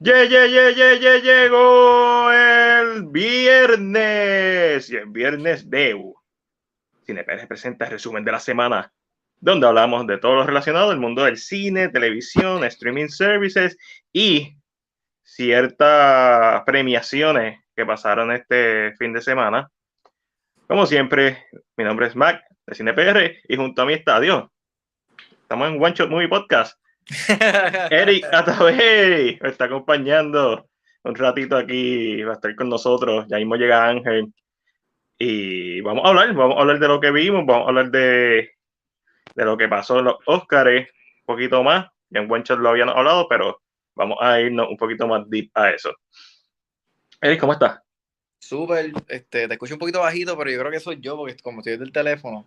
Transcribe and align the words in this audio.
Ye, 0.00 0.28
ye, 0.28 0.48
ye, 0.48 0.74
ye, 0.76 1.00
ye, 1.00 1.20
llegó 1.22 2.30
el 2.30 3.08
viernes 3.08 4.88
y 4.90 4.94
el 4.94 5.06
viernes 5.06 5.68
de 5.68 6.00
CinePR 7.04 7.48
presenta 7.48 7.86
el 7.86 7.90
resumen 7.90 8.24
de 8.24 8.30
la 8.30 8.38
semana, 8.38 8.92
donde 9.40 9.66
hablamos 9.66 10.06
de 10.06 10.18
todo 10.18 10.36
lo 10.36 10.46
relacionado 10.46 10.92
al 10.92 11.00
mundo 11.00 11.24
del 11.24 11.36
cine, 11.36 11.88
televisión, 11.88 12.62
streaming 12.62 13.08
services 13.08 13.76
y 14.12 14.56
ciertas 15.24 16.62
premiaciones 16.64 17.58
que 17.74 17.84
pasaron 17.84 18.30
este 18.30 18.94
fin 18.98 19.12
de 19.12 19.20
semana. 19.20 19.68
Como 20.68 20.86
siempre, 20.86 21.44
mi 21.76 21.82
nombre 21.82 22.06
es 22.06 22.14
Mac 22.14 22.40
de 22.66 22.76
CinePR 22.76 23.38
y 23.48 23.56
junto 23.56 23.82
a 23.82 23.86
mí 23.86 23.94
está 23.94 24.20
Dios. 24.20 24.48
Estamos 25.42 25.70
en 25.70 25.82
One 25.82 25.94
Shot 25.96 26.08
Movie 26.08 26.28
Podcast 26.28 26.78
Eric 27.90 28.26
Atabey 28.32 29.38
me 29.40 29.48
está 29.48 29.64
acompañando 29.64 30.68
un 31.04 31.14
ratito 31.14 31.56
aquí, 31.56 32.22
va 32.22 32.32
a 32.32 32.34
estar 32.34 32.54
con 32.54 32.68
nosotros. 32.68 33.26
Ya 33.28 33.38
mismo 33.38 33.56
llega 33.56 33.88
Ángel. 33.88 34.32
Y 35.18 35.80
vamos 35.80 36.04
a 36.04 36.08
hablar, 36.08 36.32
vamos 36.34 36.56
a 36.56 36.60
hablar 36.60 36.78
de 36.78 36.88
lo 36.88 37.00
que 37.00 37.10
vimos, 37.10 37.44
vamos 37.44 37.66
a 37.66 37.68
hablar 37.68 37.90
de, 37.90 38.50
de 39.34 39.44
lo 39.44 39.56
que 39.56 39.68
pasó 39.68 39.98
en 39.98 40.04
los 40.04 40.16
Oscars, 40.26 40.80
un 40.80 41.24
poquito 41.26 41.62
más. 41.62 41.86
Ya 42.10 42.20
en 42.20 42.28
Buen 42.28 42.44
lo 42.48 42.68
habían 42.68 42.88
hablado, 42.88 43.26
pero 43.28 43.60
vamos 43.94 44.18
a 44.20 44.40
irnos 44.40 44.68
un 44.68 44.76
poquito 44.76 45.06
más 45.06 45.28
deep 45.28 45.50
a 45.54 45.70
eso. 45.70 45.94
Eric, 47.20 47.40
¿cómo 47.40 47.52
estás? 47.52 47.80
Súper, 48.38 48.92
este, 49.08 49.48
te 49.48 49.54
escucho 49.54 49.74
un 49.74 49.80
poquito 49.80 50.00
bajito, 50.00 50.38
pero 50.38 50.50
yo 50.50 50.58
creo 50.60 50.70
que 50.70 50.80
soy 50.80 51.00
yo, 51.00 51.16
porque 51.16 51.36
como 51.42 51.60
estoy 51.60 51.76
del 51.76 51.92
teléfono, 51.92 52.46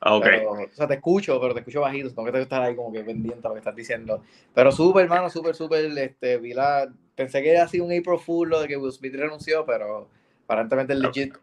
Ah, 0.00 0.14
okay. 0.14 0.44
o 0.44 0.68
sea, 0.72 0.86
te 0.86 0.94
escucho, 0.94 1.40
pero 1.40 1.54
te 1.54 1.60
escucho 1.60 1.80
bajito, 1.80 2.10
tengo 2.10 2.30
que 2.30 2.40
estar 2.40 2.62
ahí 2.62 2.76
como 2.76 2.92
que 2.92 3.02
pendiente 3.02 3.44
a 3.44 3.48
lo 3.48 3.54
que 3.54 3.60
estás 3.60 3.74
diciendo. 3.74 4.22
Pero 4.54 4.70
súper, 4.70 5.04
hermano, 5.04 5.28
súper, 5.28 5.54
súper, 5.54 5.86
este, 5.98 6.38
vi 6.38 6.54
la... 6.54 6.88
Pensé 7.16 7.42
que 7.42 7.50
era 7.50 7.64
así 7.64 7.80
un 7.80 7.90
April 7.90 8.18
Fool 8.24 8.48
lo 8.48 8.60
de 8.60 8.68
que 8.68 8.76
Will 8.76 8.92
Smith 8.92 9.14
renunció, 9.14 9.66
pero 9.66 10.08
aparentemente 10.44 10.92
es 10.92 11.00
legit. 11.00 11.34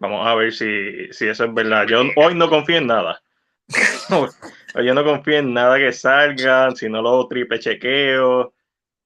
Vamos 0.00 0.26
a 0.26 0.34
ver 0.34 0.52
si, 0.52 1.12
si 1.12 1.28
eso 1.28 1.44
es 1.44 1.54
verdad. 1.54 1.86
Yo 1.86 2.02
hoy 2.16 2.34
no 2.34 2.48
confío 2.48 2.78
en 2.78 2.88
nada. 2.88 3.22
yo 4.84 4.94
no 4.94 5.04
confío 5.04 5.38
en 5.38 5.54
nada 5.54 5.78
que 5.78 5.92
salga, 5.92 6.70
si 6.72 6.88
no 6.88 7.02
lo 7.02 7.28
triple 7.28 7.60
chequeo. 7.60 8.52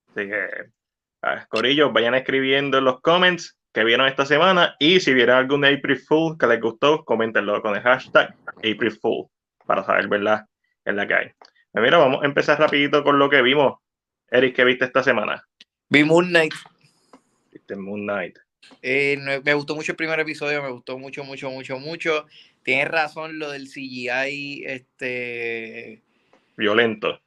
Así 0.09 0.29
que, 0.29 0.49
Corillo, 1.49 1.93
vayan 1.93 2.15
escribiendo 2.15 2.79
en 2.79 2.85
los 2.85 3.01
comments 3.01 3.59
que 3.75 3.83
vieron 3.83 4.07
esta 4.07 4.25
semana 4.25 4.77
y 4.79 5.01
si 5.01 5.13
vieron 5.13 5.37
algún 5.37 5.65
April 5.65 5.99
Fool 5.99 6.39
que 6.39 6.47
les 6.47 6.61
gustó, 6.61 7.05
coméntenlo 7.05 7.61
con 7.61 7.75
el 7.75 7.83
hashtag 7.83 8.33
April 8.59 8.93
Fool 8.93 9.27
para 9.67 9.85
saber, 9.85 10.07
¿verdad? 10.07 10.47
En 10.85 10.95
la 10.95 11.09
que 11.09 11.15
hay. 11.15 11.31
Pues 11.73 11.83
mira, 11.83 11.99
vamos 11.99 12.23
a 12.23 12.27
empezar 12.27 12.59
rapidito 12.59 13.03
con 13.03 13.19
lo 13.19 13.29
que 13.29 13.43
vimos. 13.43 13.81
Eric, 14.31 14.55
¿qué 14.55 14.65
viste 14.65 14.85
esta 14.85 15.03
semana? 15.03 15.45
Vi 15.89 16.05
Moon 16.05 16.29
Knight. 16.29 16.55
Viste 17.51 17.75
Moon 17.75 18.03
Knight. 18.03 18.39
Eh, 18.81 19.19
me 19.45 19.55
gustó 19.55 19.75
mucho 19.75 19.93
el 19.93 19.97
primer 19.97 20.21
episodio, 20.21 20.63
me 20.63 20.71
gustó 20.71 20.97
mucho, 20.97 21.25
mucho, 21.25 21.51
mucho, 21.51 21.79
mucho. 21.81 22.27
Tienes 22.63 22.89
razón 22.89 23.41
lo 23.41 23.51
del 23.51 23.69
CGI, 23.69 24.63
este... 24.67 26.01
Violento. 26.57 27.21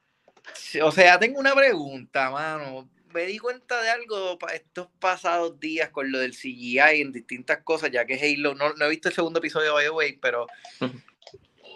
O 0.81 0.91
sea, 0.93 1.19
tengo 1.19 1.41
una 1.41 1.53
pregunta, 1.53 2.31
mano 2.31 2.89
me 3.13 3.25
di 3.25 3.37
cuenta 3.37 3.81
de 3.81 3.89
algo 3.89 4.37
estos 4.53 4.87
pasados 4.99 5.59
días 5.59 5.89
con 5.89 6.11
lo 6.11 6.19
del 6.19 6.35
CGI 6.35 7.01
en 7.01 7.11
distintas 7.11 7.59
cosas, 7.63 7.91
ya 7.91 8.05
que 8.05 8.15
Halo, 8.15 8.55
no, 8.55 8.73
no 8.73 8.85
he 8.85 8.89
visto 8.89 9.09
el 9.09 9.15
segundo 9.15 9.39
episodio, 9.39 9.75
the 9.77 9.89
way, 9.89 10.17
pero. 10.21 10.47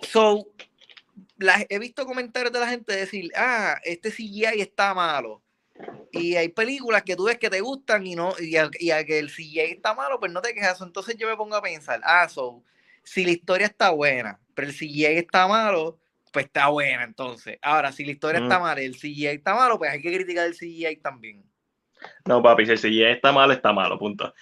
so, 0.04 0.48
he 1.70 1.80
visto 1.80 2.06
comentarios 2.06 2.54
de 2.54 2.60
la 2.60 2.68
gente 2.68 2.96
decir, 2.96 3.32
ah, 3.36 3.80
este 3.84 4.12
CGI 4.12 4.62
está 4.62 4.94
malo. 4.94 5.42
Y 6.12 6.36
hay 6.36 6.50
películas 6.50 7.04
que 7.04 7.16
tú 7.16 7.26
ves 7.26 7.40
que 7.40 7.50
te 7.50 7.62
gustan 7.62 8.06
y 8.06 8.16
no 8.16 8.36
y 8.40 8.58
a, 8.58 8.70
que 8.70 9.20
el 9.20 9.32
CGI 9.32 9.60
está 9.62 9.94
malo, 9.94 10.20
pues 10.20 10.32
no 10.32 10.42
te 10.42 10.54
quejas. 10.54 10.82
Entonces 10.82 11.16
yo 11.18 11.28
me 11.28 11.38
pongo 11.38 11.56
a 11.56 11.62
pensar, 11.62 12.02
ah, 12.04 12.28
so, 12.30 12.64
si 13.04 13.26
la 13.26 13.32
historia 13.32 13.68
está 13.68 13.90
buena, 13.92 14.40
pero 14.54 14.68
el 14.68 14.76
CGI 14.76 15.06
está 15.06 15.48
malo, 15.48 15.98
pues 16.32 16.46
está 16.46 16.70
buena 16.70 17.04
entonces. 17.04 17.60
Ahora, 17.62 17.92
si 17.92 18.06
la 18.06 18.12
historia 18.12 18.42
está 18.42 18.60
mm. 18.60 18.62
mala 18.62 18.82
y 18.82 18.86
el 18.86 18.96
CGI 18.96 19.28
está 19.28 19.56
malo, 19.56 19.78
pues 19.78 19.92
hay 19.92 20.02
que 20.02 20.14
criticar 20.14 20.48
el 20.48 20.56
CGI 20.56 20.98
también. 21.02 21.44
No, 22.26 22.42
papi, 22.42 22.66
si 22.66 22.72
el 22.72 22.80
CGI 22.80 23.04
está 23.04 23.32
malo, 23.32 23.54
está 23.54 23.74
malo, 23.74 23.98
punto. 24.00 24.34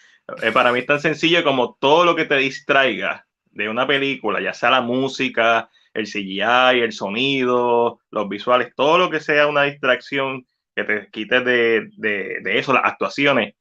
Eh, 0.42 0.52
para 0.52 0.72
mí 0.72 0.80
es 0.80 0.86
tan 0.86 1.00
sencillo 1.00 1.44
como 1.44 1.78
todo 1.80 2.06
lo 2.06 2.16
que 2.16 2.26
te 2.26 2.36
distraiga 2.36 3.26
de 3.46 3.68
una 3.68 3.88
película, 3.88 4.40
ya 4.42 4.54
sea 4.54 4.70
la 4.70 4.82
música, 4.82 5.70
el 5.94 6.06
CGI, 6.06 6.82
el 6.82 6.92
sonido, 6.92 8.00
los 8.12 8.30
visuales, 8.30 8.74
todo 8.76 8.98
lo 8.98 9.10
que 9.10 9.20
sea 9.20 9.48
una 9.48 9.64
distracción 9.64 10.46
que 10.76 10.84
te 10.84 11.10
quite 11.10 11.42
de, 11.42 11.90
de, 11.98 12.60
eso, 12.60 12.74
las 12.74 12.86
actuaciones, 12.86 13.56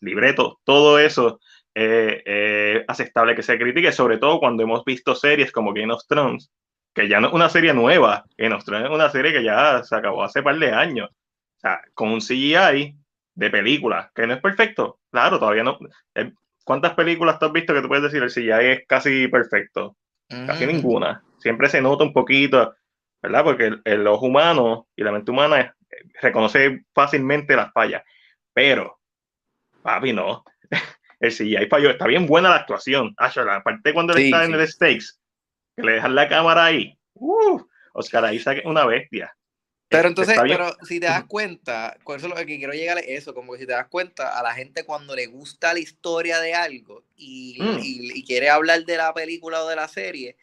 libreto, 0.00 0.60
todo 0.64 0.98
eso 0.98 1.40
es 1.74 2.22
eh, 2.24 2.84
aceptable 2.86 3.34
que 3.34 3.42
se 3.42 3.58
critique, 3.58 3.92
sobre 3.92 4.18
todo 4.18 4.38
cuando 4.38 4.62
hemos 4.62 4.84
visto 4.84 5.14
series 5.14 5.50
como 5.50 5.72
Game 5.72 5.92
of 5.92 6.06
Thrones, 6.06 6.50
que 6.98 7.08
ya 7.08 7.20
no 7.20 7.28
es 7.28 7.32
una 7.32 7.48
serie 7.48 7.72
nueva, 7.72 8.24
que 8.36 8.48
nos 8.48 8.64
trae 8.64 8.88
una 8.88 9.08
serie 9.08 9.32
que 9.32 9.44
ya 9.44 9.84
se 9.84 9.94
acabó 9.94 10.24
hace 10.24 10.42
par 10.42 10.58
de 10.58 10.72
años. 10.72 11.08
O 11.10 11.60
sea, 11.60 11.80
con 11.94 12.08
un 12.08 12.18
CGI 12.18 12.96
de 13.36 13.50
película, 13.50 14.10
que 14.12 14.26
no 14.26 14.34
es 14.34 14.40
perfecto. 14.40 14.98
Claro, 15.12 15.38
todavía 15.38 15.62
no. 15.62 15.78
Eh, 16.16 16.32
¿Cuántas 16.64 16.94
películas 16.94 17.38
tú 17.38 17.46
has 17.46 17.52
visto 17.52 17.72
que 17.72 17.82
tú 17.82 17.86
puedes 17.86 18.02
decir 18.02 18.20
el 18.20 18.32
CGI 18.32 18.66
es 18.72 18.86
casi 18.88 19.28
perfecto? 19.28 19.96
Casi 20.28 20.66
ninguna. 20.66 21.22
Siempre 21.38 21.68
se 21.68 21.80
nota 21.80 22.02
un 22.02 22.12
poquito, 22.12 22.74
¿verdad? 23.22 23.44
Porque 23.44 23.70
el, 23.84 24.06
ojo 24.08 24.26
humano 24.26 24.88
y 24.96 25.04
la 25.04 25.12
mente 25.12 25.30
humana 25.30 25.76
reconoce 26.20 26.84
fácilmente 26.92 27.54
las 27.54 27.72
fallas. 27.72 28.02
Pero, 28.52 28.98
papi, 29.82 30.12
no. 30.12 30.42
El 31.20 31.30
CGI 31.30 31.66
falló. 31.70 31.90
Está 31.90 32.08
bien 32.08 32.26
buena 32.26 32.48
la 32.50 32.56
actuación. 32.56 33.14
aparte 33.16 33.94
cuando 33.94 34.14
él 34.14 34.24
está 34.24 34.44
en 34.44 34.54
el 34.54 34.68
Stakes, 34.68 35.18
que 35.78 35.86
le 35.86 35.92
dejan 35.92 36.14
la 36.14 36.28
cámara 36.28 36.66
ahí. 36.66 36.98
Uh, 37.14 37.60
Oscar 37.94 38.32
Isaac 38.32 38.58
es 38.58 38.66
una 38.66 38.84
bestia. 38.84 39.34
Pero 39.88 40.08
entonces, 40.08 40.36
pero 40.42 40.76
si 40.82 41.00
te 41.00 41.06
das 41.06 41.24
cuenta, 41.24 41.96
con 42.04 42.18
eso 42.18 42.28
lo 42.28 42.34
que 42.34 42.44
quiero 42.44 42.74
llegar 42.74 42.98
es 42.98 43.06
eso, 43.08 43.32
como 43.32 43.52
que 43.52 43.60
si 43.60 43.66
te 43.66 43.72
das 43.72 43.86
cuenta, 43.88 44.38
a 44.38 44.42
la 44.42 44.52
gente 44.52 44.84
cuando 44.84 45.16
le 45.16 45.26
gusta 45.26 45.72
la 45.72 45.78
historia 45.78 46.40
de 46.40 46.52
algo 46.52 47.04
y, 47.16 47.56
mm. 47.58 47.78
y, 47.82 48.24
quiere 48.24 48.50
hablar 48.50 48.84
de 48.84 48.98
la 48.98 49.14
película 49.14 49.64
o 49.64 49.68
de 49.68 49.76
la 49.76 49.88
serie, 49.88 50.36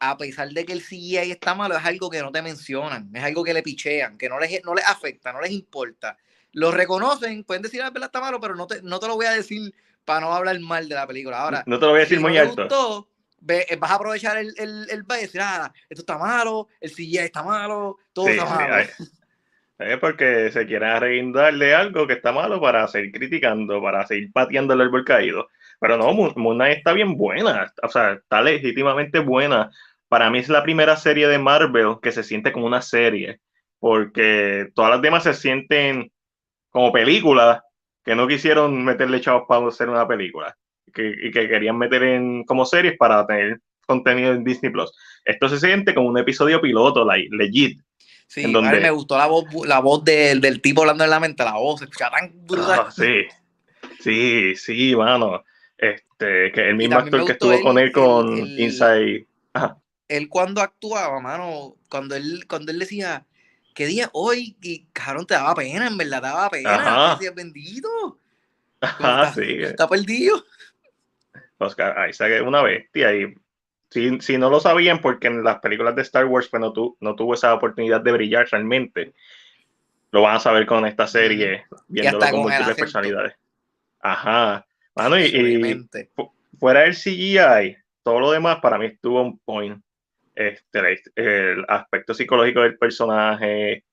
a 0.00 0.16
pesar 0.18 0.48
de 0.48 0.64
que 0.64 0.72
el 0.72 0.82
CGI 0.82 1.30
está 1.30 1.54
malo, 1.54 1.76
es 1.76 1.84
algo 1.84 2.10
que 2.10 2.20
no 2.20 2.32
te 2.32 2.42
mencionan, 2.42 3.10
es 3.14 3.22
algo 3.22 3.44
que 3.44 3.54
le 3.54 3.62
pichean, 3.62 4.18
que 4.18 4.28
no 4.28 4.40
les, 4.40 4.64
no 4.64 4.74
les 4.74 4.84
afecta, 4.84 5.32
no 5.32 5.40
les 5.40 5.52
importa. 5.52 6.18
Lo 6.52 6.72
reconocen, 6.72 7.44
pueden 7.44 7.62
decir, 7.62 7.78
la 7.78 7.92
ah, 7.94 8.04
está 8.06 8.20
malo, 8.20 8.40
pero 8.40 8.56
no 8.56 8.66
te, 8.66 8.82
no 8.82 8.98
te 8.98 9.06
lo 9.06 9.14
voy 9.14 9.26
a 9.26 9.32
decir 9.32 9.72
para 10.04 10.20
no 10.20 10.32
hablar 10.32 10.58
mal 10.58 10.88
de 10.88 10.96
la 10.96 11.06
película. 11.06 11.40
Ahora, 11.42 11.62
no 11.66 11.78
te 11.78 11.84
lo 11.84 11.92
voy 11.92 12.00
a 12.00 12.02
decir 12.04 12.18
muy 12.18 12.36
alto. 12.36 13.09
Vas 13.40 13.90
a 13.90 13.94
aprovechar 13.94 14.36
el, 14.36 14.54
el, 14.58 14.86
el 14.90 15.04
y 15.08 15.20
decir, 15.22 15.40
ah, 15.42 15.72
esto 15.88 16.02
está 16.02 16.18
malo, 16.18 16.68
el 16.80 16.90
CGI 16.90 17.18
está 17.18 17.42
malo, 17.42 17.98
todo 18.12 18.28
está 18.28 18.44
malo. 18.44 18.84
es 19.78 19.98
porque 19.98 20.52
se 20.52 20.66
quiere 20.66 20.86
arreguindarle 20.86 21.74
algo 21.74 22.06
que 22.06 22.14
está 22.14 22.32
malo 22.32 22.60
para 22.60 22.86
seguir 22.88 23.12
criticando, 23.12 23.82
para 23.82 24.06
seguir 24.06 24.30
pateando 24.32 24.74
el 24.74 24.82
árbol 24.82 25.04
caído. 25.04 25.48
Pero 25.80 25.96
no, 25.96 26.12
Moon 26.12 26.62
está 26.62 26.92
bien 26.92 27.16
buena, 27.16 27.72
o 27.82 27.88
sea, 27.88 28.12
está 28.12 28.42
legítimamente 28.42 29.18
buena. 29.18 29.70
Para 30.08 30.28
mí 30.28 30.38
es 30.38 30.48
la 30.48 30.62
primera 30.62 30.96
serie 30.96 31.26
de 31.28 31.38
Marvel 31.38 31.96
que 32.02 32.12
se 32.12 32.22
siente 32.22 32.52
como 32.52 32.66
una 32.66 32.82
serie, 32.82 33.40
porque 33.78 34.68
todas 34.74 34.90
las 34.90 35.02
demás 35.02 35.22
se 35.22 35.32
sienten 35.32 36.12
como 36.68 36.92
películas 36.92 37.62
que 38.04 38.14
no 38.14 38.28
quisieron 38.28 38.84
meterle 38.84 39.20
chavos 39.20 39.44
para 39.48 39.66
hacer 39.68 39.88
una 39.88 40.06
película 40.06 40.54
que, 40.92 41.14
y 41.22 41.30
que 41.30 41.48
querían 41.48 41.78
meter 41.78 42.02
en 42.02 42.44
como 42.44 42.64
series 42.64 42.96
para 42.96 43.26
tener 43.26 43.60
contenido 43.86 44.32
en 44.32 44.44
Disney 44.44 44.70
Plus. 44.70 44.92
Esto 45.24 45.48
se 45.48 45.58
siente 45.58 45.94
como 45.94 46.08
un 46.08 46.18
episodio 46.18 46.60
piloto, 46.60 47.04
like, 47.04 47.34
legit. 47.34 47.80
Sí, 48.28 48.42
en 48.42 48.52
donde... 48.52 48.78
me 48.80 48.90
gustó 48.90 49.18
la 49.18 49.26
voz, 49.26 49.44
la 49.66 49.80
voz 49.80 50.04
del, 50.04 50.40
del, 50.40 50.60
tipo 50.60 50.82
hablando 50.82 51.02
en 51.02 51.10
la 51.10 51.18
mente, 51.18 51.42
la 51.42 51.54
voz, 51.54 51.80
se 51.80 51.86
escucha 51.86 52.10
tan 52.10 52.30
brutal. 52.46 52.84
Ah, 52.86 52.90
sí, 52.90 53.24
sí, 53.98 54.54
sí, 54.54 54.94
mano. 54.94 55.42
Este, 55.76 56.52
que 56.52 56.68
el 56.68 56.76
mismo 56.76 56.96
actor 56.96 57.24
que 57.24 57.32
estuvo 57.32 57.60
con 57.62 57.78
él 57.78 57.90
con 57.90 58.36
Inside. 58.36 59.26
Él 60.08 60.28
cuando 60.28 60.60
actuaba, 60.60 61.20
mano, 61.20 61.76
cuando 61.88 62.14
él, 62.14 62.44
cuando 62.46 62.70
él 62.70 62.78
decía, 62.78 63.24
¿qué 63.74 63.86
día 63.86 64.10
hoy? 64.12 64.56
Y 64.60 64.84
cabrón, 64.92 65.26
te 65.26 65.34
daba 65.34 65.54
pena, 65.54 65.86
en 65.86 65.96
verdad, 65.96 66.20
te 66.20 66.26
daba 66.26 66.50
pena. 66.50 67.14
Decía, 67.14 67.32
bendito. 67.32 68.18
Ajá, 68.80 69.32
sí. 69.34 69.56
Está 69.60 69.88
perdido. 69.88 70.44
Oscar 71.60 72.08
Isaac 72.08 72.32
es 72.32 72.42
una 72.42 72.62
bestia 72.62 73.14
y 73.14 73.34
si, 73.90 74.20
si, 74.20 74.38
no 74.38 74.50
lo 74.50 74.60
sabían 74.60 75.00
porque 75.00 75.26
en 75.26 75.42
las 75.42 75.58
películas 75.58 75.96
de 75.96 76.02
Star 76.02 76.26
Wars 76.26 76.48
pues 76.48 76.60
no, 76.60 76.72
no 77.00 77.16
tuvo 77.16 77.34
esa 77.34 77.54
oportunidad 77.54 78.00
de 78.00 78.12
brillar 78.12 78.48
realmente, 78.50 79.12
lo 80.12 80.22
van 80.22 80.36
a 80.36 80.40
saber 80.40 80.66
con 80.66 80.86
esta 80.86 81.06
serie, 81.06 81.64
viéndolo 81.88 82.30
con, 82.30 82.40
múltiples 82.42 82.76
personalidades. 82.76 83.34
Ajá. 84.00 84.66
Bueno, 84.94 85.18
y, 85.18 85.88
fuera 86.58 86.80
del 86.80 86.94
CGI, 86.94 87.76
todo 88.02 88.20
lo 88.20 88.32
demás 88.32 88.58
para 88.60 88.78
mí 88.78 88.86
estuvo 88.86 89.22
un 89.22 89.38
point. 89.38 89.82
Este, 90.34 91.02
el 91.16 91.64
aspecto 91.68 92.14
psicológico 92.14 92.60
del 92.60 92.78
personaje, 92.78 93.84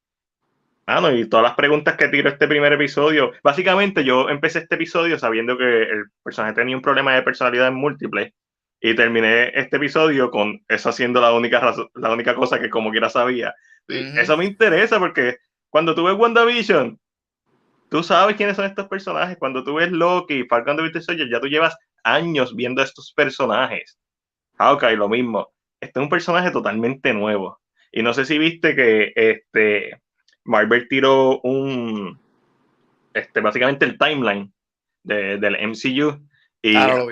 Ah, 0.90 1.02
no, 1.02 1.12
y 1.12 1.28
todas 1.28 1.44
las 1.44 1.56
preguntas 1.56 1.98
que 1.98 2.08
tiro 2.08 2.30
este 2.30 2.48
primer 2.48 2.72
episodio. 2.72 3.34
Básicamente, 3.44 4.06
yo 4.06 4.30
empecé 4.30 4.60
este 4.60 4.76
episodio 4.76 5.20
sabiendo 5.20 5.58
que 5.58 5.84
el 5.84 6.06
personaje 6.24 6.54
tenía 6.54 6.78
un 6.78 6.82
problema 6.82 7.14
de 7.14 7.24
personalidad 7.24 7.74
múltiple 7.74 8.34
y 8.80 8.96
terminé 8.96 9.52
este 9.54 9.76
episodio 9.76 10.32
con 10.32 10.64
eso 10.70 10.94
siendo 10.94 11.20
la 11.20 11.34
única, 11.34 11.76
la 11.96 12.14
única 12.14 12.34
cosa 12.36 12.58
que 12.58 12.70
como 12.70 12.90
quiera 12.92 13.10
sabía. 13.10 13.54
Eso 13.90 14.38
me 14.38 14.46
interesa 14.46 14.98
porque 14.98 15.36
cuando 15.70 15.94
tú 15.94 16.06
ves 16.06 16.16
WandaVision, 16.16 16.98
tú 17.90 18.02
sabes 18.02 18.38
quiénes 18.38 18.56
son 18.56 18.66
estos 18.66 18.88
personajes. 18.88 19.36
Cuando 19.38 19.66
tú 19.66 19.76
ves 19.76 19.92
Loki, 19.92 20.46
Falcon 20.46 20.78
de 20.78 20.84
Winter 20.84 21.04
Soldier, 21.04 21.30
ya 21.30 21.42
tú 21.42 21.48
llevas 21.48 21.76
años 22.06 22.56
viendo 22.56 22.82
a 22.82 22.86
estos 22.86 23.12
personajes. 23.14 24.00
Hawkeye, 24.58 24.96
lo 24.96 25.10
mismo. 25.10 25.50
Este 25.82 26.00
es 26.00 26.04
un 26.04 26.10
personaje 26.10 26.50
totalmente 26.52 27.14
nuevo. 27.14 27.60
Y 27.92 28.04
no 28.04 28.14
sé 28.14 28.24
si 28.24 28.38
viste 28.38 28.74
que 28.74 29.12
este 29.16 30.00
Marvel 30.48 30.88
tiró 30.88 31.40
un, 31.42 32.20
este, 33.14 33.42
básicamente 33.42 33.86
el 33.86 33.98
timeline 33.98 34.52
de, 35.04 35.38
del 35.38 35.58
MCU 35.68 36.22
y 36.62 36.76
ah, 36.76 37.06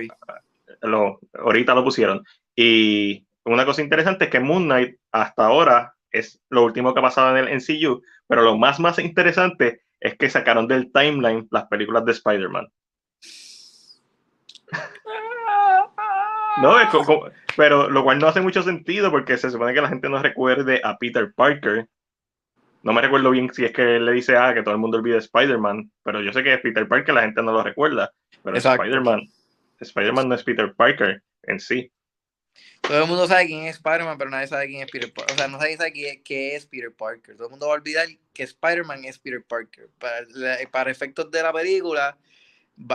lo, 0.81 1.19
ahorita 1.33 1.73
lo 1.75 1.83
pusieron. 1.83 2.23
Y 2.55 3.25
una 3.43 3.65
cosa 3.65 3.81
interesante 3.81 4.25
es 4.25 4.31
que 4.31 4.39
Moon 4.39 4.65
Knight 4.65 4.97
hasta 5.11 5.45
ahora 5.45 5.93
es 6.11 6.41
lo 6.49 6.63
último 6.63 6.93
que 6.93 6.99
ha 6.99 7.03
pasado 7.03 7.37
en 7.37 7.47
el 7.47 7.55
MCU, 7.55 8.01
pero 8.27 8.41
lo 8.41 8.57
más, 8.57 8.79
más 8.79 8.99
interesante 8.99 9.81
es 9.99 10.17
que 10.17 10.29
sacaron 10.29 10.67
del 10.67 10.91
timeline 10.91 11.47
las 11.51 11.65
películas 11.65 12.05
de 12.05 12.11
Spider-Man. 12.13 12.67
no, 16.61 16.75
pero 17.57 17.89
lo 17.89 18.03
cual 18.03 18.19
no 18.19 18.27
hace 18.27 18.41
mucho 18.41 18.61
sentido 18.63 19.11
porque 19.11 19.37
se 19.37 19.49
supone 19.49 19.73
que 19.73 19.81
la 19.81 19.89
gente 19.89 20.09
no 20.09 20.21
recuerde 20.21 20.81
a 20.83 20.97
Peter 20.97 21.33
Parker 21.33 21.87
no 22.85 22.93
me 22.93 23.01
recuerdo 23.01 23.31
bien 23.31 23.51
si 23.51 23.65
es 23.65 23.71
que 23.71 23.99
le 23.99 24.11
dice 24.11 24.37
ah, 24.37 24.53
que 24.53 24.61
todo 24.61 24.75
el 24.75 24.79
mundo 24.79 24.99
olvide 24.99 25.17
Spider-Man, 25.17 25.91
pero 26.03 26.21
yo 26.21 26.31
sé 26.31 26.43
que 26.43 26.53
es 26.53 26.61
Peter 26.61 26.87
Parker, 26.87 27.15
la 27.15 27.23
gente 27.23 27.41
no 27.41 27.51
lo 27.51 27.63
recuerda. 27.63 28.11
Pero 28.43 28.57
Spider-Man, 28.57 29.23
Spider-Man 29.79 30.29
no 30.29 30.35
es 30.35 30.43
Peter 30.43 30.71
Parker 30.71 31.23
en 31.43 31.59
sí. 31.59 31.91
Todo 32.81 33.01
el 33.01 33.07
mundo 33.07 33.25
sabe 33.25 33.47
quién 33.47 33.63
es 33.63 33.77
Spider-Man, 33.77 34.19
pero 34.19 34.29
nadie 34.29 34.45
sabe 34.45 34.67
quién 34.67 34.83
es 34.83 34.91
Peter 34.91 35.11
Parker. 35.11 35.33
O 35.33 35.37
sea, 35.37 35.47
no 35.47 35.57
nadie 35.57 35.77
sabe 35.77 35.93
qué, 35.93 36.55
es 36.55 36.67
Peter 36.67 36.93
Parker. 36.93 37.35
Todo 37.35 37.47
el 37.47 37.49
mundo 37.49 37.65
va 37.65 37.73
a 37.73 37.77
olvidar 37.77 38.07
que 38.31 38.43
Spider-Man 38.43 39.03
es 39.05 39.17
Peter 39.17 39.43
Parker. 39.43 39.89
Para, 40.71 40.91
efectos 40.91 41.31
de 41.31 41.41
la 41.41 41.51
película, 41.51 42.15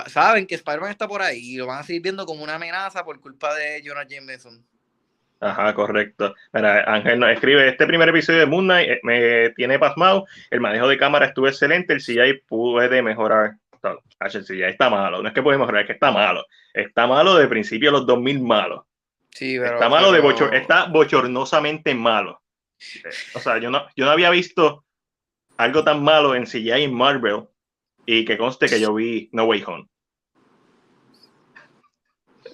saben 0.07 0.47
que 0.47 0.55
Spider-Man 0.55 0.93
está 0.93 1.09
por 1.09 1.21
ahí 1.21 1.55
y 1.55 1.57
lo 1.57 1.67
van 1.67 1.81
a 1.81 1.83
seguir 1.83 2.03
viendo 2.03 2.25
como 2.27 2.45
una 2.45 2.55
amenaza 2.55 3.05
por 3.05 3.21
culpa 3.21 3.53
de 3.57 3.83
Jonah 3.85 4.07
Jameson. 4.07 4.65
Ajá, 5.41 5.75
correcto. 5.75 6.35
Mira, 6.53 6.85
Ángel 6.87 7.19
nos 7.19 7.31
escribe, 7.31 7.67
este 7.67 7.87
primer 7.87 8.11
episodio 8.11 8.41
de 8.41 8.47
Moon 8.47 8.65
Knight 8.65 8.91
eh, 8.91 9.01
me 9.03 9.51
tiene 9.51 9.79
pasmado, 9.79 10.27
el 10.51 10.61
manejo 10.61 10.87
de 10.87 10.99
cámara 10.99 11.27
estuvo 11.27 11.49
excelente, 11.49 11.95
el 11.95 12.01
CGI 12.01 12.43
puede 12.47 13.03
mejorar. 13.03 13.53
El 13.83 14.45
CGI 14.45 14.65
está 14.65 14.91
malo, 14.91 15.23
no 15.23 15.29
es 15.29 15.35
que 15.35 15.43
puede 15.43 15.57
mejorar, 15.57 15.83
es 15.83 15.87
que 15.87 15.95
está 15.95 16.11
malo. 16.11 16.45
Está 16.75 17.07
malo 17.07 17.37
de 17.37 17.49
principio 17.49 17.89
a 17.89 17.93
los 17.93 18.07
2000 18.07 18.43
malo. 18.43 18.87
Sí, 19.31 19.59
pero, 19.59 19.75
está 19.75 19.89
malo 19.89 20.13
de 20.13 20.21
bochor, 20.21 20.55
está 20.55 20.87
bochornosamente 20.87 21.95
malo. 21.95 22.43
O 23.35 23.41
sea, 23.41 23.59
yo 23.59 23.71
no, 23.71 23.87
yo 23.97 24.05
no 24.05 24.11
había 24.11 24.29
visto 24.29 24.85
algo 25.57 25.85
tan 25.85 26.03
malo 26.03 26.35
en 26.35 26.45
CGI 26.45 26.83
en 26.83 26.95
Marvel 26.95 27.45
y 28.05 28.25
que 28.25 28.37
conste 28.37 28.67
que 28.67 28.81
yo 28.81 28.93
vi 28.93 29.31
No 29.33 29.45
Way 29.45 29.65
Home. 29.67 29.87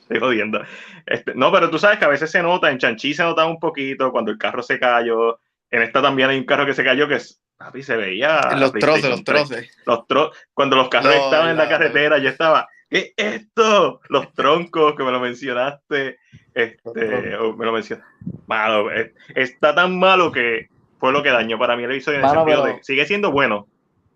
Estoy 0.08 0.20
jodiendo. 0.20 0.62
Este, 1.04 1.34
no, 1.34 1.50
pero 1.50 1.68
tú 1.68 1.78
sabes 1.78 1.98
que 1.98 2.04
a 2.04 2.08
veces 2.08 2.30
se 2.30 2.40
nota, 2.40 2.70
en 2.70 2.78
Chanchi 2.78 3.12
se 3.12 3.24
notaba 3.24 3.50
un 3.50 3.58
poquito 3.58 4.12
cuando 4.12 4.30
el 4.30 4.38
carro 4.38 4.62
se 4.62 4.78
cayó. 4.78 5.40
En 5.68 5.82
esta 5.82 6.00
también 6.00 6.30
hay 6.30 6.38
un 6.38 6.44
carro 6.44 6.64
que 6.64 6.74
se 6.74 6.84
cayó 6.84 7.08
que 7.08 7.16
es, 7.16 7.40
papi, 7.56 7.82
se 7.82 7.96
veía. 7.96 8.40
Los 8.56 8.72
troces, 8.72 9.10
los 9.10 9.24
troces. 9.24 9.76
Los 9.84 10.06
tro 10.06 10.30
cuando 10.54 10.76
los 10.76 10.88
carros 10.88 11.12
estaban 11.12 11.50
en 11.50 11.56
la 11.56 11.68
carretera, 11.68 12.18
yo 12.18 12.28
estaba, 12.28 12.68
¿qué 12.88 13.12
es 13.16 13.34
esto? 13.34 14.00
Los 14.08 14.32
troncos 14.32 14.94
que 14.94 15.02
me 15.02 15.10
lo 15.10 15.18
mencionaste. 15.18 16.18
Este, 16.54 17.36
me 17.56 17.64
lo 17.66 17.72
mencionaste. 17.72 18.10
Malo, 18.46 18.88
está 19.34 19.74
tan 19.74 19.98
malo 19.98 20.30
que 20.30 20.68
fue 21.00 21.12
lo 21.12 21.22
que 21.22 21.30
dañó 21.30 21.58
para 21.58 21.76
mí 21.76 21.82
el 21.82 21.90
episodio 21.90 22.20
en 22.20 22.24
el 22.24 22.30
sentido 22.30 22.64
de, 22.64 22.78
sigue 22.82 23.04
siendo 23.06 23.32
bueno, 23.32 23.66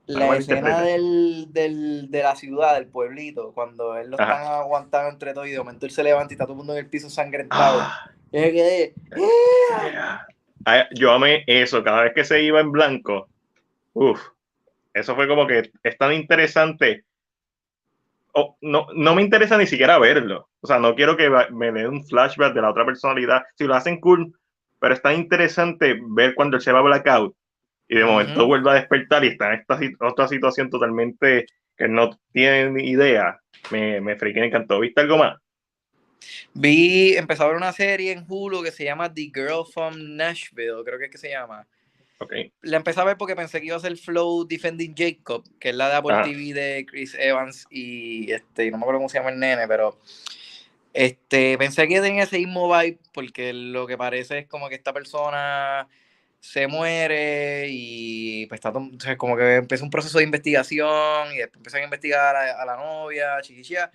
la 0.06 0.36
escena 0.36 0.80
del, 0.82 1.46
del, 1.52 2.10
de 2.10 2.22
la 2.22 2.34
ciudad, 2.34 2.74
del 2.74 2.86
pueblito, 2.86 3.52
cuando 3.52 3.96
él 3.96 4.10
lo 4.10 4.18
están 4.18 4.44
aguantando 4.44 5.10
entre 5.10 5.32
todos 5.32 5.46
y 5.46 5.52
de 5.52 5.58
momento 5.58 5.86
él 5.86 5.92
se 5.92 6.02
levanta 6.02 6.32
y 6.32 6.34
está 6.34 6.44
todo 6.44 6.54
el 6.54 6.58
mundo 6.58 6.72
en 6.72 6.80
el 6.80 6.90
piso 6.90 7.08
sangrentado. 7.08 7.80
Ah. 7.80 8.10
que, 8.32 8.92
Yo 10.92 11.12
amé 11.12 11.44
eso, 11.46 11.82
cada 11.84 12.02
vez 12.02 12.12
que 12.14 12.24
se 12.24 12.42
iba 12.42 12.60
en 12.60 12.72
blanco. 12.72 13.28
Uf, 13.92 14.20
eso 14.94 15.14
fue 15.14 15.28
como 15.28 15.46
que 15.46 15.70
es 15.82 15.98
tan 15.98 16.12
interesante. 16.12 17.04
no, 18.60 18.86
no 18.94 19.14
me 19.14 19.22
interesa 19.22 19.56
ni 19.56 19.66
siquiera 19.66 19.98
verlo. 19.98 20.48
O 20.60 20.66
sea, 20.66 20.78
no 20.78 20.94
quiero 20.94 21.16
que 21.16 21.30
me 21.50 21.72
dé 21.72 21.88
un 21.88 22.04
flashback 22.04 22.52
de 22.54 22.62
la 22.62 22.70
otra 22.70 22.84
personalidad. 22.84 23.42
Si 23.56 23.64
lo 23.64 23.74
hacen 23.74 24.00
cool, 24.00 24.34
pero 24.78 24.94
es 24.94 25.02
tan 25.02 25.14
interesante 25.14 25.98
ver 26.08 26.34
cuando 26.34 26.56
él 26.56 26.62
se 26.62 26.72
va 26.72 26.80
a 26.80 26.82
blackout 26.82 27.34
y 27.90 27.96
de 27.96 28.04
momento 28.04 28.46
vuelve 28.46 28.70
a 28.70 28.74
despertar 28.74 29.24
y 29.24 29.28
está 29.28 29.52
en 29.52 29.60
esta 29.60 30.06
otra 30.06 30.28
situación 30.28 30.70
totalmente 30.70 31.46
que 31.76 31.88
no 31.88 32.20
tiene 32.32 32.70
ni 32.70 32.88
idea, 32.88 33.40
me, 33.72 34.00
me 34.00 34.14
freaking 34.14 34.44
encantó. 34.44 34.78
¿Viste 34.78 35.00
algo 35.00 35.18
más? 35.18 35.38
Vi, 36.54 37.16
empezó 37.16 37.42
a 37.42 37.48
ver 37.48 37.56
una 37.56 37.72
serie 37.72 38.12
en 38.12 38.24
Hulu 38.28 38.62
que 38.62 38.70
se 38.70 38.84
llama 38.84 39.12
The 39.12 39.32
Girl 39.34 39.64
from 39.66 39.96
Nashville, 40.14 40.84
creo 40.84 41.00
que 41.00 41.06
es 41.06 41.10
que 41.10 41.18
se 41.18 41.30
llama. 41.30 41.66
Okay. 42.18 42.52
La 42.62 42.76
empecé 42.76 43.00
a 43.00 43.04
ver 43.04 43.16
porque 43.16 43.34
pensé 43.34 43.58
que 43.60 43.66
iba 43.66 43.76
a 43.76 43.80
ser 43.80 43.96
Flow 43.96 44.46
Defending 44.46 44.94
Jacob, 44.96 45.42
que 45.58 45.70
es 45.70 45.74
la 45.74 45.88
de 45.88 45.94
Apple 45.96 46.14
ah. 46.14 46.22
TV 46.22 46.52
de 46.52 46.86
Chris 46.88 47.16
Evans 47.18 47.66
y 47.70 48.30
este, 48.30 48.70
no 48.70 48.76
me 48.76 48.84
acuerdo 48.84 49.00
cómo 49.00 49.08
se 49.08 49.18
llama 49.18 49.30
el 49.30 49.40
nene, 49.40 49.66
pero 49.66 49.98
este, 50.92 51.58
pensé 51.58 51.88
que 51.88 52.00
tenía 52.00 52.22
ese 52.22 52.38
mismo 52.38 52.68
vibe 52.68 53.00
porque 53.12 53.52
lo 53.52 53.88
que 53.88 53.98
parece 53.98 54.38
es 54.38 54.46
como 54.46 54.68
que 54.68 54.76
esta 54.76 54.92
persona 54.92 55.88
se 56.40 56.66
muere 56.66 57.66
y 57.68 58.46
pues 58.46 58.58
está 58.58 59.16
como 59.16 59.36
que 59.36 59.56
empieza 59.56 59.84
un 59.84 59.90
proceso 59.90 60.18
de 60.18 60.24
investigación 60.24 61.32
y 61.34 61.38
después 61.38 61.56
empiezan 61.56 61.82
a 61.82 61.84
investigar 61.84 62.34
a, 62.34 62.64
la 62.64 62.76
novia, 62.76 63.40
chiquichia, 63.42 63.92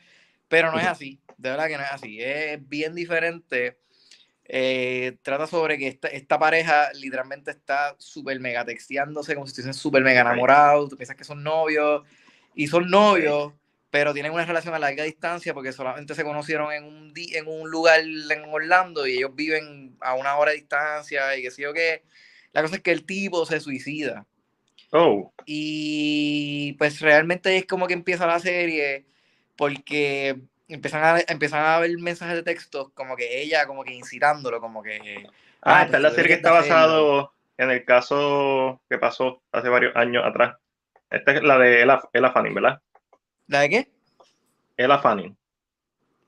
pero 0.48 0.72
no 0.72 0.80
es 0.80 0.86
así, 0.86 1.20
de 1.38 1.50
verdad 1.50 1.68
que 1.68 1.78
no 1.78 1.84
es 1.84 1.92
así, 1.92 2.22
es 2.22 2.68
bien 2.68 2.94
diferente. 2.94 3.80
Eh, 4.48 5.18
trata 5.24 5.48
sobre 5.48 5.80
que 5.80 5.88
esta, 5.88 6.08
esta 6.08 6.38
pareja 6.38 6.94
literalmente 6.94 7.50
está 7.50 7.96
súper 7.98 8.40
mega 8.40 8.64
texteándose 8.64 9.34
como 9.34 9.48
si 9.48 9.52
estuviesen 9.52 9.74
súper 9.74 10.04
mega 10.04 10.22
enamorados, 10.22 10.92
tú 10.92 10.98
piensas 10.98 11.16
que 11.16 11.24
son 11.24 11.44
novios 11.44 12.04
y 12.54 12.68
son 12.68 12.88
novios, 12.92 13.54
pero 13.90 14.14
tienen 14.14 14.32
una 14.32 14.46
relación 14.46 14.76
a 14.76 14.80
larga 14.80 15.04
distancia 15.04 15.56
porque 15.56 15.74
solamente 15.74 16.14
se 16.14 16.24
conocieron 16.24 16.72
en 16.72 16.84
un, 16.84 17.14
en 17.16 17.48
un 17.48 17.72
lugar 17.72 18.02
en 18.02 18.46
Orlando 18.52 19.08
y 19.08 19.14
ellos 19.18 19.34
viven 19.34 19.98
a 20.00 20.14
una 20.14 20.38
hora 20.38 20.52
de 20.52 20.58
distancia 20.58 21.36
y 21.36 21.42
qué 21.42 21.50
sé 21.50 21.64
yo 21.64 21.74
qué 21.74 22.04
la 22.56 22.62
cosa 22.62 22.78
es 22.78 22.82
que 22.82 22.94
el 22.94 23.06
tipo 23.06 23.46
se 23.46 23.60
suicida. 23.60 24.26
Oh. 24.92 25.34
Y 25.46 26.72
pues 26.78 27.02
realmente 27.02 27.58
es 27.58 27.66
como 27.66 27.86
que 27.86 27.94
empieza 27.94 28.26
la 28.26 28.40
serie 28.40 29.06
porque 29.58 30.40
empiezan 30.70 31.04
a, 31.04 31.20
empiezan 31.28 31.66
a 31.66 31.80
ver 31.80 31.92
mensajes 31.98 32.36
de 32.36 32.44
texto 32.44 32.94
como 32.94 33.18
que 33.18 33.42
ella 33.42 33.68
como 33.68 33.84
que 33.84 33.94
incitándolo, 33.94 34.62
como 34.62 34.82
que... 34.82 35.28
Ah, 35.64 35.84
esta 35.84 35.98
es 35.98 36.04
la 36.04 36.12
serie 36.12 36.30
que 36.30 36.34
está 36.36 36.52
basado 36.52 37.34
en 37.58 37.72
el 37.72 37.84
caso 37.84 38.80
que 38.90 39.00
pasó 39.00 39.42
hace 39.52 39.68
varios 39.68 39.94
años 39.98 40.24
atrás. 40.26 40.56
Esta 41.10 41.34
es 41.34 41.44
la 41.44 41.58
de 41.58 41.82
Ella, 41.82 42.32
Fanning, 42.32 42.54
¿verdad? 42.54 42.82
¿La 43.48 43.62
de 43.62 43.70
qué? 43.70 43.90
Ella 44.78 45.00
Fanning. 45.00 45.36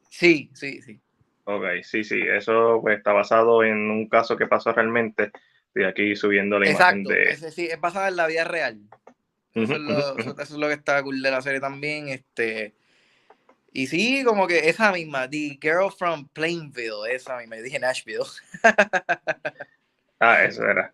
Sí, 0.09 0.51
sí, 0.53 0.81
sí. 0.81 0.99
Ok, 1.45 1.63
sí, 1.83 2.03
sí, 2.03 2.19
eso 2.21 2.79
pues, 2.81 2.97
está 2.97 3.13
basado 3.13 3.63
en 3.63 3.89
un 3.89 4.09
caso 4.09 4.35
que 4.35 4.47
pasó 4.47 4.73
realmente 4.73 5.31
aquí 5.85 6.15
subiendo 6.15 6.59
la 6.59 6.69
imagen 6.69 7.03
de... 7.03 7.23
Es, 7.23 7.53
sí, 7.53 7.67
es 7.67 7.79
basada 7.79 8.07
en 8.07 8.15
la 8.15 8.27
vida 8.27 8.43
real. 8.43 8.79
Eso, 9.53 9.73
es 9.73 10.51
lo, 10.51 10.67
que 10.67 10.73
está 10.73 11.01
cool 11.01 11.21
de 11.21 11.31
la 11.31 11.41
serie 11.41 11.59
también. 11.59 12.09
Este, 12.09 12.75
y 13.73 13.87
sí, 13.87 14.23
como 14.23 14.47
que 14.47 14.69
esa 14.69 14.91
misma, 14.91 15.29
The 15.29 15.57
Girl 15.61 15.91
from 15.91 16.27
Plainville, 16.29 17.11
esa 17.11 17.37
misma, 17.37 17.55
dije 17.57 17.79
Nashville. 17.79 18.25
ah, 20.19 20.43
eso 20.43 20.63
era. 20.63 20.93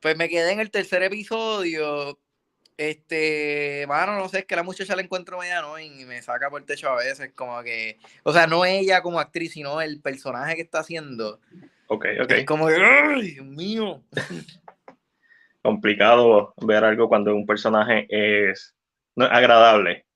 Pues 0.00 0.16
me 0.16 0.28
quedé 0.28 0.52
en 0.52 0.60
el 0.60 0.70
tercer 0.70 1.02
episodio. 1.02 2.18
Este, 2.76 3.84
mano, 3.88 4.16
no 4.16 4.28
sé, 4.28 4.40
es 4.40 4.44
que 4.46 4.56
la 4.56 4.64
muchacha 4.64 4.96
la 4.96 5.02
encuentro 5.02 5.38
media 5.38 5.60
no 5.60 5.78
y 5.78 6.04
me 6.04 6.20
saca 6.22 6.50
por 6.50 6.60
el 6.60 6.66
techo 6.66 6.88
a 6.88 6.96
veces, 6.96 7.32
como 7.34 7.62
que, 7.62 7.98
o 8.24 8.32
sea, 8.32 8.48
no 8.48 8.64
ella 8.64 9.00
como 9.00 9.20
actriz, 9.20 9.52
sino 9.52 9.80
el 9.80 10.00
personaje 10.00 10.56
que 10.56 10.62
está 10.62 10.80
haciendo. 10.80 11.40
Ok, 11.88 12.06
ok. 12.22 12.30
Es 12.30 12.46
como 12.46 12.68
que, 12.68 12.74
¡ay, 12.76 13.32
Dios 13.32 13.46
mío! 13.46 14.02
Complicado 15.62 16.54
ver 16.60 16.84
algo 16.84 17.08
cuando 17.08 17.34
un 17.34 17.46
personaje 17.46 18.06
es 18.08 18.74
agradable. 19.16 20.06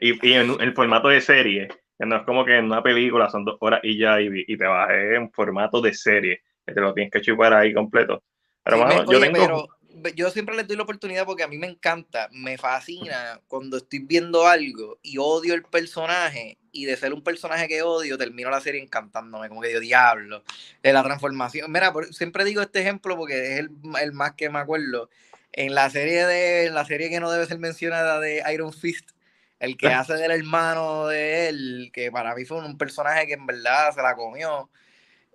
Y, 0.00 0.26
y 0.26 0.32
en 0.34 0.60
el 0.60 0.74
formato 0.74 1.08
de 1.08 1.20
serie, 1.20 1.68
que 1.98 2.06
no 2.06 2.16
es 2.16 2.22
como 2.24 2.44
que 2.44 2.56
en 2.56 2.64
una 2.66 2.82
película 2.82 3.30
son 3.30 3.44
dos 3.44 3.56
horas 3.60 3.80
y 3.82 3.98
ya, 3.98 4.20
y, 4.20 4.56
te 4.56 4.64
vas 4.64 4.90
en 4.90 5.30
formato 5.32 5.80
de 5.80 5.94
serie, 5.94 6.42
que 6.66 6.72
te 6.72 6.80
lo 6.80 6.92
tienes 6.94 7.12
que 7.12 7.20
chupar 7.20 7.54
ahí 7.54 7.72
completo. 7.72 8.22
Pero, 8.64 9.04
yo 9.10 9.20
tengo. 9.20 9.68
yo 10.14 10.30
siempre 10.30 10.56
les 10.56 10.66
doy 10.66 10.76
la 10.76 10.82
oportunidad 10.84 11.26
porque 11.26 11.42
a 11.42 11.48
mí 11.48 11.58
me 11.58 11.66
encanta, 11.66 12.28
me 12.32 12.58
fascina 12.58 13.40
cuando 13.46 13.76
estoy 13.76 14.00
viendo 14.00 14.46
algo 14.46 14.98
y 15.02 15.18
odio 15.18 15.54
el 15.54 15.62
personaje 15.62 16.58
y 16.72 16.86
de 16.86 16.96
ser 16.96 17.12
un 17.12 17.22
personaje 17.22 17.68
que 17.68 17.82
odio, 17.82 18.16
termino 18.16 18.50
la 18.50 18.60
serie 18.60 18.82
encantándome, 18.82 19.48
como 19.48 19.60
que 19.60 19.68
digo, 19.68 19.80
diablo, 19.80 20.42
de 20.82 20.92
la 20.92 21.02
transformación. 21.02 21.70
Mira, 21.70 21.92
siempre 22.10 22.44
digo 22.44 22.62
este 22.62 22.80
ejemplo 22.80 23.16
porque 23.16 23.52
es 23.52 23.58
el, 23.60 23.70
el, 24.00 24.12
más 24.12 24.32
que 24.32 24.48
me 24.48 24.58
acuerdo. 24.58 25.10
En 25.52 25.74
la 25.74 25.90
serie 25.90 26.26
de, 26.26 26.66
en 26.66 26.74
la 26.74 26.86
serie 26.86 27.10
que 27.10 27.20
no 27.20 27.30
debe 27.30 27.46
ser 27.46 27.58
mencionada 27.58 28.18
de 28.20 28.42
Iron 28.52 28.72
Fist, 28.72 29.10
el 29.60 29.76
que 29.76 29.88
hace 29.88 30.14
del 30.14 30.32
hermano 30.32 31.06
de 31.06 31.48
él, 31.48 31.90
que 31.92 32.10
para 32.10 32.34
mí 32.34 32.44
fue 32.44 32.58
un 32.58 32.76
personaje 32.78 33.26
que 33.26 33.34
en 33.34 33.46
verdad 33.46 33.94
se 33.94 34.02
la 34.02 34.16
comió. 34.16 34.70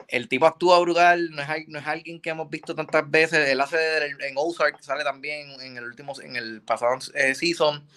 El 0.07 0.27
tipo 0.27 0.45
actúa 0.45 0.79
brutal, 0.79 1.31
no 1.31 1.41
es, 1.41 1.67
no 1.67 1.79
es 1.79 1.87
alguien 1.87 2.19
que 2.19 2.31
hemos 2.31 2.49
visto 2.49 2.75
tantas 2.75 3.09
veces. 3.09 3.47
Él 3.47 3.61
hace 3.61 4.07
en 4.07 4.33
Ozark, 4.35 4.81
sale 4.81 5.03
también 5.03 5.49
en 5.61 5.77
el 5.77 5.83
último, 5.83 6.13
en 6.21 6.35
el 6.35 6.61
pasado 6.61 6.97
eh, 7.13 7.35
season. 7.35 7.87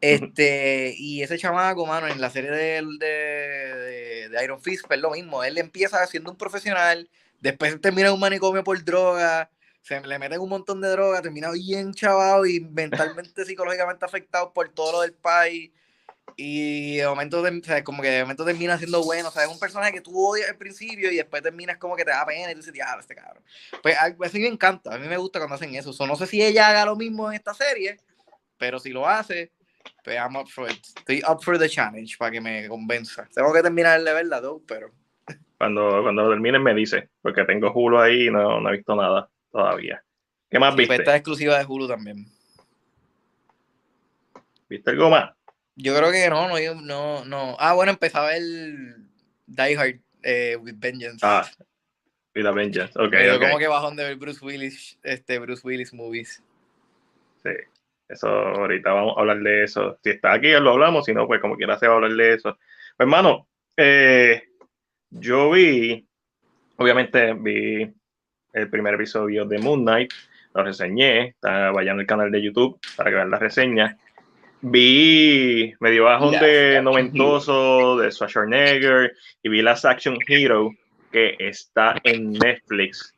Este, 0.00 0.94
y 0.96 1.22
ese 1.22 1.38
chamaco, 1.38 1.84
mano, 1.84 2.06
en 2.06 2.20
la 2.20 2.30
serie 2.30 2.50
de, 2.50 2.82
de, 3.00 4.28
de, 4.28 4.44
Iron 4.44 4.60
Fist, 4.62 4.86
pues 4.86 5.00
lo 5.00 5.10
mismo. 5.10 5.42
Él 5.42 5.58
empieza 5.58 6.06
siendo 6.06 6.30
un 6.30 6.36
profesional, 6.36 7.10
después 7.40 7.80
termina 7.80 8.08
en 8.08 8.14
un 8.14 8.20
manicomio 8.20 8.62
por 8.62 8.82
droga, 8.84 9.50
se 9.82 10.00
le 10.00 10.18
meten 10.18 10.40
un 10.40 10.50
montón 10.50 10.80
de 10.80 10.88
droga, 10.88 11.22
termina 11.22 11.50
bien 11.50 11.94
chavado 11.94 12.46
y 12.46 12.60
mentalmente, 12.60 13.44
psicológicamente 13.44 14.04
afectado 14.04 14.52
por 14.52 14.68
todo 14.68 14.92
lo 14.92 15.00
del 15.00 15.14
país. 15.14 15.72
Y 16.36 16.98
de 16.98 17.06
momento, 17.06 17.42
como 17.84 18.02
que 18.02 18.10
de 18.10 18.22
momento 18.22 18.44
termina 18.44 18.76
siendo 18.78 19.02
bueno. 19.02 19.28
O 19.28 19.32
sea, 19.32 19.44
es 19.44 19.48
un 19.48 19.58
personaje 19.58 19.92
que 19.92 20.00
tú 20.00 20.12
odias 20.14 20.50
al 20.50 20.56
principio 20.56 21.10
y 21.10 21.16
después 21.16 21.42
terminas 21.42 21.78
como 21.78 21.96
que 21.96 22.04
te 22.04 22.10
da 22.10 22.24
pena 22.26 22.50
y 22.50 22.52
tú 22.52 22.58
dices, 22.58 22.72
diablo, 22.72 23.00
este 23.00 23.14
cabrón. 23.14 23.42
Pues 23.82 23.96
así 24.20 24.38
me 24.38 24.46
encanta. 24.46 24.94
A 24.94 24.98
mí 24.98 25.08
me 25.08 25.16
gusta 25.16 25.38
cuando 25.38 25.56
hacen 25.56 25.74
eso. 25.74 26.06
no 26.06 26.16
sé 26.16 26.26
si 26.26 26.42
ella 26.42 26.68
haga 26.68 26.84
lo 26.84 26.94
mismo 26.94 27.28
en 27.30 27.36
esta 27.36 27.54
serie, 27.54 27.98
pero 28.58 28.78
si 28.78 28.90
lo 28.90 29.08
hace, 29.08 29.50
pues 30.04 30.16
I'm 30.16 30.36
up 30.36 30.48
for 30.48 30.70
it. 30.70 30.78
Estoy 30.96 31.22
up 31.28 31.42
for 31.42 31.58
the 31.58 31.68
challenge 31.68 32.16
para 32.18 32.30
que 32.30 32.40
me 32.40 32.68
convenza. 32.68 33.28
Tengo 33.34 33.52
que 33.52 33.62
terminar 33.62 34.02
de 34.02 34.12
verla, 34.12 34.40
though, 34.40 34.62
pero. 34.66 34.90
Cuando, 35.58 36.02
cuando 36.02 36.22
lo 36.22 36.30
terminen 36.30 36.62
me 36.62 36.74
dice, 36.74 37.10
porque 37.20 37.44
tengo 37.44 37.72
Hulu 37.72 37.98
ahí 37.98 38.28
y 38.28 38.30
no, 38.30 38.60
no 38.60 38.68
he 38.68 38.76
visto 38.76 38.94
nada 38.94 39.28
todavía. 39.50 40.02
¿Qué 40.48 40.58
más 40.58 40.74
pues, 40.74 40.88
viste? 40.88 41.02
Esta 41.02 41.16
exclusiva 41.16 41.58
de 41.58 41.64
Hulu 41.64 41.88
también. 41.88 42.26
¿Viste 44.68 44.90
algo 44.90 45.10
más? 45.10 45.32
Yo 45.76 45.96
creo 45.96 46.10
que 46.10 46.28
no, 46.28 46.48
no, 46.48 46.80
no, 46.80 47.24
no. 47.24 47.56
Ah, 47.58 47.74
bueno, 47.74 47.92
empezaba 47.92 48.36
el 48.36 49.08
Die 49.46 49.76
Hard 49.76 50.00
eh, 50.22 50.56
with 50.56 50.74
Vengeance. 50.76 51.20
Ah, 51.22 51.48
with 52.34 52.46
a 52.46 52.52
Vengeance, 52.52 52.92
ok. 52.98 53.10
Pero 53.10 53.38
como 53.38 53.58
que 53.58 53.66
bajón 53.66 53.96
de 53.96 54.04
ver 54.04 54.16
Bruce 54.16 54.44
Willis, 54.44 54.98
este, 55.02 55.38
Bruce 55.38 55.66
Willis 55.66 55.92
movies. 55.92 56.42
Sí, 57.42 57.50
eso 58.08 58.28
ahorita 58.28 58.92
vamos 58.92 59.16
a 59.16 59.20
hablar 59.20 59.40
de 59.40 59.64
eso. 59.64 59.98
Si 60.02 60.10
está 60.10 60.32
aquí, 60.32 60.50
lo 60.50 60.70
hablamos, 60.72 61.04
si 61.04 61.12
no, 61.12 61.26
pues 61.26 61.40
como 61.40 61.56
quiera 61.56 61.78
se 61.78 61.86
va 61.86 61.94
a 61.94 61.96
hablar 61.96 62.12
de 62.12 62.34
eso. 62.34 62.54
Pues, 62.96 63.06
hermano, 63.06 63.48
eh, 63.76 64.42
yo 65.10 65.50
vi, 65.50 66.06
obviamente 66.76 67.34
vi 67.34 67.90
el 68.52 68.70
primer 68.70 68.94
episodio 68.94 69.44
de 69.44 69.58
Moon 69.58 69.82
Knight, 69.82 70.12
lo 70.54 70.64
reseñé, 70.64 71.36
vayan 71.42 72.00
al 72.00 72.06
canal 72.06 72.30
de 72.30 72.42
YouTube 72.42 72.80
para 72.96 73.10
que 73.10 73.16
vean 73.16 73.30
la 73.30 73.38
reseña. 73.38 73.96
Vi 74.60 75.72
medio 75.78 76.04
bajón 76.04 76.32
de 76.32 76.80
noventoso 76.82 77.96
de 77.98 78.10
Schwarzenegger 78.10 79.12
y 79.42 79.48
vi 79.48 79.62
las 79.62 79.84
Action 79.84 80.18
Hero 80.26 80.72
que 81.12 81.36
está 81.38 81.94
en 82.02 82.32
Netflix. 82.32 83.14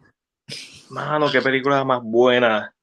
Mano, 0.90 1.30
qué 1.30 1.40
película 1.40 1.82
más 1.84 2.00
buena. 2.02 2.74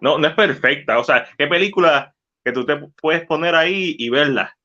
No, 0.00 0.18
no 0.18 0.28
es 0.28 0.34
perfecta. 0.34 0.98
O 0.98 1.04
sea, 1.04 1.26
qué 1.38 1.46
película 1.46 2.14
que 2.44 2.52
tú 2.52 2.64
te 2.64 2.76
puedes 3.00 3.26
poner 3.26 3.54
ahí 3.54 3.96
y 3.98 4.08
verla 4.08 4.56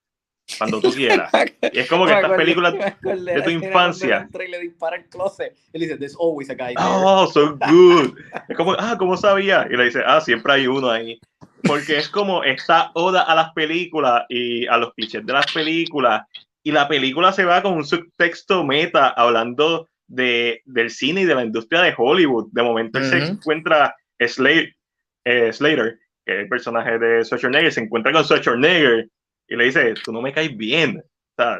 cuando 0.57 0.79
tú 0.81 0.91
quieras. 0.95 1.31
Y 1.71 1.79
es 1.79 1.89
como 1.89 2.05
que 2.05 2.13
estas 2.13 2.31
películas 2.31 2.73
de 3.01 3.41
tu 3.41 3.49
infancia. 3.49 4.27
Y 4.33 4.47
le 4.47 4.59
dispara 4.59 4.97
el 4.97 5.05
closet. 5.05 5.55
Él 5.73 5.81
dice, 5.81 5.97
there's 5.97 6.15
always 6.19 6.49
a 6.49 6.55
guy 6.55 6.73
Oh, 6.77 7.27
so 7.31 7.57
good. 7.69 8.17
Es 8.47 8.57
como, 8.57 8.73
ah, 8.77 8.95
¿cómo 8.97 9.17
sabía? 9.17 9.67
Y 9.69 9.77
le 9.77 9.85
dice, 9.85 10.01
ah, 10.05 10.21
siempre 10.21 10.53
hay 10.53 10.67
uno 10.67 10.89
ahí. 10.89 11.19
Porque 11.63 11.97
es 11.97 12.09
como 12.09 12.43
esta 12.43 12.91
oda 12.95 13.21
a 13.21 13.35
las 13.35 13.51
películas 13.53 14.23
y 14.29 14.65
a 14.67 14.77
los 14.77 14.93
clichés 14.93 15.25
de 15.25 15.33
las 15.33 15.51
películas. 15.51 16.23
Y 16.63 16.71
la 16.71 16.87
película 16.87 17.31
se 17.33 17.45
va 17.45 17.61
con 17.61 17.73
un 17.73 17.85
subtexto 17.85 18.63
meta 18.63 19.09
hablando 19.09 19.87
de, 20.07 20.61
del 20.65 20.89
cine 20.89 21.21
y 21.21 21.25
de 21.25 21.35
la 21.35 21.45
industria 21.45 21.81
de 21.81 21.93
Hollywood. 21.95 22.49
De 22.51 22.63
momento 22.63 22.99
él 22.99 23.05
se 23.05 23.17
encuentra 23.17 23.95
Slater, 24.19 24.75
eh, 25.23 25.51
Slater, 25.51 25.99
que 26.25 26.33
es 26.33 26.39
el 26.41 26.49
personaje 26.49 26.97
de 26.99 27.23
Schwarzenegger, 27.23 27.71
se 27.71 27.81
encuentra 27.81 28.11
con 28.11 28.23
Schwarzenegger 28.23 29.09
y 29.47 29.55
le 29.55 29.65
dice, 29.65 29.93
tú 30.03 30.11
no 30.11 30.21
me 30.21 30.33
caes 30.33 30.55
bien, 30.55 30.97
o 30.99 31.41
sea, 31.41 31.59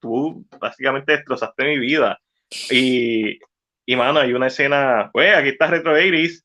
tú 0.00 0.46
básicamente 0.58 1.12
destrozaste 1.12 1.64
mi 1.64 1.78
vida. 1.78 2.18
Y, 2.70 3.38
y 3.86 3.96
mano, 3.96 4.20
hay 4.20 4.32
una 4.32 4.48
escena, 4.48 5.10
pues 5.12 5.34
aquí 5.36 5.50
está 5.50 5.68
Retro 5.68 6.00
Iris, 6.00 6.44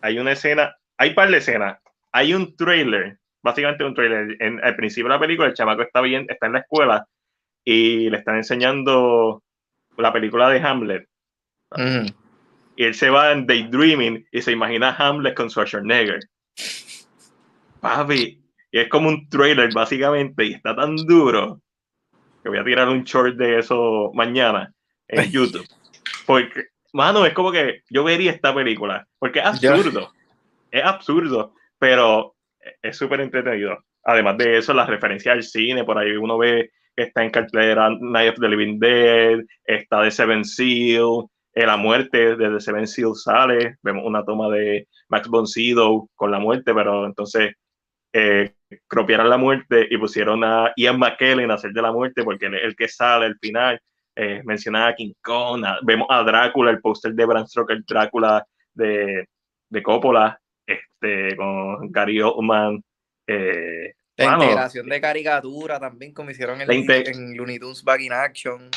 hay 0.00 0.18
una 0.18 0.32
escena, 0.32 0.76
hay 0.98 1.14
par 1.14 1.30
de 1.30 1.38
escenas, 1.38 1.78
hay 2.12 2.34
un 2.34 2.54
trailer, 2.56 3.18
básicamente 3.42 3.84
un 3.84 3.94
trailer, 3.94 4.36
en, 4.40 4.62
al 4.62 4.76
principio 4.76 5.08
de 5.08 5.14
la 5.14 5.20
película 5.20 5.48
el 5.48 5.54
chamaco 5.54 5.82
está 5.82 6.00
bien, 6.00 6.26
está 6.28 6.46
en 6.46 6.52
la 6.52 6.60
escuela 6.60 7.06
y 7.64 8.10
le 8.10 8.18
están 8.18 8.36
enseñando 8.36 9.42
la 9.96 10.12
película 10.12 10.48
de 10.50 10.60
Hamlet. 10.60 11.08
Y 12.76 12.84
él 12.84 12.94
se 12.94 13.10
va 13.10 13.32
en 13.32 13.46
Daydreaming 13.46 14.26
y 14.32 14.42
se 14.42 14.52
imagina 14.52 14.94
Hamlet 14.98 15.34
con 15.34 15.50
Schwarzenegger. 15.50 16.20
Papi, 17.80 18.42
y 18.72 18.78
es 18.78 18.88
como 18.88 19.08
un 19.08 19.28
trailer, 19.28 19.72
básicamente, 19.72 20.44
y 20.44 20.54
está 20.54 20.74
tan 20.74 20.96
duro 20.96 21.60
que 22.42 22.48
voy 22.48 22.58
a 22.58 22.64
tirar 22.64 22.88
un 22.88 23.04
short 23.04 23.36
de 23.36 23.58
eso 23.58 24.10
mañana 24.14 24.72
en 25.08 25.30
YouTube. 25.30 25.66
Porque, 26.26 26.64
mano, 26.92 27.24
es 27.24 27.32
como 27.34 27.52
que 27.52 27.82
yo 27.88 28.02
vería 28.02 28.32
esta 28.32 28.54
película, 28.54 29.06
porque 29.18 29.38
es 29.38 29.46
absurdo. 29.46 30.12
Es 30.70 30.84
absurdo, 30.84 31.54
pero 31.78 32.34
es 32.82 32.96
súper 32.96 33.20
entretenido. 33.20 33.78
Además 34.04 34.38
de 34.38 34.58
eso, 34.58 34.74
la 34.74 34.86
referencia 34.86 35.32
al 35.32 35.42
cine, 35.42 35.84
por 35.84 35.96
ahí 35.96 36.12
uno 36.12 36.36
ve 36.36 36.70
que 36.96 37.04
está 37.04 37.22
en 37.24 37.30
cartelera 37.30 37.90
Night 38.00 38.32
of 38.32 38.40
the 38.40 38.48
Living 38.48 38.78
Dead, 38.78 39.38
está 39.64 40.02
de 40.02 40.10
Seven 40.10 40.44
Seal, 40.44 41.26
eh, 41.54 41.66
la 41.66 41.76
muerte 41.76 42.36
de 42.36 42.50
The 42.50 42.60
Seven 42.60 42.86
Seal 42.86 43.14
sale, 43.14 43.76
vemos 43.82 44.04
una 44.04 44.24
toma 44.24 44.48
de 44.48 44.88
Max 45.08 45.28
von 45.28 45.46
Sydow 45.46 46.08
con 46.14 46.30
la 46.30 46.40
muerte, 46.40 46.74
pero 46.74 47.06
entonces 47.06 47.54
eh, 48.12 48.54
cropiaron 48.86 49.30
la 49.30 49.36
muerte 49.36 49.86
y 49.88 49.96
pusieron 49.96 50.42
a 50.44 50.72
Ian 50.76 50.98
McKellen 50.98 51.50
a 51.50 51.54
hacer 51.54 51.72
de 51.72 51.82
la 51.82 51.92
muerte 51.92 52.24
porque 52.24 52.46
es 52.46 52.62
el 52.62 52.76
que 52.76 52.88
sale 52.88 53.26
al 53.26 53.38
final. 53.38 53.80
Eh, 54.16 54.42
mencionaba 54.44 54.88
a 54.88 54.94
King 54.94 55.12
Kong, 55.20 55.64
vemos 55.82 56.06
a 56.10 56.22
Drácula, 56.22 56.70
el 56.70 56.80
póster 56.80 57.14
de 57.14 57.24
Bram 57.24 57.46
Stoker, 57.46 57.82
Drácula 57.84 58.46
de, 58.72 59.28
de 59.68 59.82
Coppola, 59.82 60.40
este, 60.66 61.36
con 61.36 61.90
Gary 61.90 62.20
Oldman. 62.20 62.82
Eh, 63.26 63.92
la 64.16 64.34
integración 64.34 64.88
de 64.88 65.00
caricatura 65.00 65.80
también, 65.80 66.12
como 66.12 66.30
hicieron 66.30 66.60
en, 66.60 66.70
en 66.70 67.36
Looney 67.36 67.58
Tunes 67.58 67.82
Back 67.82 68.00
in 68.02 68.12
Action. 68.12 68.70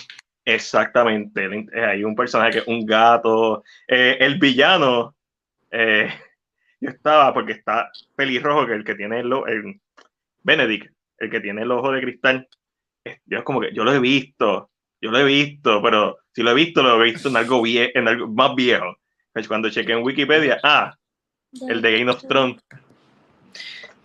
Exactamente, 0.48 1.44
eh, 1.44 1.86
hay 1.86 2.06
un 2.06 2.16
personaje 2.16 2.51
que 2.51 2.58
es 2.60 2.68
un 2.68 2.86
gato. 2.86 3.66
Eh, 3.86 4.16
el 4.22 4.39
villano, 4.39 5.13
eh, 5.70 6.10
yo 6.80 6.89
estaba, 6.89 7.34
porque 7.34 7.51
está 7.51 7.92
pelirrojo, 8.16 8.66
que 8.66 8.75
el 8.75 8.86
que 8.86 8.96
tiene 8.96 9.20
el, 9.20 9.34
el 9.46 9.82
Benedict, 10.44 10.89
el 11.18 11.30
que 11.30 11.42
tiene 11.42 11.63
el 11.63 11.72
ojo 11.72 11.92
de 11.92 12.00
cristal, 12.00 12.48
yo 13.25 13.39
es 13.39 13.44
como 13.44 13.60
que 13.60 13.74
yo 13.74 13.84
lo 13.84 13.94
he 13.94 14.00
visto, 14.00 14.72
yo 15.01 15.12
lo 15.12 15.20
he 15.20 15.25
visto, 15.25 15.82
pero 15.82 16.20
si 16.32 16.44
lo 16.44 16.51
he 16.51 16.56
visto, 16.56 16.82
lo 16.82 17.01
he 17.01 17.12
visto 17.12 17.27
en 17.27 17.36
algo, 17.36 17.62
vie 17.62 17.92
en 17.94 18.08
algo 18.08 18.30
más 18.30 18.56
viejo. 18.56 18.96
Cuando 19.50 19.70
chequé 19.70 19.92
en 19.92 20.04
Wikipedia, 20.04 20.62
ah, 20.63 20.96
el 21.68 21.82
de 21.82 22.00
Game 22.00 22.10
of 22.10 22.25
Thrones. 22.25 22.63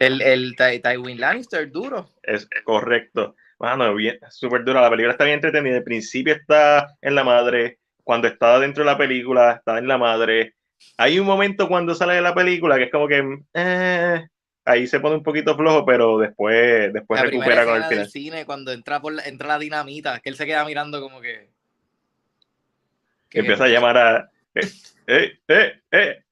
El, 0.01 0.21
el 0.21 0.57
Tywin 0.57 1.21
Lannister, 1.21 1.71
duro. 1.71 2.09
Es 2.25 2.49
correcto. 2.65 3.37
Bueno, 3.63 3.95
bien, 3.95 4.19
súper 4.29 4.65
duro. 4.65 4.81
La 4.81 4.91
película 4.91 5.13
está 5.13 5.25
bien 5.25 5.37
entretenida. 5.37 5.79
El 5.79 5.85
principio 5.85 6.35
está 6.35 6.95
en 7.01 7.15
la 7.15 7.25
madre. 7.25 7.79
Cuando 8.05 8.29
está 8.29 8.59
dentro 8.59 8.85
de 8.85 8.91
la 8.91 8.99
película, 8.99 9.53
está 9.53 9.79
en 9.79 9.89
la 9.89 9.97
madre 9.97 10.55
hay 10.97 11.19
un 11.19 11.27
momento 11.27 11.69
cuando 11.69 11.95
sale 11.95 12.15
de 12.15 12.23
la 12.23 12.35
película 12.35 12.77
que 12.77 12.85
es 12.85 12.91
como 12.91 13.09
que 13.09 13.23
eh, 13.55 14.27
ahí 14.65 14.87
se 14.87 15.01
pone 15.01 15.17
un 15.17 15.23
poquito 15.23 15.57
flojo, 15.57 15.85
pero 15.85 16.19
después, 16.19 16.93
después 16.93 17.21
recupera 17.21 17.65
con 17.65 17.77
el 17.77 17.85
final. 17.85 18.09
cine, 18.09 18.47
cuando 18.47 18.73
entra, 18.73 19.01
por 19.01 19.13
la, 19.13 19.23
entra 19.25 19.49
la 19.49 19.59
dinamita, 19.59 20.21
que 20.21 20.31
él 20.31 20.37
se 20.37 20.47
queda 20.47 20.65
mirando 20.65 21.01
como 21.01 21.21
que. 21.21 21.51
empieza 23.31 23.65
a 23.65 23.69
llamar 23.69 23.99
a. 23.99 24.31
Eh, 24.55 24.71
eh, 25.07 25.39
eh, 25.49 25.83
eh. 25.91 26.23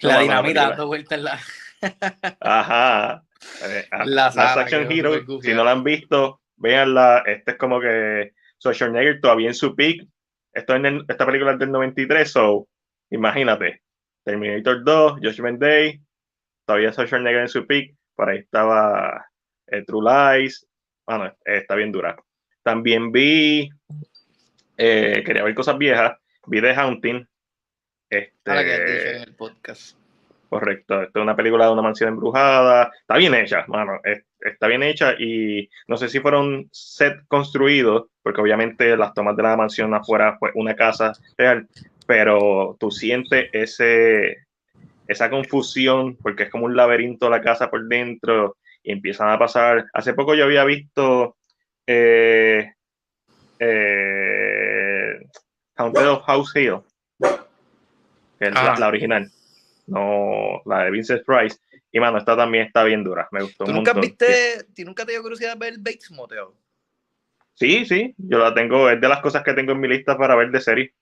La 0.00 0.20
dinamita 0.20 0.68
dando 0.68 0.86
vueltas 0.86 1.18
en 1.18 1.24
la. 1.24 1.40
Ajá. 2.40 3.24
Eh, 3.64 3.86
las 4.04 4.36
Action 4.36 4.90
Heroes, 4.90 5.24
si 5.42 5.54
no 5.54 5.64
la 5.64 5.72
han 5.72 5.84
visto, 5.84 6.40
véanla. 6.56 7.22
Este 7.26 7.52
es 7.52 7.56
como 7.56 7.80
que 7.80 8.32
Schwarzenegger 8.60 9.20
todavía 9.20 9.48
en 9.48 9.54
su 9.54 9.74
peak. 9.74 10.06
Esto 10.52 10.74
en 10.74 11.04
esta 11.08 11.26
película 11.26 11.52
es 11.52 11.58
del 11.58 11.70
93, 11.70 12.30
so 12.30 12.68
imagínate, 13.10 13.82
Terminator 14.24 14.82
2, 14.84 15.12
Judgment 15.22 15.60
Day, 15.60 16.00
todavía 16.66 16.92
Schwarzenegger 16.92 17.42
en 17.42 17.48
su 17.48 17.66
peak, 17.66 17.94
por 18.16 18.28
ahí 18.28 18.38
estaba 18.38 19.26
eh, 19.68 19.84
True 19.84 20.38
Lies, 20.38 20.66
bueno, 21.06 21.32
está 21.44 21.74
bien 21.76 21.92
dura. 21.92 22.16
También 22.62 23.12
vi, 23.12 23.70
eh, 24.76 25.22
quería 25.24 25.44
ver 25.44 25.54
cosas 25.54 25.78
viejas, 25.78 26.18
vi 26.46 26.60
The 26.60 26.74
Haunting. 26.74 27.28
Este, 28.10 28.50
Ahora 28.50 28.64
que 28.64 28.92
dicho 28.92 29.08
en 29.08 29.22
el 29.22 29.34
podcast. 29.36 29.99
Correcto, 30.50 31.00
esto 31.02 31.20
es 31.20 31.22
una 31.22 31.36
película 31.36 31.66
de 31.66 31.72
una 31.72 31.80
mansión 31.82 32.08
embrujada, 32.08 32.90
está 33.00 33.16
bien 33.16 33.34
hecha, 33.34 33.64
mano, 33.68 34.00
es- 34.02 34.24
está 34.40 34.66
bien 34.66 34.82
hecha 34.82 35.14
y 35.16 35.70
no 35.86 35.96
sé 35.96 36.08
si 36.08 36.18
fueron 36.18 36.68
set 36.72 37.20
construidos, 37.28 38.08
porque 38.20 38.40
obviamente 38.40 38.96
las 38.96 39.14
tomas 39.14 39.36
de 39.36 39.44
la 39.44 39.56
mansión 39.56 39.94
afuera 39.94 40.36
fue 40.40 40.50
una 40.56 40.74
casa 40.74 41.12
real, 41.38 41.68
pero 42.04 42.76
tú 42.80 42.90
sientes 42.90 43.48
ese, 43.52 44.38
esa 45.06 45.30
confusión, 45.30 46.16
porque 46.16 46.42
es 46.44 46.50
como 46.50 46.64
un 46.66 46.74
laberinto 46.74 47.30
la 47.30 47.40
casa 47.42 47.70
por 47.70 47.86
dentro 47.86 48.56
y 48.82 48.90
empiezan 48.90 49.28
a 49.30 49.38
pasar. 49.38 49.86
Hace 49.92 50.14
poco 50.14 50.34
yo 50.34 50.44
había 50.46 50.64
visto 50.64 51.36
eh, 51.86 52.72
eh, 53.60 55.20
Haunted 55.76 56.08
of 56.08 56.22
House 56.24 56.56
Hill, 56.56 56.78
que 58.38 58.46
es 58.48 58.54
la, 58.54 58.72
Ah. 58.72 58.76
la 58.78 58.88
original, 58.88 59.30
no 59.90 60.62
la 60.66 60.84
de 60.84 60.90
Vincent 60.90 61.22
Price. 61.26 61.58
Y 61.92 61.98
mano, 62.00 62.18
esta 62.18 62.36
también 62.36 62.66
está 62.66 62.84
bien 62.84 63.02
dura, 63.04 63.28
me 63.32 63.42
gustó 63.42 63.64
¿Tú 63.64 63.70
un 63.72 63.78
nunca 63.78 63.92
montón. 63.92 64.08
viste, 64.10 64.64
¿tú 64.74 64.82
nunca 64.84 65.04
te 65.04 65.12
dio 65.12 65.22
curiosidad 65.22 65.56
ver 65.58 65.74
Bates 65.78 66.10
Motel? 66.12 66.44
Sí, 67.54 67.84
sí, 67.84 68.14
yo 68.16 68.38
la 68.38 68.54
tengo, 68.54 68.88
es 68.88 69.00
de 69.00 69.08
las 69.08 69.20
cosas 69.20 69.42
que 69.42 69.52
tengo 69.52 69.72
en 69.72 69.80
mi 69.80 69.88
lista 69.88 70.16
para 70.16 70.34
ver 70.34 70.50
de 70.50 70.60
serie. 70.60 70.94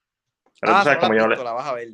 Pero 0.60 0.72
ah, 0.72 0.78
tú 0.80 0.84
sabes 0.84 0.96
no 0.96 1.00
como 1.02 1.12
la, 1.14 1.20
yo 1.20 1.28
no 1.28 1.34
le- 1.36 1.44
la 1.44 1.52
vas 1.52 1.66
a 1.68 1.74
ver. 1.74 1.88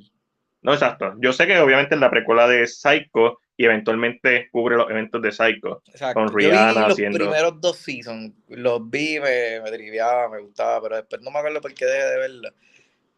No, 0.62 0.72
exacto. 0.72 1.14
Yo 1.18 1.32
sé 1.34 1.46
que 1.46 1.58
obviamente 1.58 1.94
es 1.94 2.00
la 2.00 2.10
precuela 2.10 2.48
de 2.48 2.66
Psycho 2.66 3.40
y 3.56 3.66
eventualmente 3.66 4.48
cubre 4.50 4.76
los 4.76 4.90
eventos 4.90 5.20
de 5.20 5.30
Psycho. 5.32 5.82
Exacto. 5.86 6.14
Con 6.14 6.28
Yo 6.28 6.36
vi 6.38 6.46
Rihanna 6.46 6.72
los 6.88 6.92
haciendo- 6.92 7.18
primeros 7.18 7.60
dos 7.60 7.76
seasons, 7.76 8.32
los 8.48 8.88
vi, 8.88 9.20
me, 9.20 9.60
me 9.60 9.70
triviaba, 9.70 10.30
me 10.30 10.38
gustaba, 10.40 10.80
pero 10.80 10.96
después 10.96 11.20
no 11.20 11.30
me 11.30 11.38
acuerdo 11.40 11.60
por 11.60 11.74
qué 11.74 11.84
dejé 11.84 12.04
de 12.06 12.18
verlo. 12.18 12.48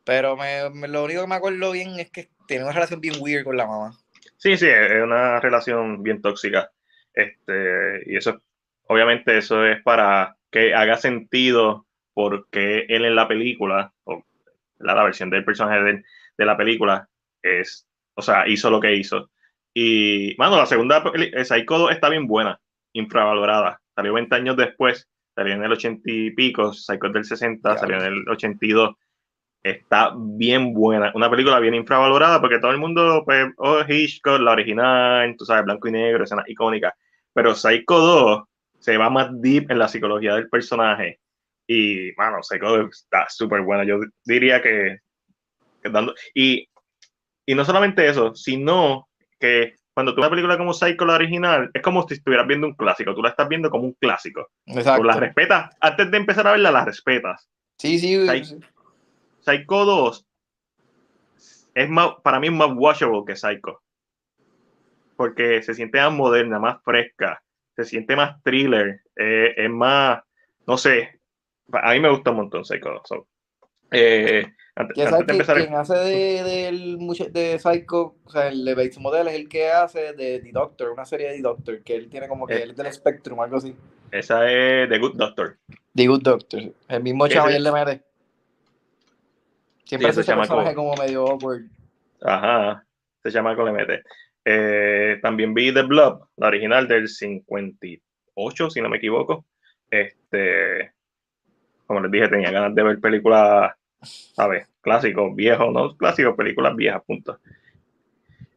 Pero 0.07 0.37
me, 0.37 0.71
me- 0.71 0.89
lo 0.89 1.05
único 1.05 1.21
que 1.23 1.27
me 1.27 1.35
acuerdo 1.35 1.73
bien 1.73 1.99
es 2.01 2.11
que 2.11 2.29
tiene 2.47 2.65
una 2.65 2.73
relación 2.73 3.01
bien 3.03 3.17
weird 3.21 3.45
con 3.45 3.57
la 3.59 3.67
mamá. 3.67 3.93
Sí, 4.39 4.57
sí, 4.57 4.67
es 4.69 5.03
una 5.03 5.41
relación 5.41 6.03
bien 6.03 6.23
tóxica. 6.23 6.71
Este, 7.13 8.03
y 8.07 8.17
eso, 8.17 8.41
obviamente, 8.87 9.37
eso 9.37 9.65
es 9.67 9.83
para 9.83 10.37
que 10.51 10.75
haga 10.75 10.97
sentido 10.97 11.87
porque 12.15 12.87
él 12.89 13.05
en 13.05 13.15
la 13.17 13.27
película, 13.29 13.93
o 14.05 14.25
la, 14.79 14.95
la 14.95 15.05
versión 15.05 15.29
del 15.29 15.45
personaje 15.45 15.83
de, 15.83 16.05
de 16.39 16.45
la 16.47 16.57
película, 16.57 17.09
es, 17.43 17.87
o 18.15 18.23
sea, 18.23 18.47
hizo 18.49 18.71
lo 18.71 18.81
que 18.81 18.95
hizo. 18.95 19.31
Y, 19.75 20.35
mano, 20.39 20.57
la 20.57 20.67
segunda, 20.67 21.03
eh, 21.15 21.45
Psycho 21.45 21.79
2 21.79 21.91
está 21.93 22.09
bien 22.09 22.27
buena, 22.27 22.59
infravalorada. 22.93 23.81
Salió 23.95 24.15
20 24.15 24.35
años 24.35 24.57
después, 24.57 25.09
salió 25.35 25.55
en 25.55 25.65
el 25.65 25.73
80 25.73 26.03
y 26.11 26.31
pico, 26.31 26.73
Psycho 26.73 27.09
del 27.09 27.25
60, 27.25 27.73
Ya. 27.75 27.79
salió 27.79 27.97
en 27.99 28.05
el 28.05 28.29
82 28.29 28.95
está 29.71 30.13
bien 30.17 30.73
buena. 30.73 31.13
Una 31.15 31.31
película 31.31 31.59
bien 31.61 31.75
infravalorada 31.75 32.41
porque 32.41 32.59
todo 32.59 32.71
el 32.71 32.79
mundo, 32.79 33.23
pues, 33.25 33.47
oh, 33.59 33.81
Hitchcock, 33.87 34.41
la 34.41 34.53
original, 34.53 35.35
tú 35.37 35.45
sabes, 35.45 35.65
blanco 35.65 35.89
y 35.89 35.93
negro, 35.93 36.25
escena 36.25 36.45
icónica. 36.47 36.95
Pero 37.33 37.55
Psycho 37.55 37.99
2 37.99 38.43
se 38.79 38.97
va 38.97 39.11
más 39.11 39.29
deep 39.41 39.71
en 39.71 39.79
la 39.79 39.89
psicología 39.89 40.35
del 40.35 40.49
personaje. 40.49 41.21
Y, 41.67 42.13
mano, 42.17 42.43
Psycho 42.43 42.77
2 42.79 42.91
está 42.91 43.27
súper 43.29 43.63
buena. 43.63 43.85
Yo 43.85 43.99
diría 44.25 44.63
que, 44.63 44.99
que 45.83 45.91
dando. 45.91 46.15
Y, 46.35 46.69
y 47.45 47.55
no 47.55 47.65
solamente 47.65 48.07
eso, 48.07 48.35
sino 48.35 49.09
que 49.39 49.75
cuando 49.93 50.15
tú 50.15 50.21
ves 50.21 50.27
una 50.27 50.31
película 50.31 50.59
como 50.59 50.75
Psycho, 50.75 51.05
la 51.07 51.15
original, 51.15 51.71
es 51.73 51.83
como 51.83 52.07
si 52.07 52.15
estuvieras 52.15 52.47
viendo 52.47 52.67
un 52.67 52.75
clásico. 52.75 53.15
Tú 53.15 53.23
la 53.23 53.31
estás 53.31 53.49
viendo 53.49 53.71
como 53.71 53.85
un 53.85 53.95
clásico. 53.95 54.49
Exacto. 54.67 55.01
Tú 55.01 55.05
la 55.05 55.17
respetas. 55.17 55.71
Antes 55.81 56.11
de 56.11 56.17
empezar 56.19 56.47
a 56.47 56.53
verla, 56.53 56.71
la 56.71 56.85
respetas. 56.85 57.49
Sí, 57.79 57.99
sí. 57.99 58.17
Psy- 58.17 58.61
Psycho 59.47 59.85
2 59.85 60.27
es 61.75 61.89
más, 61.89 62.15
para 62.25 62.41
mí 62.41 62.49
es 62.49 62.53
más 62.53 62.71
watchable 62.75 63.23
que 63.27 63.37
Psycho. 63.37 63.81
Porque 65.17 65.63
se 65.63 65.75
siente 65.75 65.99
más 66.01 66.13
moderna, 66.13 66.59
más 66.59 66.83
fresca, 66.83 67.41
se 67.77 67.85
siente 67.85 68.17
más 68.17 68.43
thriller, 68.43 69.03
eh, 69.17 69.55
es 69.57 69.71
más, 69.71 70.21
no 70.67 70.77
sé, 70.77 71.21
a 71.73 71.93
mí 71.93 72.01
me 72.01 72.11
gusta 72.11 72.31
un 72.31 72.37
montón 72.39 72.65
Psycho 72.65 72.91
2. 72.91 73.03
so, 73.05 73.29
eh, 73.93 74.45
antes, 74.75 74.95
¿Quién, 74.95 75.07
antes 75.07 75.11
sabe 75.11 75.25
de 75.25 75.33
empezar, 75.33 75.57
quién 75.59 75.75
hace 75.75 75.95
de, 75.95 76.97
mucha- 76.99 77.29
de 77.29 77.59
Psycho? 77.59 78.17
O 78.25 78.31
sea, 78.31 78.49
el 78.49 78.65
de 78.65 78.75
Bates 78.75 78.99
Motel 78.99 79.29
es 79.29 79.35
el 79.35 79.49
que 79.49 79.71
hace 79.71 80.13
de 80.13 80.41
The 80.41 80.51
Doctor, 80.53 80.91
una 80.91 81.05
serie 81.07 81.29
de 81.29 81.37
The 81.37 81.43
Doctor, 81.43 81.83
que 81.83 81.95
él 81.95 82.11
tiene 82.11 82.29
como 82.29 82.47
que 82.47 82.57
Eh. 82.57 82.63
él 82.65 82.71
es 82.71 82.77
del 82.77 82.93
Spectrum, 82.93 83.41
algo 83.41 83.57
así. 83.59 83.75
esa 84.11 84.51
es 84.51 84.89
The 84.89 84.99
Good 84.99 85.15
Doctor. 85.15 85.57
The 85.95 86.07
Good 86.07 86.23
Doctor. 86.23 86.61
El 86.89 87.03
mismo 87.03 87.27
él 87.27 87.63
le 87.63 87.73
mete. 87.73 88.03
Siempre 89.87 90.11
ese 90.11 90.21
hace 90.21 90.21
ese 90.23 90.33
chamaco. 90.33 90.49
personaje 90.49 90.75
como 90.75 90.95
medio 90.95 91.27
awkward. 91.27 91.63
Ajá, 92.21 92.85
se 93.23 93.31
llama 93.31 93.55
Colemete. 93.55 94.03
Eh, 94.45 95.19
también 95.23 95.55
vi 95.55 95.73
The 95.73 95.83
Blob, 95.83 96.29
la 96.37 96.49
original 96.49 96.87
del 96.89 97.09
58, 97.09 98.71
si 98.71 98.81
no 98.81 98.89
me 98.89 98.99
equivoco. 98.99 99.47
Este, 99.91 100.93
como 101.87 102.01
les 102.01 102.11
dije, 102.11 102.29
tenía 102.29 102.51
ganas 102.51 102.75
de 102.75 102.83
ver 102.83 103.01
películas, 103.01 103.73
¿sabes? 104.03 104.69
Clásicos, 104.81 105.35
viejos, 105.35 105.73
¿no? 105.73 105.97
Clásicos, 105.97 106.37
películas 106.37 106.75
viejas, 106.75 107.03
punto. 107.07 107.39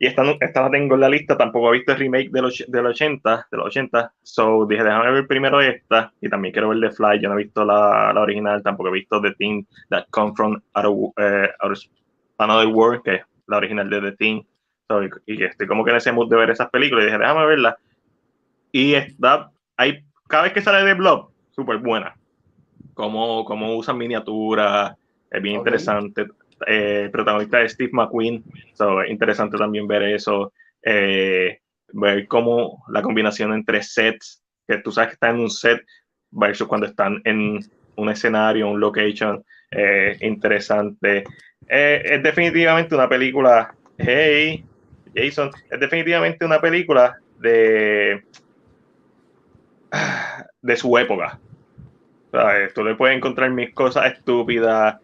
Y 0.02 0.08
esta, 0.08 0.24
no- 0.24 0.38
esta 0.40 0.62
la 0.62 0.72
tengo 0.72 0.96
en 0.96 1.02
la 1.02 1.10
lista, 1.10 1.38
tampoco 1.38 1.70
he 1.70 1.78
visto 1.78 1.92
el 1.92 2.00
remake 2.00 2.30
del, 2.32 2.50
del 2.70 2.86
80, 2.86 3.48
de 3.52 3.58
los 3.58 3.66
80, 3.68 4.14
so 4.24 4.66
dije, 4.66 4.84
déjame 4.84 5.12
ver 5.12 5.28
primero 5.28 5.60
esta, 5.60 6.14
y 6.22 6.30
también 6.30 6.54
quiero 6.54 6.70
ver 6.70 6.80
The 6.80 6.92
Fly, 6.96 7.20
yo 7.22 7.28
no 7.30 7.36
he 7.38 7.44
visto 7.44 7.66
la, 7.66 8.14
la 8.14 8.22
original, 8.22 8.64
tampoco 8.64 8.90
he 8.90 8.94
visto 8.94 9.22
The 9.22 9.34
Thing 9.34 9.66
That 9.90 10.06
Come 10.10 10.32
From 10.36 10.62
Out 10.74 10.86
of, 10.86 11.14
eh, 11.18 11.50
out 11.62 11.72
of 11.74 11.80
Another 12.38 12.68
World, 12.68 13.04
que 13.04 13.16
es 13.16 13.22
la 13.48 13.58
original 13.58 13.90
de 13.90 14.00
The 14.02 14.12
Thing, 14.14 14.42
so, 14.88 15.04
y, 15.04 15.10
y 15.26 15.44
estoy 15.44 15.68
como 15.68 15.84
que 15.84 15.92
en 15.92 15.98
ese 15.98 16.14
mood 16.14 16.30
de 16.30 16.38
ver 16.38 16.50
esas 16.50 16.70
películas, 16.70 17.04
y 17.04 17.08
dije, 17.08 17.20
déjame 17.20 17.46
verla, 17.46 17.78
y 18.72 18.94
está, 18.94 19.52
hay, 19.76 20.06
cada 20.30 20.44
vez 20.44 20.54
que 20.54 20.62
sale 20.62 20.86
de 20.86 20.94
Blob, 20.94 21.30
súper 21.52 21.78
buena, 21.78 22.16
como, 22.94 23.44
como 23.46 23.76
usan 23.76 23.98
miniaturas, 23.98 24.96
es 25.30 25.42
bien 25.42 25.58
Ok. 25.58 25.68
interesante, 25.68 26.28
eh, 26.68 27.10
protagonista 27.12 27.62
es 27.62 27.74
Steve 27.74 27.92
McQueen, 27.94 28.44
so, 28.74 29.02
es 29.02 29.10
interesante 29.10 29.58
también 29.58 29.88
ver 29.88 30.04
eso, 30.04 30.54
eh, 30.84 31.60
ver 31.94 32.28
cómo 32.28 32.84
la 32.90 33.02
combinación 33.02 33.54
entre 33.54 33.84
sets, 33.84 34.44
que 34.68 34.78
tú 34.78 34.92
sabes 34.92 35.10
que 35.10 35.14
están 35.14 35.36
en 35.36 35.42
un 35.42 35.50
set 35.50 35.82
versus 36.32 36.68
cuando 36.68 36.88
están 36.88 37.22
en 37.26 37.60
un 37.96 38.10
escenario, 38.10 38.70
un 38.70 38.80
location, 38.80 39.44
eh, 39.72 40.18
interesante. 40.22 41.24
Eh, 41.68 42.02
es 42.06 42.24
definitivamente 42.24 42.96
una 42.96 43.10
película, 43.10 43.74
hey, 43.98 44.64
Jason, 45.16 45.52
es 45.70 45.80
definitivamente 45.80 46.46
una 46.46 46.62
película 46.62 47.20
de, 47.40 48.24
de 50.62 50.78
su 50.78 50.98
época. 50.98 51.40
Tú 52.76 52.84
le 52.84 52.96
puedes 52.96 53.18
encontrar 53.18 53.50
mis 53.50 53.74
cosas 53.74 54.14
estúpidas 54.14 55.00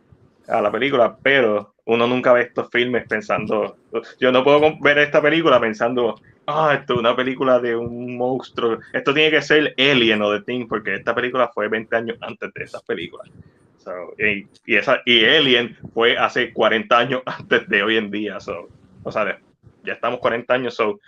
a 0.48 0.62
la 0.62 0.72
película, 0.72 1.18
pero 1.22 1.76
uno 1.86 2.08
nunca 2.08 2.34
ve 2.34 2.42
estos 2.42 2.70
filmes 2.70 3.08
pensando, 3.08 3.78
yo 4.20 4.32
no 4.32 4.44
puedo 4.44 4.60
ver 4.80 4.98
esta 4.98 5.22
película 5.22 5.60
pensando, 5.60 6.20
ah, 6.48 6.76
esto 6.80 6.94
es 6.94 7.00
una 7.00 7.16
película 7.16 7.60
de 7.60 7.76
un 7.76 8.18
monstruo, 8.18 8.80
esto 8.94 9.14
tiene 9.14 9.32
que 9.32 9.42
ser 9.42 9.74
Alien 9.78 10.22
o 10.22 10.32
The 10.32 10.44
Thing, 10.44 10.68
porque 10.68 10.96
esta 10.96 11.14
película 11.14 11.50
fue 11.54 11.68
20 11.68 11.96
años 11.96 12.18
antes 12.22 12.54
de 12.54 12.64
esas 12.64 12.84
películas. 12.84 13.30
So, 13.78 13.92
y, 14.18 14.48
y 14.66 14.76
esa, 14.78 15.02
y 15.06 15.24
Alien 15.26 15.78
fue 15.94 16.18
hace 16.18 16.52
40 16.54 16.98
años 16.98 17.22
antes 17.26 17.68
de 17.70 17.84
hoy 17.84 17.98
en 17.98 18.10
día. 18.10 18.40
So, 18.40 18.68
o 19.04 19.12
sea, 19.12 19.40
ya 19.84 19.94
estamos 19.94 20.20
40 20.20 20.54
años, 20.54 20.76
so, 20.76 21.00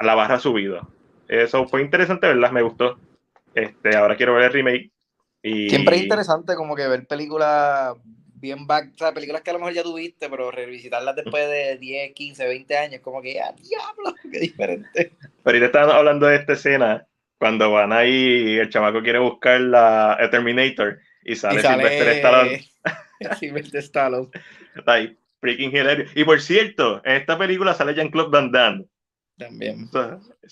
la 0.00 0.14
barra 0.14 0.36
ha 0.36 0.40
subido. 0.40 0.88
Eso 1.28 1.66
fue 1.68 1.82
interesante, 1.82 2.26
¿verdad? 2.26 2.50
Me 2.50 2.62
gustó. 2.62 2.98
Este, 3.54 3.96
ahora 3.96 4.16
quiero 4.16 4.34
ver 4.34 4.44
el 4.44 4.52
remake. 4.52 4.90
Y, 5.42 5.70
Siempre 5.70 5.96
es 5.96 6.02
interesante 6.02 6.54
como 6.56 6.74
que 6.74 6.88
ver 6.88 7.06
películas 7.06 7.94
bien 8.40 8.66
back, 8.66 8.92
o 8.94 8.98
sea, 8.98 9.12
películas 9.12 9.42
que 9.42 9.50
a 9.50 9.52
lo 9.52 9.58
mejor 9.58 9.74
ya 9.74 9.82
tuviste, 9.82 10.28
pero 10.28 10.50
revisitarlas 10.50 11.16
después 11.16 11.48
de 11.48 11.76
10, 11.78 12.14
15, 12.14 12.46
20 12.46 12.76
años, 12.76 13.00
como 13.02 13.20
que, 13.20 13.40
ah, 13.40 13.52
diablo, 13.52 14.14
qué 14.32 14.40
diferente. 14.40 15.12
Pero 15.20 15.32
ahorita 15.44 15.66
estaban 15.66 15.90
hablando 15.96 16.26
de 16.26 16.36
esta 16.36 16.54
escena 16.54 17.06
cuando 17.38 17.70
van 17.70 17.92
ahí 17.92 18.54
y 18.54 18.58
el 18.58 18.68
chamaco 18.70 19.02
quiere 19.02 19.18
buscar 19.18 19.60
la 19.60 20.16
el 20.20 20.30
Terminator 20.30 20.98
y 21.24 21.36
sale, 21.36 21.60
y 21.60 21.62
sale 21.62 21.88
Sylvester 21.88 22.08
Stallone. 22.08 22.64
Sylvester 23.38 23.80
Stallone. 23.80 24.28
Ahí, 24.86 25.16
freaking 25.40 25.70
hilarious. 25.70 26.10
Y 26.14 26.24
por 26.24 26.40
cierto, 26.40 27.00
en 27.04 27.16
esta 27.16 27.38
película 27.38 27.74
sale 27.74 27.94
Jean-Claude 27.94 28.30
Van 28.30 28.52
Damme. 28.52 28.84
También. 29.38 29.88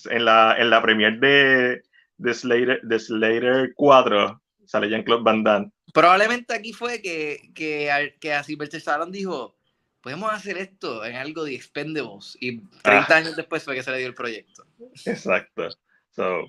En 0.09 0.25
la, 0.25 0.55
en 0.57 0.69
la 0.69 0.81
premiere 0.81 1.17
de, 1.17 1.83
de, 2.17 2.33
Slater, 2.33 2.81
de 2.81 2.99
Slater 2.99 3.73
4 3.75 4.41
sale 4.65 4.89
Jean-Claude 4.89 5.23
Van 5.23 5.43
Damme. 5.43 5.71
Probablemente 5.93 6.53
aquí 6.53 6.73
fue 6.73 7.01
que, 7.01 7.51
que, 7.53 7.91
a- 7.91 8.13
que 8.19 8.33
a 8.33 8.43
Sylvester 8.43 8.77
Stallone 8.79 9.11
dijo, 9.11 9.55
podemos 10.01 10.31
hacer 10.31 10.57
esto 10.57 11.03
en 11.05 11.15
algo 11.15 11.43
de 11.43 11.55
Expendables. 11.55 12.37
Y 12.39 12.59
30 12.81 13.07
ah. 13.07 13.17
años 13.17 13.35
después 13.35 13.63
fue 13.63 13.75
que 13.75 13.83
se 13.83 13.91
le 13.91 13.97
dio 13.97 14.07
el 14.07 14.13
proyecto. 14.13 14.65
Exacto. 15.05 15.69
So, 16.11 16.45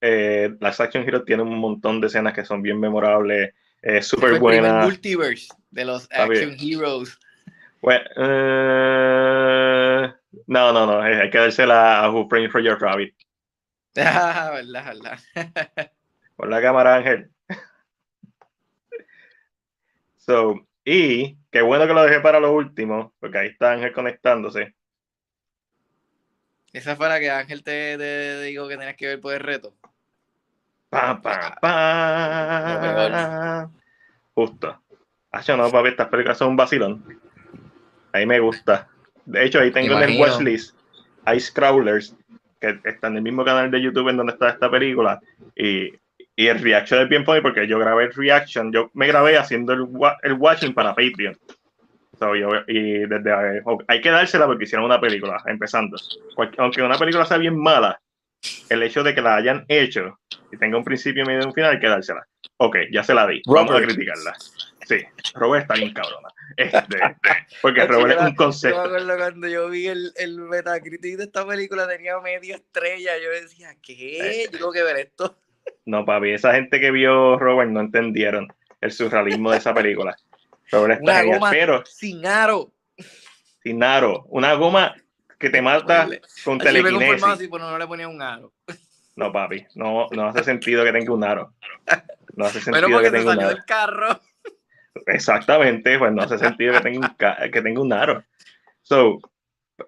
eh, 0.00 0.54
las 0.60 0.80
Action 0.80 1.02
Heroes 1.02 1.24
tienen 1.24 1.46
un 1.46 1.58
montón 1.58 2.00
de 2.00 2.06
escenas 2.06 2.32
que 2.32 2.44
son 2.44 2.62
bien 2.62 2.78
memorables, 2.78 3.52
eh, 3.82 4.02
súper 4.02 4.38
buenas. 4.38 4.84
El 4.84 4.90
multiverse 4.90 5.48
de 5.70 5.84
los 5.84 6.08
Action 6.10 6.56
Heroes. 6.58 7.18
Bueno, 7.80 8.04
eh, 8.16 10.12
no, 10.46 10.72
no, 10.72 10.86
no, 10.86 11.00
hay 11.00 11.30
que 11.30 11.38
dársela 11.38 12.02
a 12.02 12.10
Who 12.10 12.28
Framed 12.28 12.50
for 12.50 12.60
Your 12.62 12.80
Rabbit. 12.80 13.14
Ah, 14.00 14.50
verdad, 14.52 14.94
verdad. 14.94 15.18
Por 16.36 16.48
la 16.48 16.62
cámara, 16.62 16.96
Ángel. 16.96 17.32
So, 20.28 20.60
y 20.84 21.38
qué 21.50 21.62
bueno 21.62 21.86
que 21.86 21.94
lo 21.94 22.02
dejé 22.02 22.20
para 22.20 22.38
lo 22.38 22.52
último, 22.52 23.14
porque 23.18 23.38
ahí 23.38 23.48
está 23.48 23.72
Ángel 23.72 23.94
conectándose. 23.94 24.74
Esa 26.70 26.96
fue 26.96 27.08
la 27.08 27.18
que 27.18 27.30
Ángel 27.30 27.64
te, 27.64 27.96
te 27.96 28.42
dijo 28.42 28.68
que 28.68 28.76
tenías 28.76 28.96
que 28.96 29.06
ver 29.06 29.22
por 29.22 29.32
el 29.32 29.40
reto. 29.40 29.72
Pa, 30.90 31.18
pa, 31.22 31.56
pa. 31.62 32.90
Justo. 34.34 34.78
Ah, 35.32 35.42
no, 35.56 35.70
papi, 35.70 35.88
estas 35.88 36.08
películas 36.08 36.36
son 36.36 36.48
un 36.48 36.56
vacilón. 36.56 37.20
Ahí 38.12 38.26
me 38.26 38.38
gusta. 38.38 38.86
De 39.24 39.46
hecho, 39.46 39.60
ahí 39.60 39.70
tengo 39.70 39.96
en 39.96 40.10
el 40.10 40.20
watchlist 40.20 40.76
Ice 41.34 41.50
Crawlers, 41.54 42.14
que 42.60 42.78
está 42.84 43.06
en 43.06 43.16
el 43.16 43.22
mismo 43.22 43.46
canal 43.46 43.70
de 43.70 43.80
YouTube 43.80 44.10
en 44.10 44.18
donde 44.18 44.34
está 44.34 44.50
esta 44.50 44.70
película. 44.70 45.22
Y, 45.56 45.94
y 46.38 46.46
el 46.46 46.60
reaction 46.60 47.02
es 47.02 47.08
bien 47.08 47.24
funny 47.24 47.40
porque 47.40 47.66
yo 47.66 47.80
grabé 47.80 48.04
el 48.04 48.14
reaction, 48.14 48.72
yo 48.72 48.92
me 48.94 49.08
grabé 49.08 49.36
haciendo 49.36 49.72
el, 49.72 49.88
el 50.22 50.34
watching 50.34 50.72
para 50.72 50.94
Patreon. 50.94 51.36
y 52.68 52.80
desde 53.06 53.62
hay 53.88 54.00
que 54.00 54.10
dársela 54.10 54.46
porque 54.46 54.62
hicieron 54.62 54.86
una 54.86 55.00
película, 55.00 55.42
empezando. 55.46 55.96
Aunque 56.58 56.80
una 56.80 56.96
película 56.96 57.24
sea 57.24 57.38
bien 57.38 57.60
mala, 57.60 58.00
el 58.68 58.84
hecho 58.84 59.02
de 59.02 59.16
que 59.16 59.20
la 59.20 59.34
hayan 59.34 59.64
hecho 59.66 60.20
y 60.52 60.56
tenga 60.56 60.78
un 60.78 60.84
principio, 60.84 61.26
medio 61.26 61.40
y 61.42 61.46
un 61.46 61.52
final, 61.52 61.72
hay 61.72 61.80
que 61.80 61.88
dársela. 61.88 62.24
Ok, 62.58 62.76
ya 62.92 63.02
se 63.02 63.14
la 63.14 63.26
di. 63.26 63.42
Vamos 63.44 63.74
a 63.74 63.82
criticarla. 63.82 64.32
Sí, 64.86 65.00
Robert 65.34 65.62
está 65.62 65.74
bien 65.74 65.92
cabrona. 65.92 66.28
Este, 66.56 66.98
porque 67.62 67.84
Robert 67.84 68.16
es 68.16 68.26
un 68.28 68.34
concepto. 68.36 68.76
Yo 68.76 68.90
me 68.90 68.96
acuerdo 68.96 69.16
cuando 69.16 69.48
yo 69.48 69.68
vi 69.70 69.88
el, 69.88 70.12
el 70.14 70.38
Metacritic 70.38 71.16
de 71.16 71.24
esta 71.24 71.44
película, 71.44 71.88
tenía 71.88 72.16
media 72.20 72.54
estrella. 72.54 73.18
Yo 73.18 73.28
decía, 73.30 73.74
¿qué? 73.82 74.44
Yo 74.44 74.56
tengo 74.56 74.70
que 74.70 74.84
ver 74.84 74.98
esto. 74.98 75.36
No, 75.84 76.04
papi, 76.04 76.30
esa 76.30 76.54
gente 76.54 76.80
que 76.80 76.90
vio 76.90 77.38
Robert 77.38 77.70
no 77.70 77.80
entendieron 77.80 78.48
el 78.80 78.92
surrealismo 78.92 79.50
de 79.50 79.58
esa 79.58 79.74
película. 79.74 80.16
Robert 80.70 81.00
está 81.00 81.22
una 81.24 81.34
goma 81.34 81.50
pero 81.50 81.84
sin 81.86 82.26
aro. 82.26 82.72
Sin 83.62 83.82
aro. 83.82 84.24
Una 84.28 84.54
goma 84.54 84.94
que 85.38 85.50
te 85.50 85.62
mata 85.62 86.08
con 86.44 86.58
telequinesis. 86.58 87.50
no, 87.50 87.58
no 87.58 87.78
le 87.78 87.86
ponía 87.86 88.08
un 88.08 88.20
aro. 88.20 88.52
No, 89.16 89.32
papi, 89.32 89.66
no, 89.74 90.06
no 90.12 90.26
hace 90.28 90.44
sentido 90.44 90.84
que 90.84 90.92
tenga 90.92 91.12
un 91.12 91.24
aro. 91.24 91.52
No 92.36 92.44
hace 92.44 92.60
sentido 92.60 93.00
que 93.00 93.10
tenga 93.10 93.32
un 93.32 93.40
aro. 93.40 93.58
carro. 93.66 94.20
Exactamente, 95.06 95.98
pues 95.98 96.12
no 96.12 96.22
hace 96.22 96.38
sentido 96.38 96.74
que 96.74 96.80
tenga 96.80 97.08
un, 97.08 97.50
que 97.50 97.62
tenga 97.62 97.80
un 97.80 97.92
aro. 97.92 98.22
So, 98.82 99.18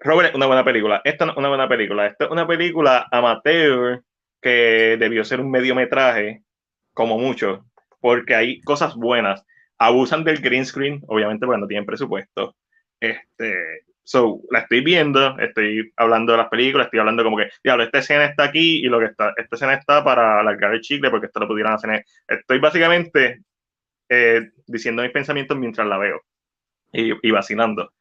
Robert, 0.01 0.35
una 0.35 0.47
buena 0.47 0.63
película. 0.63 1.01
Esta 1.03 1.25
no 1.25 1.31
es 1.31 1.37
una 1.37 1.49
buena 1.49 1.67
película. 1.67 2.07
Esta 2.07 2.25
es 2.25 2.31
una 2.31 2.47
película 2.47 3.07
amateur 3.11 4.03
que 4.41 4.97
debió 4.99 5.23
ser 5.23 5.39
un 5.39 5.51
mediometraje, 5.51 6.43
como 6.93 7.17
mucho, 7.17 7.65
porque 7.99 8.35
hay 8.35 8.61
cosas 8.61 8.95
buenas. 8.95 9.45
Abusan 9.77 10.23
del 10.23 10.41
green 10.41 10.65
screen, 10.65 11.01
obviamente, 11.07 11.45
porque 11.45 11.61
no 11.61 11.67
tienen 11.67 11.85
presupuesto. 11.85 12.55
Este, 12.99 13.83
so, 14.03 14.41
la 14.49 14.59
estoy 14.59 14.81
viendo, 14.81 15.37
estoy 15.39 15.91
hablando 15.95 16.33
de 16.33 16.39
las 16.39 16.49
películas, 16.49 16.85
estoy 16.85 16.99
hablando 16.99 17.23
como 17.23 17.37
que, 17.37 17.49
diablo, 17.63 17.83
esta 17.83 17.99
escena 17.99 18.25
está 18.25 18.43
aquí 18.43 18.85
y 18.85 18.89
lo 18.89 18.99
que 18.99 19.05
está, 19.05 19.33
esta 19.37 19.55
escena 19.55 19.73
está 19.73 20.03
para 20.03 20.39
alargar 20.39 20.73
el 20.73 20.81
chicle 20.81 21.09
porque 21.09 21.27
esto 21.27 21.39
lo 21.39 21.47
pudieran 21.47 21.73
hacer. 21.73 22.05
Estoy 22.27 22.59
básicamente 22.59 23.41
eh, 24.09 24.51
diciendo 24.67 25.01
mis 25.01 25.11
pensamientos 25.11 25.57
mientras 25.57 25.87
la 25.87 25.97
veo 25.97 26.21
y, 26.91 27.13
y, 27.27 27.31
vacilando. 27.31 27.91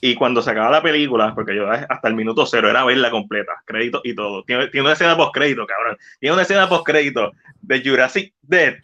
Y 0.00 0.14
cuando 0.14 0.40
se 0.40 0.50
acaba 0.50 0.70
la 0.70 0.82
película, 0.82 1.34
porque 1.34 1.54
yo 1.54 1.70
hasta 1.70 2.08
el 2.08 2.14
minuto 2.14 2.46
cero 2.46 2.70
era 2.70 2.84
verla 2.84 3.10
completa, 3.10 3.62
crédito 3.66 4.00
y 4.04 4.14
todo. 4.14 4.42
Tiene, 4.44 4.68
tiene 4.68 4.86
una 4.86 4.94
escena 4.94 5.16
post 5.16 5.34
crédito, 5.34 5.66
cabrón. 5.66 5.98
Tiene 6.18 6.32
una 6.32 6.42
escena 6.42 6.68
post 6.68 6.86
crédito 6.86 7.32
de 7.60 7.82
Jurassic 7.82 8.32
Dead, 8.42 8.76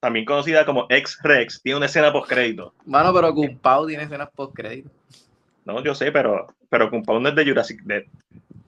también 0.00 0.24
conocida 0.24 0.64
como 0.64 0.86
X-Rex. 0.88 1.62
Tiene 1.62 1.76
una 1.76 1.86
escena 1.86 2.12
post 2.12 2.28
crédito. 2.28 2.74
Bueno, 2.84 3.12
pero 3.12 3.34
Kumpau 3.34 3.86
tiene 3.86 4.04
escenas 4.04 4.30
post 4.34 4.54
crédito. 4.54 4.90
No, 5.64 5.82
yo 5.82 5.94
sé, 5.94 6.10
pero, 6.10 6.46
pero 6.68 6.88
Kumpau 6.88 7.20
no 7.20 7.28
es 7.28 7.34
de 7.34 7.44
Jurassic 7.44 7.82
Dead. 7.82 8.04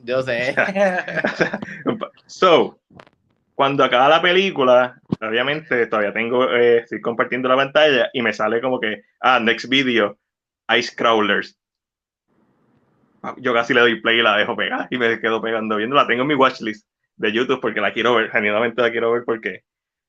Yo 0.05 0.23
sé. 0.23 0.55
so, 2.27 2.79
cuando 3.55 3.85
acaba 3.85 4.09
la 4.09 4.21
película, 4.21 5.01
obviamente 5.21 5.87
todavía 5.87 6.13
tengo, 6.13 6.51
eh, 6.53 6.79
estoy 6.79 7.01
compartiendo 7.01 7.49
la 7.49 7.57
pantalla 7.57 8.11
y 8.13 8.21
me 8.21 8.33
sale 8.33 8.61
como 8.61 8.81
que, 8.81 9.03
ah, 9.21 9.39
next 9.41 9.69
video, 9.69 10.19
Ice 10.77 10.95
Crawlers. 10.95 11.57
Yo 13.39 13.55
casi 13.55 13.75
le 13.75 13.81
doy 13.81 14.01
play 14.01 14.19
y 14.19 14.23
la 14.23 14.37
dejo 14.37 14.57
pegar 14.57 14.89
y 14.91 14.99
me 14.99 15.21
quedo 15.21 15.41
pegando 15.41 15.77
viendo. 15.77 15.97
La 15.97 16.07
tengo 16.07 16.23
en 16.23 16.29
mi 16.29 16.35
watchlist 16.35 16.87
de 17.17 17.33
YouTube 17.33 17.61
porque 17.61 17.81
la 17.81 17.93
quiero 17.93 18.15
ver, 18.15 18.31
genuinamente 18.31 18.83
la 18.83 18.91
quiero 18.91 19.13
ver 19.13 19.23
porque 19.25 19.63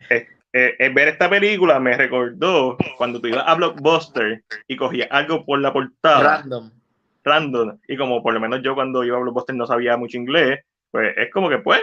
eh, 0.10 0.28
eh, 0.52 0.91
ver 0.93 1.10
esta 1.10 1.30
película 1.30 1.80
me 1.80 1.95
recordó 1.95 2.78
cuando 2.97 3.21
tú 3.21 3.28
ibas 3.28 3.43
a 3.45 3.54
Blockbuster 3.56 4.43
y 4.67 4.76
cogías 4.76 5.08
algo 5.12 5.45
por 5.45 5.60
la 5.60 5.71
portada. 5.71 6.38
Random. 6.38 6.71
Random. 7.23 7.80
Y 7.88 7.97
como 7.97 8.23
por 8.23 8.34
lo 8.34 8.39
menos 8.39 8.62
yo 8.63 8.73
cuando 8.76 9.04
iba 9.04 9.17
a 9.17 9.21
Blockbuster 9.21 9.56
no 9.56 9.67
sabía 9.67 9.95
mucho 9.97 10.17
inglés, 10.17 10.62
pues 10.91 11.15
es 11.17 11.32
como 11.32 11.49
que 11.49 11.60
pues 11.60 11.82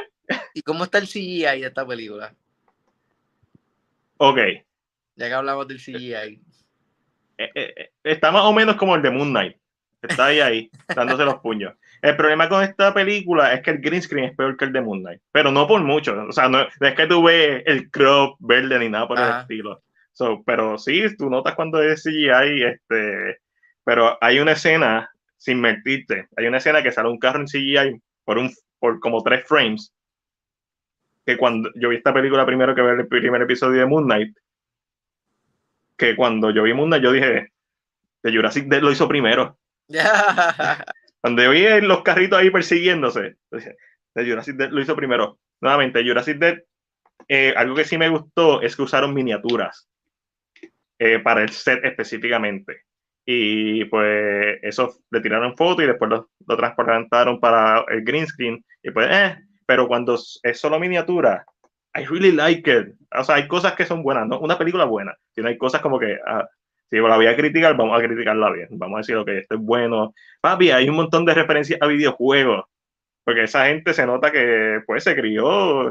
¿Y 0.55 0.63
cómo 0.63 0.85
está 0.85 0.99
el 0.99 1.07
CGI 1.09 1.61
de 1.61 1.67
esta 1.67 1.87
película? 1.87 2.35
Ok. 4.19 4.39
Ya 5.17 5.29
que 5.29 5.35
hablamos 5.35 5.67
del 5.69 5.79
CGI. 5.79 6.41
Eh, 7.39 7.51
eh, 7.55 7.75
eh, 7.77 7.91
está 8.05 8.31
más 8.31 8.45
o 8.45 8.53
menos 8.53 8.77
como 8.77 8.95
el 8.95 9.03
de 9.03 9.11
Moon 9.11 9.31
Knight. 9.31 9.57
Está 10.03 10.27
ahí, 10.27 10.41
ahí, 10.41 10.71
dándose 10.95 11.25
los 11.25 11.41
puños. 11.41 11.75
El 12.01 12.17
problema 12.17 12.49
con 12.49 12.63
esta 12.63 12.95
película 12.95 13.53
es 13.53 13.63
que 13.63 13.73
el 13.73 13.81
green 13.81 14.03
screen 14.03 14.31
es 14.31 14.37
peor 14.37 14.57
que 14.57 14.65
el 14.65 14.73
de 14.73 14.81
Moon 14.81 15.01
Knight, 15.01 15.21
pero 15.33 15.53
no 15.53 15.67
por 15.67 15.83
mucho. 15.83 16.15
O 16.29 16.33
sea, 16.33 16.49
no, 16.49 16.63
es 16.63 16.95
que 16.95 17.07
tú 17.07 17.23
ves 17.23 17.63
el 17.67 17.91
crop 17.91 18.37
verde 18.41 18.79
ni 18.79 18.89
nada 18.89 19.07
por 19.07 19.19
el 19.19 19.31
estilo. 19.41 19.83
pero 20.47 20.79
sí, 20.79 21.05
tú 21.17 21.29
notas 21.29 21.55
cuando 21.55 21.83
es 21.83 22.03
CGI, 22.03 22.65
este, 22.65 23.41
pero 23.85 24.17
hay 24.21 24.39
una 24.41 24.53
escena, 24.53 25.11
sin 25.37 25.61
mentirte, 25.61 26.29
hay 26.37 26.47
una 26.47 26.59
escena 26.59 26.83
que 26.83 26.93
sale 26.93 27.09
un 27.09 27.19
carro 27.19 27.41
en 27.41 27.47
CGI 27.47 28.01
por, 28.25 28.39
un, 28.39 28.51
por 28.79 29.01
como 29.01 29.23
tres 29.23 29.47
frames 29.47 29.93
que 31.27 31.37
cuando 31.37 31.71
yo 31.75 31.91
vi 31.91 31.97
esta 31.97 32.15
película 32.15 32.47
primero 32.47 32.75
que 32.75 32.83
ver 32.83 33.01
el 33.01 33.09
primer 33.09 33.43
episodio 33.43 33.81
de 33.81 33.87
Moon 33.87 34.05
Knight, 34.05 34.37
que 35.97 36.17
cuando 36.17 36.51
yo 36.51 36.63
vi 36.63 36.73
Moon 36.73 36.89
Knight 36.89 37.03
yo 37.03 37.13
dije, 37.13 37.53
de 38.23 38.33
Jurassic 38.33 38.67
Dead 38.67 38.83
lo 38.83 38.91
hizo 38.91 39.09
primero. 39.09 39.59
cuando 41.21 41.43
yo 41.43 41.51
vi 41.51 41.81
los 41.81 42.03
carritos 42.03 42.39
ahí 42.39 42.51
persiguiéndose, 42.51 43.37
Jurassic 44.15 44.57
Dead 44.57 44.71
lo 44.71 44.81
hizo 44.81 44.97
primero. 44.97 45.39
Nuevamente, 45.61 46.03
Jurassic 46.05 46.39
Dead, 46.39 46.59
eh, 47.29 47.53
algo 47.57 47.75
que 47.75 47.85
sí 47.85 47.99
me 47.99 48.09
gustó 48.09 48.63
es 48.63 48.75
que 48.75 48.83
usaron 48.83 49.15
miniaturas 49.15 49.89
eh, 50.99 51.19
para 51.19 51.43
el 51.43 51.51
set 51.51 51.85
específicamente. 51.85 52.83
Y 53.27 53.85
pues 53.85 54.59
eso 54.63 54.99
le 55.11 55.21
tiraron 55.21 55.57
fotos 55.57 55.85
y 55.85 55.87
después 55.87 56.11
lo, 56.11 56.31
lo 56.47 56.57
transportaron 56.57 57.39
para 57.39 57.85
el 57.89 58.03
green 58.03 58.27
screen. 58.27 58.65
Y 58.83 58.91
pues, 58.91 59.09
eh, 59.11 59.37
pero 59.67 59.87
cuando 59.87 60.19
es 60.43 60.59
solo 60.59 60.81
miniatura, 60.81 61.45
I 61.95 62.05
really 62.05 62.33
like 62.33 62.71
it. 62.71 62.95
O 63.17 63.25
sea, 63.25 63.37
hay 63.37 63.49
cosas 63.49 63.75
que 63.75 63.85
son 63.85 64.03
buenas, 64.03 64.27
¿no? 64.27 64.39
Una 64.41 64.59
película 64.59 64.85
buena, 64.85 65.17
sino 65.35 65.49
hay 65.49 65.59
cosas 65.59 65.81
como 65.81 65.99
que, 65.99 66.19
ah, 66.27 66.49
si 66.91 66.97
la 66.97 67.17
voy 67.17 67.27
a 67.27 67.37
criticar, 67.37 67.77
vamos 67.77 67.99
a 67.99 68.05
criticarla 68.05 68.51
bien. 68.51 68.69
Vamos 68.73 68.97
a 68.97 69.01
decir, 69.01 69.17
ok, 69.17 69.29
esto 69.29 69.55
es 69.55 69.61
bueno. 69.61 70.15
Papi, 70.41 70.71
hay 70.71 70.89
un 70.89 70.97
montón 70.97 71.25
de 71.25 71.35
referencias 71.35 71.81
a 71.81 71.87
videojuegos, 71.87 72.65
porque 73.25 73.45
esa 73.45 73.67
gente 73.67 73.95
se 73.95 74.07
nota 74.07 74.31
que, 74.33 74.81
pues, 74.87 75.05
se 75.05 75.15
crió 75.15 75.91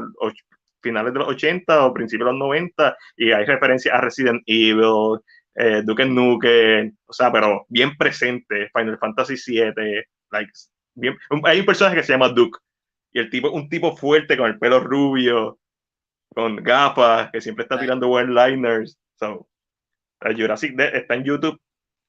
finales 0.82 1.12
de 1.12 1.18
los 1.18 1.28
80 1.28 1.86
o 1.86 1.94
principios 1.94 2.26
de 2.26 2.32
los 2.32 2.38
90 2.38 2.96
y 3.16 3.32
hay 3.32 3.44
referencias 3.44 3.94
a 3.94 4.00
Resident 4.00 4.42
Evil, 4.46 5.20
eh, 5.54 5.82
Duke 5.84 6.06
Nukem, 6.06 6.96
o 7.06 7.12
sea, 7.12 7.32
pero 7.32 7.66
bien 7.68 7.96
presente, 7.96 8.70
Final 8.74 8.98
Fantasy 8.98 9.34
VII, 9.46 10.04
like, 10.30 10.52
bien, 10.94 11.16
hay 11.44 11.60
un 11.60 11.66
personaje 11.66 11.96
que 11.96 12.02
se 12.02 12.12
llama 12.12 12.30
Duke, 12.30 12.58
y 13.12 13.18
el 13.18 13.30
tipo, 13.30 13.50
un 13.50 13.68
tipo 13.68 13.96
fuerte 13.96 14.36
con 14.36 14.46
el 14.48 14.58
pelo 14.58 14.80
rubio, 14.80 15.58
con 16.34 16.56
gafas, 16.56 17.30
que 17.32 17.40
siempre 17.40 17.64
está 17.64 17.78
tirando 17.78 18.08
one-liners. 18.08 18.98
So, 19.18 19.48
Jurassic 20.20 20.74
Dead 20.76 20.94
está 20.94 21.14
en 21.14 21.24
YouTube, 21.24 21.60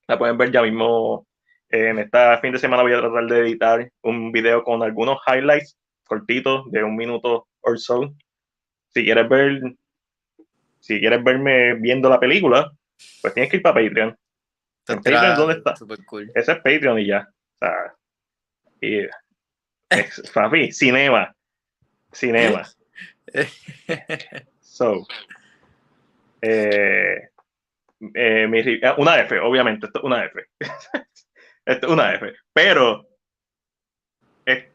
la 0.07 0.17
pueden 0.17 0.37
ver 0.37 0.51
ya 0.51 0.61
mismo. 0.61 1.25
En 1.69 1.99
esta 1.99 2.37
fin 2.39 2.51
de 2.51 2.59
semana 2.59 2.83
voy 2.83 2.93
a 2.93 2.99
tratar 2.99 3.25
de 3.27 3.39
editar 3.39 3.89
un 4.01 4.31
video 4.31 4.61
con 4.63 4.83
algunos 4.83 5.19
highlights 5.25 5.77
cortitos 6.03 6.69
de 6.69 6.83
un 6.83 6.97
minuto 6.97 7.47
o 7.61 7.77
so. 7.77 8.13
Si 8.89 9.05
quieres 9.05 9.29
ver, 9.29 9.61
si 10.79 10.99
quieres 10.99 11.23
verme 11.23 11.75
viendo 11.75 12.09
la 12.09 12.19
película, 12.19 12.69
pues 13.21 13.33
tienes 13.33 13.49
que 13.49 13.57
ir 13.57 13.63
para 13.63 13.75
Patreon. 13.75 14.17
Patreon, 14.85 15.35
¿dónde 15.37 15.53
está? 15.55 15.73
Cool. 16.05 16.29
Ese 16.35 16.51
es 16.51 16.57
Patreon 16.57 16.99
y 16.99 17.07
ya. 17.07 17.29
O 17.29 17.57
sea, 17.59 17.95
y, 18.81 19.07
es, 19.89 20.31
papi, 20.33 20.71
cinema. 20.71 21.33
Cinema. 22.11 22.63
So, 24.59 25.05
eh, 26.41 27.30
eh, 28.13 28.47
mi, 28.47 28.61
ah, 28.83 28.95
una 28.97 29.19
F, 29.19 29.39
obviamente, 29.39 29.87
esto, 29.87 30.01
una 30.03 30.25
F. 30.25 30.45
esto 31.65 31.87
es 31.87 31.93
una 31.93 32.13
F. 32.15 32.33
Pero 32.53 33.07
es 34.45 34.65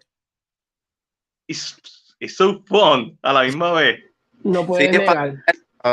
it's, 1.49 2.37
so 2.37 2.63
fun 2.67 3.19
a 3.23 3.33
la 3.33 3.43
misma 3.43 3.73
vez. 3.73 4.03
No 4.43 4.67
puedes 4.67 4.91
negar 4.91 5.37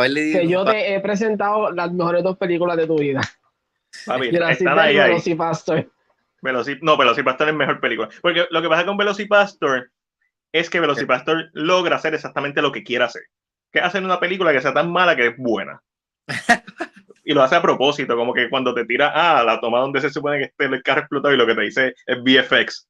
que 0.01 0.47
yo 0.47 0.65
te 0.65 0.95
he 0.95 0.99
presentado 0.99 1.71
las 1.71 1.91
mejores 1.91 2.23
dos 2.23 2.37
películas 2.37 2.77
de 2.77 2.87
tu 2.87 2.97
vida. 2.97 3.21
Papi, 4.05 4.29
están 4.29 4.79
ahí, 4.79 4.97
ahí. 4.97 5.09
Velocipastor. 5.09 5.91
no, 6.81 6.97
Velocipastor 6.97 7.49
es 7.49 7.55
mejor 7.55 7.79
película. 7.79 8.09
Porque 8.21 8.47
lo 8.49 8.61
que 8.61 8.69
pasa 8.69 8.85
con 8.85 8.97
Velocipastor 8.97 9.91
es 10.51 10.69
que 10.69 10.79
Velocipastor 10.79 11.49
logra 11.53 11.97
hacer 11.97 12.13
exactamente 12.13 12.61
lo 12.61 12.71
que 12.71 12.83
quiere 12.83 13.05
hacer. 13.05 13.23
Que 13.71 13.79
hacer 13.79 14.03
una 14.03 14.19
película 14.19 14.51
que 14.51 14.61
sea 14.61 14.73
tan 14.73 14.91
mala 14.91 15.15
que 15.15 15.27
es 15.27 15.37
buena. 15.37 15.81
y 17.23 17.33
lo 17.33 17.41
hace 17.41 17.55
a 17.55 17.61
propósito, 17.61 18.15
como 18.15 18.33
que 18.33 18.49
cuando 18.49 18.73
te 18.73 18.85
tira 18.85 19.11
ah, 19.13 19.43
la 19.43 19.59
toma 19.59 19.79
donde 19.79 20.01
se 20.01 20.09
supone 20.09 20.39
que 20.39 20.45
esté 20.45 20.65
el 20.65 20.83
carro 20.83 21.01
explotado 21.01 21.33
y 21.33 21.37
lo 21.37 21.47
que 21.47 21.55
te 21.55 21.61
dice 21.61 21.93
es 22.05 22.17
VFX. 22.21 22.87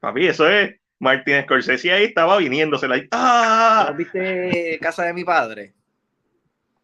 Papi, 0.00 0.26
eso 0.26 0.48
es 0.48 0.74
Martin 0.98 1.42
Scorsese 1.42 1.92
ahí 1.92 2.04
estaba 2.04 2.36
viniéndosela 2.38 2.94
ahí. 2.94 3.08
¡Ah! 3.10 3.92
¿Viste 3.96 4.78
Casa 4.80 5.04
de 5.04 5.12
mi 5.12 5.24
padre? 5.24 5.74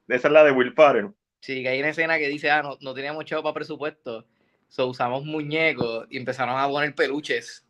Esa 0.08 0.28
es 0.28 0.32
la 0.32 0.44
de 0.44 0.50
Will 0.50 0.72
Ferrell. 0.72 1.10
Sí, 1.40 1.62
que 1.62 1.68
hay 1.68 1.78
una 1.78 1.90
escena 1.90 2.18
que 2.18 2.28
dice, 2.28 2.50
ah, 2.50 2.62
no, 2.62 2.76
no 2.80 2.94
teníamos 2.94 3.24
chavo 3.24 3.42
para 3.42 3.54
presupuesto. 3.54 4.26
So 4.68 4.88
usamos 4.88 5.24
muñecos 5.24 6.06
y 6.10 6.16
empezaron 6.16 6.58
a 6.58 6.66
poner 6.66 6.94
peluches. 6.94 7.64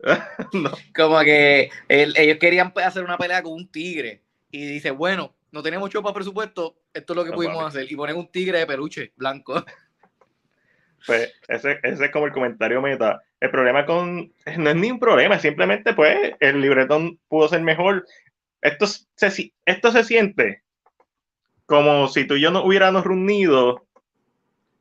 Como 0.96 1.20
que 1.20 1.70
ellos 1.88 2.38
querían 2.38 2.72
hacer 2.84 3.04
una 3.04 3.16
pelea 3.16 3.42
con 3.42 3.52
un 3.52 3.68
tigre. 3.68 4.22
Y 4.50 4.66
dice, 4.66 4.90
bueno, 4.90 5.34
no 5.52 5.62
tenemos 5.62 5.90
chavo 5.90 6.02
para 6.02 6.14
presupuesto, 6.14 6.76
esto 6.92 7.12
es 7.12 7.16
lo 7.16 7.24
que 7.24 7.32
pudimos 7.32 7.64
hacer. 7.64 7.90
Y 7.90 7.94
ponen 7.94 8.16
un 8.16 8.30
tigre 8.30 8.58
de 8.58 8.66
peluche 8.66 9.12
blanco. 9.16 9.64
Pues 11.04 11.34
ese, 11.48 11.80
ese 11.82 12.04
es 12.04 12.10
como 12.12 12.26
el 12.26 12.32
comentario 12.32 12.80
meta. 12.80 13.20
El 13.40 13.50
problema 13.50 13.84
con. 13.84 14.32
No 14.56 14.70
es 14.70 14.76
ni 14.76 14.88
un 14.88 15.00
problema, 15.00 15.36
simplemente, 15.36 15.94
pues, 15.94 16.34
el 16.38 16.60
libretón 16.60 17.18
pudo 17.26 17.48
ser 17.48 17.60
mejor. 17.60 18.06
Esto 18.60 18.86
se, 18.86 19.52
esto 19.66 19.90
se 19.90 20.04
siente 20.04 20.62
como 21.66 22.06
si 22.08 22.26
tú 22.26 22.34
y 22.34 22.42
yo 22.42 22.50
nos 22.50 22.64
hubiéramos 22.64 23.02
reunido 23.02 23.86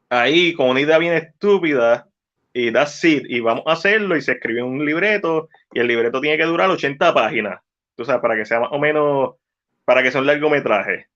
ahí 0.10 0.54
con 0.54 0.70
una 0.70 0.82
idea 0.82 0.98
bien 0.98 1.14
estúpida 1.14 2.08
y 2.54 2.72
that's 2.72 3.04
it, 3.06 3.24
y 3.30 3.40
vamos 3.40 3.64
a 3.66 3.72
hacerlo 3.72 4.18
y 4.18 4.22
se 4.22 4.34
escribe 4.34 4.62
un 4.62 4.86
libreto 4.86 5.48
y 5.72 5.80
el 5.80 5.88
libreto 5.88 6.20
tiene 6.20 6.38
que 6.38 6.44
durar 6.44 6.70
80 6.70 7.14
páginas, 7.14 7.62
tú 7.96 8.04
sabes, 8.04 8.22
para 8.22 8.36
que 8.36 8.46
sea 8.46 8.60
más 8.60 8.70
o 8.74 8.78
menos, 8.78 9.36
para 9.86 10.04
que 10.04 10.12
sea 10.12 10.22
un 10.22 10.28
largometraje. 10.28 11.08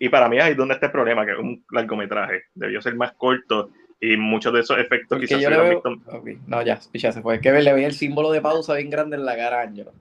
Y 0.00 0.08
para 0.10 0.28
mí 0.28 0.38
ahí 0.38 0.52
es 0.52 0.56
donde 0.56 0.74
está 0.74 0.86
el 0.86 0.92
problema, 0.92 1.24
que 1.24 1.32
es 1.32 1.38
un 1.38 1.64
largometraje, 1.72 2.44
debió 2.54 2.80
ser 2.80 2.94
más 2.94 3.12
corto 3.14 3.70
y 4.00 4.16
muchos 4.16 4.52
de 4.52 4.60
esos 4.60 4.78
efectos 4.78 5.18
quizás 5.18 5.40
yo 5.40 5.50
le 5.50 5.70
visto... 5.70 5.90
No, 6.46 6.62
ya, 6.62 6.78
ya 6.92 7.12
se 7.12 7.20
fue. 7.20 7.36
Es 7.36 7.40
que 7.40 7.50
le 7.50 7.72
veía 7.72 7.86
el 7.86 7.94
símbolo 7.94 8.30
de 8.30 8.40
pausa 8.40 8.74
bien 8.74 8.90
grande 8.90 9.16
en 9.16 9.24
la 9.24 9.36
cara 9.36 9.60
a 9.60 9.62
Ángelo. 9.62 9.92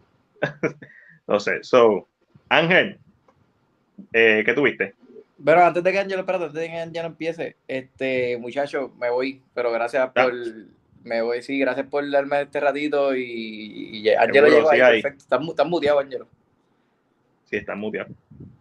no 1.28 1.40
sé, 1.40 1.64
so, 1.64 2.08
Ángel, 2.50 3.00
eh, 4.14 4.44
¿qué 4.46 4.54
tuviste? 4.54 4.94
Bueno, 5.40 5.64
antes 5.64 5.84
de 5.84 5.92
que 5.92 6.00
Ángelo, 6.00 6.22
espérate, 6.22 6.46
antes 6.46 6.62
de 6.62 6.68
que 6.68 6.78
Ángelo 6.78 7.08
empiece, 7.08 7.56
este, 7.68 8.38
muchacho, 8.38 8.92
me 9.00 9.10
voy, 9.10 9.42
pero 9.54 9.72
gracias 9.72 10.10
por, 10.12 10.34
me 11.04 11.22
voy, 11.22 11.42
sí, 11.42 11.58
gracias 11.58 11.88
por 11.88 12.10
darme 12.10 12.42
este 12.42 12.60
ratito 12.60 13.16
y, 13.16 14.00
y 14.00 14.10
Ángelo 14.10 14.48
llegó 14.48 14.70
ahí, 14.70 14.80
perfecto. 14.80 15.24
Estás, 15.24 15.42
estás 15.48 15.68
muteado, 15.68 16.00
Ángelo. 16.00 16.28
Sí, 17.50 17.56
estás 17.56 17.78
muteado. 17.78 18.10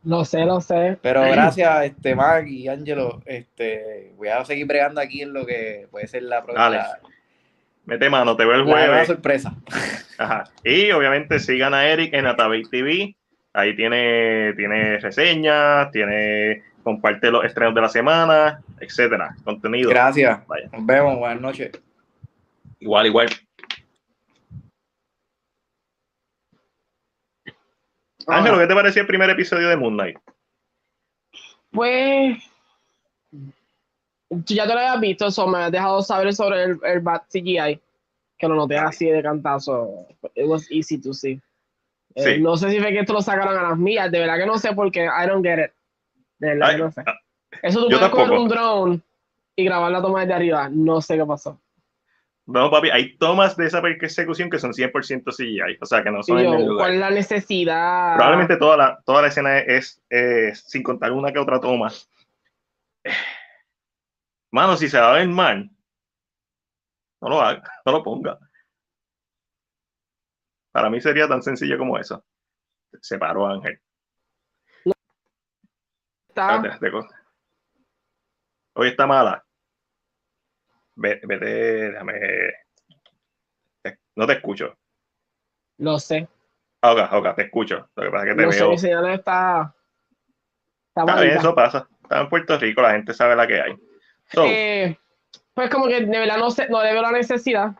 No 0.05 0.25
sé, 0.25 0.44
no 0.46 0.61
sé. 0.61 0.96
Pero 1.03 1.22
gracias, 1.22 1.85
este, 1.87 2.14
Mark 2.14 2.46
y 2.46 2.68
Angelo. 2.68 3.20
Este, 3.27 4.12
voy 4.16 4.29
a 4.29 4.44
seguir 4.44 4.66
bregando 4.66 5.01
aquí 5.01 5.22
en 5.22 5.33
lo 5.33 5.44
que 5.44 5.88
puede 5.90 6.07
ser 6.07 6.22
la 6.22 6.44
próxima. 6.44 6.87
Mete 7.85 8.09
mano, 8.09 8.37
te 8.37 8.44
veo 8.44 8.55
el 8.55 8.64
jueves. 8.64 8.88
Una 8.88 9.05
sorpresa. 9.05 9.55
Ajá. 10.18 10.44
Y 10.64 10.90
obviamente 10.92 11.38
sigan 11.40 11.75
a 11.75 11.87
Eric 11.87 12.14
en 12.14 12.27
Atabey 12.27 12.62
TV. 12.62 13.16
Ahí 13.53 13.75
tiene, 13.75 14.53
tiene 14.55 14.99
reseñas, 14.99 15.90
tiene, 15.90 16.62
comparte 16.83 17.31
los 17.31 17.44
estrenos 17.44 17.75
de 17.75 17.81
la 17.81 17.88
semana, 17.88 18.61
etcétera. 18.81 19.35
Contenido. 19.44 19.90
Gracias. 19.90 20.40
Nos 20.72 20.87
vemos, 20.87 21.18
buenas 21.18 21.40
noches. 21.40 21.72
Igual, 22.79 23.07
igual. 23.07 23.29
Ángelo, 28.27 28.59
¿qué 28.59 28.67
te 28.67 28.75
pareció 28.75 29.03
el 29.03 29.09
primer 29.09 29.31
episodio 29.31 29.69
de 29.69 29.77
Moon 29.77 29.95
Knight? 29.95 30.19
Pues 31.71 32.39
ya 34.29 34.67
te 34.67 34.75
lo 34.75 34.81
habías 34.81 35.01
visto, 35.01 35.27
eso 35.27 35.47
me 35.47 35.59
has 35.59 35.73
dejado 35.73 36.03
saber 36.03 36.35
sobre 36.35 36.65
el, 36.65 36.79
el 36.83 37.01
Bat 37.01 37.25
CGI, 37.29 37.81
que 38.39 38.49
lo 38.49 38.55
noté 38.55 38.77
así 38.77 39.07
de 39.07 39.23
cantazo. 39.23 40.07
It 40.35 40.47
was 40.47 40.71
easy 40.71 41.01
to 41.01 41.12
see. 41.12 41.41
Eh, 42.15 42.39
no 42.39 42.57
sé 42.57 42.71
si 42.71 42.81
fue 42.81 42.93
que 42.93 43.01
esto 43.01 43.12
lo 43.12 43.21
sacaron 43.21 43.57
a 43.57 43.62
las 43.62 43.79
mías, 43.79 44.11
de 44.11 44.21
verdad 44.21 44.39
que 44.39 44.47
no 44.47 44.59
sé 44.59 44.73
porque 44.73 45.05
I 45.05 45.27
don't 45.27 45.45
get 45.45 45.67
it. 45.67 45.73
De 46.39 46.55
verdad 46.55 46.71
que 46.71 46.79
no 46.79 46.91
sé. 46.91 47.03
Ah, 47.07 47.15
eso 47.62 47.81
tú 47.81 47.89
puedes 47.89 48.09
coger 48.09 48.31
un 48.31 48.49
drone 48.49 49.01
y 49.55 49.65
grabar 49.65 49.93
la 49.93 50.03
toma 50.03 50.21
desde 50.21 50.35
arriba. 50.35 50.69
No 50.71 51.01
sé 51.01 51.17
qué 51.17 51.25
pasó. 51.25 51.61
No, 52.47 52.71
papi, 52.71 52.91
hay 52.91 53.17
tomas 53.17 53.57
de 53.57 53.67
esa 53.67 53.83
persecución 53.83 54.49
que 54.49 54.61
son 54.61 54.73
100% 54.73 55.35
CGI, 55.35 55.79
o 55.81 55.87
sea, 55.87 56.05
que 56.05 56.13
no 56.13 56.23
son 56.23 56.39
en 56.39 56.55
el 56.55 56.67
lugar. 56.67 56.87
¿Cuál 56.87 56.95
es 56.95 57.01
la 57.01 57.11
necesidad? 57.11 58.15
Probablemente 58.15 58.57
toda 58.57 58.77
la, 58.77 59.03
toda 59.05 59.23
la 59.23 59.29
escena 59.29 59.59
es, 59.59 60.01
sin 60.65 60.85
contar 60.85 61.11
una 61.11 61.33
que 61.33 61.41
otra 61.41 61.61
toma. 61.61 61.91
Mano, 64.53 64.77
si 64.77 64.89
se 64.89 65.01
va 65.01 65.11
a 65.11 65.15
ver 65.15 65.29
mal, 65.29 65.69
no 67.21 67.29
lo 67.29 67.41
haga, 67.41 67.63
no 67.85 67.93
lo 67.93 68.03
ponga. 68.05 68.39
Para 70.71 70.89
mí 70.89 71.01
sería 71.01 71.27
tan 71.27 71.43
sencillo 71.43 71.77
como 71.79 71.99
eso. 71.99 72.25
Se 73.01 73.19
paró 73.19 73.49
Ángel. 73.49 73.81
Está. 76.29 76.79
Hoy 78.75 78.89
está 78.89 79.07
mala. 79.07 79.46
Vete, 80.97 81.27
déjame. 81.37 82.13
No 84.17 84.27
te 84.27 84.33
escucho. 84.33 84.77
Lo 85.79 85.99
sé. 85.99 86.27
Ah, 86.81 86.93
ok, 86.93 87.13
ok, 87.13 87.37
te 87.37 87.43
escucho. 87.43 87.89
Lo 87.95 88.05
que 88.05 88.11
pasa 88.11 88.25
es 88.25 88.31
que 88.31 88.43
te 88.43 88.47
veo. 88.47 88.71
mi 88.71 88.79
señal 88.79 89.09
está. 89.11 89.75
Está, 90.95 91.21
bien, 91.21 91.37
eso 91.37 91.55
pasa. 91.55 91.87
Está 92.03 92.23
en 92.23 92.29
Puerto 92.29 92.59
Rico, 92.59 92.81
la 92.81 92.93
gente 92.93 93.13
sabe 93.13 93.37
la 93.37 93.47
que 93.47 93.61
hay. 93.61 93.77
Eh, 94.37 94.97
pues 95.53 95.71
como 95.71 95.87
que 95.87 96.01
de 96.01 96.19
verdad 96.19 96.39
no, 96.39 96.51
sé, 96.51 96.69
no 96.69 96.83
le 96.83 96.93
veo 96.93 97.03
la 97.03 97.13
necesidad. 97.13 97.73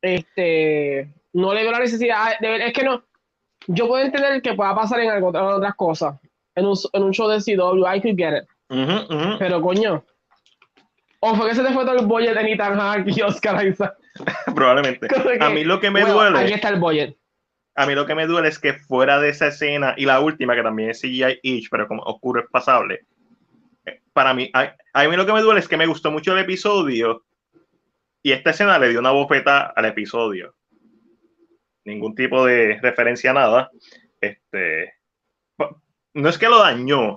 Este, 0.00 1.12
no 1.32 1.52
le 1.52 1.62
veo 1.62 1.72
la 1.72 1.80
necesidad. 1.80 2.32
es 2.40 2.72
que 2.72 2.84
no. 2.84 3.02
Yo 3.66 3.88
puedo 3.88 4.04
entender 4.04 4.40
que 4.42 4.54
pueda 4.54 4.74
pasar 4.74 5.00
en, 5.00 5.10
algo, 5.10 5.30
en 5.30 5.36
otras 5.36 5.74
cosas. 5.74 6.20
En 6.54 6.66
un, 6.66 6.76
en 6.92 7.02
un 7.02 7.12
show 7.12 7.28
de 7.28 7.38
CW, 7.38 7.86
I 7.92 8.00
could 8.00 8.16
get 8.16 8.36
it. 8.36 8.48
Pero 9.38 9.60
coño, 9.60 10.04
¿O 11.26 11.34
fue 11.34 11.48
que 11.48 11.54
se 11.54 11.62
te 11.62 11.72
fue 11.72 11.86
todo 11.86 11.96
el 11.96 12.04
budget 12.04 12.34
de 12.34 12.52
Ethan 12.52 12.78
Hawke 12.78 13.08
y 13.16 13.22
Oscar 13.22 13.66
Isaac? 13.66 13.96
Probablemente. 14.54 15.08
a 15.40 15.48
mí 15.48 15.64
lo 15.64 15.80
que 15.80 15.90
me 15.90 16.02
duele. 16.02 16.38
Ahí 16.38 16.52
está 16.52 16.68
el 16.68 16.78
budget. 16.78 17.16
A 17.76 17.86
mí 17.86 17.94
lo 17.94 18.04
que 18.04 18.14
me 18.14 18.26
duele 18.26 18.48
es 18.48 18.58
que 18.58 18.74
fuera 18.74 19.18
de 19.18 19.30
esa 19.30 19.46
escena 19.46 19.94
y 19.96 20.04
la 20.04 20.20
última, 20.20 20.54
que 20.54 20.62
también 20.62 20.90
es 20.90 21.00
CGI 21.00 21.40
Each, 21.42 21.68
pero 21.70 21.88
como 21.88 22.02
oscuro 22.02 22.42
es 22.42 22.50
pasable. 22.50 23.06
Eh, 23.86 24.02
para 24.12 24.34
mí, 24.34 24.50
a, 24.52 24.76
a, 24.92 25.08
mí 25.08 25.16
lo 25.16 25.24
que 25.24 25.32
me 25.32 25.40
duele 25.40 25.60
es 25.60 25.66
que 25.66 25.78
me 25.78 25.86
gustó 25.86 26.10
mucho 26.10 26.34
el 26.34 26.40
episodio 26.40 27.24
y 28.22 28.32
esta 28.32 28.50
escena 28.50 28.78
le 28.78 28.90
dio 28.90 29.00
una 29.00 29.12
bofeta 29.12 29.72
al 29.74 29.86
episodio. 29.86 30.54
Ningún 31.86 32.14
tipo 32.14 32.44
de 32.44 32.78
referencia 32.82 33.30
a 33.30 33.34
nada. 33.34 33.70
Este, 34.20 34.92
no 36.12 36.28
es 36.28 36.36
que 36.36 36.50
lo 36.50 36.58
dañó, 36.58 37.14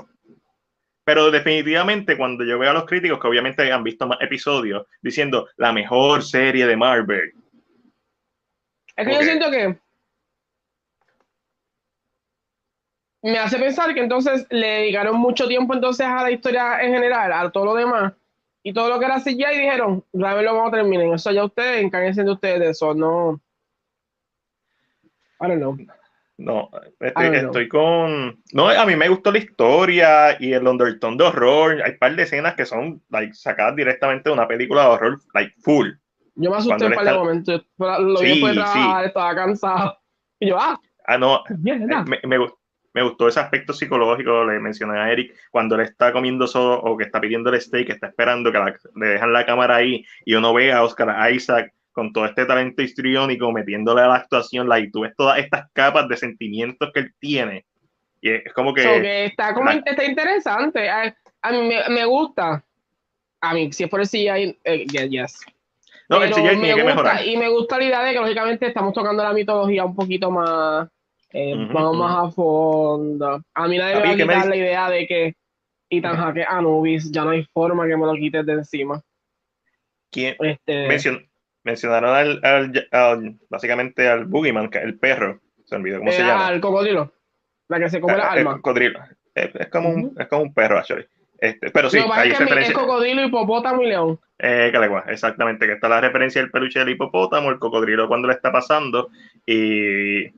pero 1.08 1.32
definitivamente 1.32 2.17
cuando 2.17 2.43
yo 2.43 2.60
veo 2.60 2.72
a 2.72 2.74
los 2.74 2.86
críticos 2.86 3.17
que 3.17 3.30
obviamente 3.30 3.72
han 3.72 3.82
visto 3.82 4.06
más 4.06 4.17
episodios 4.20 4.86
diciendo 5.02 5.48
la 5.56 5.72
mejor 5.72 6.22
serie 6.22 6.67
de 6.67 6.76
Marvel. 6.76 7.32
Es 8.93 9.08
que 9.08 9.13
yo 9.13 9.22
siento 9.22 9.50
que 9.50 9.80
me 13.22 13.39
hace 13.39 13.58
pensar 13.58 13.93
que 13.93 14.02
entonces 14.02 14.46
le 14.50 14.67
dedicaron 14.67 15.15
mucho 15.15 15.48
tiempo 15.48 15.74
entonces 15.74 16.06
a 16.06 16.24
la 16.24 16.32
historia 16.32 16.82
en 16.82 16.91
general, 16.91 17.32
a 17.32 17.50
todo 17.52 17.63
lo 17.63 17.76
demás, 17.76 18.12
y 18.62 18.74
todo 18.74 18.89
lo 18.89 19.00
que 19.00 19.06
era 19.06 19.15
así 19.15 19.38
ya 19.38 19.54
y 19.54 19.60
dijeron, 19.60 20.04
lo 20.12 20.28
vamos 20.28 20.67
a 20.67 20.76
terminar. 20.76 21.15
Eso 21.15 21.32
ya 21.32 21.46
ustedes, 21.46 21.86
encárguense 21.86 22.22
de 22.22 22.32
ustedes 22.32 22.60
de 22.60 22.70
eso, 22.72 22.93
no. 22.93 23.39
I 25.39 25.48
don't 25.48 25.60
know. 25.60 25.78
No, 26.38 26.69
estoy, 27.00 27.36
estoy, 27.36 27.67
con. 27.67 28.43
No, 28.54 28.69
a 28.69 28.86
mí 28.86 28.95
me 28.95 29.10
gustó 29.10 29.32
la 29.32 29.39
historia 29.39 30.38
y 30.39 30.54
el 30.54 30.67
undertone 30.67 31.17
de 31.17 31.23
horror. 31.23 31.82
Hay 31.84 31.93
un 31.93 31.97
par 31.97 32.15
de 32.15 32.23
escenas 32.23 32.54
que 32.54 32.65
son 32.65 33.02
like, 33.10 33.34
sacadas 33.34 33.76
directamente 33.76 34.30
de 34.30 34.34
una 34.34 34.47
película 34.47 34.84
de 34.84 34.88
horror, 34.89 35.19
like 35.34 35.56
full. 35.63 35.89
Yo 36.36 36.52
me 36.52 36.58
asusté 36.58 36.86
un 36.86 36.93
par 36.93 37.06
de 37.06 37.13
momentos. 37.13 37.65
Lo 37.80 38.19
vi 38.19 38.39
de 38.39 38.54
trabajar, 38.54 39.06
estaba 39.06 39.36
cansado. 39.36 39.97
Y 40.39 40.50
yo, 40.50 40.58
ah. 40.60 40.80
Ah, 41.08 41.17
no. 41.17 41.43
Me, 41.58 41.80
me, 41.80 42.38
me, 42.93 43.02
gustó 43.02 43.28
ese 43.28 43.39
aspecto 43.39 43.73
psicológico. 43.73 44.45
Le 44.45 44.60
mencioné 44.60 45.00
a 45.00 45.12
Eric 45.12 45.34
cuando 45.50 45.76
le 45.76 45.86
está 45.86 46.13
comiendo 46.13 46.45
solo 46.45 46.80
o 46.82 46.95
que 46.95 47.06
está 47.06 47.19
pidiendo 47.19 47.50
el 47.50 47.60
steak, 47.60 47.88
que 47.88 47.93
está 47.93 48.08
esperando 48.08 48.52
que 48.52 48.60
le 48.95 49.08
dejan 49.08 49.34
la 49.34 49.43
cámara 49.43 49.78
ahí 49.78 50.06
y 50.23 50.36
uno 50.36 50.54
ve 50.54 50.71
a 50.71 50.84
Oscar 50.84 51.34
Isaac 51.34 51.73
con 51.97 52.13
todo 52.13 52.27
este 52.27 52.45
talento 52.45 52.83
histriónico, 52.83 53.51
metiéndole 53.51 54.03
a 54.03 54.07
la 54.07 54.15
actuación, 54.17 54.69
la, 54.69 54.77
y 54.77 54.91
tú 54.91 54.99
ves 54.99 55.15
todas 55.17 55.39
estas 55.39 55.65
capas 55.73 56.07
de 56.07 56.15
sentimientos 56.15 56.91
que 56.93 56.99
él 56.99 57.12
tiene. 57.17 57.65
Y 58.21 58.29
es 58.29 58.53
como 58.53 58.71
que... 58.71 59.25
está, 59.25 59.51
como, 59.55 59.71
está 59.71 60.05
interesante. 60.05 60.88
A, 60.91 61.12
mí 61.51 61.73
me, 61.89 62.05
gusta. 62.05 62.63
A 63.41 63.53
mí, 63.55 63.71
si 63.73 63.86
es 63.86 63.89
por 63.89 63.99
el 63.99 64.07
CGI, 64.07 64.60
eh, 64.63 64.86
yes. 65.10 65.43
No, 66.07 66.21
el 66.21 66.31
CGI 66.31 66.62
tiene 66.62 66.75
que 66.75 66.83
mejorar. 66.83 67.25
Y 67.25 67.36
me 67.36 67.49
gusta 67.49 67.79
la 67.79 67.86
idea 67.86 68.03
de 68.03 68.13
que, 68.13 68.19
lógicamente, 68.19 68.67
estamos 68.67 68.93
tocando 68.93 69.23
la 69.23 69.33
mitología 69.33 69.83
un 69.83 69.95
poquito 69.95 70.29
más... 70.29 70.88
Eh, 71.33 71.55
vamos 71.73 71.97
más 71.97 72.27
a 72.27 72.29
fondo. 72.29 73.41
A 73.55 73.67
mí 73.67 73.75
nadie 73.75 73.95
me 73.95 74.01
va 74.01 74.10
a 74.12 74.15
quitar 74.15 74.47
la 74.47 74.55
idea 74.55 74.89
de 74.91 75.07
que 75.07 75.36
Ethan 75.89 76.15
Hawke 76.15 76.45
Anubis, 76.47 77.12
ya 77.12 77.23
no 77.23 77.31
hay 77.31 77.43
forma 77.51 77.88
que 77.88 77.97
me 77.97 78.05
lo 78.05 78.13
quites 78.13 78.45
de 78.45 78.53
encima. 78.53 79.01
¿Quién? 80.12 80.36
Este, 80.39 81.17
mencionaron 81.67 82.39
al, 82.41 83.38
básicamente 83.49 84.08
al 84.08 84.25
Boogeyman, 84.25 84.69
que 84.69 84.77
es 84.77 84.86
el 84.86 84.97
perro. 84.97 85.41
Se 85.65 85.75
olvidó 85.75 85.99
cómo 85.99 86.12
se 86.12 86.21
eh, 86.21 86.25
llama. 86.25 86.47
Al 86.47 86.62
cocodrilo. 86.62 87.12
La 87.67 87.80
que 87.80 87.89
se 87.89 87.99
come 87.99 88.15
la 88.15 88.32
alma. 88.32 88.51
El 88.51 88.56
cocodrilo. 88.58 88.99
Es, 89.36 89.67
como 89.67 89.89
un, 89.89 90.15
es 90.17 90.27
como 90.27 90.43
un 90.43 90.53
perro, 90.53 90.80
actually. 90.80 91.06
Este, 91.39 91.69
pero 91.69 91.89
sí, 91.89 91.99
hay 91.99 92.32
referencia. 92.32 92.71
Es 92.71 92.73
cocodrilo, 92.73 93.23
hipopótamo 93.25 93.84
y 93.84 93.88
león. 93.88 94.19
Eh, 94.39 94.71
exactamente, 95.08 95.67
que 95.67 95.73
está 95.73 95.89
la 95.89 96.01
referencia 96.01 96.41
del 96.41 96.49
peluche 96.49 96.80
del 96.80 96.89
hipopótamo, 96.89 97.49
el 97.49 97.60
cocodrilo 97.60 98.08
cuando 98.08 98.27
le 98.27 98.34
está 98.34 98.51
pasando, 98.51 99.10
y, 99.45 100.25
eh, 100.25 100.32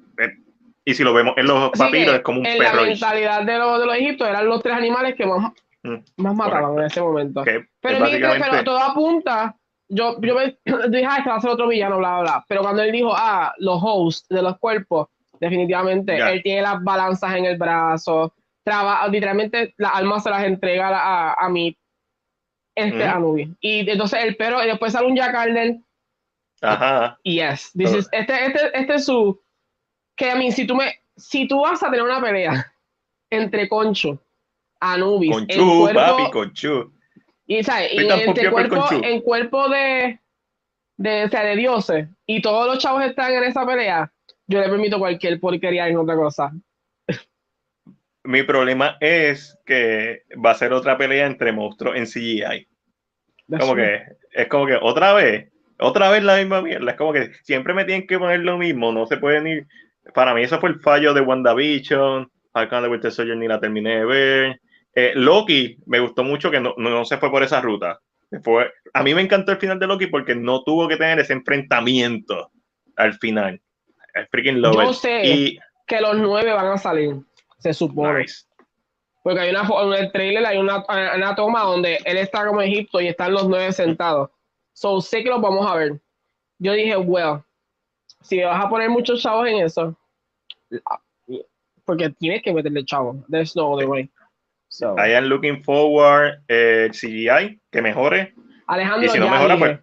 y 0.83 0.93
si 0.93 1.03
lo 1.03 1.13
vemos 1.13 1.35
en 1.37 1.45
los 1.45 1.69
papiros 1.71 2.15
es 2.15 2.21
como 2.21 2.39
un 2.39 2.45
perro. 2.45 2.81
La 2.81 2.87
mentalidad 2.87 3.43
de 3.43 3.57
los, 3.57 3.79
de 3.79 3.85
los 3.85 3.95
egiptos 3.95 4.27
eran 4.27 4.47
los 4.47 4.61
tres 4.61 4.75
animales 4.75 5.15
que 5.15 5.25
más, 5.25 5.53
mm, 5.83 5.95
más 6.17 6.35
mataban 6.35 6.79
en 6.79 6.85
ese 6.85 7.01
momento. 7.01 7.43
pero, 7.45 7.65
pero 7.81 8.63
todo 8.63 8.79
apunta 8.79 9.55
yo, 9.89 10.19
yo 10.21 10.35
me 10.35 10.57
dije, 10.89 11.05
ah, 11.05 11.17
este 11.17 11.29
va 11.29 11.35
a 11.35 11.41
ser 11.41 11.49
otro 11.49 11.67
villano, 11.67 11.97
bla, 11.97 12.19
bla, 12.19 12.21
bla. 12.21 12.45
Pero 12.47 12.61
cuando 12.61 12.83
él 12.83 12.91
dijo, 12.91 13.11
ah, 13.13 13.53
los 13.57 13.79
hosts 13.81 14.27
de 14.29 14.41
los 14.41 14.57
cuerpos, 14.59 15.07
definitivamente, 15.39 16.17
él 16.17 16.41
tiene 16.43 16.61
las 16.61 16.83
balanzas 16.83 17.35
en 17.35 17.45
el 17.45 17.57
brazo, 17.57 18.33
trabaja, 18.63 19.07
literalmente 19.07 19.73
las 19.77 19.95
almas 19.95 20.23
se 20.23 20.29
las 20.29 20.43
entrega 20.43 20.89
a, 20.89 21.33
a 21.33 21.49
mí, 21.49 21.77
este 22.75 23.03
Anubis. 23.03 23.49
Y 23.59 23.89
entonces 23.89 24.23
el 24.23 24.35
pero, 24.37 24.63
y 24.63 24.67
después 24.67 24.93
sale 24.93 25.07
un 25.07 25.15
Jack 25.15 25.35
Arden. 25.35 25.85
Ajá. 26.61 27.17
Yes, 27.23 27.71
this 27.73 27.93
is, 27.93 28.09
este, 28.11 28.45
este, 28.45 28.77
este 28.77 28.95
es 28.95 29.05
su, 29.05 29.41
que 30.15 30.29
a 30.29 30.35
mí, 30.35 30.51
si 30.51 30.67
tú 30.67 30.75
me, 30.75 30.93
si 31.15 31.47
tú 31.47 31.61
vas 31.61 31.81
a 31.81 31.89
tener 31.89 32.03
una 32.03 32.21
pelea 32.21 32.71
entre 33.29 33.67
Concho, 33.69 34.21
Anubis, 34.81 35.31
Conchu, 35.31 35.87
el 35.87 35.95
papi, 35.95 36.31
Conchu 36.31 36.98
y, 37.49 37.63
¿sabes? 37.63 37.91
y 37.93 38.07
en 38.07 38.51
cuerpo, 38.51 38.85
en 38.91 39.21
cuerpo 39.21 39.69
de, 39.69 40.19
de, 40.97 41.23
o 41.23 41.29
sea, 41.29 41.43
de 41.43 41.55
dioses 41.55 42.07
y 42.27 42.43
todos 42.43 42.67
los 42.67 42.77
chavos 42.77 43.03
están 43.03 43.33
en 43.33 43.43
esa 43.43 43.65
pelea, 43.65 44.11
yo 44.45 44.59
le 44.59 44.69
permito 44.69 44.99
cualquier 44.99 45.39
porquería 45.39 45.87
en 45.87 45.97
otra 45.97 46.15
cosa. 46.15 46.51
Mi 48.23 48.43
problema 48.43 48.97
es 48.99 49.57
que 49.65 50.25
va 50.45 50.51
a 50.51 50.55
ser 50.55 50.73
otra 50.73 50.95
pelea 50.95 51.25
entre 51.25 51.51
monstruos 51.51 51.95
en 51.95 52.05
CGI. 52.05 52.67
como 53.59 53.73
que 53.73 54.03
es 54.31 54.47
como 54.47 54.67
que 54.67 54.77
otra 54.79 55.13
vez, 55.13 55.51
otra 55.79 56.11
vez 56.11 56.23
la 56.23 56.37
misma 56.37 56.61
mierda. 56.61 56.91
Es 56.91 56.97
como 56.97 57.13
que 57.13 57.31
siempre 57.41 57.73
me 57.73 57.85
tienen 57.85 58.05
que 58.05 58.19
poner 58.19 58.41
lo 58.41 58.59
mismo. 58.59 58.91
No 58.91 59.07
se 59.07 59.17
pueden 59.17 59.47
ir. 59.47 59.67
Para 60.13 60.35
mí, 60.35 60.43
eso 60.43 60.59
fue 60.59 60.69
el 60.69 60.79
fallo 60.81 61.15
de 61.15 61.21
WandaVision. 61.21 62.29
Falcon 62.53 62.83
de 62.83 62.89
Winter 62.89 63.11
Soldier 63.11 63.37
ni 63.37 63.47
la 63.47 63.59
terminé 63.59 63.97
de 63.97 64.05
ver. 64.05 64.61
Eh, 64.99 65.13
Loki 65.15 65.77
me 65.85 66.01
gustó 66.01 66.25
mucho 66.25 66.51
que 66.51 66.59
no, 66.59 66.73
no, 66.75 67.05
se 67.05 67.17
fue 67.17 67.31
por 67.31 67.41
esa 67.41 67.61
ruta. 67.61 68.01
Fue, 68.43 68.69
a 68.93 69.01
mí 69.01 69.15
me 69.15 69.21
encantó 69.21 69.53
el 69.53 69.57
final 69.57 69.79
de 69.79 69.87
Loki 69.87 70.07
porque 70.07 70.35
no 70.35 70.61
tuvo 70.63 70.89
que 70.89 70.97
tener 70.97 71.19
ese 71.19 71.31
enfrentamiento 71.31 72.51
al 72.97 73.13
final. 73.13 73.61
El 74.13 74.27
freaking 74.27 74.61
love 74.61 74.75
Yo 74.75 74.93
sé 74.93 75.57
que 75.87 76.01
los 76.01 76.17
nueve 76.17 76.51
van 76.51 76.67
a 76.67 76.77
salir, 76.77 77.15
se 77.59 77.73
supone. 77.73 78.25
Porque 79.23 79.39
hay 79.39 79.51
una 79.51 79.61
en 79.61 79.93
el 79.93 80.11
trailer 80.11 80.45
hay 80.45 80.57
una, 80.57 80.83
una, 81.15 81.35
toma 81.35 81.63
donde 81.63 81.99
él 82.03 82.17
está 82.17 82.45
como 82.45 82.61
Egipto 82.61 82.99
y 82.99 83.07
están 83.07 83.33
los 83.33 83.47
nueve 83.47 83.71
sentados. 83.71 84.29
So 84.73 84.99
sé 84.99 85.23
que 85.23 85.29
los 85.29 85.41
vamos 85.41 85.65
a 85.65 85.75
ver. 85.75 86.01
Yo 86.57 86.73
dije, 86.73 86.97
well, 86.97 87.41
si 88.21 88.41
vas 88.41 88.65
a 88.65 88.69
poner 88.69 88.89
muchos 88.89 89.21
chavos 89.21 89.47
en 89.47 89.63
eso, 89.63 89.97
porque 91.85 92.09
tienes 92.09 92.43
que 92.43 92.53
meterle 92.53 92.83
chavos. 92.83 93.15
There's 93.29 93.55
no 93.55 93.71
other 93.71 93.87
way. 93.87 94.09
I 94.97 95.15
am 95.15 95.25
looking 95.25 95.63
forward 95.63 96.41
eh, 96.47 96.89
CGI 96.91 97.59
que 97.71 97.81
mejore. 97.81 98.33
Alejandro, 98.67 99.05
y 99.05 99.09
si 99.09 99.19
no 99.19 99.29
mejora, 99.29 99.57
pues. 99.57 99.79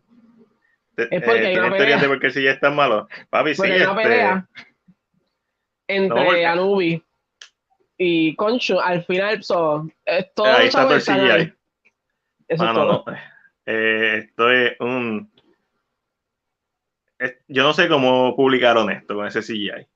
Es 0.97 1.23
porque 1.23 1.53
eh, 1.53 1.61
hay 1.61 1.71
teorías 1.77 2.01
de 2.01 2.09
por 2.09 2.21
qué 2.21 2.31
CGI 2.31 2.49
es 2.49 2.61
tan 2.61 2.75
malo. 2.75 3.09
Papi, 3.29 3.55
sí. 3.55 3.63
Una 3.63 3.77
este... 3.77 3.95
pelea 3.95 4.49
entre 5.89 6.47
Anubi 6.47 7.03
y 7.99 8.35
Concho, 8.35 8.81
al 8.81 9.05
final, 9.05 9.43
so, 9.43 9.89
es 10.05 10.33
todo 10.35 10.47
Ahí 10.47 10.69
está 10.69 10.85
todo 10.85 10.97
el 10.97 11.03
CGI. 11.03 11.53
Eso 12.49 12.65
es 12.65 12.73
todo. 12.75 13.05
No. 13.07 13.17
Eh, 13.67 14.19
esto 14.19 14.51
es 14.51 14.81
un. 14.81 15.31
yo 17.49 17.63
no 17.63 17.73
sé 17.73 17.89
cómo 17.89 18.37
publicaron 18.37 18.91
esto 18.91 19.15
con 19.15 19.27
ese 19.27 19.41
CGI 19.41 19.87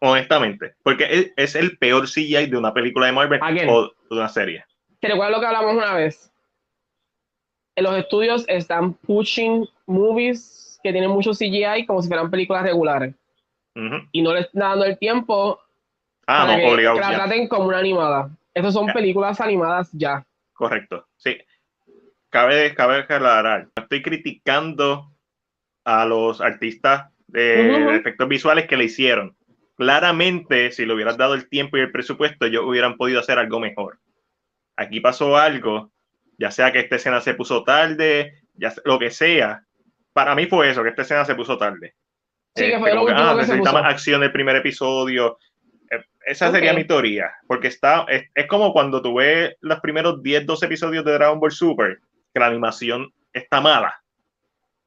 honestamente, 0.00 0.74
porque 0.82 1.32
es, 1.36 1.54
el 1.54 1.76
peor 1.78 2.06
CGI 2.06 2.46
de 2.46 2.56
una 2.56 2.72
película 2.72 3.06
de 3.06 3.12
Marvel 3.12 3.40
o 3.68 3.88
de 3.88 4.16
una 4.16 4.28
serie. 4.28 4.64
¿Te 5.00 5.08
recuerdas 5.08 5.32
lo 5.32 5.40
que 5.40 5.46
hablamos 5.46 5.74
una 5.74 5.94
vez? 5.94 6.32
En 7.76 7.84
los 7.84 7.96
estudios 7.96 8.44
están 8.48 8.94
pushing 8.94 9.66
movies 9.86 10.78
que 10.82 10.92
tienen 10.92 11.10
mucho 11.10 11.32
CGI 11.32 11.86
como 11.86 12.02
si 12.02 12.08
fueran 12.08 12.30
películas 12.30 12.62
regulares. 12.62 13.14
Y 14.12 14.20
no 14.20 14.34
les 14.34 14.46
están 14.46 14.60
dando 14.60 14.84
el 14.84 14.98
tiempo 14.98 15.58
ah, 16.26 16.44
para 16.44 16.56
que, 16.58 16.82
la 16.82 17.14
traten 17.14 17.48
como 17.48 17.68
una 17.68 17.78
animada. 17.78 18.30
Estas 18.52 18.74
son 18.74 18.88
películas 18.88 19.40
animadas 19.40 19.88
ya. 19.92 20.26
Correcto, 20.52 21.06
sí. 21.16 21.38
Cabe, 22.28 22.74
cabe 22.74 22.98
aclarar, 22.98 23.68
estoy 23.74 24.02
criticando 24.02 25.10
a 25.84 26.04
los 26.04 26.40
artistas 26.40 27.10
de 27.26 27.96
efectos 27.96 28.28
visuales 28.28 28.66
que 28.66 28.76
le 28.76 28.84
hicieron 28.84 29.34
claramente, 29.80 30.72
si 30.72 30.84
le 30.84 30.92
hubieras 30.92 31.16
dado 31.16 31.32
el 31.32 31.48
tiempo 31.48 31.78
y 31.78 31.80
el 31.80 31.90
presupuesto, 31.90 32.44
ellos 32.44 32.64
hubieran 32.66 32.98
podido 32.98 33.18
hacer 33.18 33.38
algo 33.38 33.58
mejor. 33.58 33.98
Aquí 34.76 35.00
pasó 35.00 35.38
algo, 35.38 35.90
ya 36.36 36.50
sea 36.50 36.70
que 36.70 36.80
esta 36.80 36.96
escena 36.96 37.22
se 37.22 37.32
puso 37.32 37.64
tarde, 37.64 38.34
ya 38.52 38.74
lo 38.84 38.98
que 38.98 39.10
sea. 39.10 39.64
Para 40.12 40.34
mí 40.34 40.44
fue 40.44 40.68
eso, 40.68 40.82
que 40.82 40.90
esta 40.90 41.00
escena 41.00 41.24
se 41.24 41.34
puso 41.34 41.56
tarde. 41.56 41.94
Sí, 42.54 42.66
que 42.66 42.78
fue 42.78 42.94
lo 42.94 43.06
que, 43.06 43.12
ah, 43.16 43.34
necesitaba 43.34 43.88
acción 43.88 44.20
del 44.20 44.32
primer 44.32 44.56
episodio. 44.56 45.38
Eh, 45.90 46.04
esa 46.26 46.52
sería 46.52 46.74
mi 46.74 46.84
teoría, 46.84 47.30
porque 47.46 47.68
está, 47.68 48.04
es, 48.06 48.24
es, 48.34 48.46
como 48.48 48.74
cuando 48.74 49.00
tú 49.00 49.14
ves 49.14 49.56
los 49.62 49.80
primeros 49.80 50.22
10, 50.22 50.44
12 50.44 50.66
episodios 50.66 51.06
de 51.06 51.12
Dragon 51.12 51.40
Ball 51.40 51.52
Super, 51.52 52.00
que 52.34 52.40
la 52.40 52.48
animación 52.48 53.10
está 53.32 53.62
mala. 53.62 53.94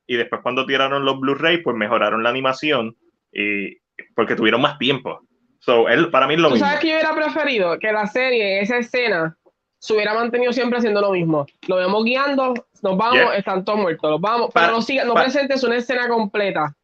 Y 0.06 0.18
después 0.18 0.42
cuando 0.44 0.68
tiraron 0.68 1.04
los 1.04 1.20
Blu-ray, 1.20 1.64
pues 1.64 1.76
mejoraron 1.76 2.22
la 2.22 2.30
animación 2.30 2.96
y, 3.32 3.82
porque 4.16 4.36
tuvieron 4.36 4.62
más 4.62 4.78
tiempo. 4.78 5.22
So, 5.60 5.88
él, 5.88 6.10
para 6.12 6.28
mí 6.28 6.34
es 6.34 6.40
lo 6.40 6.50
¿Tú 6.50 6.56
mismo. 6.56 6.68
sabes 6.68 6.82
que 6.82 6.90
yo 6.90 6.96
hubiera 6.96 7.16
preferido 7.16 7.80
que 7.80 7.92
la 7.92 8.06
serie, 8.08 8.62
esa 8.62 8.78
escena, 8.78 9.38
se 9.80 9.94
hubiera 9.94 10.14
mantenido 10.14 10.52
siempre 10.54 10.80
haciendo 10.80 11.02
lo 11.02 11.12
mismo. 11.12 11.46
Lo 11.68 11.78
vemos 11.78 12.04
guiando, 12.04 12.54
nos 12.82 12.98
vamos, 12.98 13.36
están 13.36 13.64
todos 13.64 13.80
muertos, 13.80 14.12
los 14.12 14.22
vamos, 14.22 14.52
pero 14.54 14.72
no, 14.72 14.82
siga, 14.82 15.04
no 15.06 15.14
presentes 15.14 15.64
una 15.64 15.78
escena 15.78 16.08
completa. 16.08 16.76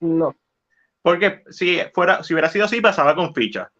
No. 0.00 0.34
Porque 1.02 1.42
si 1.50 1.80
fuera, 1.92 2.22
si 2.22 2.34
hubiera 2.34 2.48
sido 2.48 2.64
así, 2.64 2.80
pasaba 2.80 3.14
con 3.14 3.34
ficha. 3.34 3.70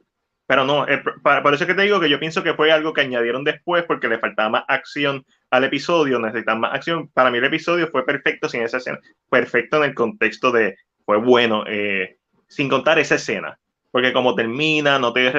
Pero 0.47 0.65
no, 0.65 0.87
por 1.23 1.55
eso 1.55 1.65
es 1.65 1.69
que 1.69 1.75
te 1.75 1.83
digo 1.83 1.99
que 2.01 2.11
yo 2.11 2.21
pienso 2.21 2.43
que 2.43 2.53
fue 2.53 2.71
algo 2.71 2.93
que 2.93 3.01
añadieron 3.01 3.45
después 3.45 3.85
porque 3.85 4.09
le 4.09 4.19
faltaba 4.19 4.51
más 4.51 4.65
acción 4.69 5.25
al 5.51 5.65
episodio, 5.65 6.19
necesitaban 6.19 6.61
más 6.61 6.75
acción. 6.75 7.09
Para 7.09 7.31
mí 7.31 7.39
el 7.39 7.45
episodio 7.45 7.89
fue 7.89 8.05
perfecto 8.05 8.49
sin 8.49 8.63
esa 8.63 8.77
escena, 8.77 8.99
perfecto 9.31 9.79
en 9.79 9.85
el 9.85 9.95
contexto 9.95 10.53
de, 10.53 10.77
fue 11.07 11.17
bueno, 11.17 11.65
eh, 11.67 12.19
sin 12.55 12.69
contar 12.69 12.99
esa 12.99 13.17
escena. 13.17 13.59
Porque 13.91 14.13
como 14.13 14.35
termina, 14.35 14.99
no 14.99 15.13
te, 15.13 15.33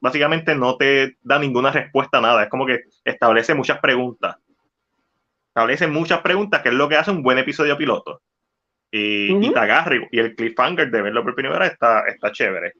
básicamente 0.00 0.54
no 0.54 0.76
te 0.76 1.16
da 1.22 1.38
ninguna 1.38 1.70
respuesta 1.70 2.18
a 2.18 2.20
nada. 2.20 2.42
Es 2.42 2.48
como 2.48 2.66
que 2.66 2.80
establece 3.04 3.54
muchas 3.54 3.78
preguntas. 3.78 4.36
Establece 5.48 5.86
muchas 5.86 6.20
preguntas, 6.20 6.62
que 6.62 6.70
es 6.70 6.74
lo 6.74 6.88
que 6.88 6.96
hace 6.96 7.10
un 7.10 7.22
buen 7.22 7.38
episodio 7.38 7.76
piloto. 7.76 8.22
Y, 8.90 9.52
te 9.52 9.58
agarra. 9.58 9.96
Y 10.10 10.18
el 10.18 10.34
cliffhanger 10.34 10.90
de 10.90 11.02
verlo 11.02 11.22
por 11.22 11.36
primera 11.36 11.60
vez 11.60 11.72
está, 11.72 12.04
está 12.08 12.32
chévere. 12.32 12.72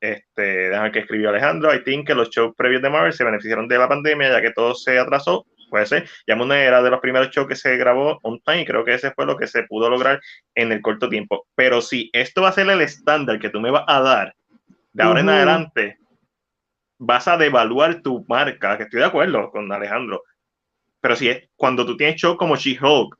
Este, 0.00 0.70
déjame 0.70 0.92
que 0.92 1.00
escribió 1.00 1.28
Alejandro. 1.28 1.72
I 1.74 1.84
think 1.84 2.06
que 2.06 2.14
los 2.14 2.30
shows 2.30 2.54
previos 2.56 2.82
de 2.82 2.90
Marvel 2.90 3.12
se 3.12 3.24
beneficiaron 3.24 3.68
de 3.68 3.78
la 3.78 3.88
pandemia, 3.88 4.30
ya 4.30 4.42
que 4.42 4.50
todo 4.50 4.74
se 4.74 4.98
atrasó. 4.98 5.46
Puede 5.68 5.86
ser. 5.86 6.08
Ya 6.26 6.36
Moon 6.36 6.48
Knight 6.48 6.66
era 6.66 6.82
de 6.82 6.90
los 6.90 7.00
primeros 7.00 7.30
shows 7.30 7.48
que 7.48 7.56
se 7.56 7.76
grabó 7.76 8.18
on 8.22 8.40
time 8.40 8.62
y 8.62 8.64
creo 8.64 8.84
que 8.84 8.94
ese 8.94 9.12
fue 9.12 9.26
lo 9.26 9.36
que 9.36 9.46
se 9.46 9.64
pudo 9.64 9.90
lograr 9.90 10.20
en 10.54 10.72
el 10.72 10.80
corto 10.80 11.08
tiempo. 11.08 11.46
Pero 11.54 11.80
si 11.80 12.10
esto 12.12 12.42
va 12.42 12.48
a 12.48 12.52
ser 12.52 12.68
el 12.68 12.80
estándar 12.80 13.38
que 13.38 13.50
tú 13.50 13.60
me 13.60 13.70
vas 13.70 13.84
a 13.86 14.00
dar 14.00 14.34
de 14.92 15.02
ahora 15.02 15.20
en 15.20 15.28
adelante, 15.28 15.98
vas 16.98 17.28
a 17.28 17.36
devaluar 17.36 18.02
tu 18.02 18.24
marca, 18.28 18.76
que 18.76 18.84
estoy 18.84 19.00
de 19.00 19.06
acuerdo 19.06 19.50
con 19.50 19.70
Alejandro. 19.70 20.22
Pero 21.00 21.16
si 21.16 21.28
es 21.28 21.48
cuando 21.56 21.86
tú 21.86 21.96
tienes 21.96 22.16
shows 22.16 22.36
como 22.36 22.56
She-Hulk, 22.56 23.16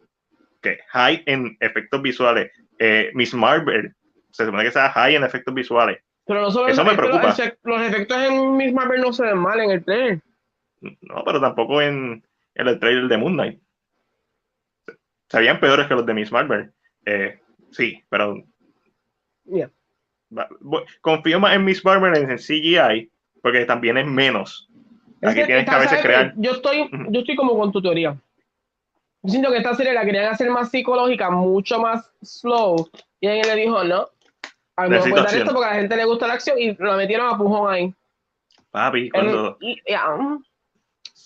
que 0.61 0.80
high 0.88 1.22
en 1.26 1.57
efectos 1.61 2.03
visuales, 2.03 2.51
eh, 2.78 3.11
Miss 3.14 3.34
Marvel, 3.34 3.94
se 4.32 4.44
supone 4.44 4.64
que 4.64 4.72
sea 4.72 4.90
high 4.90 5.14
en 5.14 5.24
efectos 5.24 5.55
visuales. 5.55 5.99
Pero 6.26 6.42
no 6.42 6.51
solo 6.51 6.68
Eso 6.68 6.84
me 6.84 6.90
los 6.90 6.99
preocupa. 6.99 7.34
Los, 7.62 7.82
efectos 7.82 8.18
en 8.18 8.57
Miss 8.57 8.72
Marvel 8.72 9.01
no 9.01 9.12
se 9.12 9.22
ven 9.24 9.38
mal 9.38 9.61
en 9.61 9.70
el 9.70 9.84
trailer. 9.84 10.20
No, 10.80 11.22
pero 11.24 11.40
tampoco 11.40 11.80
en, 11.80 12.22
en 12.59 12.68
el 12.68 12.78
trailer 12.78 13.09
de 13.09 13.16
Moon 13.16 13.32
Knight. 13.34 13.61
Se 15.30 15.38
veían 15.38 15.61
peores 15.61 15.86
que 15.86 15.94
los 15.94 16.04
de 16.06 16.14
Miss 16.14 16.30
Marvel. 16.32 16.72
Eh, 17.06 17.40
sí, 17.70 18.02
pero 18.11 18.42
Yeah. 19.50 19.70
confío 21.00 21.40
más 21.40 21.54
en 21.56 21.64
Miss 21.64 21.82
Marvel 21.82 22.14
en 22.18 22.30
el 22.30 22.38
CGI, 22.38 23.11
porque 23.42 23.64
también 23.64 23.96
es 23.96 24.06
menos. 24.06 24.68
Aquí 25.22 25.42
tienes 25.44 25.64
que 25.64 25.70
a 25.74 25.78
veces 25.78 26.02
crear. 26.02 26.34
Yo 26.36 26.52
estoy, 26.52 26.88
yo 27.09 27.20
estoy 27.20 27.34
como 27.34 27.59
con 27.59 27.72
tu 27.72 27.80
teoría. 27.80 28.14
Yo 29.22 29.30
siento 29.30 29.50
que 29.50 29.56
esta 29.56 29.74
serie 29.74 29.94
la 29.94 30.04
querían 30.04 30.26
hacer 30.26 30.50
más 30.50 30.70
psicológica, 30.70 31.30
mucho 31.30 31.80
más 31.80 32.12
slow. 32.22 32.88
Y 33.20 33.26
alguien 33.26 33.46
le 33.48 33.62
dijo, 33.62 33.82
no. 33.84 34.09
A 34.76 34.86
mí 34.86 34.94
acción. 34.96 35.18
esto 35.26 35.52
porque 35.54 35.64
a 35.66 35.70
la 35.74 35.80
gente 35.80 35.96
le 35.96 36.04
gusta 36.04 36.26
la 36.28 36.34
acción 36.34 36.56
y 36.59 36.74
la 36.76 36.96
metieron 36.96 37.26
a 37.34 37.36
pujón 37.38 37.72
ahí. 37.72 37.92
Papi, 38.70 39.11
cuando 39.11 39.56
El- 39.61 39.68
y- 39.70 39.82
ya, 39.88 40.04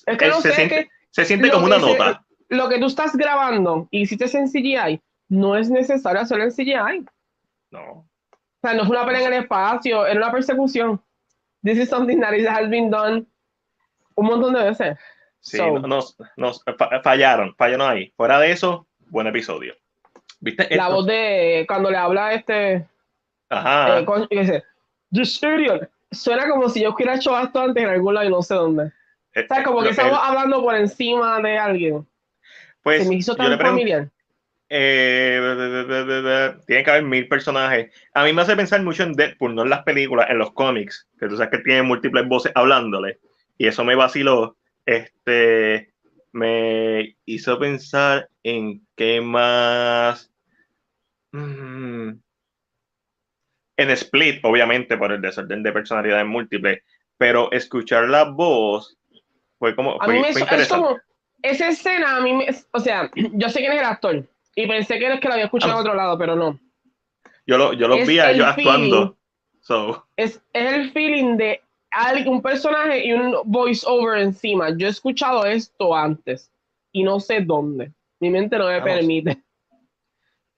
es 0.07 0.17
que 0.17 0.29
no 0.29 0.41
sé, 0.41 0.53
siente- 0.53 0.85
que 0.85 0.91
se 1.13 1.25
siente 1.25 1.47
lo 1.47 1.55
como 1.55 1.67
una 1.67 1.79
se- 1.79 1.87
nota. 1.87 2.25
lo 2.49 2.69
que 2.69 2.79
tú 2.79 2.87
estás 2.87 3.15
grabando 3.17 3.87
y 3.91 4.03
hiciste 4.03 4.25
en 4.37 4.49
CGI, 4.49 5.01
no 5.29 5.57
es 5.57 5.71
necesario 5.71 6.21
hacerlo 6.21 6.45
en 6.45 6.51
CGI. 6.51 7.07
No. 7.71 7.83
O 7.93 8.07
sea, 8.61 8.75
no 8.75 8.85
fue 8.87 8.97
una 8.97 9.07
pelea 9.07 9.27
en 9.29 9.33
el 9.35 9.43
espacio, 9.45 10.05
era 10.07 10.19
una 10.19 10.33
persecución. 10.33 11.01
This 11.63 11.79
is 11.79 11.89
something 11.89 12.19
that 12.21 12.33
has 12.49 12.69
been 12.69 12.91
done 12.91 13.25
un 14.17 14.27
montón 14.27 14.53
de 14.55 14.65
veces. 14.65 14.99
Sí, 15.41 15.57
So- 15.57 15.79
no- 15.79 15.87
nos, 15.89 16.17
nos 16.37 16.63
fa- 16.79 17.01
fallaron, 17.03 17.55
fallaron 17.57 17.89
ahí. 17.91 18.13
Fuera 18.17 18.39
de 18.41 18.51
eso, 18.53 18.87
buen 19.09 19.27
episodio. 19.27 19.75
¿Viste? 20.41 20.65
La 20.75 20.85
esto? 20.85 20.95
voz 20.97 21.07
de 21.07 21.65
cuando 21.69 21.91
le 21.91 21.97
habla 21.97 22.33
este 22.35 22.87
Ajá. 23.49 24.01
eh, 24.01 24.05
con- 24.05 24.27
y 24.31 24.39
dice, 24.41 24.65
This 25.13 25.43
idiot. 25.43 25.89
Suena 26.11 26.49
como 26.49 26.69
si 26.69 26.83
yo 26.83 26.91
hubiera 26.95 27.15
hecho 27.17 27.39
esto 27.39 27.61
antes 27.61 27.83
en 27.83 27.89
algún 27.91 28.15
lado 28.15 28.27
y 28.27 28.31
no 28.31 28.43
sé 28.43 28.55
dónde. 28.55 28.93
Eh, 29.35 29.47
O 29.49 29.55
sea, 29.55 29.65
como 29.65 29.83
que 29.83 29.91
estamos 29.91 30.19
hablando 30.23 30.63
por 30.63 30.75
encima 30.75 31.41
de 31.41 31.59
alguien. 31.59 32.07
pues, 32.83 33.03
Se 33.03 33.09
me 33.09 33.17
hizo 33.17 33.35
tan 33.37 33.59
familiar. 33.59 34.11
eh, 34.69 36.55
tiene 36.67 36.83
que 36.85 36.91
haber 36.91 37.05
mil 37.05 37.29
personajes. 37.29 37.93
A 38.15 38.25
mí 38.25 38.33
me 38.33 38.43
hace 38.43 38.57
pensar 38.57 38.83
mucho 38.83 39.03
en 39.03 39.13
Deadpool, 39.13 39.55
no 39.55 39.63
en 39.63 39.71
las 39.71 39.83
películas, 39.83 40.31
en 40.31 40.39
los 40.39 40.53
cómics, 40.53 41.09
que 41.19 41.29
tú 41.29 41.37
sabes 41.37 41.51
que 41.51 41.65
tiene 41.65 41.83
múltiples 41.83 42.27
voces 42.27 42.53
hablándole. 42.55 43.19
Y 43.59 43.67
eso 43.67 43.85
me 43.85 43.95
vaciló. 43.95 44.57
Este 44.87 45.93
me 46.33 47.17
hizo 47.27 47.59
pensar 47.59 48.29
en 48.43 48.87
qué 48.97 49.21
más. 49.21 50.33
Mm. 51.33 52.13
En 53.77 53.91
Split, 53.91 54.41
obviamente, 54.45 54.97
por 54.97 55.13
el 55.13 55.21
desorden 55.21 55.63
de 55.63 55.73
personalidades 55.73 56.27
múltiples, 56.27 56.83
pero 57.19 57.51
escuchar 57.53 58.09
la 58.09 58.25
voz 58.25 58.99
fue 59.63 59.77
como. 59.77 59.97
A 60.03 60.09
mí 60.09 60.19
me 60.19 60.33
fue 60.33 60.43
es 60.61 60.69
como, 60.69 60.99
esa 61.41 61.69
escena 61.69 62.17
a 62.17 62.21
mí 62.21 62.33
me, 62.33 62.47
o 62.73 62.81
sea, 62.81 63.09
yo 63.15 63.49
sé 63.49 63.61
quién 63.61 63.73
es 63.75 63.79
el 63.79 63.85
actor 63.85 64.29
y 64.57 64.67
pensé 64.67 64.99
que 64.99 65.07
el 65.07 65.21
que 65.21 65.29
lo 65.29 65.35
había 65.35 65.45
escuchado 65.45 65.73
Ah. 65.73 65.77
en 65.77 65.81
otro 65.83 65.95
lado, 65.95 66.19
pero 66.19 66.35
no. 66.35 66.59
Yo 67.47 67.59
lo, 67.59 67.73
yo 67.73 67.87
es 67.95 68.09
vi 68.09 68.19
a 68.19 68.31
el 68.31 68.37
ellos 68.37 68.55
feeling. 68.57 68.71
actuando. 68.71 69.17
So, 69.61 70.05
Es, 70.17 70.43
es 70.53 70.73
el 70.73 70.91
feeling 70.91 71.37
de 71.37 71.61
un 72.27 72.43
personaje 72.43 73.07
y 73.07 73.13
un 73.13 73.37
voice 73.45 73.87
over 73.89 74.19
encima. 74.21 74.71
Yo 74.77 74.89
he 74.89 74.91
escuchado 74.91 75.47
esto 75.47 75.95
antes 75.95 76.51
y 76.91 77.05
no 77.05 77.21
sé 77.21 77.43
dónde. 77.43 77.93
Mi 78.19 78.31
mente 78.31 78.59
no 78.59 78.67
me 78.67 78.81
Vamos. 78.81 78.95
permite. 78.97 79.41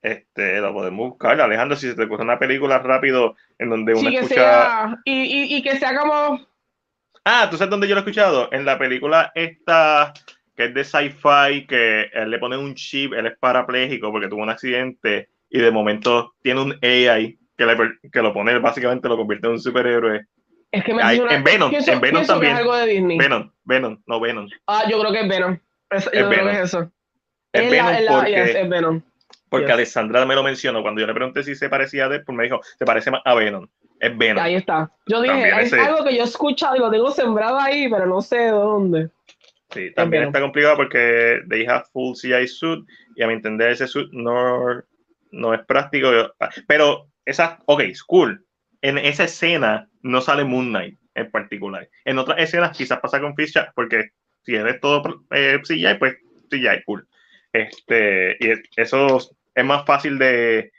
este, 0.01 0.59
lo 0.61 0.73
podemos 0.73 1.09
buscar. 1.09 1.39
Alejandro, 1.39 1.77
si 1.77 1.87
se 1.89 1.93
te 1.95 2.03
ocurre 2.05 2.23
una 2.23 2.39
película 2.39 2.79
rápido 2.79 3.35
en 3.59 3.69
donde 3.69 3.93
uno 3.93 4.01
Sí, 4.09 4.15
que 4.15 4.15
escucha. 4.21 4.35
sea, 4.35 5.01
y, 5.05 5.13
y, 5.13 5.55
y 5.57 5.61
que 5.61 5.77
sea 5.77 5.95
como 5.95 6.39
Ah, 7.25 7.47
¿tú 7.49 7.57
sabes 7.57 7.71
dónde 7.71 7.87
yo 7.87 7.95
lo 7.95 7.99
he 7.99 8.03
escuchado? 8.03 8.49
En 8.51 8.65
la 8.65 8.77
película 8.77 9.31
esta 9.35 10.13
que 10.55 10.65
es 10.65 10.73
de 10.73 10.83
sci-fi, 10.85 11.65
que 11.67 12.03
él 12.13 12.29
le 12.29 12.39
pone 12.39 12.55
un 12.55 12.75
chip, 12.75 13.13
él 13.13 13.25
es 13.25 13.37
parapléjico 13.37 14.09
porque 14.11 14.29
tuvo 14.29 14.43
un 14.43 14.49
accidente 14.49 15.27
y 15.49 15.59
de 15.59 15.69
momento 15.71 16.33
tiene 16.41 16.61
un 16.61 16.71
AI 16.81 17.37
que, 17.57 17.65
le, 17.65 17.75
per- 17.75 17.99
que 18.11 18.21
lo 18.21 18.33
pone, 18.33 18.57
básicamente 18.59 19.09
lo 19.09 19.17
convierte 19.17 19.47
en 19.47 19.53
un 19.53 19.59
superhéroe. 19.59 20.25
Es 20.71 20.83
que 20.83 20.93
me 20.93 21.01
Ay, 21.03 21.21
en 21.29 21.43
Venom, 21.43 21.73
en 21.73 21.99
Venom 22.01 22.25
también. 22.25 22.53
es 22.53 22.59
algo 22.59 22.75
de 22.75 22.85
Disney. 22.87 23.17
Venom, 23.17 23.51
Venom, 23.65 24.01
no 24.05 24.19
Venom. 24.19 24.47
Ah, 24.67 24.83
yo 24.89 24.99
creo 24.99 25.11
que 25.11 25.21
es 25.21 25.27
Venom. 25.29 25.57
Es, 25.89 26.05
yo 26.05 26.11
Es 26.11 26.11
creo 26.11 26.29
Venom. 26.29 26.45
que 26.47 26.51
es 26.53 26.59
eso. 26.59 26.91
Es 27.51 27.61
Es 27.63 27.71
Venom 27.71 27.91
la- 28.03 28.11
porque, 28.13 28.31
yes, 28.31 28.55
es 28.55 28.69
Venom. 28.69 29.01
porque 29.49 29.65
yes. 29.65 29.73
Alessandra 29.73 30.25
me 30.25 30.35
lo 30.35 30.43
mencionó. 30.43 30.81
Cuando 30.81 31.01
yo 31.01 31.07
le 31.07 31.13
pregunté 31.13 31.43
si 31.43 31.55
se 31.55 31.69
parecía 31.69 32.05
a 32.05 32.09
Deadpool, 32.09 32.35
me 32.35 32.43
dijo, 32.45 32.61
se 32.77 32.85
parece 32.85 33.11
más 33.11 33.21
a 33.25 33.33
Venom. 33.35 33.67
Es 33.99 34.17
Venom. 34.17 34.43
Ahí 34.43 34.55
está. 34.55 34.91
Yo 35.07 35.21
dije, 35.21 35.49
es 35.49 35.67
ese- 35.73 35.79
algo 35.79 36.03
que 36.03 36.15
yo 36.15 36.21
he 36.21 36.25
escuchado 36.25 36.75
y 36.75 36.79
lo 36.79 36.91
tengo 36.91 37.11
sembrado 37.11 37.59
ahí, 37.59 37.89
pero 37.89 38.05
no 38.05 38.21
sé 38.21 38.47
dónde. 38.49 39.09
Sí, 39.71 39.91
también 39.93 40.21
Venom. 40.21 40.27
está 40.35 40.41
complicado 40.41 40.75
porque 40.77 41.41
they 41.49 41.65
have 41.65 41.85
full 41.91 42.15
CI 42.15 42.47
suit 42.47 42.85
y 43.15 43.23
a 43.23 43.27
mi 43.27 43.33
entender 43.33 43.71
ese 43.71 43.87
suit 43.87 44.09
no, 44.11 44.83
no 45.31 45.53
es 45.53 45.65
práctico. 45.65 46.09
Pero 46.67 47.07
esa, 47.25 47.59
ok, 47.65 47.83
cool. 48.07 48.45
En 48.81 48.97
esa 48.97 49.23
escena 49.23 49.89
no 50.01 50.21
sale 50.21 50.43
Moon 50.43 50.69
Knight 50.69 50.99
en 51.15 51.31
particular. 51.31 51.89
En 52.03 52.19
otras 52.19 52.39
escenas 52.39 52.77
quizás 52.77 52.99
pasa 52.99 53.19
con 53.19 53.35
Fisher 53.35 53.69
porque 53.73 54.09
si 54.43 54.55
eres 54.55 54.79
todo 54.79 55.23
eh, 55.31 55.59
CGI, 55.63 55.95
pues 55.97 56.17
CGI, 56.51 56.83
cool. 56.85 57.07
Este, 57.51 58.35
y 58.39 58.51
eso 58.75 59.17
es 59.55 59.65
más 59.65 59.85
fácil 59.85 60.17
de, 60.19 60.71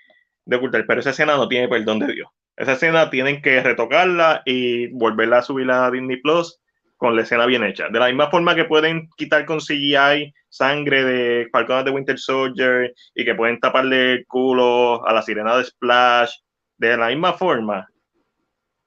de 0.45 0.57
ocultar, 0.57 0.85
pero 0.87 1.01
esa 1.01 1.11
escena 1.11 1.37
no 1.37 1.49
tiene 1.49 1.69
perdón 1.69 1.99
de 2.01 2.12
Dios. 2.12 2.29
Esa 2.57 2.73
escena 2.73 3.11
tienen 3.11 3.43
que 3.43 3.61
retocarla 3.63 4.43
y 4.45 4.87
volverla 4.89 5.39
a 5.39 5.43
subir 5.43 5.71
a 5.71 5.91
Disney 5.91 6.17
Plus 6.21 6.59
con 6.97 7.15
la 7.15 7.23
escena 7.23 7.45
bien 7.45 7.63
hecha. 7.65 7.89
De 7.91 7.99
la 7.99 8.07
misma 8.07 8.31
forma 8.31 8.55
que 8.55 8.65
pueden 8.65 9.11
quitar 9.19 9.45
con 9.45 9.61
CGI 9.61 10.33
sangre 10.49 11.05
de 11.05 11.49
Falcon 11.53 11.85
de 11.85 11.91
Winter 11.91 12.19
Soldier 12.19 12.95
y 13.15 13.25
que 13.27 13.35
pueden 13.35 13.61
taparle 13.61 14.13
el 14.13 14.27
culo 14.27 15.07
a 15.07 15.13
la 15.13 15.21
sirena 15.21 15.57
de 15.59 15.65
Splash, 15.65 16.33
de 16.79 16.97
la 16.97 17.09
misma 17.09 17.35
forma, 17.35 17.87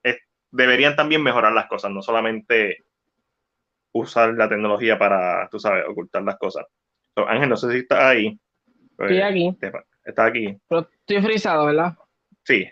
es- 0.01 0.17
deberían 0.51 0.95
también 0.95 1.21
mejorar 1.21 1.53
las 1.53 1.67
cosas, 1.67 1.91
no 1.91 2.01
solamente 2.01 2.83
usar 3.91 4.33
la 4.33 4.49
tecnología 4.49 4.97
para, 4.97 5.47
tú 5.49 5.59
sabes, 5.59 5.83
ocultar 5.87 6.23
las 6.23 6.37
cosas. 6.37 6.65
So, 7.15 7.27
Ángel, 7.27 7.49
no 7.49 7.57
sé 7.57 7.71
si 7.71 7.77
estás 7.79 8.03
ahí. 8.03 8.39
Pues, 8.95 9.11
Estoy 9.11 9.21
aquí, 9.21 9.57
te- 9.59 9.71
Estás 10.03 10.27
aquí. 10.29 10.57
pero 10.67 10.89
estoy 10.91 11.21
frisado, 11.21 11.65
¿verdad? 11.67 11.93
Sí, 12.43 12.67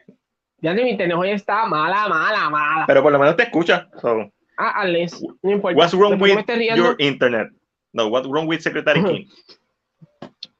Ya 0.60 0.74
mi 0.74 0.90
internet 0.90 1.18
hoy 1.18 1.32
está 1.32 1.66
mala, 1.66 2.08
mala, 2.08 2.50
mala. 2.50 2.86
pero 2.88 3.04
por 3.04 3.12
lo 3.12 3.20
menos 3.20 3.36
te 3.36 3.44
escucha. 3.44 3.88
So, 4.02 4.32
Ah, 4.58 4.82
Alex, 4.82 5.22
no 5.44 5.52
importa. 5.52 5.78
what's 5.78 5.94
wrong 5.94 6.12
Después 6.18 6.36
with 6.48 6.76
your 6.76 6.96
internet? 6.98 7.50
No, 7.94 8.08
what's 8.08 8.28
wrong 8.28 8.48
with 8.48 8.62
Secretary 8.62 9.00
Ujú. 9.02 9.08
Kim? 9.08 9.30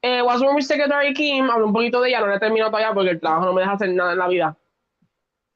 eh, 0.04 0.22
What's 0.22 0.42
Wrong 0.42 0.56
with 0.56 0.64
Secretary 0.66 1.14
Kim, 1.14 1.50
hablo 1.50 1.66
un 1.66 1.74
poquito 1.74 2.00
de 2.02 2.10
ella, 2.10 2.20
no 2.22 2.28
la 2.28 2.36
he 2.36 2.40
terminado 2.40 2.70
todavía 2.70 2.94
porque 2.94 3.10
el 3.12 3.20
trabajo 3.20 3.46
no 3.46 3.54
me 3.54 3.62
deja 3.62 3.74
hacer 3.74 3.90
nada 3.90 4.14
en 4.14 4.20
la 4.20 4.28
vida. 4.28 4.58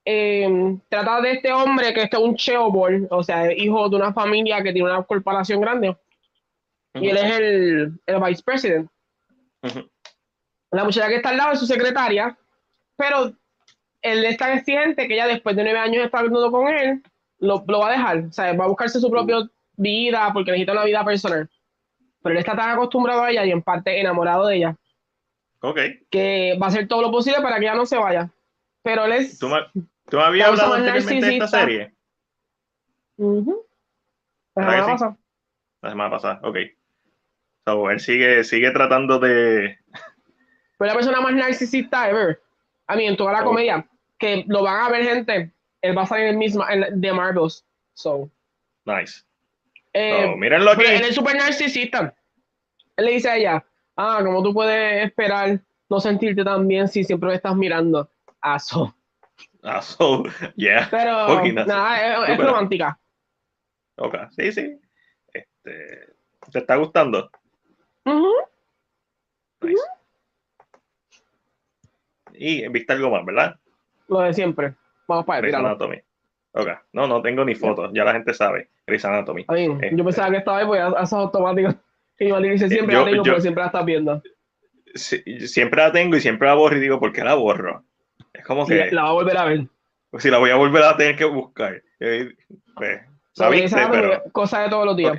Eh, 0.03 0.77
trata 0.89 1.21
de 1.21 1.33
este 1.33 1.51
hombre 1.53 1.93
que 1.93 2.01
es 2.01 2.09
un 2.19 2.35
cheoboy, 2.35 3.07
o 3.11 3.21
sea, 3.23 3.53
hijo 3.53 3.87
de 3.89 3.95
una 3.97 4.11
familia 4.11 4.63
que 4.63 4.73
tiene 4.73 4.89
una 4.89 5.03
corporación 5.03 5.61
grande, 5.61 5.95
y 6.95 7.07
él 7.09 7.17
es 7.17 7.31
el, 7.37 7.99
el 8.07 8.19
vice 8.23 8.41
president. 8.43 8.89
La 10.71 10.83
muchacha 10.83 11.07
que 11.07 11.17
está 11.17 11.29
al 11.29 11.37
lado 11.37 11.51
es 11.53 11.59
su 11.59 11.67
secretaria, 11.67 12.35
pero 12.97 13.31
él 14.01 14.25
es 14.25 14.37
tan 14.37 14.57
exigente 14.57 15.07
que 15.07 15.13
ella 15.13 15.27
después 15.27 15.55
de 15.55 15.63
nueve 15.63 15.79
años 15.79 15.97
de 15.97 16.05
estar 16.05 16.21
hablando 16.21 16.51
con 16.51 16.67
él, 16.67 17.01
lo, 17.39 17.63
lo 17.67 17.79
va 17.79 17.89
a 17.89 17.91
dejar, 17.91 18.17
o 18.25 18.31
sea, 18.31 18.53
va 18.53 18.65
a 18.65 18.67
buscarse 18.67 18.99
su 18.99 19.09
propia 19.09 19.37
vida 19.77 20.29
porque 20.33 20.51
necesita 20.51 20.73
una 20.73 20.83
vida 20.85 21.03
personal. 21.05 21.49
Pero 22.23 22.33
él 22.33 22.39
está 22.39 22.55
tan 22.55 22.69
acostumbrado 22.69 23.23
a 23.23 23.31
ella 23.31 23.45
y 23.45 23.51
en 23.51 23.61
parte 23.63 23.99
enamorado 23.99 24.47
de 24.47 24.57
ella, 24.57 24.77
Ok. 25.61 25.79
que 26.09 26.57
va 26.61 26.67
a 26.67 26.69
hacer 26.69 26.87
todo 26.87 27.01
lo 27.01 27.11
posible 27.11 27.41
para 27.41 27.57
que 27.57 27.65
ella 27.65 27.75
no 27.75 27.85
se 27.85 27.97
vaya. 27.97 28.29
Pero 28.83 29.05
él 29.05 29.13
es... 29.13 29.39
¿Tú 29.39 29.47
me, 29.47 29.57
tú 30.09 30.17
me 30.17 30.23
habías 30.23 30.49
hablado 30.49 30.73
anteriormente 30.75 31.25
de 31.25 31.33
esta 31.33 31.47
serie? 31.47 31.93
Ujú. 33.17 33.63
La 34.55 34.65
¿Verdad 34.65 34.71
que 34.71 34.81
semana 34.81 34.85
sí? 34.85 34.91
pasada. 34.91 35.17
La 35.81 35.89
semana 35.89 36.09
pasada, 36.11 36.39
ok. 36.43 36.57
So, 37.65 37.89
él 37.91 37.99
sigue, 37.99 38.43
sigue 38.43 38.71
tratando 38.71 39.19
de... 39.19 39.77
Fue 40.77 40.87
la 40.87 40.93
persona 40.95 41.21
más 41.21 41.33
narcisista 41.33 42.09
ever. 42.09 42.39
A 42.87 42.95
mí, 42.95 43.05
en 43.05 43.15
toda 43.15 43.31
la 43.33 43.41
Oh. 43.41 43.45
comedia, 43.45 43.85
que 44.21 44.45
lo 44.47 44.63
van 44.63 44.85
a 44.85 44.89
ver 44.89 45.03
gente 45.03 45.51
él 45.81 45.97
va 45.97 46.03
a 46.03 46.05
salir 46.05 46.25
en 46.25 46.31
el 46.31 46.37
mismo, 46.37 46.67
en, 46.69 47.01
de 47.01 47.13
Marvels. 47.13 47.65
So. 47.93 48.29
Nice. 48.85 49.23
Eh, 49.93 50.25
So, 50.25 50.37
mírenlo 50.37 50.71
aquí. 50.71 50.83
pero 50.83 50.97
él 50.97 51.03
es 51.03 51.15
súper 51.15 51.35
narcisista. 51.35 52.15
Él 52.95 53.05
le 53.05 53.11
dice 53.13 53.29
a 53.29 53.37
ella, 53.37 53.65
ah, 53.97 54.21
como 54.23 54.43
tú 54.43 54.53
puedes 54.53 55.05
esperar 55.05 55.59
no 55.89 55.99
sentirte 55.99 56.43
tan 56.43 56.67
bien 56.67 56.87
si 56.87 57.03
siempre 57.03 57.29
me 57.29 57.35
estás 57.35 57.55
mirando. 57.55 58.09
Aso. 58.39 58.95
Ah, 59.63 59.81
so, 59.81 60.23
yeah. 60.55 60.87
Pero 60.89 61.43
nada, 61.65 62.27
es, 62.27 62.37
romántica. 62.37 62.99
Ok, 63.97 64.15
sí, 64.31 64.51
sí. 64.51 64.79
Este, 65.33 66.13
¿Te 66.51 66.59
está 66.59 66.75
gustando? 66.75 67.29
Ujú. 68.05 68.33
Nice. 69.61 69.81
Y 72.33 72.67
viste 72.69 72.93
algo 72.93 73.11
más, 73.11 73.25
¿verdad? 73.25 73.59
Lo 74.11 74.19
de 74.19 74.33
siempre. 74.33 74.75
Vamos 75.07 75.25
para 75.25 75.39
Grey's. 75.41 75.55
Anatomy. 75.55 75.97
Ok, 76.53 76.67
no, 76.93 77.07
no 77.07 77.21
tengo 77.21 77.43
ni 77.45 77.55
fotos, 77.55 77.91
ya 77.93 78.03
la 78.03 78.11
gente 78.13 78.33
sabe. 78.33 78.69
Grey's 78.85 79.05
Anatomy. 79.05 79.45
Este. 79.47 79.95
Yo 79.95 80.03
pensaba 80.03 80.29
que 80.31 80.37
estaba 80.37 80.57
ahí, 80.59 80.65
pues 80.67 80.81
a- 80.81 80.89
esos 81.01 81.13
automáticos. 81.13 81.75
Que 82.17 82.27
yo 82.27 82.39
dice 82.39 82.69
siempre 82.69 82.93
Yo- 82.93 82.99
la 82.99 83.05
tengo, 83.09 83.23
yo- 83.23 83.31
pero 83.31 83.41
siempre 83.41 83.61
la 83.63 83.67
estás 83.67 83.83
viendo. 83.85 84.21
Siempre 84.93 85.81
la 85.81 85.91
tengo 85.91 86.15
y 86.15 86.19
siempre 86.21 86.47
la 86.47 86.53
borro 86.53 86.77
y 86.77 86.79
digo, 86.79 86.99
¿por 86.99 87.11
qué 87.13 87.23
la 87.23 87.33
borro? 87.35 87.83
Es 88.33 88.45
como 88.45 88.63
Y 88.65 88.67
que 88.67 88.75
la, 88.75 88.91
la 88.91 89.03
va 89.03 89.09
a 89.09 89.13
volver 89.13 89.37
a 89.37 89.45
ver. 89.45 89.61
pues, 90.11 90.21
si 90.23 90.29
la 90.29 90.37
voy 90.37 90.49
a 90.51 90.55
volver 90.55 90.83
a 90.83 90.95
tener 90.97 91.15
que 91.15 91.25
buscar. 91.25 91.81
Eh, 91.99 92.29
Pues, 92.75 93.01
la 93.37 93.49
viste, 93.49 93.81
pero 93.89 94.21
cosa 94.33 94.61
de 94.63 94.69
todos 94.69 94.85
los 94.85 94.97
días. 94.97 95.17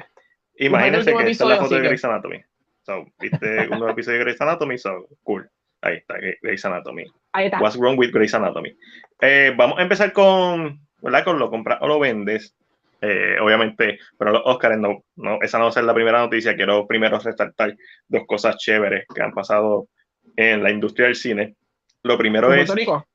imagínense 0.57 1.11
último 1.11 1.25
que 1.25 1.31
esta 1.33 1.45
es 1.45 1.51
la 1.51 1.57
foto 1.57 1.75
de 1.75 1.81
Grey's 1.81 2.05
Anatomy. 2.05 2.41
So, 2.83 3.05
viste 3.19 3.61
un 3.63 3.79
nuevo 3.79 3.89
episodio 3.89 4.19
de 4.19 4.25
Grey's 4.25 4.41
Anatomy, 4.41 4.77
so, 4.79 5.09
cool. 5.25 5.49
Ahí 5.83 5.97
está, 5.97 6.15
Grey's 6.41 6.65
Anatomy. 6.65 7.05
Ahí 7.33 7.47
está. 7.47 7.61
What's 7.61 7.77
wrong 7.77 7.99
with 7.99 8.13
Grey's 8.13 8.35
Anatomy? 8.35 8.77
Eh, 9.21 9.53
vamos 9.57 9.79
a 9.79 9.83
empezar 9.83 10.13
con, 10.13 10.81
¿verdad? 11.01 11.25
Con 11.25 11.39
lo 11.39 11.51
compras 11.51 11.79
o 11.81 11.89
lo 11.89 11.99
vendes. 11.99 12.57
Eh, 13.01 13.37
obviamente, 13.41 13.99
pero 14.17 14.31
los 14.31 14.43
Oscars 14.45 14.79
no, 14.79 15.03
no, 15.17 15.39
esa 15.43 15.59
no 15.59 15.65
va 15.65 15.71
a 15.71 15.73
ser 15.73 15.83
la 15.85 15.95
primera 15.95 16.21
noticia. 16.21 16.55
Quiero 16.55 16.87
primero 16.87 17.19
resaltar 17.19 17.77
dos 18.07 18.23
cosas 18.29 18.57
chéveres 18.59 19.07
que 19.13 19.23
han 19.23 19.33
pasado 19.33 19.89
en 20.37 20.63
la 20.63 20.71
industria 20.71 21.07
del 21.07 21.17
cine. 21.17 21.57
Lo 22.05 22.17
primero 22.17 22.53
¿En 22.53 22.61
es. 22.61 22.67
Puerto 22.67 22.75
Rico? 22.81 23.07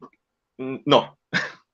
Mm, 0.57 0.77
No, 0.85 1.17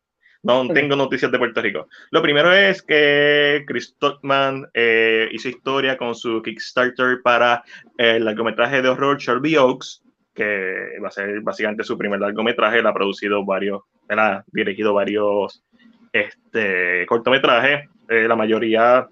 no 0.44 0.68
tengo 0.74 0.96
noticias 0.96 1.32
de 1.32 1.40
Puerto 1.40 1.60
Rico. 1.60 1.88
Lo 2.12 2.22
primero 2.22 2.54
es 2.54 2.84
que 2.84 3.64
Chris 3.66 3.86
Stockman 3.96 4.68
eh, 4.76 5.28
hizo 5.32 5.50
historia 5.50 5.98
con 5.98 6.14
su 6.14 6.40
Kickstarter 6.44 7.20
para 7.24 7.64
el 7.98 8.26
largometraje 8.26 8.84
de 8.84 8.90
horror 8.90 9.18
Shelby 9.18 9.58
Oaks, 9.58 10.03
que 10.34 11.00
va 11.04 11.10
a 11.10 11.12
ser 11.12 11.42
básicamente 11.42 11.84
su 11.84 11.98
primer 11.98 12.20
largometraje. 12.20 12.80
Él 12.80 12.88
ha 12.88 12.94
producido 12.94 13.46
varios, 13.46 13.82
ha 14.10 14.44
dirigido 14.48 14.94
varios 14.94 15.64
este, 16.12 17.06
cortometrajes. 17.06 17.90
Eh, 18.10 18.28
la 18.28 18.36
mayoría 18.36 19.08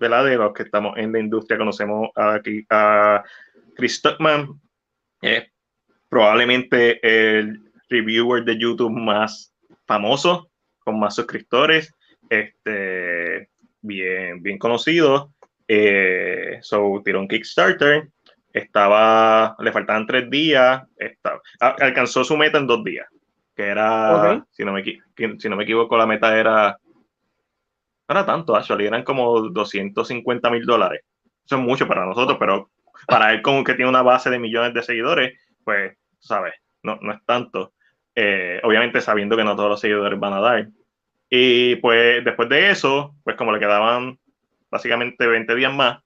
¿verdad? 0.00 0.24
de 0.24 0.36
los 0.36 0.52
que 0.52 0.64
estamos 0.64 0.96
en 0.96 1.12
la 1.12 1.20
industria 1.20 1.58
conocemos 1.58 2.10
a, 2.16 2.40
Ki- 2.42 2.66
a 2.70 3.22
Chris 3.76 3.96
Stockman. 3.96 4.48
Es 5.20 5.44
probablemente 6.08 6.98
el 7.02 7.60
reviewer 7.88 8.44
de 8.44 8.58
YouTube 8.58 8.92
más 8.92 9.54
famoso, 9.86 10.50
con 10.80 10.98
más 10.98 11.14
suscriptores, 11.14 11.94
este, 12.28 13.48
bien, 13.80 14.42
bien 14.42 14.58
conocido. 14.58 15.32
Eh, 15.66 16.58
so, 16.62 17.02
tiró 17.04 17.20
un 17.20 17.28
Kickstarter, 17.28 18.08
estaba, 18.52 19.56
le 19.58 19.72
faltaban 19.72 20.06
tres 20.06 20.28
días, 20.30 20.82
estaba, 20.96 21.40
alcanzó 21.60 22.24
su 22.24 22.36
meta 22.36 22.58
en 22.58 22.66
dos 22.66 22.82
días, 22.84 23.06
que 23.54 23.64
era, 23.64 24.44
si, 24.50 24.64
no 24.64 24.72
me, 24.72 24.82
si 24.84 25.48
no 25.48 25.56
me 25.56 25.64
equivoco, 25.64 25.96
la 25.96 26.06
meta 26.06 26.38
era, 26.38 26.78
no 28.08 28.14
era 28.14 28.24
tanto, 28.24 28.56
actually, 28.56 28.86
eran 28.86 29.04
como 29.04 29.48
250 29.50 30.50
mil 30.50 30.64
dólares. 30.64 31.02
Eso 31.44 31.56
es 31.56 31.62
mucho 31.62 31.86
para 31.86 32.06
nosotros, 32.06 32.36
pero 32.38 32.70
para 33.06 33.32
él 33.32 33.42
como 33.42 33.64
que 33.64 33.74
tiene 33.74 33.88
una 33.88 34.02
base 34.02 34.30
de 34.30 34.38
millones 34.38 34.74
de 34.74 34.82
seguidores, 34.82 35.38
pues, 35.64 35.96
sabes, 36.18 36.54
no, 36.82 36.98
no 37.00 37.12
es 37.12 37.24
tanto. 37.24 37.74
Eh, 38.14 38.60
obviamente 38.64 39.00
sabiendo 39.00 39.36
que 39.36 39.44
no 39.44 39.54
todos 39.54 39.70
los 39.70 39.80
seguidores 39.80 40.18
van 40.18 40.32
a 40.32 40.40
dar. 40.40 40.68
Y 41.30 41.76
pues 41.76 42.24
después 42.24 42.48
de 42.48 42.70
eso, 42.70 43.14
pues 43.22 43.36
como 43.36 43.52
le 43.52 43.60
quedaban 43.60 44.18
básicamente 44.70 45.26
20 45.26 45.54
días 45.54 45.72
más, 45.72 46.02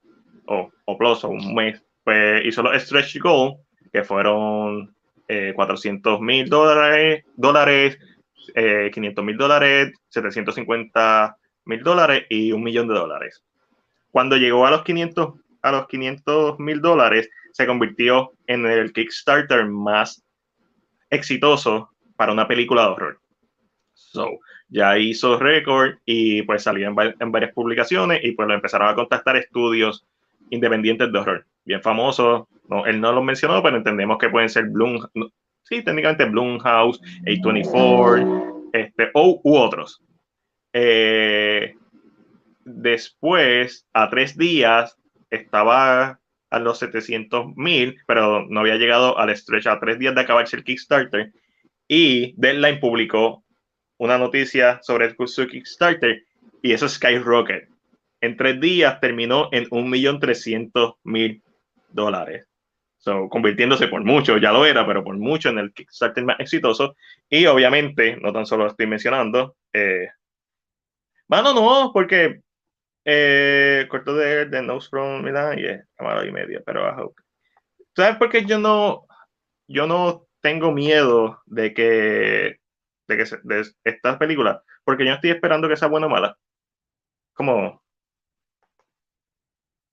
o, 0.46 0.70
o 0.84 0.98
plus, 0.98 1.24
o 1.24 1.30
un 1.30 1.54
mes, 1.54 1.82
pues 2.04 2.44
hizo 2.44 2.62
los 2.62 2.82
stretch 2.82 3.18
goal, 3.18 3.56
que 3.92 4.04
fueron 4.04 4.94
eh, 5.28 5.52
400 5.54 6.20
mil 6.20 6.48
dólares, 6.48 7.24
dólares 7.36 7.98
eh, 8.54 8.90
500 8.92 9.24
mil 9.24 9.36
dólares, 9.36 9.92
750 10.08 11.36
mil 11.64 11.82
dólares 11.82 12.26
y 12.28 12.52
un 12.52 12.62
millón 12.62 12.88
de 12.88 12.94
dólares. 12.94 13.42
Cuando 14.10 14.36
llegó 14.36 14.66
a 14.66 14.70
los 14.70 14.82
500 14.82 15.34
a 15.62 15.70
los 15.70 15.86
500 15.86 16.58
mil 16.58 16.80
dólares, 16.80 17.30
se 17.52 17.66
convirtió 17.66 18.32
en 18.46 18.66
el 18.66 18.92
Kickstarter 18.92 19.66
más 19.66 20.24
exitoso 21.08 21.90
para 22.16 22.32
una 22.32 22.48
película 22.48 22.82
de 22.82 22.88
horror. 22.88 23.20
So, 23.94 24.40
ya 24.68 24.98
hizo 24.98 25.38
récord 25.38 25.98
y 26.04 26.42
pues 26.42 26.64
salió 26.64 26.88
en, 26.88 27.14
en 27.20 27.30
varias 27.30 27.52
publicaciones 27.52 28.24
y 28.24 28.32
pues 28.32 28.48
lo 28.48 28.54
empezaron 28.54 28.88
a 28.88 28.94
contactar 28.94 29.36
estudios 29.36 30.04
independientes 30.50 31.12
de 31.12 31.18
horror, 31.18 31.46
bien 31.64 31.82
famosos. 31.82 32.44
No, 32.68 32.86
él 32.86 33.00
no 33.00 33.12
los 33.12 33.24
mencionó, 33.24 33.62
pero 33.62 33.76
entendemos 33.76 34.18
que 34.18 34.30
pueden 34.30 34.48
ser 34.48 34.66
Bloom, 34.66 34.98
sí, 35.64 35.82
técnicamente 35.82 36.24
Blumhouse, 36.24 37.00
A24, 37.26 38.70
este, 38.72 39.10
o 39.14 39.40
u 39.42 39.56
otros. 39.56 40.00
Eh, 40.72 41.74
después, 42.64 43.86
a 43.92 44.08
tres 44.08 44.36
días, 44.36 44.96
estaba 45.30 46.20
a 46.50 46.58
los 46.58 46.78
700 46.78 47.56
mil, 47.56 47.96
pero 48.06 48.46
no 48.48 48.60
había 48.60 48.76
llegado 48.76 49.18
al 49.18 49.34
stretch 49.34 49.66
a 49.66 49.80
tres 49.80 49.98
días 49.98 50.14
de 50.14 50.20
acabarse 50.20 50.56
el 50.56 50.64
Kickstarter. 50.64 51.32
Y 51.88 52.34
Deadline 52.36 52.78
publicó 52.78 53.42
una 53.98 54.18
noticia 54.18 54.80
sobre 54.82 55.14
su 55.26 55.46
Kickstarter 55.46 56.22
y 56.62 56.72
eso 56.72 56.86
es 56.86 56.92
Skyrocket. 56.92 57.68
En 58.20 58.36
tres 58.36 58.60
días 58.60 59.00
terminó 59.00 59.48
en 59.50 59.64
1.300.000 59.64 61.42
dólares. 61.94 62.46
So, 62.98 63.28
convirtiéndose 63.28 63.88
por 63.88 64.04
mucho, 64.04 64.38
ya 64.38 64.52
lo 64.52 64.64
era, 64.66 64.86
pero 64.86 65.04
por 65.04 65.16
mucho 65.18 65.50
en 65.50 65.58
el 65.58 65.72
Kickstarter 65.72 66.24
más 66.24 66.40
exitoso. 66.40 66.96
Y 67.28 67.46
obviamente, 67.46 68.16
no 68.20 68.32
tan 68.32 68.46
solo 68.46 68.64
lo 68.64 68.70
estoy 68.70 68.86
mencionando, 68.86 69.56
eh, 69.72 70.08
mano, 71.28 71.52
no, 71.54 71.90
porque 71.92 72.40
eh, 73.04 73.86
corto 73.90 74.14
de, 74.16 74.46
de 74.46 74.62
Nose 74.62 74.88
from 74.90 75.22
Milan 75.24 75.58
y 75.58 75.66
es 75.66 75.86
cámara 75.96 76.26
y 76.26 76.32
media, 76.32 76.62
pero 76.64 76.86
I 76.88 76.94
hope. 77.02 77.22
¿Sabes 77.96 78.16
por 78.18 78.30
qué 78.30 78.44
yo 78.46 78.58
no, 78.58 79.06
yo 79.68 79.86
no 79.86 80.26
tengo 80.40 80.72
miedo 80.72 81.42
de 81.46 81.74
que, 81.74 82.58
de 83.08 83.16
que 83.18 83.26
se- 83.26 83.40
de 83.44 83.64
estas 83.84 84.18
películas? 84.18 84.60
Porque 84.84 85.04
yo 85.04 85.10
no 85.10 85.16
estoy 85.16 85.30
esperando 85.32 85.68
que 85.68 85.76
sea 85.76 85.88
buena 85.88 86.06
o 86.08 86.10
mala. 86.10 86.38
Como, 87.34 87.82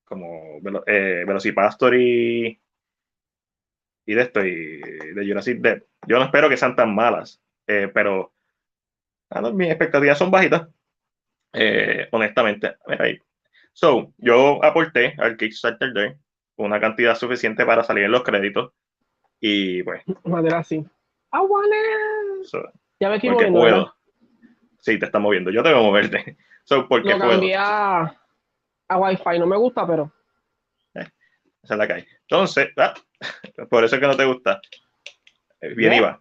como 0.10 0.60
eh, 0.88 1.24
Velocipastor 1.26 1.96
y, 1.96 2.60
y 4.06 4.14
de 4.14 4.22
esto, 4.22 4.44
y 4.44 4.82
de 4.82 5.26
Jurassic 5.26 5.60
Dead. 5.60 5.84
Yo 6.08 6.18
no 6.18 6.26
espero 6.26 6.50
que 6.50 6.58
sean 6.58 6.76
tan 6.76 6.94
malas, 6.94 7.42
eh, 7.68 7.90
pero 7.94 8.34
ah, 9.30 9.40
no, 9.42 9.54
mis 9.54 9.70
expectativas 9.70 10.18
son 10.18 10.32
bajitas. 10.32 10.68
Eh, 11.54 12.08
honestamente, 12.12 12.76
mira 12.88 13.06
ahí. 13.06 13.20
So, 13.72 14.14
yo 14.18 14.64
aporté 14.64 15.16
al 15.20 15.38
Kickstarter 15.38 15.94
de 15.94 16.18
una 16.58 16.80
cantidad 16.80 17.16
suficiente 17.16 17.66
para 17.66 17.84
salir 17.84 18.06
en 18.06 18.12
los 18.12 18.24
créditos. 18.24 18.74
Y 19.40 19.84
pues, 19.84 20.04
Madera 20.26 20.60
así. 20.60 20.78
I 21.32 21.38
want 21.38 21.68
it. 21.68 22.46
so, 22.48 22.62
Ya 23.00 23.10
me 23.10 23.16
estoy 23.16 23.30
moviendo. 23.30 23.96
Sí, 24.80 24.98
te 24.98 25.06
está 25.06 25.20
moviendo. 25.20 25.52
Yo 25.52 25.62
te 25.64 25.72
voy 25.72 25.80
a 25.80 25.84
moverte. 25.84 26.38
So, 26.66 26.88
porque 26.88 27.10
Lo 27.10 27.18
puedo. 27.18 27.32
cambié 27.32 27.56
a, 27.58 28.16
a 28.90 28.98
Wi-Fi. 28.98 29.40
No 29.40 29.46
me 29.48 29.56
gusta, 29.58 29.88
pero 29.88 30.12
Esa 30.94 31.74
es 31.74 31.78
la 31.78 31.88
que 31.88 31.94
hay. 31.94 32.06
Entonces, 32.22 32.70
ah, 32.78 32.94
por 33.70 33.84
eso 33.84 33.96
es 33.96 34.02
que 34.02 34.08
no 34.08 34.16
te 34.18 34.26
gusta. 34.26 34.60
Eh, 35.62 35.74
Bien 35.76 35.94
iba. 35.94 36.20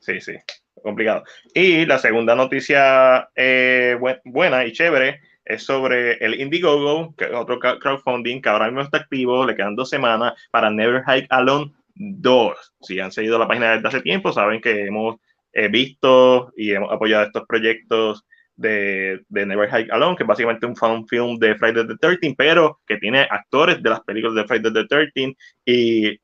Sí, 0.00 0.20
sí. 0.20 0.34
Complicado. 0.82 1.24
Y 1.54 1.86
la 1.86 1.98
segunda 1.98 2.34
noticia 2.34 3.28
eh, 3.34 3.96
bu- 3.98 4.20
buena 4.24 4.64
y 4.66 4.72
chévere 4.72 5.20
es 5.44 5.62
sobre 5.64 6.14
el 6.24 6.38
Indiegogo, 6.40 7.14
que 7.16 7.24
es 7.24 7.32
otro 7.32 7.58
crowdfunding 7.58 8.42
que 8.42 8.48
ahora 8.50 8.66
mismo 8.66 8.82
está 8.82 8.98
activo, 8.98 9.46
le 9.46 9.54
quedan 9.56 9.74
dos 9.76 9.88
semanas 9.88 10.34
para 10.50 10.70
Never 10.70 11.02
Hike 11.06 11.26
Alone 11.30 11.72
2. 11.94 12.74
Si 12.82 13.00
han 13.00 13.12
seguido 13.12 13.38
la 13.38 13.48
página 13.48 13.72
desde 13.74 13.88
hace 13.88 14.00
tiempo, 14.02 14.32
saben 14.32 14.60
que 14.60 14.86
hemos 14.86 15.16
eh, 15.52 15.68
visto 15.68 16.52
y 16.56 16.72
hemos 16.72 16.92
apoyado 16.92 17.24
estos 17.24 17.46
proyectos 17.46 18.26
de, 18.56 19.20
de 19.28 19.46
Never 19.46 19.68
Hike 19.68 19.92
Alone, 19.92 20.16
que 20.16 20.22
es 20.22 20.26
básicamente 20.26 20.66
un 20.66 20.76
fan 20.76 21.06
film 21.06 21.38
de 21.38 21.54
Friday 21.56 21.86
the 21.86 21.96
13, 21.96 22.34
pero 22.36 22.80
que 22.86 22.96
tiene 22.98 23.26
actores 23.30 23.82
de 23.82 23.90
las 23.90 24.00
películas 24.00 24.36
de 24.36 24.44
Friday 24.44 24.72
the 24.72 24.84
13 24.86 25.36
y 25.64 26.20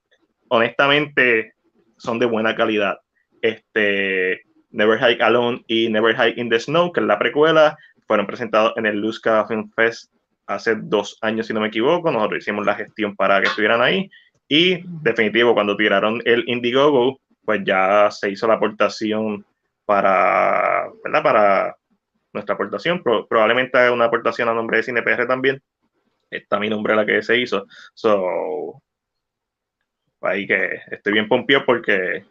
honestamente 0.49 1.55
son 1.97 2.19
de 2.19 2.27
buena 2.27 2.55
calidad. 2.55 2.99
Este, 3.43 4.43
Never 4.71 4.99
Hike 4.99 5.23
Alone 5.23 5.63
y 5.67 5.89
Never 5.89 6.15
Hike 6.15 6.39
in 6.39 6.49
the 6.49 6.61
Snow, 6.61 6.93
que 6.93 7.01
es 7.01 7.07
la 7.07 7.19
precuela, 7.19 7.77
fueron 8.07 8.27
presentados 8.27 8.73
en 8.77 8.87
el 8.87 8.99
Luzca 8.99 9.47
Film 9.47 9.71
Fest 9.75 10.13
hace 10.47 10.75
dos 10.75 11.17
años, 11.21 11.47
si 11.47 11.55
no 11.55 11.61
me 11.61 11.69
equivoco. 11.69 12.11
Nosotros 12.11 12.41
hicimos 12.41 12.67
la 12.67 12.75
gestión 12.75 13.15
para 13.15 13.41
que 13.41 13.49
estuvieran 13.49 13.81
ahí. 13.83 14.11
Y 14.49 14.83
definitivo, 15.03 15.55
cuando 15.55 15.77
tiraron 15.77 16.21
el 16.25 16.43
Indiegogo, 16.49 17.21
pues 17.45 17.61
ya 17.65 18.11
se 18.11 18.31
hizo 18.31 18.49
la 18.49 18.55
aportación 18.55 19.45
para, 19.85 20.89
¿verdad? 21.05 21.23
Para 21.23 21.77
nuestra 22.33 22.55
aportación. 22.55 23.03
probablemente 23.03 23.91
una 23.91 24.07
aportación 24.07 24.49
a 24.49 24.55
nombre 24.55 24.79
de 24.79 24.83
CinePR 24.85 25.27
también. 25.27 25.63
Está 26.31 26.59
mi 26.61 26.69
nombre 26.69 26.95
la 26.95 27.05
que 27.05 27.23
se 27.23 27.39
hizo. 27.39 27.67
So, 27.95 28.83
ahí 30.21 30.47
que 30.47 30.81
estoy 30.91 31.13
bien 31.13 31.29
pompido 31.29 31.65
porque 31.65 32.25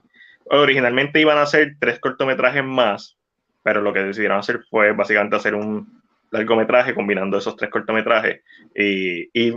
originalmente 0.46 1.20
iban 1.20 1.38
a 1.38 1.44
hacer 1.44 1.76
tres 1.80 2.00
cortometrajes 2.00 2.64
más, 2.64 3.18
pero 3.64 3.82
lo 3.82 3.94
que 3.94 4.04
decidieron 4.04 4.40
hacer 4.40 4.62
fue 4.70 4.94
básicamente 4.94 5.36
hacer 5.36 5.56
un 5.56 6.02
largometraje 6.32 6.94
combinando 6.94 7.38
esos 7.38 7.56
tres 7.56 7.70
cortometrajes. 7.70 8.42
Y, 8.76 9.24
y, 9.34 9.54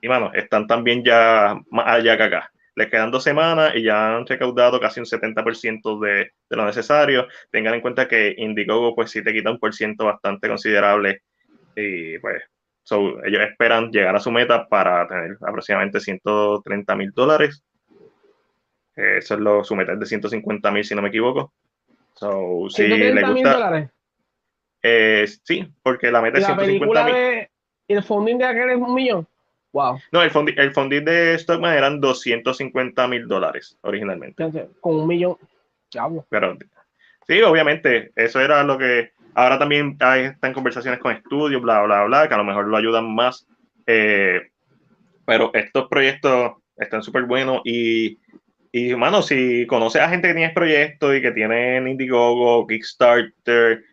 y 0.00 0.08
bueno, 0.08 0.30
están 0.34 0.66
también 0.66 1.02
ya 1.04 1.58
más 1.70 1.86
allá 1.86 2.16
que 2.16 2.22
acá. 2.22 2.51
Les 2.74 2.88
quedan 2.88 3.10
dos 3.10 3.22
semanas 3.22 3.72
y 3.74 3.82
ya 3.82 4.16
han 4.16 4.26
recaudado 4.26 4.80
casi 4.80 5.00
un 5.00 5.06
70% 5.06 6.00
de, 6.00 6.30
de 6.48 6.56
lo 6.56 6.64
necesario. 6.64 7.26
Tengan 7.50 7.74
en 7.74 7.80
cuenta 7.80 8.08
que 8.08 8.34
Indiegogo 8.36 8.94
pues 8.94 9.10
sí 9.10 9.22
te 9.22 9.32
quita 9.32 9.50
un 9.50 9.58
por 9.58 9.74
ciento 9.74 10.06
bastante 10.06 10.48
considerable 10.48 11.22
y 11.76 12.18
pues 12.18 12.42
ellos 13.24 13.42
esperan 13.42 13.90
llegar 13.90 14.14
a 14.16 14.20
su 14.20 14.30
meta 14.30 14.66
para 14.68 15.06
tener 15.06 15.36
aproximadamente 15.40 16.00
130 16.00 16.96
mil 16.96 17.12
dólares. 17.12 17.62
Eso 18.94 19.34
es 19.34 19.40
lo, 19.40 19.64
su 19.64 19.74
meta 19.74 19.92
es 19.92 20.00
de 20.00 20.06
150 20.06 20.70
mil 20.70 20.84
si 20.84 20.94
no 20.94 21.02
me 21.02 21.08
equivoco. 21.08 21.52
So, 22.14 22.68
si 22.68 22.86
le 22.86 23.22
gusta, 23.22 23.52
dólares? 23.54 23.90
Eh, 24.82 25.26
sí, 25.44 25.72
porque 25.82 26.10
la 26.10 26.20
meta 26.20 26.38
es 26.38 26.46
150 26.46 27.04
mil. 27.04 27.14
¿Y 27.88 27.94
el 27.94 28.02
funding 28.02 28.38
de 28.38 28.44
aquel 28.44 28.70
es 28.70 28.76
un 28.76 28.94
millón? 28.94 29.26
Wow. 29.72 29.98
No, 30.12 30.22
el 30.22 30.30
funding, 30.30 30.54
el 30.58 30.72
funding 30.72 31.04
de 31.04 31.38
Stockman 31.38 31.74
eran 31.74 32.00
250 32.00 33.08
mil 33.08 33.26
dólares 33.26 33.78
originalmente. 33.82 34.44
Con 34.80 34.96
un 34.96 35.06
millón. 35.06 35.36
Pero 36.28 36.56
sí, 37.26 37.40
obviamente, 37.42 38.12
eso 38.16 38.40
era 38.40 38.62
lo 38.64 38.78
que. 38.78 39.12
Ahora 39.34 39.58
también 39.58 39.96
hay, 40.00 40.24
están 40.24 40.52
conversaciones 40.52 41.00
con 41.00 41.12
estudios, 41.12 41.62
bla, 41.62 41.82
bla, 41.82 42.04
bla, 42.04 42.28
que 42.28 42.34
a 42.34 42.38
lo 42.38 42.44
mejor 42.44 42.66
lo 42.66 42.76
ayudan 42.76 43.14
más. 43.14 43.46
Eh, 43.86 44.42
pero 45.24 45.50
estos 45.54 45.88
proyectos 45.88 46.52
están 46.76 47.02
súper 47.02 47.24
buenos 47.24 47.62
y, 47.64 48.18
y, 48.72 48.94
mano, 48.94 49.22
si 49.22 49.66
conoces 49.66 50.02
a 50.02 50.08
gente 50.08 50.28
que 50.28 50.34
tiene 50.34 50.52
proyectos 50.52 51.16
y 51.16 51.22
que 51.22 51.32
tienen 51.32 51.88
Indiegogo, 51.88 52.66
Kickstarter, 52.66 53.84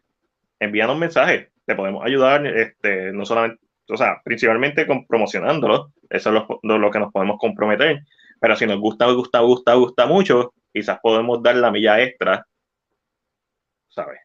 envíanos 0.59 0.97
mensajes, 0.97 1.47
te 1.65 1.75
podemos 1.75 2.03
ayudar, 2.05 2.45
este, 2.45 3.13
no 3.13 3.25
solamente, 3.25 3.61
o 3.89 3.97
sea, 3.97 4.21
principalmente 4.23 4.85
con 4.85 5.05
promocionándolo, 5.05 5.91
eso 6.09 6.29
es 6.29 6.35
lo, 6.63 6.77
lo, 6.77 6.91
que 6.91 6.99
nos 6.99 7.11
podemos 7.11 7.37
comprometer, 7.39 8.03
pero 8.39 8.55
si 8.55 8.65
nos 8.65 8.79
gusta, 8.79 9.11
gusta, 9.11 9.39
gusta, 9.39 9.73
gusta 9.73 10.05
mucho, 10.05 10.53
quizás 10.71 10.99
podemos 11.01 11.41
dar 11.41 11.55
la 11.55 11.71
milla 11.71 12.01
extra, 12.01 12.45
¿sabes? 13.89 14.19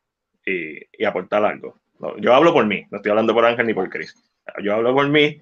Y, 0.46 0.78
y 0.92 1.04
aportar 1.04 1.44
algo. 1.44 1.76
yo 2.18 2.34
hablo 2.34 2.52
por 2.52 2.66
mí, 2.66 2.84
no 2.90 2.98
estoy 2.98 3.10
hablando 3.10 3.34
por 3.34 3.44
Ángel 3.44 3.66
ni 3.66 3.74
por 3.74 3.88
Chris. 3.88 4.14
Yo 4.62 4.74
hablo 4.74 4.94
por 4.94 5.08
mí, 5.08 5.40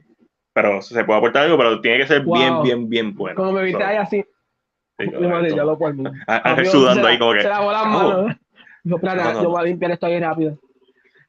pero 0.53 0.81
se 0.83 1.05
puede 1.05 1.19
aportar 1.19 1.45
algo, 1.45 1.59
pero 1.59 1.81
tiene 1.81 1.99
que 1.99 2.07
ser 2.07 2.25
bien, 2.25 2.63
bien, 2.63 2.89
bien 2.89 3.15
bueno. 3.15 3.37
Como 3.37 3.53
me 3.53 3.65
viste 3.65 3.83
ahí 3.83 3.97
así. 3.97 4.25
Sí, 4.99 5.11
yo 5.11 5.61
hablo 5.61 5.79
por 5.79 5.95
mí. 5.95 6.05
Ángel 6.27 6.67
sudando 6.67 7.07
ahí 7.07 7.19
como 7.19 7.33
que. 7.33 7.43
Se 7.43 7.49
lavó 7.49 7.73
las 7.73 7.87
manos. 7.87 8.37
Yo, 8.85 8.99
yo 9.43 9.51
voy 9.51 9.61
a 9.61 9.65
limpiar 9.65 9.93
esto 9.93 10.07
ahí 10.07 10.21
rápido. 10.21 10.59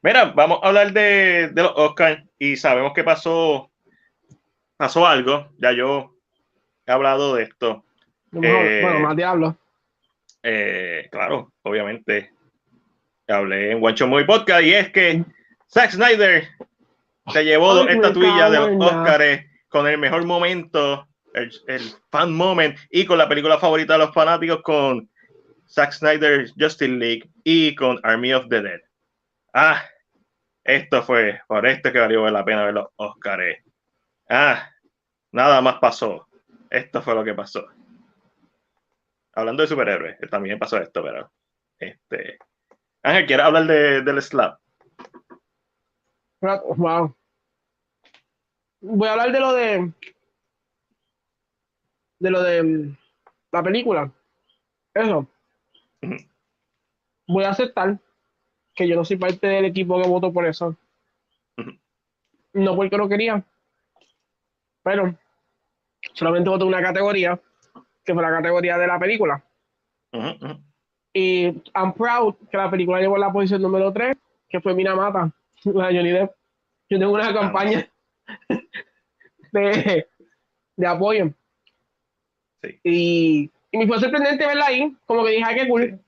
Mira, 0.04 0.26
vamos 0.26 0.58
a 0.62 0.68
hablar 0.68 0.92
de, 0.92 1.48
de 1.48 1.62
los 1.62 1.72
Oscars 1.76 2.22
y 2.38 2.56
sabemos 2.56 2.92
que 2.92 3.02
pasó, 3.02 3.70
pasó 4.76 5.06
algo. 5.06 5.48
Ya 5.56 5.72
yo 5.72 6.14
he 6.84 6.92
hablado 6.92 7.36
de 7.36 7.44
esto. 7.44 7.86
Eh, 8.30 8.80
bueno, 8.82 9.00
más 9.00 9.16
diablo. 9.16 9.56
Eh, 10.42 11.08
claro, 11.10 11.54
obviamente. 11.62 12.30
Hablé 13.26 13.72
en 13.72 13.82
One 13.82 14.06
Movie 14.06 14.26
Podcast 14.26 14.62
y 14.62 14.74
es 14.74 14.90
que 14.90 15.24
Zack 15.72 15.92
Snyder 15.92 16.48
se 17.28 17.42
llevó 17.42 17.72
dos 17.72 17.88
estatuillas 17.88 18.50
de 18.50 18.58
los 18.58 18.84
Oscars 18.84 19.46
con 19.70 19.88
el 19.88 19.96
mejor 19.96 20.26
momento, 20.26 21.08
el, 21.32 21.50
el, 21.66 21.80
fan 22.10 22.30
moment 22.30 22.76
y 22.90 23.06
con 23.06 23.16
la 23.16 23.26
película 23.26 23.56
favorita 23.56 23.94
de 23.94 24.00
los 24.00 24.12
fanáticos 24.12 24.60
con 24.60 25.08
Zack 25.66 25.92
Snyder 25.92 26.50
Justice 26.58 26.92
League 26.92 27.26
y 27.42 27.74
con 27.74 27.98
Army 28.02 28.34
of 28.34 28.48
the 28.50 28.60
Dead. 28.60 28.80
Ah, 29.54 29.82
esto 30.64 31.02
fue, 31.02 31.42
por 31.46 31.66
esto 31.66 31.92
que 31.92 32.00
valió 32.00 32.28
la 32.30 32.44
pena 32.44 32.64
ver 32.64 32.74
los 32.74 32.88
Oscars. 32.96 33.58
Ah, 34.28 34.70
nada 35.30 35.60
más 35.60 35.78
pasó. 35.78 36.26
Esto 36.70 37.02
fue 37.02 37.14
lo 37.14 37.22
que 37.22 37.34
pasó. 37.34 37.66
Hablando 39.34 39.62
de 39.62 39.68
superhéroes, 39.68 40.16
también 40.30 40.58
pasó 40.58 40.78
esto, 40.78 41.02
pero. 41.02 41.30
Este. 41.78 42.38
Ángel, 43.02 43.26
¿quieres 43.26 43.44
hablar 43.44 43.66
de, 43.66 44.02
del 44.02 44.22
slap? 44.22 44.58
Wow. 46.40 47.14
Voy 48.80 49.08
a 49.08 49.12
hablar 49.12 49.32
de 49.32 49.40
lo 49.40 49.52
de. 49.52 49.92
De 52.18 52.30
lo 52.30 52.42
de 52.42 52.96
la 53.52 53.62
película. 53.62 54.10
Eso. 54.94 55.28
Voy 57.26 57.44
a 57.44 57.50
aceptar 57.50 57.98
que 58.74 58.88
yo 58.88 58.96
no 58.96 59.04
soy 59.04 59.16
parte 59.16 59.46
del 59.46 59.66
equipo 59.66 60.00
que 60.00 60.08
votó 60.08 60.32
por 60.32 60.46
eso. 60.46 60.76
No 62.52 62.76
porque 62.76 62.96
no 62.96 63.08
quería, 63.08 63.44
pero 64.82 65.16
solamente 66.12 66.50
voté 66.50 66.64
una 66.64 66.82
categoría, 66.82 67.40
que 68.04 68.14
fue 68.14 68.22
la 68.22 68.30
categoría 68.30 68.78
de 68.78 68.86
la 68.86 68.98
película. 68.98 69.42
Y 71.12 71.46
I'm 71.74 71.92
proud 71.94 72.34
que 72.50 72.56
la 72.56 72.70
película 72.70 73.00
llevó 73.00 73.16
la 73.18 73.32
posición 73.32 73.62
número 73.62 73.92
3, 73.92 74.16
que 74.48 74.60
fue 74.60 74.74
Minamata, 74.74 75.32
la 75.64 75.86
Johnny 75.86 76.10
Depp. 76.10 76.32
Yo 76.90 76.98
tengo 76.98 77.12
una 77.12 77.32
campaña 77.32 77.88
de, 79.52 80.06
de 80.76 80.86
apoyo. 80.86 81.32
Y, 82.82 83.50
y 83.72 83.78
me 83.78 83.86
fue 83.86 83.98
sorprendente 83.98 84.46
verla 84.46 84.66
ahí, 84.66 84.96
como 85.06 85.24
que 85.24 85.32
dije, 85.32 85.44
ay, 85.44 85.54
qué 85.56 85.68
cool. 85.68 86.00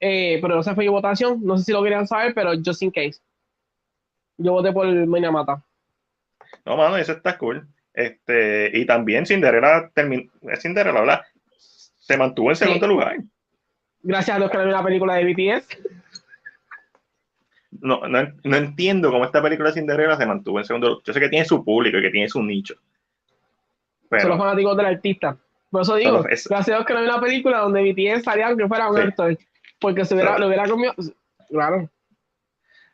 Eh, 0.00 0.38
pero 0.40 0.56
no 0.56 0.62
se 0.62 0.74
fue 0.74 0.88
votación. 0.88 1.40
No 1.42 1.58
sé 1.58 1.64
si 1.64 1.72
lo 1.72 1.82
querían 1.82 2.06
saber, 2.06 2.34
pero 2.34 2.52
just 2.64 2.82
in 2.82 2.90
case. 2.90 3.20
Yo 4.36 4.52
voté 4.52 4.72
por 4.72 4.86
Minamata. 4.86 5.62
No, 6.64 6.76
mano, 6.76 6.96
eso 6.96 7.12
está 7.12 7.36
cool. 7.38 7.66
Este, 7.92 8.70
y 8.74 8.86
también 8.86 9.26
Cinderella 9.26 9.90
terminó, 9.92 10.30
Cinderella, 10.60 11.00
¿verdad? 11.00 11.22
Se 11.56 12.16
mantuvo 12.16 12.50
en 12.50 12.56
segundo 12.56 12.86
lugar. 12.86 13.16
Gracias 14.02 14.36
a 14.36 14.38
Dios 14.38 14.50
que 14.50 14.58
no 14.58 14.64
la 14.66 14.84
película 14.84 15.14
de 15.16 15.24
BTS. 15.24 15.78
No, 17.80 18.06
no, 18.06 18.22
no, 18.44 18.56
entiendo 18.56 19.10
cómo 19.10 19.24
esta 19.24 19.42
película 19.42 19.70
de 19.70 19.74
Cinderella 19.80 20.16
se 20.16 20.26
mantuvo 20.26 20.58
en 20.58 20.64
segundo 20.64 20.88
lugar. 20.88 21.02
Yo 21.04 21.12
sé 21.12 21.20
que 21.20 21.28
tiene 21.28 21.44
su 21.44 21.64
público 21.64 21.98
y 21.98 22.02
que 22.02 22.10
tiene 22.10 22.28
su 22.28 22.42
nicho. 22.42 22.76
Pero, 24.08 24.22
Son 24.22 24.30
los 24.30 24.38
fanáticos 24.38 24.76
del 24.76 24.86
artista. 24.86 25.36
Por 25.70 25.82
eso 25.82 25.96
digo, 25.96 26.22
gracias 26.22 26.68
a 26.68 26.76
Dios 26.76 26.86
que 26.86 26.94
no 26.94 27.00
vi 27.00 27.06
una 27.06 27.20
película 27.20 27.58
donde 27.58 27.82
BTS 27.82 28.24
salía 28.24 28.46
aunque 28.46 28.68
fuera 28.68 28.88
un 28.90 28.98
actor. 28.98 29.36
Porque 29.80 30.04
se 30.04 30.14
hubiera, 30.14 30.38
lo 30.38 30.46
hubiera 30.46 30.68
comido. 30.68 30.94
Claro. 31.48 31.88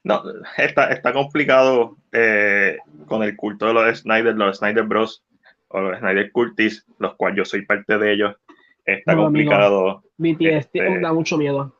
No, 0.04 0.22
está, 0.58 0.92
está 0.92 1.12
complicado 1.12 1.96
eh, 2.12 2.76
con 3.06 3.22
el 3.22 3.34
culto 3.36 3.66
de 3.66 3.74
los 3.74 3.98
Snyder, 4.00 4.34
los 4.36 4.58
Snyder 4.58 4.84
Bros. 4.84 5.24
o 5.68 5.80
los 5.80 5.98
Snyder 5.98 6.30
Curtis, 6.30 6.84
los 6.98 7.14
cuales 7.14 7.38
yo 7.38 7.44
soy 7.46 7.62
parte 7.64 7.96
de 7.96 8.12
ellos. 8.12 8.36
Está 8.84 9.16
complicado. 9.16 10.02
BTS 10.18 10.42
este, 10.42 11.00
da 11.00 11.12
mucho 11.12 11.38
miedo. 11.38 11.74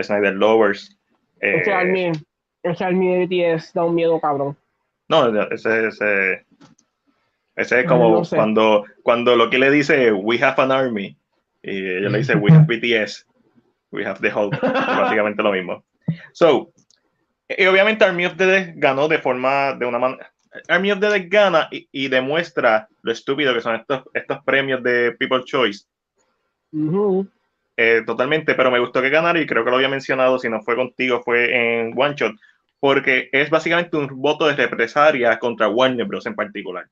Snyder 0.00 0.34
Lovers. 0.34 0.96
Eh, 1.40 1.58
ese 1.60 1.72
army, 1.72 2.12
ese 2.62 2.84
army 2.84 3.26
de 3.26 3.56
BTS 3.56 3.72
da 3.74 3.84
un 3.84 3.96
miedo 3.96 4.20
cabrón. 4.20 4.56
No, 5.08 5.26
ese, 5.50 5.88
ese, 5.88 6.46
ese 7.56 7.80
es 7.80 7.86
como 7.86 8.22
cuando, 8.28 8.84
cuando 9.02 9.34
lo 9.34 9.50
que 9.50 9.58
le 9.58 9.70
dice 9.70 10.12
We 10.12 10.42
have 10.42 10.60
an 10.62 10.72
army 10.72 11.16
y 11.62 11.78
ella 11.78 12.10
le 12.10 12.18
dice 12.18 12.36
We 12.36 12.52
have 12.52 12.66
BTS 12.66 13.26
we 13.90 14.04
have 14.04 14.20
the 14.20 14.32
Hulk, 14.32 14.60
básicamente 14.60 15.42
lo 15.42 15.52
mismo. 15.52 15.84
So, 16.32 16.72
y 17.48 17.66
obviamente 17.66 18.04
Army 18.04 18.26
of 18.26 18.36
the 18.36 18.46
Dead 18.46 18.72
ganó 18.76 19.08
de 19.08 19.18
forma, 19.18 19.74
de 19.74 19.86
una 19.86 19.98
manera, 19.98 20.32
Army 20.68 20.92
of 20.92 21.00
the 21.00 21.08
Dead 21.08 21.26
gana 21.28 21.68
y, 21.70 22.08
demuestra 22.08 22.88
lo 23.02 23.12
estúpido 23.12 23.54
que 23.54 23.60
son 23.60 23.76
estos, 23.76 24.02
estos 24.14 24.38
premios 24.44 24.82
de 24.82 25.12
People 25.12 25.44
Choice. 25.44 25.86
Eh, 27.76 28.02
totalmente, 28.06 28.54
pero 28.54 28.70
me 28.70 28.78
gustó 28.78 29.02
que 29.02 29.10
ganara 29.10 29.38
y 29.38 29.46
creo 29.46 29.64
que 29.64 29.70
lo 29.70 29.76
había 29.76 29.88
mencionado, 29.88 30.38
si 30.38 30.48
no 30.48 30.62
fue 30.62 30.76
contigo, 30.76 31.22
fue 31.22 31.54
en 31.54 31.94
One 31.96 32.14
Shot, 32.16 32.34
porque 32.80 33.28
es 33.32 33.50
básicamente 33.50 33.96
un 33.96 34.08
voto 34.20 34.46
de 34.46 34.56
represalia 34.56 35.38
contra 35.38 35.68
Warner 35.68 36.06
Bros. 36.06 36.26
en 36.26 36.34
particular. 36.34 36.86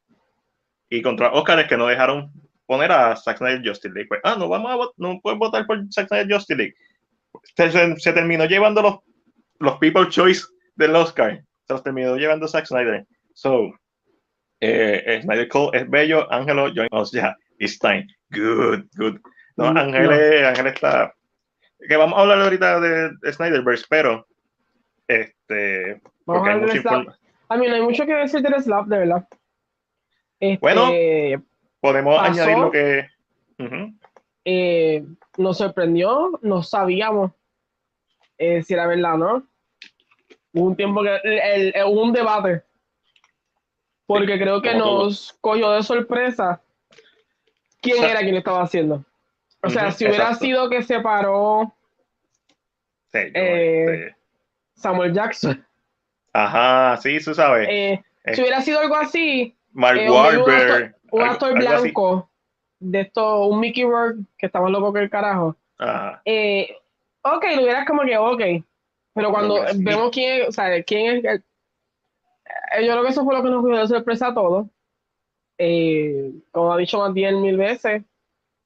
Y 0.90 1.02
contra 1.02 1.32
Oscars 1.32 1.66
que 1.66 1.76
no 1.76 1.86
dejaron 1.86 2.30
poner 2.66 2.90
a 2.92 3.16
Zack 3.16 3.38
Snyder 3.38 3.62
Justice 3.66 3.92
League. 3.94 4.08
Pues, 4.08 4.20
ah, 4.24 4.36
no, 4.38 4.48
vamos 4.48 4.72
a 4.72 4.90
no 4.96 5.20
puedes 5.22 5.38
votar 5.38 5.66
por 5.66 5.78
Zack 5.92 6.08
Snyder 6.08 6.32
Justice 6.32 6.56
League 6.56 6.74
se, 7.56 7.70
se- 7.70 7.96
se 7.96 8.12
terminó 8.12 8.44
llevando 8.46 8.82
los, 8.82 8.98
los 9.58 9.78
People 9.78 10.08
Choice 10.08 10.44
del 10.76 10.94
Oscar. 10.96 11.42
Se 11.66 11.72
los 11.72 11.82
terminó 11.82 12.16
llevando 12.16 12.48
Zack 12.48 12.66
Snyder. 12.66 13.06
So, 13.34 13.72
eh, 14.60 15.02
eh, 15.06 15.22
Snyder 15.22 15.48
Cole 15.48 15.78
es 15.78 15.90
bello. 15.90 16.30
Ángelo, 16.32 16.68
join 16.74 16.88
us. 16.92 17.10
Ya, 17.12 17.36
it's 17.58 17.78
time. 17.78 18.06
Good, 18.30 18.84
good. 18.96 19.18
No. 19.56 19.66
Ángel, 19.68 20.12
es- 20.12 20.44
Ángel 20.46 20.66
está. 20.68 21.14
Que 21.88 21.96
vamos 21.96 22.18
a 22.18 22.22
hablar 22.22 22.40
ahorita 22.40 22.80
de, 22.80 23.10
de 23.20 23.32
Snyderverse, 23.32 23.84
pero. 23.88 24.26
Este. 25.06 26.00
Vamos 26.26 26.42
porque 26.42 26.50
a 26.50 26.52
hay 26.52 26.60
hablar 26.60 26.74
de 26.74 26.80
Slap. 26.80 27.82
mucho 27.82 28.06
que 28.06 28.14
decir 28.14 28.40
del 28.42 28.62
Slap, 28.62 28.86
de 28.86 28.98
verdad. 28.98 29.28
Este, 30.40 30.58
Bueno. 30.60 30.90
Podemos 31.84 32.16
Pasó. 32.16 32.30
añadir 32.32 32.56
lo 32.56 32.70
que. 32.70 33.08
Eh, 34.46 35.04
nos 35.36 35.58
sorprendió, 35.58 36.30
no 36.40 36.62
sabíamos 36.62 37.32
eh, 38.38 38.62
si 38.62 38.72
era 38.72 38.86
verdad 38.86 39.14
o 39.14 39.18
no. 39.18 39.46
Hubo 40.54 40.64
un 40.64 40.76
tiempo 40.76 41.02
que 41.02 41.14
el- 41.24 41.38
el- 41.38 41.72
el- 41.76 41.84
hubo 41.84 42.02
un 42.04 42.12
debate. 42.14 42.62
Porque 44.06 44.38
creo 44.38 44.62
que 44.62 44.72
como 44.72 44.82
todo. 44.84 45.04
nos 45.04 45.34
cogió 45.42 45.72
de 45.72 45.82
sorpresa 45.82 46.62
quién 47.82 48.02
era 48.02 48.20
quien 48.20 48.32
lo 48.32 48.38
estaba 48.38 48.62
haciendo. 48.62 49.04
O 49.62 49.68
sea, 49.68 49.92
si 49.92 50.06
hubiera 50.06 50.24
exacto. 50.24 50.44
sido 50.46 50.70
que 50.70 50.82
se 50.82 51.00
paró 51.00 51.74
Sí, 53.12 53.18
yo, 53.26 53.30
Eh, 53.34 53.84
este, 54.06 54.16
Samuel 54.74 55.12
Jackson, 55.12 55.66
Ajá, 56.32 56.96
sí, 56.96 57.18
tú 57.22 57.34
sabes. 57.34 57.68
si 58.32 58.40
hubiera 58.40 58.62
sido 58.62 58.80
algo 58.80 58.96
así, 58.96 59.54
Mark 59.74 59.98
eh, 59.98 60.10
un- 60.10 61.20
actor- 61.22 61.52
un 61.52 61.58
blanco 61.58 62.30
de 62.80 63.00
esto, 63.00 63.46
un 63.46 63.60
Mickey 63.60 63.84
Rourke, 63.84 64.20
que 64.38 64.46
estaba 64.46 64.68
loco 64.70 64.92
que 64.92 65.00
el 65.00 65.10
carajo, 65.10 65.56
Ajá. 65.78 66.22
eh, 66.24 66.76
ok, 67.22 67.44
lo 67.56 67.62
hubieras 67.62 67.86
como 67.86 68.02
que 68.02 68.16
ok, 68.16 68.42
pero 69.14 69.30
cuando 69.30 69.56
que 69.56 69.72
vemos 69.76 70.10
quién, 70.10 70.42
es- 70.42 70.48
o 70.48 70.52
sea, 70.52 70.82
quién 70.82 71.16
es, 71.18 71.24
eh, 71.24 71.42
yo 72.86 72.92
creo 72.92 73.02
que 73.02 73.10
eso 73.10 73.24
fue 73.24 73.36
lo 73.36 73.42
que 73.42 73.50
nos 73.50 73.64
de 73.64 73.86
sorpresa 73.88 74.28
a 74.28 74.34
todos. 74.34 74.66
Eh, 75.58 76.32
como 76.50 76.72
ha 76.72 76.76
dicho 76.78 76.98
Matías 76.98 77.34
mil 77.34 77.56
veces, 77.56 78.02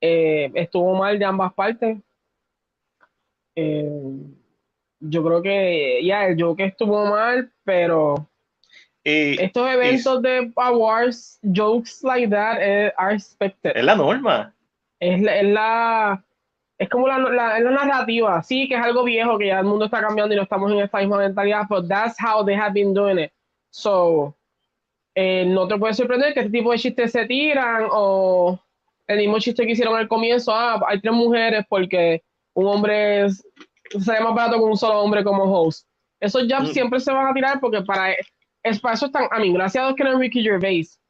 eh, 0.01 0.51
estuvo 0.55 0.95
mal 0.95 1.19
de 1.19 1.25
ambas 1.25 1.53
partes. 1.53 1.99
Yo 5.01 5.23
creo 5.25 5.43
que, 5.43 6.01
ya, 6.05 6.27
el 6.27 6.43
Joker 6.43 6.67
estuvo 6.67 7.07
mal, 7.07 7.53
pero 7.65 8.29
Y 9.09 9.41
estos 9.43 9.69
eventos 9.71 10.23
de 10.23 10.53
awards, 10.57 11.39
jokes 11.43 12.03
like 12.03 12.29
that, 12.29 12.59
eh, 12.61 12.93
are 12.97 13.15
expected. 13.15 13.73
es 13.77 13.85
la 13.85 13.95
norma. 13.97 14.53
Es 15.01 15.21
la, 15.23 15.37
es 15.37 15.45
la- 15.47 16.25
es 16.79 16.89
como 16.89 17.09
la, 17.09 17.19
la, 17.19 17.59
es 17.59 17.65
la 17.65 17.71
narrativa, 17.73 18.41
sí, 18.43 18.69
que 18.69 18.75
es 18.77 18.81
algo 18.81 19.03
viejo, 19.03 19.37
que 19.39 19.49
ya 19.49 19.59
el 19.61 19.67
mundo 19.67 19.87
está 19.87 20.01
cambiando 20.01 20.33
y 20.33 20.37
no 20.37 20.45
estamos 20.45 20.71
en 20.71 20.79
esta 20.81 20.99
misma 20.99 21.19
mentalidad, 21.19 21.63
pero 21.69 21.85
that's 21.87 22.17
how 22.23 22.45
they 22.45 22.55
have 22.55 22.73
been 22.73 22.95
doing 22.95 23.19
it. 23.19 23.33
So, 23.71 24.35
eh, 25.15 25.45
no 25.47 25.67
te 25.67 25.77
puede 25.77 25.95
sorprender 25.95 26.35
que 26.35 26.41
este 26.41 26.53
tipo 26.53 26.71
de 26.71 26.79
chistes 26.79 27.11
se 27.13 27.27
tiran 27.27 27.89
o 27.91 28.61
el 29.09 29.19
mismo 29.19 29.39
chiste 29.41 29.65
que 29.67 29.73
hicieron 29.73 29.97
al 29.97 30.07
comienzo, 30.07 30.53
ah, 30.55 30.81
hay 30.87 31.01
tres 31.01 31.15
mujeres 31.15 31.65
porque 31.69 32.23
un 32.55 32.67
hombre 32.67 33.25
es, 33.25 33.45
sería 34.05 34.21
más 34.21 34.35
barato 34.35 34.61
con 34.61 34.71
un 34.71 34.77
solo 34.77 35.01
hombre 35.01 35.25
como 35.25 35.45
host. 35.45 35.87
Esos 36.21 36.47
jabs 36.49 36.69
Mm. 36.71 36.73
siempre 36.73 37.01
se 37.01 37.13
van 37.13 37.27
a 37.27 37.33
tirar 37.35 37.59
porque 37.61 37.83
para, 37.83 38.15
es 38.63 38.81
para 38.81 38.95
eso 38.95 39.07
están, 39.07 39.29
a 39.31 39.39
mí, 39.39 39.53
gracias 39.53 39.83
a 39.83 39.87
Dios 39.89 39.97
que 39.97 40.03
es 40.03 40.19
Ricky 40.19 40.43
Gervais. 40.43 41.01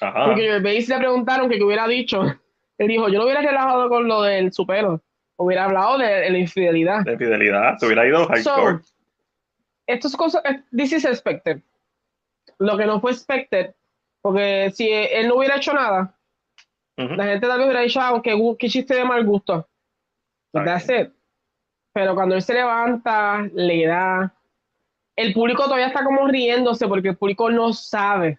Ajá. 0.00 0.26
Porque 0.26 0.42
Gervais 0.42 0.88
le 0.88 0.98
preguntaron 0.98 1.48
que 1.48 1.58
qué 1.58 1.64
hubiera 1.64 1.86
dicho. 1.86 2.22
Él 2.78 2.88
dijo, 2.88 3.08
yo 3.08 3.18
no 3.18 3.24
hubiera 3.24 3.42
relajado 3.42 3.88
con 3.88 4.08
lo 4.08 4.22
del 4.22 4.52
su 4.52 4.66
pelo. 4.66 5.02
Hubiera 5.36 5.64
hablado 5.64 5.98
de, 5.98 6.06
de 6.06 6.30
la 6.30 6.38
infidelidad. 6.38 7.04
De 7.04 7.16
fidelidad. 7.16 7.76
Se 7.78 7.86
hubiera 7.86 8.06
ido 8.06 8.26
hardcore. 8.26 8.78
So, 8.78 8.80
estas 9.86 10.16
cosas, 10.16 10.42
eh, 10.44 10.62
this 10.74 10.92
is 10.92 11.04
expected. 11.04 11.62
Lo 12.58 12.76
que 12.76 12.86
no 12.86 13.00
fue 13.00 13.12
expected, 13.12 13.74
porque 14.22 14.70
si 14.74 14.88
él 14.90 15.28
no 15.28 15.36
hubiera 15.36 15.56
hecho 15.56 15.72
nada, 15.72 16.14
Ujú. 16.96 17.14
la 17.14 17.24
gente 17.24 17.46
tal 17.46 17.58
vez 17.58 17.66
hubiera 17.66 17.82
dicho, 17.82 18.00
ah, 18.00 18.20
qué, 18.22 18.38
qué 18.58 18.68
chiste 18.68 18.94
de 18.94 19.04
mal 19.04 19.24
gusto. 19.24 19.66
That's 20.52 20.88
it. 20.88 21.12
Pero 21.92 22.14
cuando 22.14 22.34
él 22.34 22.42
se 22.42 22.54
levanta, 22.54 23.48
le 23.52 23.86
da. 23.86 24.34
El 25.20 25.32
público 25.34 25.64
todavía 25.64 25.88
está 25.88 26.02
como 26.04 26.26
riéndose 26.26 26.88
porque 26.88 27.08
el 27.10 27.16
público 27.16 27.50
no 27.50 27.72
sabe. 27.72 28.38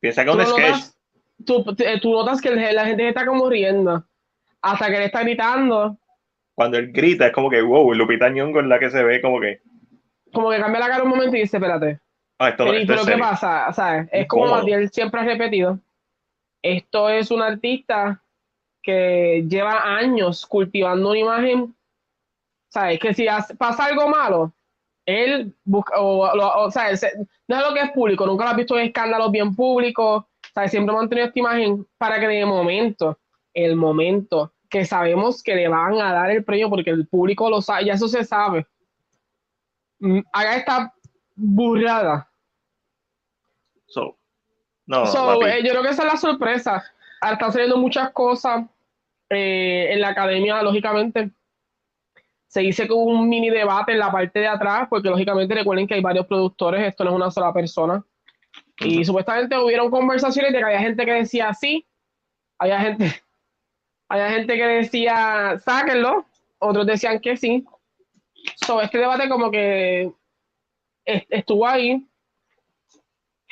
Piensa 0.00 0.24
que 0.24 0.30
es 0.30 0.36
un 0.36 0.42
sketch. 0.44 0.66
notas, 0.66 0.98
tú, 1.46 1.74
te- 1.74 1.98
tú 2.00 2.12
notas 2.12 2.40
que 2.40 2.50
la 2.50 2.84
gente 2.86 3.08
está 3.08 3.24
como 3.24 3.48
riendo 3.48 4.04
hasta 4.60 4.88
que 4.88 4.96
él 4.96 5.02
está 5.04 5.22
gritando, 5.22 5.96
Cuando 6.54 6.76
él 6.76 6.92
grita, 6.92 7.26
es 7.28 7.32
como 7.32 7.48
que, 7.48 7.62
wow, 7.62 7.94
Lupita 7.94 8.28
Nyong'o 8.28 8.60
es 8.60 8.66
la 8.66 8.78
que 8.78 8.90
se 8.90 9.02
ve 9.02 9.22
como 9.22 9.40
que, 9.40 9.60
como 10.32 10.50
que 10.50 10.58
cambia 10.60 10.80
la 10.80 10.88
cara 10.88 11.02
un 11.04 11.08
momento 11.08 11.36
y 11.36 11.40
dice, 11.40 11.56
espérate, 11.56 12.00
ah, 12.38 12.50
esto, 12.50 12.64
pero, 12.64 12.76
esto 12.76 12.86
pero 12.86 13.00
es 13.00 13.06
¿qué 13.06 13.12
serio. 13.12 13.24
pasa? 13.24 13.72
¿Sabes? 13.72 14.08
Es 14.12 14.28
como. 14.28 14.46
Matiel 14.46 14.90
siempre 14.90 15.20
ha 15.20 15.24
repetido, 15.24 15.78
esto 16.62 17.08
es 17.08 17.30
un 17.30 17.40
artista 17.40 18.22
que 18.82 19.44
lleva 19.48 19.96
años 19.96 20.44
cultivando 20.46 21.08
una 21.10 21.18
imagen, 21.18 21.74
¿sabes? 22.68 22.98
Que 23.00 23.14
si 23.14 23.26
pasa 23.56 23.86
algo 23.86 24.08
malo, 24.08 24.52
él 25.10 25.54
busca, 25.64 26.00
o, 26.00 26.34
lo- 26.36 26.54
o, 26.64 26.70
sea, 26.70 26.96
se- 26.96 27.12
no 27.48 27.56
es 27.56 27.62
lo 27.68 27.74
que 27.74 27.80
es 27.80 27.90
público, 27.92 28.26
nunca 28.26 28.44
lo 28.44 28.50
has 28.50 28.56
visto 28.56 28.78
en 28.78 28.86
escándalos 28.86 29.30
bien 29.30 29.54
públicos, 29.54 30.24
¿sabes? 30.54 30.70
Siempre 30.70 30.94
mantenido 30.94 31.26
esta 31.26 31.38
imagen 31.38 31.86
para 31.98 32.18
que 32.20 32.40
el 32.40 32.46
momento, 32.46 33.18
el 33.54 33.76
momento 33.76 34.52
que 34.68 34.84
sabemos 34.84 35.42
que 35.42 35.54
le 35.56 35.68
van 35.68 36.00
a 36.00 36.12
dar 36.12 36.30
el 36.30 36.44
premio 36.44 36.70
porque 36.70 36.90
el 36.90 37.06
público 37.08 37.50
lo 37.50 37.60
sabe, 37.60 37.86
ya 37.86 37.94
eso 37.94 38.08
se 38.08 38.24
sabe, 38.24 38.66
mm, 39.98 40.20
haga 40.32 40.56
esta 40.56 40.94
burrada. 41.34 42.30
So, 43.86 44.16
no, 44.86 45.06
So, 45.06 45.46
eh, 45.46 45.62
yo 45.64 45.70
creo 45.70 45.82
que 45.82 45.88
esa 45.90 46.06
es 46.06 46.12
la 46.12 46.18
sorpresa. 46.18 46.84
Ahora 47.20 47.34
Están 47.34 47.52
saliendo 47.52 47.76
muchas 47.76 48.10
cosas 48.12 48.64
eh, 49.28 49.88
en 49.92 50.00
la 50.00 50.08
academia, 50.08 50.62
lógicamente. 50.62 51.30
Se 52.50 52.60
dice 52.62 52.86
que 52.88 52.92
hubo 52.92 53.04
un 53.04 53.28
mini 53.28 53.48
debate 53.48 53.92
en 53.92 54.00
la 54.00 54.10
parte 54.10 54.40
de 54.40 54.48
atrás, 54.48 54.88
porque 54.90 55.08
lógicamente 55.08 55.54
recuerden 55.54 55.86
que 55.86 55.94
hay 55.94 56.00
varios 56.00 56.26
productores, 56.26 56.84
esto 56.84 57.04
no 57.04 57.10
es 57.10 57.16
una 57.16 57.30
sola 57.30 57.52
persona. 57.52 58.04
Y 58.80 59.04
supuestamente 59.04 59.56
hubieron 59.56 59.88
conversaciones 59.88 60.52
de 60.52 60.58
que 60.58 60.64
había 60.64 60.80
gente 60.80 61.04
que 61.04 61.12
decía 61.12 61.54
sí, 61.54 61.86
había 62.58 62.80
gente, 62.80 63.22
había 64.08 64.30
gente 64.30 64.56
que 64.56 64.66
decía 64.66 65.60
sáquenlo, 65.64 66.24
otros 66.58 66.86
decían 66.86 67.20
que 67.20 67.36
sí. 67.36 67.64
So, 68.66 68.80
este 68.82 68.98
debate 68.98 69.28
como 69.28 69.48
que 69.50 70.10
est- 71.04 71.26
estuvo 71.30 71.64
ahí. 71.68 72.04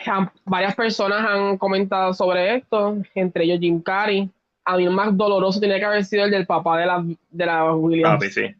Han- 0.06 0.30
varias 0.44 0.74
personas 0.74 1.24
han 1.24 1.56
comentado 1.58 2.12
sobre 2.14 2.56
esto, 2.56 2.96
entre 3.14 3.44
ellos 3.44 3.60
Jim 3.60 3.80
Carrey. 3.80 4.28
A 4.64 4.76
mí 4.76 4.84
el 4.84 4.90
más 4.90 5.16
doloroso 5.16 5.60
tiene 5.60 5.78
que 5.78 5.84
haber 5.84 6.04
sido 6.04 6.24
el 6.24 6.30
del 6.32 6.46
papá 6.46 6.78
de 6.78 6.86
la, 6.86 7.04
de 7.30 7.46
la 7.46 7.72
Williams. 7.74 8.14
Papi, 8.14 8.30
sí. 8.30 8.54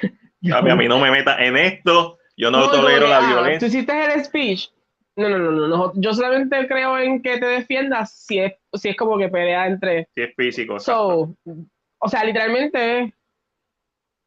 Papi, 0.50 0.70
a 0.70 0.76
mí 0.76 0.88
no 0.88 0.98
me 0.98 1.10
meta 1.10 1.36
en 1.44 1.56
esto. 1.56 2.18
Yo 2.36 2.50
no, 2.50 2.60
No, 2.60 2.70
tolero 2.70 3.02
no, 3.02 3.08
la 3.08 3.18
ah, 3.18 3.20
Tú 3.20 3.26
violencia. 3.42 3.68
hiciste 3.68 4.04
el 4.14 4.24
speech. 4.24 4.70
No, 5.16 5.28
no, 5.30 5.38
no, 5.38 5.50
no, 5.50 5.68
no. 5.68 5.92
Yo 5.96 6.12
solamente 6.12 6.66
creo 6.68 6.98
en 6.98 7.22
que 7.22 7.38
te 7.38 7.46
defiendas 7.46 8.12
si 8.12 8.38
es, 8.38 8.52
si 8.74 8.90
es 8.90 8.96
como 8.96 9.16
que 9.18 9.28
pelea 9.28 9.66
entre. 9.66 10.08
Si 10.14 10.22
es 10.22 10.34
físico. 10.36 10.78
So, 10.78 11.34
o 11.98 12.08
sea, 12.08 12.22
literalmente 12.24 13.14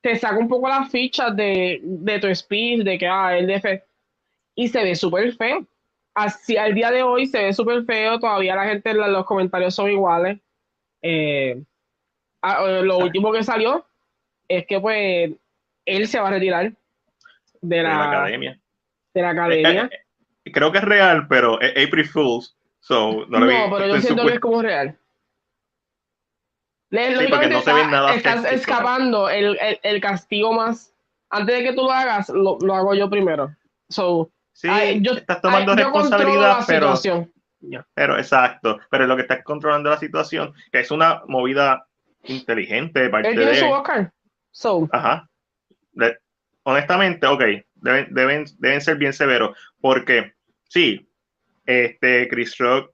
te 0.02 0.16
saca 0.16 0.38
un 0.38 0.48
poco 0.48 0.68
las 0.68 0.90
fichas 0.92 1.36
de, 1.36 1.80
de 1.84 2.20
tu 2.20 2.34
speech, 2.34 2.84
de 2.84 2.98
que 2.98 3.08
ah, 3.08 3.38
el 3.38 3.48
DF. 3.48 3.66
Y 4.56 4.68
se 4.70 4.84
ve 4.84 4.96
súper 4.96 5.32
feo. 5.36 5.66
Así 6.16 6.58
al 6.58 6.74
día 6.74 6.90
de 6.92 7.04
hoy 7.04 7.28
se 7.28 7.44
ve 7.44 7.54
súper 7.54 7.84
feo. 7.86 8.20
Todavía 8.20 8.56
la 8.56 8.66
gente, 8.66 8.94
la- 8.94 9.08
los 9.08 9.26
comentarios 9.26 9.76
son 9.76 9.90
iguales. 9.92 10.40
Eh, 11.04 11.62
ah, 12.42 12.66
lo 12.82 12.98
último 12.98 13.32
que 13.32 13.44
salió 13.44 13.86
es 14.48 14.66
que 14.66 14.80
pues 14.80 15.32
él 15.96 16.08
se 16.08 16.20
va 16.20 16.28
a 16.30 16.32
retirar 16.32 16.72
de 17.62 17.76
de 17.78 17.84
la, 17.84 18.10
academia. 18.10 18.60
de 19.14 19.22
la 19.22 19.30
academia. 19.30 19.90
Eh, 19.92 20.00
eh, 20.46 20.52
Creo 20.52 20.72
que 20.72 20.78
es 20.80 20.84
real, 20.84 21.28
pero 21.28 21.56
April 21.56 22.06
Fools. 22.08 22.56
So, 22.80 23.26
no, 23.28 23.40
No, 23.40 23.46
vi. 23.48 23.56
pero 23.72 23.88
yo 23.88 24.02
siento 24.02 24.26
que 24.26 24.34
es 24.34 24.40
como 24.40 24.62
real. 24.62 24.98
Le, 26.92 27.08
Sí, 27.10 27.28
porque 27.30 27.50
lógicamente 27.50 27.56
no 27.56 27.62
se 27.62 27.74
ve 27.74 27.80
está- 27.82 27.92
nada 27.92 28.16
estás 28.16 28.46
escapando 28.52 29.30
el, 29.30 29.58
el- 29.62 29.80
el 29.84 30.02
castigo 30.02 30.54
más. 30.54 30.94
Antes 31.30 31.58
de 31.58 31.64
que 31.64 31.74
tú 31.74 31.84
lo 31.84 31.92
hagas, 31.92 32.30
lo, 32.30 32.58
lo 32.62 32.74
hago 32.76 32.96
yo 32.96 33.10
primero. 33.10 33.54
So, 33.90 34.32
Sí, 34.54 34.68
ay, 34.70 35.00
yo- 35.02 35.14
estás 35.14 35.42
tomando 35.42 35.74
ay, 35.74 35.78
responsabilidad, 35.84 36.60
la 36.60 36.66
pero, 36.66 36.96
situación. 36.96 37.32
pero 37.94 38.18
exacto. 38.18 38.80
Pero 38.90 39.06
lo 39.06 39.16
que 39.16 39.22
estás 39.22 39.44
controlando 39.44 39.90
la 39.92 39.98
situación, 39.98 40.54
que 40.72 40.80
es 40.80 40.90
una 40.90 41.22
movida 41.28 41.86
inteligente 42.24 43.02
de 43.02 43.10
parte 43.10 43.30
Él 43.30 43.36
tiene 43.36 43.52
de 43.52 43.58
su. 43.60 43.68
Oscar. 43.70 44.12
So, 44.52 44.90
Ajá. 44.92 45.29
De- 46.00 46.18
honestamente, 46.64 47.26
ok, 47.28 47.44
deben, 47.76 48.14
deben, 48.14 48.46
deben 48.58 48.82
ser 48.82 48.98
bien 48.98 49.14
severos, 49.14 49.58
porque 49.82 50.34
sí, 50.64 51.08
este 51.66 52.28
Chris 52.28 52.58
Rock, 52.58 52.92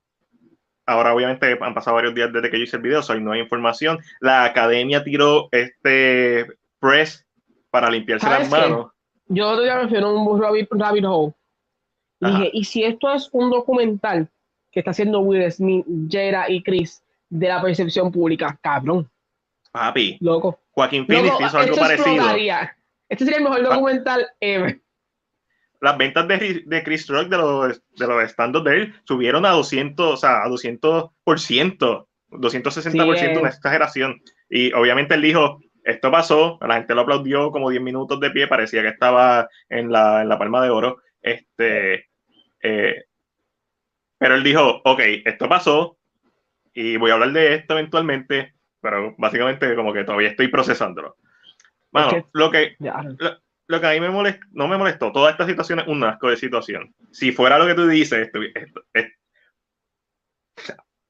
ahora 0.85 1.13
obviamente 1.13 1.57
han 1.59 1.73
pasado 1.73 1.95
varios 1.95 2.13
días 2.13 2.31
desde 2.31 2.49
que 2.49 2.57
yo 2.57 2.63
hice 2.63 2.77
el 2.77 2.83
video, 2.83 3.01
so 3.01 3.15
no 3.19 3.31
hay 3.31 3.41
información. 3.41 3.99
La 4.19 4.43
academia 4.43 5.03
tiró 5.03 5.49
este 5.51 6.45
press 6.79 7.25
para 7.69 7.89
limpiarse 7.89 8.29
las 8.29 8.49
manos. 8.49 8.91
Yo 9.27 9.49
otro 9.49 9.63
día 9.63 9.77
me 9.77 9.87
fui 9.87 9.97
a 9.97 10.07
un 10.07 10.41
rabbit, 10.41 10.67
rabbit 10.71 11.05
hole. 11.05 11.33
Y 12.21 12.27
dije, 12.27 12.49
¿y 12.53 12.63
si 12.63 12.83
esto 12.83 13.11
es 13.11 13.29
un 13.33 13.49
documental 13.49 14.29
que 14.71 14.79
está 14.79 14.91
haciendo 14.91 15.19
Will 15.19 15.51
Smith, 15.51 15.85
Jera 16.09 16.49
y 16.49 16.63
Chris 16.63 17.03
de 17.29 17.47
la 17.47 17.61
percepción 17.61 18.11
pública? 18.11 18.57
Cabrón. 18.61 19.09
Papi. 19.71 20.17
Loco. 20.21 20.59
Joaquín 20.71 21.05
Phoenix 21.07 21.35
hizo 21.39 21.57
algo 21.57 21.75
parecido. 21.75 22.23
Este 23.09 23.25
sería 23.25 23.37
el 23.37 23.43
mejor 23.43 23.63
documental 23.63 24.27
ever. 24.39 24.81
Las 25.81 25.97
ventas 25.97 26.27
de, 26.27 26.63
de 26.65 26.83
Chris 26.83 27.07
Rock 27.07 27.27
de 27.27 27.37
los, 27.37 27.81
de 27.95 28.07
los 28.07 28.31
stands 28.31 28.63
de 28.63 28.75
él 28.75 28.93
subieron 29.03 29.45
a 29.45 29.51
200, 29.51 30.13
o 30.13 30.17
sea, 30.17 30.43
a 30.43 30.47
200%, 30.47 31.11
260%, 31.25 33.21
eh. 33.21 33.37
una 33.37 33.49
exageración. 33.49 34.21
Y 34.49 34.73
obviamente 34.73 35.15
él 35.15 35.21
dijo, 35.21 35.59
esto 35.83 36.09
pasó, 36.09 36.57
la 36.61 36.75
gente 36.75 36.95
lo 36.95 37.01
aplaudió 37.01 37.51
como 37.51 37.69
10 37.69 37.83
minutos 37.83 38.19
de 38.19 38.31
pie, 38.31 38.47
parecía 38.47 38.81
que 38.81 38.87
estaba 38.87 39.47
en 39.69 39.91
la, 39.91 40.23
en 40.23 40.29
la 40.29 40.39
palma 40.39 40.63
de 40.63 40.69
oro. 40.71 40.97
Este, 41.21 42.09
eh, 42.63 43.03
pero 44.17 44.35
él 44.35 44.43
dijo, 44.43 44.81
ok, 44.83 45.01
esto 45.25 45.47
pasó 45.47 45.97
y 46.73 46.97
voy 46.97 47.11
a 47.11 47.13
hablar 47.13 47.31
de 47.31 47.55
esto 47.55 47.73
eventualmente, 47.73 48.55
pero 48.81 49.13
básicamente 49.17 49.75
como 49.75 49.93
que 49.93 50.03
todavía 50.03 50.29
estoy 50.29 50.47
procesándolo. 50.47 51.17
Bueno, 51.95 52.29
lo 52.33 52.51
que, 52.51 52.75
lo, 53.67 53.79
que 53.79 53.87
a 53.87 53.91
mí 53.91 54.01
me 54.01 54.09
molestó, 54.09 54.45
no 54.51 54.67
me 54.67 54.77
molestó, 54.77 55.13
toda 55.13 55.31
esta 55.31 55.45
situación 55.45 55.79
es 55.79 55.87
un 55.87 56.03
asco 56.03 56.29
de 56.29 56.35
situación. 56.35 56.93
Si 57.11 57.31
fuera 57.31 57.57
lo 57.57 57.65
que 57.65 57.73
tú 57.73 57.87
dices, 57.87 58.27
esto, 58.27 58.39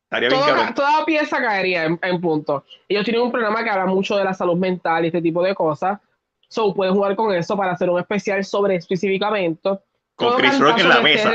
estaría 0.03 0.29
bien 0.29 0.29
toda, 0.29 0.73
toda, 0.75 1.05
pieza 1.05 1.38
caería 1.38 1.86
en, 1.86 2.21
punto. 2.21 2.63
Ellos 2.88 3.03
tienen 3.03 3.23
un 3.23 3.31
programa 3.31 3.63
que 3.63 3.69
habla 3.71 3.88
mucho 3.88 4.15
de 4.15 4.25
la 4.25 4.36
salud 4.36 4.57
mental 4.57 5.03
y 5.03 5.07
este 5.07 5.23
tipo 5.23 5.41
de 5.41 5.55
cosas. 5.55 5.99
So, 6.49 6.71
pueden 6.75 6.93
jugar 6.93 7.15
con 7.15 7.33
eso 7.33 7.57
para 7.57 7.71
hacer 7.71 7.89
un 7.89 7.99
especial 7.99 8.45
sobre 8.45 8.75
específicamente. 8.75 9.79
Con 10.13 10.38
Chris 10.38 10.59
Rock 10.59 10.81
en 10.81 10.89
la 10.89 11.01
mesa. 11.01 11.31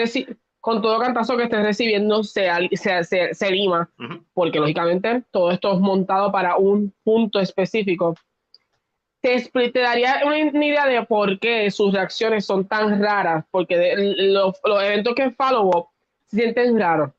Con 0.61 0.81
todo 0.81 1.01
cantazo 1.01 1.37
que 1.37 1.45
estés 1.45 1.63
recibiendo 1.63 2.23
se, 2.23 2.49
se, 2.75 3.35
se, 3.35 3.51
lima, 3.51 3.91
porque 4.33 4.61
lógicamente 4.61 5.25
todo 5.33 5.51
esto 5.51 5.73
es 5.73 5.81
montado 5.81 6.31
para 6.31 6.57
un 6.57 6.95
punto 7.03 7.41
específico 7.41 8.15
te, 9.21 9.71
daría 9.75 10.23
una, 10.25 10.39
idea 10.39 10.87
de 10.87 11.05
por 11.05 11.39
qué 11.39 11.71
sus 11.71 11.93
reacciones 11.93 12.47
son 12.47 12.67
tan 12.67 13.03
raras, 13.03 13.45
porque 13.51 13.95
los, 13.97 14.61
eventos 14.83 15.15
que 15.15 15.31
follow-up 15.31 15.89
se 16.29 16.39
sienten 16.39 16.79
raros. 16.79 17.11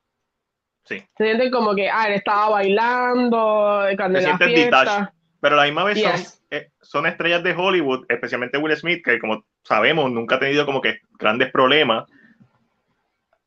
Sí. 0.86 1.04
Se 1.18 1.24
sienten 1.24 1.52
como 1.52 1.76
que, 1.76 1.89
ah, 1.89 2.08
él 2.08 2.16
estaba 2.16 2.49
bailando, 2.49 3.86
cuando 3.95 4.20
se 4.20 4.38
fiesta. 4.38 5.14
Pero 5.39 5.56
la 5.56 5.64
misma 5.64 5.84
vez 5.84 6.02
son, 6.02 6.41
eh, 6.52 6.70
son, 6.82 7.06
estrellas 7.08 7.43
de 7.43 7.54
Hollywood, 7.54 8.06
especialmente 8.10 8.58
Will 8.58 8.76
Smith, 8.78 9.04
que 9.04 9.20
como 9.20 9.43
sabemos 9.64 10.12
nunca 10.12 10.36
ha 10.36 10.39
tenido 10.39 10.66
como 10.66 10.82
que 10.82 10.99
grandes 11.18 11.52
problemas. 11.52 12.06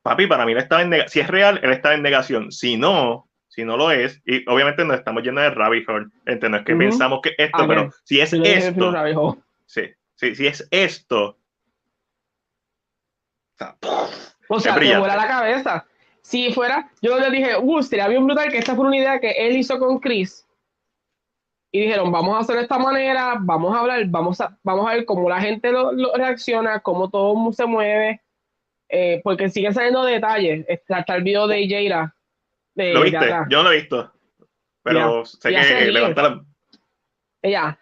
Papi, 0.03 0.27
para 0.27 0.45
mí 0.45 0.53
él 0.53 0.59
estaba 0.59 0.83
en 0.83 0.91
negación. 0.91 1.11
Si 1.11 1.21
es 1.21 1.29
real, 1.29 1.61
él 1.63 1.73
está 1.73 1.95
en 1.95 2.03
negación. 2.03 2.51
Si 2.51 2.77
no, 2.77 3.29
si 3.55 3.65
no 3.65 3.77
lo 3.77 3.91
es, 3.91 4.21
y 4.27 4.49
obviamente 4.49 4.85
nos 4.85 4.97
estamos 4.97 5.23
yendo 5.23 5.41
de 5.41 5.51
rabbit 5.51 5.89
hole, 5.89 6.07
no 6.27 6.57
es 6.57 6.65
que 6.65 6.75
pensamos 6.75 7.21
que 7.23 7.35
esto, 7.39 7.69
pero 7.69 7.91
si 8.03 8.21
es 8.21 8.33
esto, 8.33 9.37
sí, 9.67 9.83
sí, 10.15 10.35
si 10.35 10.47
es 10.47 10.67
esto, 10.71 11.39
o 14.49 14.61
sea, 14.61 14.75
te 14.79 14.99
vuela 14.99 15.17
la 15.17 15.29
cabeza. 15.29 15.87
Si 16.23 16.53
fuera, 16.53 16.91
yo 17.03 17.19
le 17.19 17.31
dije, 17.31 17.57
uh, 17.61 17.83
sería 17.83 18.09
bien 18.09 18.27
brutal 18.27 18.51
que 18.51 18.59
esta 18.59 18.75
fue 18.75 18.87
una 18.87 18.97
idea 18.97 19.21
que 19.21 19.31
él 19.31 19.57
hizo 19.57 19.79
con 19.79 19.99
Chris. 19.99 20.47
Y 21.71 21.83
dijeron, 21.83 22.11
vamos 22.11 22.37
a 22.37 22.39
hacer 22.41 22.57
de 22.57 22.63
esta 22.63 22.79
manera, 22.79 23.37
vamos 23.41 23.75
a 23.75 23.81
hablar, 23.81 24.05
vamos 24.07 24.41
a, 24.41 24.57
vamos 24.63 24.89
a 24.89 24.95
ver 24.95 25.05
cómo 25.05 25.29
la 25.29 25.41
gente 25.41 25.71
lo, 25.71 25.93
reacciona, 26.15 26.81
cómo 26.81 27.11
todo 27.11 27.53
se 27.53 27.67
mueve, 27.67 28.23
eh, 28.89 29.21
porque 29.25 29.51
siguen 29.51 29.75
saliendo 29.75 30.05
detalles. 30.05 30.65
Está, 30.69 31.05
el 31.15 31.25
video 31.25 31.47
de 31.47 31.69
Jaira 31.69 32.14
¿Lo 32.75 33.03
viste? 33.03 33.29
Yo 33.49 33.59
no 33.59 33.65
lo 33.65 33.73
he 33.73 33.77
visto. 33.77 34.13
Pero 34.83 35.25
sé 35.25 35.49
que 35.51 35.91
levanta 35.91 36.23
la... 36.23 36.45
Ella. 37.43 37.79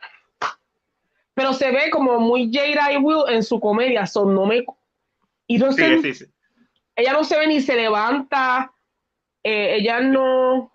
Pero 1.34 1.52
se 1.52 1.70
ve 1.70 1.90
como 1.90 2.20
muy 2.20 2.50
Jada 2.52 2.92
y 2.92 2.98
Will 2.98 3.24
en 3.28 3.42
su 3.42 3.58
comedia. 3.58 4.06
Son 4.06 4.34
no 4.34 4.46
me. 4.46 4.64
Y 5.46 5.58
no. 5.58 5.72
Sí, 5.72 6.14
sí, 6.14 6.26
ella 6.94 7.12
no 7.12 7.24
se 7.24 7.38
ve 7.38 7.46
ni 7.46 7.60
se 7.60 7.74
levanta. 7.74 8.72
Eh, 9.42 9.76
ella 9.76 10.00
no. 10.00 10.72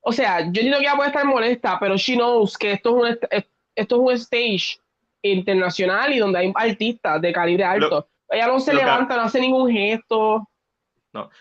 O 0.00 0.12
sea, 0.12 0.40
yo 0.40 0.46
entiendo 0.46 0.78
que 0.78 0.84
ella 0.84 0.94
puede 0.94 1.08
estar 1.08 1.24
molesta, 1.24 1.78
pero 1.80 1.96
she 1.96 2.14
knows 2.14 2.56
que 2.56 2.72
esto 2.72 3.06
es 3.06 3.18
un, 3.20 3.28
esto 3.74 3.96
es 3.96 4.00
un 4.00 4.12
stage 4.12 4.78
internacional 5.22 6.14
y 6.14 6.18
donde 6.18 6.38
hay 6.38 6.52
artistas 6.54 7.20
de 7.20 7.32
calibre 7.32 7.64
alto. 7.64 8.08
ella 8.30 8.46
no 8.46 8.60
se 8.60 8.72
levanta, 8.72 9.16
no 9.16 9.22
hace 9.22 9.40
ningún 9.40 9.70
gesto. 9.70 10.48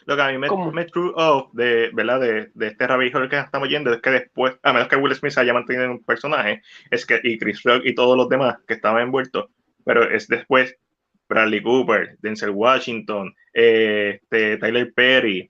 Lo 0.06 0.16
que 0.16 0.22
a 0.22 0.32
mí 0.32 0.38
me, 0.38 0.50
me 0.72 0.86
true 0.86 1.12
off 1.16 1.52
de, 1.54 1.90
¿verdad? 1.94 2.20
De, 2.20 2.52
de 2.54 2.68
este 2.68 2.88
rabbit 2.88 3.14
que 3.30 3.38
estamos 3.38 3.70
yendo 3.70 3.94
es 3.94 4.02
que 4.02 4.12
después, 4.12 4.58
a 4.64 4.74
menos 4.74 4.88
que 4.88 4.96
Will 4.96 5.16
Smith 5.16 5.34
se 5.34 5.42
haya 5.42 5.54
mantenido 5.54 5.86
en 5.86 5.92
un 5.92 6.04
personaje, 6.04 6.62
es 6.90 7.06
que, 7.06 7.20
y 7.24 7.38
Chris 7.38 7.64
Rock 7.64 7.84
y 7.86 7.96
todos 7.96 8.18
los 8.18 8.30
demás 8.30 8.58
que 8.68 8.76
estaban 8.76 9.02
envueltos, 9.02 9.50
pero 9.84 10.10
es 10.10 10.28
después 10.28 10.76
Bradley 11.28 11.62
Cooper, 11.62 12.18
Denzel 12.20 12.52
Washington, 12.52 13.34
eh, 13.54 14.20
este, 14.22 14.58
Tyler 14.58 14.94
Perry, 14.94 15.50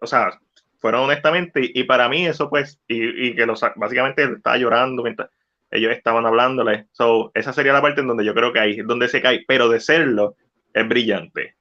o 0.00 0.06
sea, 0.06 0.30
fueron 0.78 1.02
honestamente, 1.02 1.60
y, 1.74 1.82
para 1.84 2.08
mí 2.08 2.26
eso 2.26 2.48
pues, 2.48 2.80
y, 2.86 3.28
y 3.28 3.34
que 3.34 3.46
los, 3.46 3.60
básicamente 3.74 4.22
estaba 4.22 4.56
llorando 4.56 5.02
mientras 5.02 5.28
ellos 5.70 5.92
estaban 5.92 6.24
hablándole, 6.24 6.86
so, 6.92 7.32
esa 7.34 7.52
sería 7.52 7.72
la 7.72 7.82
parte 7.82 8.00
en 8.00 8.06
donde 8.06 8.24
yo 8.24 8.32
creo 8.32 8.52
que 8.52 8.60
ahí 8.60 8.78
es 8.78 8.86
donde 8.86 9.08
se 9.08 9.20
cae, 9.20 9.44
pero 9.46 9.68
de 9.68 9.80
serlo 9.80 10.36
es 10.72 10.88
brillante 10.88 11.57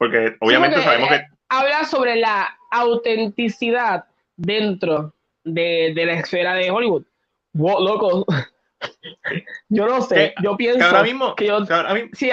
porque 0.00 0.34
obviamente 0.40 0.80
sabemos 0.80 1.10
que... 1.10 1.26
Habla 1.50 1.84
sobre 1.84 2.16
la 2.16 2.56
autenticidad 2.70 4.06
dentro 4.34 5.14
de, 5.44 5.92
la 5.94 6.14
esfera 6.14 6.54
de 6.54 6.70
Hollywood. 6.70 7.04
Wow, 7.52 7.84
loco. 7.84 8.24
yo 9.68 9.86
no 9.86 10.00
sé, 10.00 10.32
yo 10.42 10.56
pienso 10.56 10.78
que 10.78 10.84
ahora 10.86 11.02
mismo, 11.02 11.34
que, 11.34 11.48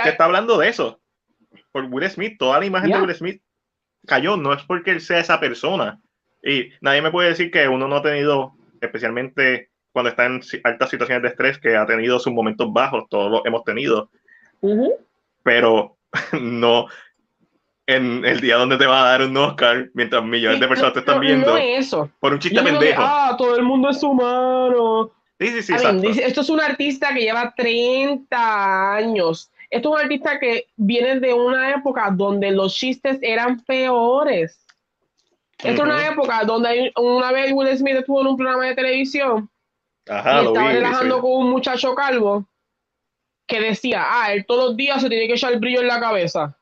está 0.06 0.24
hablando 0.24 0.58
de 0.58 0.70
eso. 0.70 1.02
Por 1.74 1.84
Will 1.86 2.10
Smith, 2.10 2.38
toda 2.40 2.60
la 2.60 2.66
imagen 2.68 2.90
de 2.90 3.02
Will 3.02 3.16
Smith 3.16 3.42
cayó, 4.06 4.38
no 4.38 4.54
es 4.54 4.64
porque 4.64 4.92
él 4.92 5.02
sea 5.02 5.20
esa 5.20 5.38
persona. 5.38 6.00
Y 6.42 6.70
nadie 6.80 7.02
me 7.02 7.12
puede 7.12 7.30
decir 7.30 7.52
que 7.52 7.68
uno 7.68 7.90
no 7.90 7.98
ha 7.98 8.02
tenido, 8.02 8.54
especialmente 8.80 9.72
cuando 9.92 10.12
está 10.12 10.26
en 10.26 10.40
altas 10.64 10.90
situaciones 10.90 11.24
de 11.24 11.30
estrés, 11.30 11.60
que 11.60 11.76
ha 11.76 11.86
tenido 11.86 12.18
sus 12.18 12.32
momentos 12.32 12.72
bajos, 12.72 13.10
todos 13.10 13.30
los 13.30 13.46
hemos 13.46 13.66
tenido. 13.66 14.10
Pero 15.44 15.98
no, 16.40 16.88
en 17.88 18.26
el 18.26 18.42
día 18.42 18.58
donde 18.58 18.78
te 18.78 18.86
va 18.86 19.02
a 19.02 19.10
dar 19.12 19.22
un 19.22 19.36
Oscar 19.38 19.90
mientras 19.94 20.24
millones 20.24 20.60
de 20.60 20.68
personas 20.68 20.94
te 20.94 21.00
están 21.00 21.22
viendo. 21.22 21.48
No 21.48 21.58
eso. 21.58 22.12
Por 22.20 22.34
un 22.34 22.40
chiste 22.40 22.62
pendejo. 22.62 23.02
ah, 23.02 23.36
todo 23.38 23.56
el 23.56 23.64
mundo 23.64 23.90
es 23.90 24.04
humano. 24.04 25.12
Sí, 25.40 25.62
sí, 25.62 25.62
sí. 25.64 26.22
esto 26.22 26.42
es 26.42 26.50
un 26.50 26.60
artista 26.60 27.14
que 27.14 27.22
lleva 27.22 27.54
30 27.56 28.96
años. 28.96 29.50
Esto 29.70 29.90
es 29.90 29.96
un 29.96 30.02
artista 30.02 30.40
que 30.40 30.68
viene 30.76 31.20
de 31.20 31.34
una 31.34 31.76
época 31.76 32.10
donde 32.12 32.52
los 32.52 32.76
chistes 32.76 33.20
eran 33.22 33.62
peores. 33.62 34.66
Esto 35.64 35.84
es 35.84 35.90
una 35.90 36.08
época 36.08 36.44
donde 36.44 36.92
una 36.96 37.32
vez 37.32 37.52
Will 37.54 37.76
Smith 37.78 37.96
estuvo 37.96 38.22
en 38.22 38.28
un 38.28 38.38
programa 38.38 38.66
de 38.66 38.76
televisión 38.76 39.50
Ajá, 40.08 40.44
y 40.44 40.48
estaba 40.48 40.72
relajando 40.72 41.22
con 41.22 41.32
un 41.32 41.50
muchacho 41.50 41.96
calvo 41.96 42.48
que 43.48 43.62
decía, 43.62 44.04
ah, 44.06 44.34
él 44.34 44.46
todos 44.46 44.70
los 44.70 44.78
días 44.78 45.02
se 45.02 45.10
tiene 45.10 45.28
que 45.28 45.34
echar 45.34 45.54
el 45.54 45.60
brillo 45.60 45.82
en 45.82 45.88
la 45.88 46.00
cabeza. 46.00 46.58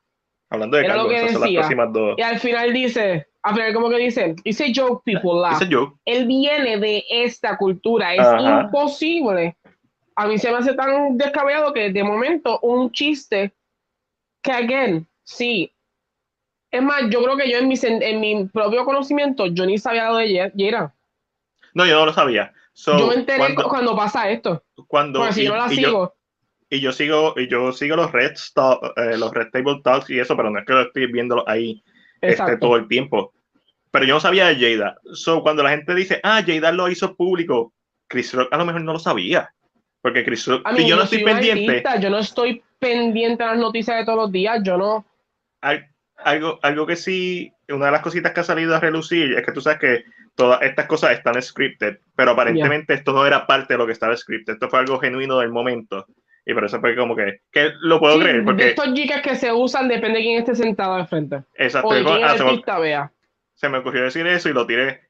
Hablando 0.56 0.76
de 0.76 0.84
Era 0.84 0.96
lo 0.96 1.08
que 1.08 1.22
decía. 1.22 1.68
Y 2.16 2.22
al 2.22 2.38
final 2.40 2.72
dice, 2.72 3.26
al 3.42 3.54
final 3.54 3.74
como 3.74 3.90
que 3.90 3.98
dice, 3.98 4.34
dice 4.44 4.72
joke 4.74 5.02
people 5.04 5.40
laugh. 5.40 5.62
Él 6.04 6.26
viene 6.26 6.78
de 6.78 7.04
esta 7.10 7.56
cultura, 7.56 8.14
es 8.14 8.26
imposible. 8.42 9.56
A 10.16 10.26
mí 10.26 10.38
se 10.38 10.50
me 10.50 10.58
hace 10.58 10.74
tan 10.74 11.16
descabellado 11.16 11.72
que 11.72 11.92
de 11.92 12.02
momento 12.02 12.58
un 12.60 12.90
chiste 12.90 13.52
que 14.42 14.52
again, 14.52 15.06
sí. 15.22 15.72
Es 16.70 16.82
más, 16.82 17.02
yo 17.10 17.22
creo 17.22 17.36
que 17.36 17.50
yo 17.50 17.58
en 17.58 17.68
mi, 17.68 17.74
en 17.82 18.20
mi 18.20 18.44
propio 18.46 18.84
conocimiento, 18.84 19.46
yo 19.46 19.64
ni 19.66 19.78
sabía 19.78 20.08
lo 20.08 20.16
de 20.16 20.52
Jera. 20.56 20.94
No, 21.74 21.86
yo 21.86 21.94
no 21.94 22.06
lo 22.06 22.12
sabía. 22.12 22.52
yo 22.74 23.06
me 23.06 23.14
enteré 23.14 23.54
cuando, 23.54 23.94
pasa 23.94 24.28
esto. 24.30 24.62
Cuando, 24.88 25.30
si 25.32 25.46
no 25.46 25.56
la 25.56 25.68
sigo 25.68 26.15
y 26.68 26.80
yo 26.80 26.92
sigo 26.92 27.34
y 27.36 27.48
yo 27.48 27.72
sigo 27.72 27.96
los 27.96 28.12
red 28.12 28.32
eh, 28.96 29.16
los 29.16 29.32
red 29.32 29.48
table 29.52 29.80
talks 29.84 30.10
y 30.10 30.18
eso 30.18 30.36
pero 30.36 30.50
no 30.50 30.58
es 30.58 30.66
que 30.66 30.72
lo 30.72 30.82
estoy 30.82 31.06
viendo 31.10 31.48
ahí 31.48 31.82
este, 32.20 32.56
todo 32.56 32.76
el 32.76 32.88
tiempo. 32.88 33.32
Pero 33.90 34.04
yo 34.04 34.14
no 34.14 34.20
sabía 34.20 34.48
de 34.48 34.56
Jada. 34.56 34.98
So 35.14 35.42
cuando 35.42 35.62
la 35.62 35.70
gente 35.70 35.94
dice 35.94 36.20
ah 36.22 36.42
Jada 36.44 36.72
lo 36.72 36.88
hizo 36.88 37.14
público 37.14 37.72
Chris 38.08 38.34
Rock 38.34 38.52
a 38.52 38.58
lo 38.58 38.64
mejor 38.64 38.82
no 38.82 38.94
lo 38.94 38.98
sabía 38.98 39.50
porque 40.00 40.24
Chris 40.24 40.46
Rock 40.46 40.66
y 40.76 40.88
yo 40.88 40.96
no 40.96 41.04
estoy 41.04 41.24
pendiente. 41.24 41.82
yo 42.00 42.10
no 42.10 42.18
estoy 42.18 42.62
pendiente 42.78 43.42
a 43.42 43.48
las 43.48 43.58
noticias 43.58 43.98
de 43.98 44.04
todos 44.04 44.18
los 44.18 44.32
días 44.32 44.60
yo 44.62 44.76
no. 44.76 45.06
Algo 46.18 46.58
algo 46.62 46.86
que 46.86 46.96
sí 46.96 47.52
una 47.68 47.86
de 47.86 47.92
las 47.92 48.02
cositas 48.02 48.32
que 48.32 48.40
ha 48.40 48.44
salido 48.44 48.74
a 48.74 48.80
relucir 48.80 49.32
es 49.34 49.44
que 49.44 49.52
tú 49.52 49.60
sabes 49.60 49.78
que 49.78 50.04
todas 50.34 50.62
estas 50.62 50.86
cosas 50.86 51.12
están 51.12 51.40
scripted, 51.40 51.98
pero 52.14 52.32
aparentemente 52.32 52.94
esto 52.94 53.12
no 53.12 53.26
era 53.26 53.46
parte 53.46 53.74
de 53.74 53.78
lo 53.78 53.86
que 53.86 53.92
estaba 53.92 54.16
scripted, 54.16 54.54
esto 54.54 54.68
fue 54.68 54.80
algo 54.80 54.98
genuino 54.98 55.38
del 55.38 55.50
momento. 55.50 56.06
Y 56.48 56.54
por 56.54 56.64
eso 56.64 56.80
fue 56.80 56.94
como 56.94 57.16
que, 57.16 57.40
que 57.50 57.72
lo 57.80 57.98
puedo 57.98 58.20
creer. 58.20 58.44
Porque... 58.44 58.68
Estos 58.68 58.94
gigas 58.94 59.20
que 59.20 59.34
se 59.34 59.52
usan 59.52 59.88
depende 59.88 60.18
de 60.18 60.24
quién 60.24 60.38
esté 60.38 60.54
sentado 60.54 60.94
al 60.94 61.08
frente. 61.08 61.42
Exacto. 61.56 61.88
O 61.88 61.94
de 61.94 62.04
quién 62.04 62.22
Ah, 62.24 62.32
el 62.32 62.38
se, 62.38 62.44
me, 62.44 62.50
artista 62.50 62.78
vea. 62.78 63.12
se 63.54 63.68
me 63.68 63.78
ocurrió 63.78 64.04
decir 64.04 64.26
eso 64.28 64.48
y 64.48 64.52
lo 64.52 64.64
tiré. 64.66 65.00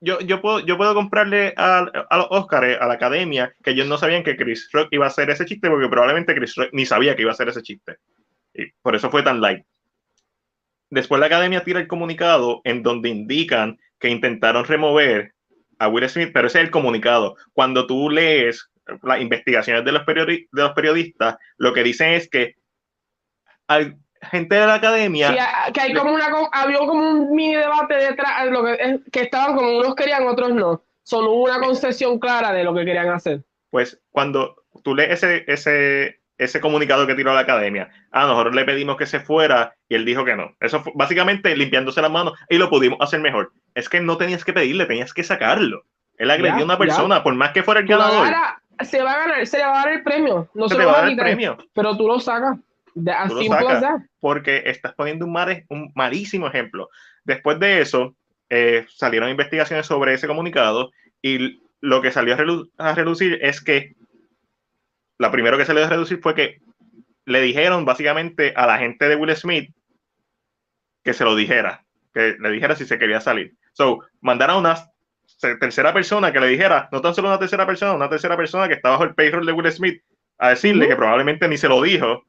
Yo, 0.00 0.20
yo, 0.20 0.40
puedo, 0.40 0.60
yo 0.60 0.76
puedo 0.76 0.94
comprarle 0.94 1.52
a, 1.56 1.78
a 2.10 2.16
los 2.16 2.26
Oscars, 2.30 2.78
a 2.80 2.86
la 2.86 2.94
academia, 2.94 3.54
que 3.62 3.70
ellos 3.70 3.86
no 3.86 3.98
sabían 3.98 4.22
que 4.24 4.36
Chris 4.36 4.68
Rock 4.72 4.88
iba 4.92 5.04
a 5.04 5.08
hacer 5.08 5.30
ese 5.30 5.44
chiste, 5.46 5.68
porque 5.68 5.88
probablemente 5.88 6.34
Chris 6.34 6.54
Rock 6.56 6.70
ni 6.72 6.86
sabía 6.86 7.14
que 7.16 7.22
iba 7.22 7.30
a 7.30 7.34
hacer 7.34 7.48
ese 7.48 7.62
chiste. 7.62 7.96
Y 8.54 8.66
por 8.82 8.94
eso 8.96 9.10
fue 9.10 9.22
tan 9.22 9.40
light. 9.40 9.64
Después 10.90 11.20
la 11.20 11.26
academia 11.26 11.64
tira 11.64 11.80
el 11.80 11.86
comunicado 11.88 12.60
en 12.64 12.82
donde 12.82 13.08
indican 13.08 13.78
que 13.98 14.10
intentaron 14.10 14.64
remover 14.64 15.32
a 15.78 15.88
Will 15.88 16.08
Smith, 16.08 16.30
pero 16.34 16.48
ese 16.48 16.58
es 16.58 16.64
el 16.66 16.70
comunicado. 16.70 17.36
Cuando 17.52 17.86
tú 17.86 18.10
lees 18.10 18.70
las 19.02 19.20
investigaciones 19.20 19.84
de 19.84 19.92
los, 19.92 20.04
periodi 20.04 20.48
de 20.50 20.62
los 20.62 20.72
periodistas, 20.72 21.36
lo 21.56 21.72
que 21.72 21.82
dicen 21.82 22.14
es 22.14 22.28
que 22.28 22.56
hay 23.68 23.94
gente 24.30 24.54
de 24.54 24.66
la 24.66 24.74
academia... 24.74 25.28
Sí, 25.28 25.72
que 25.72 25.80
hay 25.80 25.94
como 25.94 26.12
una, 26.12 26.26
había 26.52 26.78
como 26.78 27.10
un 27.10 27.34
mini 27.34 27.56
debate 27.56 27.94
detrás, 27.94 28.46
lo 28.50 28.64
que, 28.64 29.00
que 29.10 29.20
estaban 29.22 29.56
como 29.56 29.78
unos 29.78 29.94
querían, 29.94 30.26
otros 30.26 30.52
no. 30.52 30.84
Solo 31.02 31.32
hubo 31.32 31.44
una 31.44 31.60
concesión 31.60 32.18
clara 32.18 32.52
de 32.52 32.64
lo 32.64 32.74
que 32.74 32.84
querían 32.84 33.08
hacer. 33.08 33.42
Pues 33.70 34.00
cuando 34.10 34.56
tú 34.84 34.94
lees 34.94 35.22
ese, 35.22 35.44
ese, 35.48 36.20
ese 36.38 36.60
comunicado 36.60 37.06
que 37.06 37.14
tiró 37.14 37.34
la 37.34 37.40
academia, 37.40 37.90
a 38.10 38.26
nosotros 38.26 38.54
le 38.54 38.64
pedimos 38.64 38.96
que 38.96 39.06
se 39.06 39.20
fuera 39.20 39.74
y 39.88 39.94
él 39.94 40.04
dijo 40.04 40.24
que 40.24 40.36
no. 40.36 40.54
Eso 40.60 40.82
fue 40.82 40.92
básicamente 40.94 41.56
limpiándose 41.56 42.02
las 42.02 42.10
manos 42.10 42.34
y 42.48 42.58
lo 42.58 42.70
pudimos 42.70 42.98
hacer 43.00 43.20
mejor. 43.20 43.52
Es 43.74 43.88
que 43.88 44.00
no 44.00 44.16
tenías 44.16 44.44
que 44.44 44.52
pedirle, 44.52 44.86
tenías 44.86 45.12
que 45.12 45.24
sacarlo. 45.24 45.84
Él 46.18 46.30
agredió 46.30 46.60
a 46.60 46.64
una 46.64 46.78
persona, 46.78 47.16
ya. 47.16 47.22
por 47.22 47.34
más 47.34 47.52
que 47.52 47.62
fuera 47.62 47.80
el 47.80 47.86
ganador. 47.86 48.26
Ahora, 48.26 48.61
se 48.84 49.02
va 49.02 49.12
a 49.12 49.18
ganar, 49.26 49.46
se 49.46 49.58
le 49.58 49.64
va 49.64 49.80
a 49.80 49.84
dar 49.84 49.92
el 49.94 50.02
premio. 50.02 50.48
No 50.54 50.68
se, 50.68 50.74
se 50.74 50.80
le 50.80 50.86
va 50.86 50.92
a 50.92 51.00
dar 51.02 51.08
el 51.10 51.16
premio. 51.16 51.58
Pero 51.72 51.96
tú 51.96 52.06
lo 52.06 52.20
sacas. 52.20 52.58
De, 52.94 53.12
Tú 53.28 53.34
lo 53.34 53.44
sacas 53.44 54.02
porque 54.20 54.64
estás 54.66 54.94
poniendo 54.94 55.24
un, 55.24 55.32
mar, 55.32 55.64
un 55.68 55.90
malísimo 55.94 56.46
ejemplo. 56.46 56.88
Después 57.24 57.58
de 57.58 57.80
eso, 57.80 58.14
eh, 58.50 58.84
salieron 58.88 59.30
investigaciones 59.30 59.86
sobre 59.86 60.14
ese 60.14 60.26
comunicado 60.26 60.90
y 61.22 61.60
lo 61.80 62.02
que 62.02 62.12
salió 62.12 62.34
a, 62.34 62.36
relu 62.36 62.70
a 62.76 62.94
relucir 62.94 63.38
es 63.42 63.62
que 63.62 63.94
la 65.18 65.30
primero 65.30 65.56
que 65.56 65.64
salió 65.64 65.84
a 65.84 65.88
reducir 65.88 66.20
fue 66.20 66.34
que 66.34 66.60
le 67.24 67.40
dijeron 67.40 67.84
básicamente 67.84 68.52
a 68.56 68.66
la 68.66 68.78
gente 68.78 69.08
de 69.08 69.16
Will 69.16 69.34
Smith 69.36 69.74
que 71.02 71.14
se 71.14 71.24
lo 71.24 71.34
dijera, 71.34 71.84
que 72.12 72.36
le 72.38 72.50
dijera 72.50 72.76
si 72.76 72.84
se 72.84 72.98
quería 72.98 73.20
salir. 73.20 73.54
So, 73.72 74.00
mandaron 74.20 74.56
a 74.56 74.58
una 74.58 74.91
tercera 75.58 75.92
persona 75.92 76.32
que 76.32 76.40
le 76.40 76.48
dijera, 76.48 76.88
no 76.92 77.00
tan 77.00 77.14
solo 77.14 77.28
una 77.28 77.38
tercera 77.38 77.66
persona, 77.66 77.94
una 77.94 78.08
tercera 78.08 78.36
persona 78.36 78.68
que 78.68 78.74
estaba 78.74 78.94
bajo 78.94 79.04
el 79.04 79.14
payroll 79.14 79.46
de 79.46 79.52
Will 79.52 79.72
Smith, 79.72 80.02
a 80.38 80.50
decirle 80.50 80.84
uh 80.84 80.86
-huh. 80.86 80.90
que 80.90 80.96
probablemente 80.96 81.48
ni 81.48 81.56
se 81.56 81.68
lo 81.68 81.82
dijo. 81.82 82.24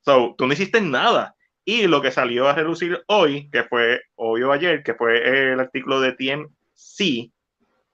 So, 0.00 0.34
tú 0.36 0.46
no 0.46 0.52
hiciste 0.52 0.80
nada. 0.80 1.34
Y 1.64 1.86
lo 1.86 2.00
que 2.00 2.10
salió 2.10 2.48
a 2.48 2.54
reducir 2.54 3.02
hoy, 3.08 3.50
que 3.50 3.64
fue 3.64 4.00
hoy 4.14 4.42
o 4.42 4.52
ayer, 4.52 4.82
que 4.82 4.94
fue 4.94 5.52
el 5.52 5.60
artículo 5.60 6.00
de 6.00 6.12
TMC, 6.12 7.30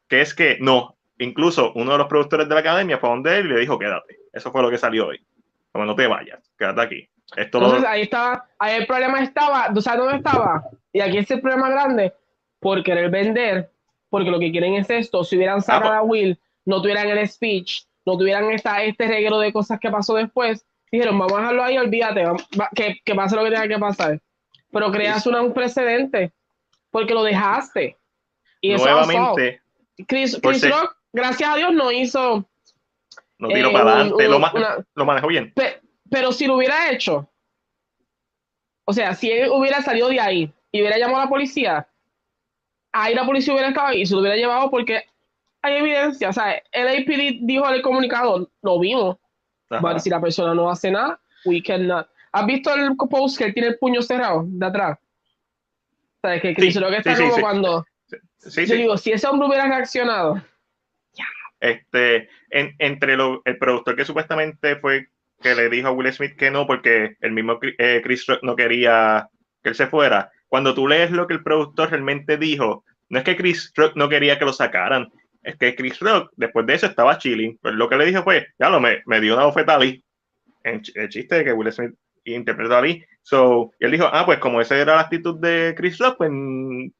que 0.08 0.20
es 0.20 0.32
que 0.32 0.58
no, 0.60 0.96
incluso 1.18 1.72
uno 1.74 1.92
de 1.92 1.98
los 1.98 2.06
productores 2.06 2.48
de 2.48 2.54
la 2.54 2.60
academia 2.60 2.98
fue 2.98 3.08
donde 3.08 3.36
él 3.38 3.46
y 3.46 3.48
le 3.54 3.60
dijo, 3.60 3.78
quédate. 3.78 4.16
Eso 4.32 4.52
fue 4.52 4.62
lo 4.62 4.70
que 4.70 4.78
salió 4.78 5.08
hoy. 5.08 5.24
Como 5.72 5.86
no 5.86 5.96
te 5.96 6.06
vayas, 6.06 6.52
quédate 6.56 6.80
aquí. 6.80 7.08
Esto 7.36 7.58
Entonces 7.58 7.82
lo... 7.82 7.88
ahí 7.88 8.02
estaba, 8.02 8.46
ahí 8.60 8.76
el 8.76 8.86
problema 8.86 9.20
estaba, 9.20 9.72
¿tú 9.74 9.80
sabes 9.80 10.00
dónde 10.00 10.16
estaba? 10.18 10.64
Y 10.92 11.00
aquí 11.00 11.18
es 11.18 11.30
el 11.32 11.40
problema 11.40 11.68
grande, 11.68 12.12
por 12.60 12.82
querer 12.84 13.10
vender, 13.10 13.70
porque 14.14 14.30
lo 14.30 14.38
que 14.38 14.52
quieren 14.52 14.74
es 14.74 14.88
esto, 14.90 15.24
si 15.24 15.34
hubieran 15.36 15.60
sacado 15.60 15.92
Ah, 15.92 15.98
a 15.98 16.02
Will, 16.02 16.38
no 16.64 16.80
tuvieran 16.80 17.08
el 17.08 17.28
speech, 17.28 17.82
no 18.06 18.16
tuvieran 18.16 18.48
esta, 18.52 18.80
este 18.84 19.08
reguero 19.08 19.40
de 19.40 19.52
cosas 19.52 19.80
que 19.80 19.90
pasó 19.90 20.14
después, 20.14 20.64
dijeron, 20.92 21.18
vamos 21.18 21.32
a 21.36 21.40
dejarlo 21.40 21.64
ahí, 21.64 21.78
olvídate, 21.78 22.22
vamos, 22.24 22.46
va, 22.60 22.68
que, 22.72 23.00
que 23.04 23.12
pase 23.16 23.34
lo 23.34 23.42
que 23.42 23.50
tenga 23.50 23.66
que 23.66 23.76
pasar. 23.80 24.20
Pero 24.70 24.92
creas 24.92 25.26
una, 25.26 25.42
un 25.42 25.52
precedente, 25.52 26.32
porque 26.92 27.12
lo 27.12 27.24
dejaste. 27.24 27.98
Y 28.60 28.74
eso 28.74 28.84
Nuevamente, 28.84 29.60
Chris, 30.06 30.38
por 30.38 30.52
Chris 30.52 30.60
ser- 30.62 30.70
Rock, 30.70 30.96
gracias 31.12 31.50
a 31.50 31.56
Dios, 31.56 31.72
no 31.74 31.90
hizo 31.90 32.48
no 33.38 33.48
tiro 33.48 33.70
eh, 33.70 33.72
para 33.72 33.90
adelante, 33.94 34.28
lo, 34.28 34.38
ma- 34.38 34.52
una- 34.54 34.86
lo 34.94 35.04
manejó 35.04 35.26
bien. 35.26 35.52
Pe- 35.56 35.80
pero 36.08 36.30
si 36.30 36.46
lo 36.46 36.54
hubiera 36.54 36.92
hecho, 36.92 37.28
o 38.84 38.92
sea, 38.92 39.12
si 39.16 39.28
él 39.32 39.50
hubiera 39.50 39.82
salido 39.82 40.08
de 40.08 40.20
ahí 40.20 40.52
y 40.70 40.80
hubiera 40.82 40.98
llamado 40.98 41.18
a 41.18 41.24
la 41.24 41.28
policía, 41.30 41.88
ahí 42.94 43.14
la 43.14 43.24
policía 43.26 43.52
hubiera 43.52 43.68
estado 43.70 43.92
y 43.92 44.06
se 44.06 44.14
lo 44.14 44.20
hubiera 44.20 44.36
llevado 44.36 44.70
porque 44.70 45.02
hay 45.62 45.76
evidencia. 45.76 46.28
O 46.28 46.32
sea, 46.32 46.62
el 46.72 46.88
APD 46.88 47.38
dijo 47.42 47.66
en 47.68 47.74
el 47.74 47.82
comunicado, 47.82 48.50
lo 48.62 48.78
vimos. 48.80 49.16
But 49.80 49.98
si 49.98 50.08
la 50.10 50.20
persona 50.20 50.54
no 50.54 50.70
hace 50.70 50.90
nada, 50.90 51.18
we 51.44 51.60
cannot. 51.62 52.06
¿Has 52.32 52.46
visto 52.46 52.72
el 52.74 52.96
post 52.96 53.38
que 53.38 53.44
él 53.44 53.54
tiene 53.54 53.68
el 53.70 53.78
puño 53.78 54.00
cerrado 54.02 54.44
de 54.46 54.66
atrás? 54.66 54.98
O 56.22 56.28
sea, 56.28 56.40
que 56.40 56.54
Chris 56.54 56.74
Sí, 56.74 56.80
Rock 56.80 56.92
está 56.94 57.16
sí, 57.16 57.22
como 57.22 57.34
sí. 57.34 57.40
cuando. 57.40 57.86
Yo 58.66 58.74
digo, 58.76 58.96
si 58.96 59.12
ese 59.12 59.26
hombre 59.26 59.48
hubiera 59.48 59.66
reaccionado, 59.66 60.40
Este, 61.60 62.28
en- 62.50 62.74
entre 62.78 63.16
lo- 63.16 63.40
el 63.46 63.56
productor 63.58 63.96
que 63.96 64.04
supuestamente 64.04 64.76
fue 64.76 65.08
que 65.42 65.54
le 65.54 65.68
dijo 65.70 65.88
a 65.88 65.92
Will 65.92 66.12
Smith 66.12 66.36
que 66.36 66.50
no, 66.50 66.66
porque 66.66 67.16
el 67.20 67.32
mismo 67.32 67.58
eh, 67.78 68.00
Chris 68.04 68.26
Rock 68.26 68.40
no 68.42 68.54
quería 68.54 69.28
que 69.62 69.70
él 69.70 69.74
se 69.74 69.86
fuera. 69.86 70.30
Cuando 70.54 70.72
tú 70.72 70.86
lees 70.86 71.10
lo 71.10 71.26
que 71.26 71.34
el 71.34 71.42
productor 71.42 71.90
realmente 71.90 72.36
dijo, 72.36 72.84
no 73.08 73.18
es 73.18 73.24
que 73.24 73.36
Chris 73.36 73.72
Rock 73.74 73.96
no 73.96 74.08
quería 74.08 74.38
que 74.38 74.44
lo 74.44 74.52
sacaran, 74.52 75.08
es 75.42 75.56
que 75.56 75.74
Chris 75.74 75.98
Rock 75.98 76.30
después 76.36 76.64
de 76.64 76.74
eso 76.74 76.86
estaba 76.86 77.18
chilling. 77.18 77.58
Pues 77.60 77.74
lo 77.74 77.88
que 77.88 77.96
le 77.96 78.06
dijo 78.06 78.22
fue, 78.22 78.46
ya 78.56 78.68
lo 78.70 78.78
me, 78.78 79.02
me 79.06 79.20
dio 79.20 79.34
una 79.34 79.46
bofeta 79.46 79.74
a 79.74 79.78
Lee. 79.80 80.04
En 80.62 80.80
ch- 80.80 80.92
el 80.94 81.08
chiste 81.08 81.34
de 81.34 81.44
que 81.44 81.52
Will 81.52 81.72
Smith 81.72 81.94
interpretó 82.24 82.76
a 82.76 82.82
Lee. 82.82 83.04
So, 83.22 83.72
y 83.80 83.84
él 83.86 83.90
dijo, 83.90 84.08
ah, 84.12 84.24
pues 84.24 84.38
como 84.38 84.60
esa 84.60 84.78
era 84.78 84.94
la 84.94 85.00
actitud 85.00 85.40
de 85.40 85.74
Chris 85.76 85.98
Rock, 85.98 86.18
pues, 86.18 86.30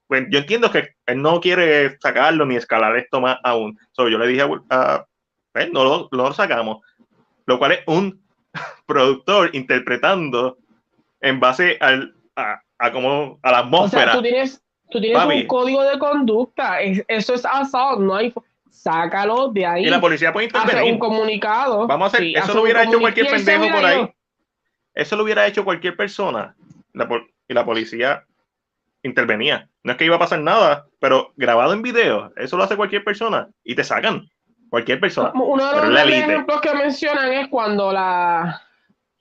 pues 0.09 0.27
yo 0.31 0.41
entiendo 0.41 0.69
que 0.73 0.89
él 1.07 1.23
no 1.23 1.41
quiere 1.41 1.97
sacarlo 2.01 2.45
ni 2.47 2.57
escalar 2.57 2.97
esto 2.97 3.21
más 3.21 3.39
aún. 3.45 3.79
So, 3.93 4.09
yo 4.09 4.19
le 4.19 4.27
dije 4.27 4.41
a, 4.41 4.47
Will- 4.47 4.65
a 4.69 5.07
él, 5.55 5.71
no 5.73 5.85
lo, 5.85 6.09
lo 6.11 6.33
sacamos. 6.33 6.79
Lo 7.47 7.61
cual 7.61 7.71
es 7.71 7.81
un 7.87 8.21
productor 8.89 9.51
interpretando 9.55 10.59
en 11.21 11.39
base 11.39 11.79
al, 11.81 12.17
a, 12.79 12.93
como, 12.93 13.39
a 13.43 13.51
la 13.51 13.59
o 13.59 13.61
sea, 13.61 13.67
atmósfera. 13.67 14.13
tú 14.13 14.23
tienes, 14.23 14.63
tú 14.91 15.01
tienes 15.01 15.19
Papi. 15.19 15.41
un 15.43 15.47
código 15.47 15.83
de 15.83 15.99
conducta. 15.99 16.81
Es- 16.81 17.05
eso 17.09 17.35
es 17.35 17.45
assault, 17.45 18.01
no 18.01 18.17
hay. 18.17 18.33
Sácalo 18.71 19.49
de 19.49 19.65
ahí. 19.65 19.87
y 19.87 19.91
la 19.91 20.01
policía 20.01 20.33
puede 20.33 20.49
hace 20.49 20.59
intervenir. 20.59 20.93
un 20.95 20.99
comunicado. 20.99 21.87
Vamos 21.87 22.07
a 22.07 22.09
hacer, 22.09 22.21
Sí, 22.21 22.35
eso 22.37 22.55
lo 22.55 22.63
hubiera 22.63 22.83
hecho 22.83 22.99
cualquier 23.01 23.29
pendejo 23.29 23.69
por 23.71 23.85
ahí. 23.85 24.13
Eso 24.95 25.17
lo 25.17 25.23
hubiera 25.23 25.47
hecho 25.47 25.65
cualquier 25.65 25.97
persona. 25.97 26.55
La 26.93 27.09
y 27.49 27.55
la 27.55 27.65
policía 27.65 28.25
intervenía. 29.03 29.69
No 29.83 29.93
es 29.93 29.99
que 29.99 30.05
iba 30.05 30.17
a 30.17 30.19
pasar 30.19 30.41
nada, 30.41 30.87
pero 30.99 31.33
grabado 31.37 31.73
en 31.73 31.83
video, 31.83 32.33
eso 32.37 32.57
lo 32.57 32.65
hace 32.65 32.77
cualquier 32.77 33.05
persona 33.05 33.49
y 33.63 33.75
te 33.75 33.85
sacan. 33.85 34.29
Cualquier 34.71 34.99
persona. 34.99 35.31
Uno 35.35 35.73
de 35.83 35.89
los 35.91 36.09
ejemplos 36.09 36.61
que 36.61 36.75
mencionan 36.75 37.33
es 37.33 37.49
cuando 37.49 37.93
la 37.93 38.61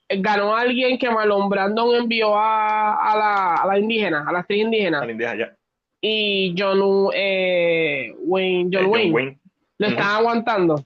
ganó 0.08 0.54
alguien 0.54 0.98
que 0.98 1.10
Marlon 1.10 1.48
Brandon 1.48 1.94
envió 1.96 2.36
a, 2.36 2.94
a 2.94 3.16
la, 3.16 3.54
a 3.56 3.66
la 3.66 3.78
indígena, 3.78 4.24
a 4.26 4.32
la 4.32 4.40
actriz 4.40 4.62
indígena, 4.62 5.00
Al 5.00 5.10
indígena 5.10 5.36
ya. 5.36 5.56
y 6.00 6.54
John 6.58 7.10
eh, 7.14 8.14
Wayne, 8.18 8.70
John 8.72 8.84
Eh, 8.84 8.88
John 9.02 9.12
Wayne, 9.14 9.38
lo 9.78 9.86
Ujú. 9.86 9.96
están 9.96 10.16
aguantando. 10.16 10.84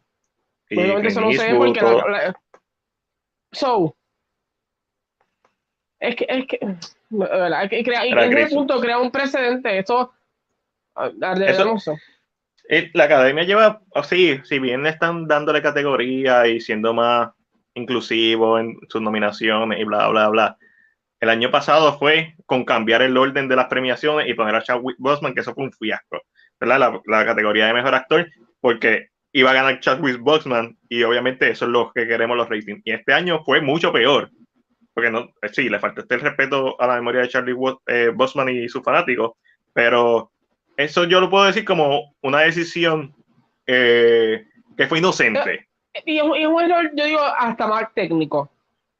Y 0.70 0.78
eso 0.80 0.92
no 0.94 1.00
Clint 1.00 1.40
se 1.40 1.44
ve 1.44 1.50
Eastwood, 1.50 1.66
porque 1.66 1.80
la- 1.82 2.08
la- 2.26 2.40
so 3.52 3.94
es 6.00 6.14
que 6.14 6.26
es 6.28 6.46
que 6.46 6.58
verdad, 7.08 7.68
crear 7.68 8.06
y 8.06 8.10
en 8.12 8.38
ese 8.38 8.54
punto 8.54 8.80
crea 8.80 8.98
un 8.98 9.10
precedente 9.10 9.78
esto 9.78 10.12
ah, 10.94 11.10
Eso- 11.44 11.78
sé. 11.78 11.92
Eh, 12.70 12.90
La 12.92 13.04
academia 13.04 13.44
lleva, 13.44 13.80
oh, 13.94 14.02
sí, 14.02 14.38
si 14.44 14.58
bien 14.58 14.82
le 14.82 14.90
están 14.90 15.26
dándole 15.26 15.62
categoría 15.62 16.46
y 16.46 16.60
siendo 16.60 16.92
más 16.92 17.30
inclusivo 17.78 18.58
en 18.58 18.76
sus 18.88 19.00
nominaciones 19.00 19.80
y 19.80 19.84
bla, 19.84 20.08
bla, 20.08 20.28
bla. 20.28 20.56
El 21.20 21.30
año 21.30 21.50
pasado 21.50 21.98
fue 21.98 22.34
con 22.46 22.64
cambiar 22.64 23.02
el 23.02 23.16
orden 23.16 23.48
de 23.48 23.56
las 23.56 23.66
premiaciones 23.66 24.28
y 24.28 24.34
poner 24.34 24.54
a 24.54 24.62
Chadwick 24.62 24.96
Boseman, 24.98 25.34
que 25.34 25.40
eso 25.40 25.54
fue 25.54 25.64
un 25.64 25.72
fiasco, 25.72 26.20
¿verdad? 26.60 26.78
La, 26.78 27.00
la 27.06 27.24
categoría 27.24 27.66
de 27.66 27.74
mejor 27.74 27.94
actor, 27.94 28.28
porque 28.60 29.08
iba 29.32 29.50
a 29.50 29.54
ganar 29.54 29.80
Chadwick 29.80 30.20
Boseman 30.20 30.76
y 30.88 31.02
obviamente 31.02 31.50
eso 31.50 31.64
es 31.64 31.70
lo 31.70 31.92
que 31.92 32.06
queremos 32.06 32.36
los 32.36 32.48
ratings. 32.48 32.82
Y 32.84 32.92
este 32.92 33.12
año 33.12 33.42
fue 33.44 33.60
mucho 33.60 33.92
peor, 33.92 34.30
porque 34.94 35.10
no, 35.10 35.30
eh, 35.42 35.48
sí, 35.52 35.68
le 35.68 35.78
faltó 35.78 36.04
el 36.08 36.20
respeto 36.20 36.80
a 36.80 36.86
la 36.86 36.96
memoria 36.96 37.20
de 37.20 37.28
Charlie 37.28 37.54
eh, 37.86 38.10
Boseman 38.14 38.48
y 38.48 38.68
sus 38.68 38.82
fanáticos, 38.82 39.32
pero 39.72 40.32
eso 40.76 41.04
yo 41.04 41.20
lo 41.20 41.30
puedo 41.30 41.44
decir 41.44 41.64
como 41.64 42.14
una 42.22 42.40
decisión 42.40 43.14
eh, 43.66 44.44
que 44.76 44.86
fue 44.86 44.98
inocente. 44.98 45.67
Y 46.04 46.18
es, 46.18 46.24
y 46.24 46.42
es 46.42 46.46
un 46.46 46.60
error, 46.60 46.90
yo 46.94 47.04
digo, 47.04 47.20
hasta 47.20 47.66
más 47.66 47.92
técnico. 47.94 48.50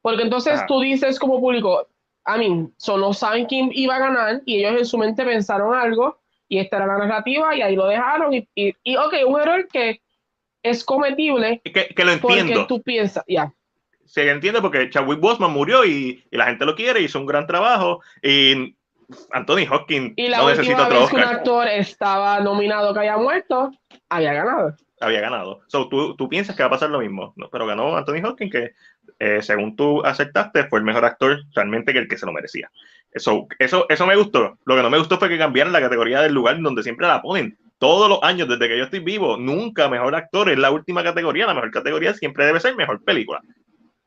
Porque 0.03 0.23
entonces 0.23 0.55
Ajá. 0.55 0.67
tú 0.67 0.81
dices 0.81 1.19
como 1.19 1.41
público, 1.41 1.87
a 2.25 2.37
mí, 2.37 2.69
no 2.87 3.13
saben 3.15 3.47
quién 3.47 3.71
iba 3.73 3.97
a 3.97 4.01
ganar 4.01 4.43
y 4.45 4.59
ellos 4.59 4.79
en 4.79 4.87
su 4.87 4.99
mente 4.99 5.25
pensaron 5.25 5.75
algo 5.75 6.19
y 6.49 6.59
esta 6.59 6.77
era 6.77 6.87
la 6.87 6.99
narrativa 6.99 7.55
y 7.57 7.63
ahí 7.63 7.75
lo 7.75 7.87
dejaron 7.87 8.35
y, 8.35 8.47
y, 8.55 8.97
ok, 8.97 9.15
un 9.27 9.41
error 9.41 9.67
que 9.69 10.01
es 10.63 10.85
cometible. 10.85 11.61
Que, 11.65 11.89
que 11.89 12.05
lo 12.05 12.13
entiendo. 12.13 12.53
Porque 12.53 12.67
tú 12.69 12.83
piensas, 12.83 13.25
ya. 13.27 13.53
Se 14.05 14.31
entiende 14.31 14.61
porque 14.61 14.89
Chadwick 14.91 15.21
Boseman 15.21 15.53
murió 15.53 15.85
y, 15.85 16.25
y, 16.31 16.37
la 16.37 16.47
gente 16.47 16.65
lo 16.65 16.75
quiere, 16.75 17.01
hizo 17.01 17.19
un 17.19 17.27
gran 17.27 17.47
trabajo 17.47 18.01
y 18.23 18.75
Anthony 19.33 19.67
Hopkins 19.71 20.13
y 20.17 20.29
la 20.29 20.39
no 20.39 20.49
necesita 20.49 20.87
otro 20.87 21.01
vez 21.01 21.11
Que 21.11 21.17
un 21.17 21.23
actor 21.23 21.69
estaba 21.69 22.41
nominado 22.41 22.93
que 22.93 23.01
haya 23.01 23.17
muerto, 23.17 23.71
había 24.09 24.33
ganado. 24.33 24.77
Había 25.01 25.21
ganado. 25.21 25.61
So, 25.69 25.89
¿tú, 25.89 26.17
tú 26.17 26.29
piensas 26.29 26.57
que 26.57 26.63
va 26.63 26.67
a 26.67 26.71
pasar 26.71 26.91
lo 26.91 27.01
mismo, 27.01 27.33
¿no? 27.37 27.49
pero 27.51 27.67
ganó 27.67 27.97
Anthony 27.97 28.25
Hopkins, 28.25 28.53
que 28.53 28.73
eh, 29.19 29.43
según 29.43 29.77
tú 29.77 30.05
aceptaste, 30.05 30.65
fue 30.65 30.81
el 30.81 30.85
mejor 30.85 31.05
actor 31.05 31.41
realmente 31.55 31.93
que 31.93 32.01
el 32.01 32.09
que 32.09 32.19
se 32.19 32.27
lo 32.27 32.33
merecía. 32.33 32.71
Eso, 33.13 33.47
eso, 33.59 33.87
eso 33.89 34.07
me 34.07 34.17
gustó. 34.17 34.59
Lo 34.65 34.77
que 34.77 34.83
no 34.83 34.91
me 34.91 34.99
gustó 34.99 35.19
fue 35.19 35.29
que 35.29 35.39
cambiaran 35.39 35.73
la 35.73 35.81
categoría 35.81 36.21
del 36.21 36.35
lugar 36.35 36.61
donde 36.61 36.83
siempre 36.83 37.07
la 37.07 37.23
ponen. 37.23 37.57
Todos 37.79 38.09
los 38.09 38.23
años, 38.23 38.49
desde 38.49 38.69
que 38.69 38.77
yo 38.77 38.85
estoy 38.85 39.01
vivo, 39.01 39.37
nunca 39.37 39.89
mejor 39.89 40.15
actor 40.15 40.51
es 40.51 40.59
la 40.59 40.71
última 40.71 41.03
categoría. 41.03 41.47
La 41.47 41.55
mejor 41.55 41.71
categoría 41.71 42.13
siempre 42.13 42.45
debe 42.45 42.61
ser 42.61 42.75
mejor 42.77 43.03
película. 43.05 43.41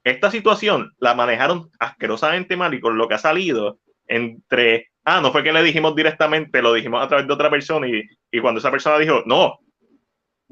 Esta 0.03 0.29
situación 0.29 0.93
la 0.99 1.13
manejaron 1.13 1.69
asquerosamente 1.79 2.57
mal 2.57 2.73
y 2.73 2.81
con 2.81 2.97
lo 2.97 3.07
que 3.07 3.15
ha 3.15 3.19
salido 3.19 3.79
entre 4.07 4.91
ah, 5.05 5.21
no 5.21 5.31
fue 5.31 5.43
que 5.43 5.51
le 5.51 5.63
dijimos 5.63 5.95
directamente, 5.95 6.61
lo 6.61 6.73
dijimos 6.73 7.03
a 7.03 7.07
través 7.07 7.27
de 7.27 7.33
otra 7.33 7.49
persona 7.49 7.87
y, 7.87 8.03
y 8.31 8.39
cuando 8.39 8.59
esa 8.59 8.71
persona 8.71 8.97
dijo, 8.99 9.23
no, 9.25 9.59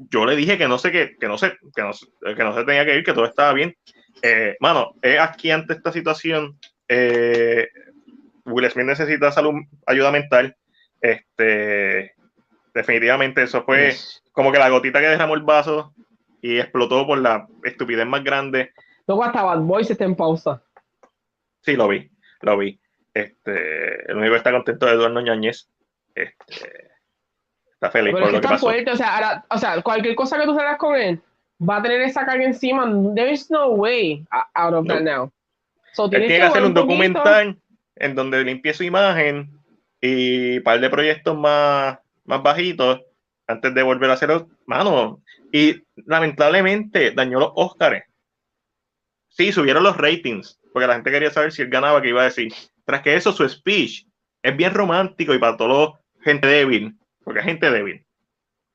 yo 0.08 0.24
le 0.24 0.36
dije 0.36 0.56
que 0.56 0.68
no 0.68 0.78
sé 0.78 0.90
que, 0.90 1.16
que 1.18 1.28
no 1.28 1.36
sé, 1.36 1.52
que 1.74 1.82
no, 1.82 1.90
que 2.34 2.44
no 2.44 2.54
se 2.54 2.64
tenía 2.64 2.84
que 2.84 2.96
ir, 2.96 3.04
que 3.04 3.12
todo 3.12 3.26
estaba 3.26 3.52
bien. 3.52 3.76
Eh, 4.22 4.56
mano, 4.60 4.92
es 5.02 5.18
aquí 5.20 5.50
ante 5.50 5.74
esta 5.74 5.92
situación, 5.92 6.58
eh, 6.88 7.68
Will 8.44 8.70
Smith 8.70 8.86
necesita 8.86 9.30
salud, 9.30 9.54
ayuda 9.86 10.10
mental. 10.10 10.56
Este, 11.00 12.14
definitivamente 12.74 13.42
eso 13.42 13.62
fue 13.64 13.94
como 14.32 14.52
que 14.52 14.58
la 14.58 14.68
gotita 14.68 15.00
que 15.00 15.08
derramó 15.08 15.34
el 15.34 15.42
vaso 15.42 15.94
y 16.42 16.58
explotó 16.58 17.06
por 17.06 17.18
la 17.18 17.46
estupidez 17.64 18.06
más 18.06 18.24
grande. 18.24 18.72
Luego 19.06 19.24
hasta 19.24 19.42
Bad 19.42 19.60
Boys 19.60 19.90
está 19.90 20.04
en 20.04 20.16
pausa. 20.16 20.62
Sí, 21.62 21.76
lo 21.76 21.88
vi, 21.88 22.10
lo 22.42 22.56
vi. 22.56 22.80
Este, 23.12 24.10
el 24.10 24.16
único 24.16 24.32
que 24.32 24.38
está 24.38 24.52
contento 24.52 24.86
es 24.86 24.94
Eduardo 24.94 25.20
Ñañez. 25.20 25.68
Este, 26.14 26.89
está 27.80 27.90
feliz 27.90 28.12
por 28.12 28.32
lo 28.32 28.40
que, 28.40 28.46
pasó. 28.46 28.66
Fuerte, 28.66 28.90
o, 28.90 28.96
sea, 28.96 29.44
o 29.48 29.58
sea, 29.58 29.80
cualquier 29.80 30.14
cosa 30.14 30.38
que 30.38 30.44
tú 30.44 30.54
salgas 30.54 30.76
con 30.76 30.94
él 30.96 31.20
va 31.66 31.78
a 31.78 31.82
tener 31.82 32.02
esa 32.02 32.26
carga 32.26 32.44
encima. 32.44 32.86
There 33.14 33.32
is 33.32 33.50
no 33.50 33.70
way 33.70 34.24
out 34.54 34.74
of 34.74 34.86
that 34.86 35.00
now. 35.00 35.32
So, 35.92 36.04
él 36.04 36.10
tiene 36.10 36.36
que, 36.36 36.42
hacer 36.42 36.64
un 36.64 36.74
documental 36.74 37.58
en 37.96 38.14
donde 38.14 38.44
limpie 38.44 38.74
su 38.74 38.84
imagen 38.84 39.50
y 40.00 40.58
un 40.58 40.62
par 40.62 40.80
de 40.80 40.90
proyectos 40.90 41.36
más, 41.36 41.98
más 42.24 42.42
bajitos 42.42 43.00
antes 43.46 43.74
de 43.74 43.82
volver 43.82 44.10
a 44.10 44.14
hacerlo. 44.14 44.48
Mano, 44.66 45.20
y 45.52 45.82
lamentablemente 46.06 47.10
dañó 47.12 47.40
los 47.40 47.52
Óscares. 47.54 48.04
Sí, 49.28 49.52
subieron 49.52 49.82
los 49.82 49.96
ratings, 49.96 50.60
porque 50.72 50.86
la 50.86 50.94
gente 50.94 51.10
quería 51.10 51.30
saber 51.30 51.52
si 51.52 51.62
él 51.62 51.70
ganaba, 51.70 52.02
que 52.02 52.08
iba 52.08 52.20
a 52.20 52.24
decir. 52.24 52.52
Tras 52.84 53.02
que 53.02 53.14
eso, 53.14 53.32
su 53.32 53.48
speech 53.48 54.06
es 54.42 54.56
bien 54.56 54.74
romántico 54.74 55.34
y 55.34 55.38
para 55.38 55.56
todos 55.56 55.94
gente 56.22 56.46
débil, 56.46 56.94
porque 57.24 57.40
es 57.40 57.46
gente 57.46 57.70
débil. 57.70 58.04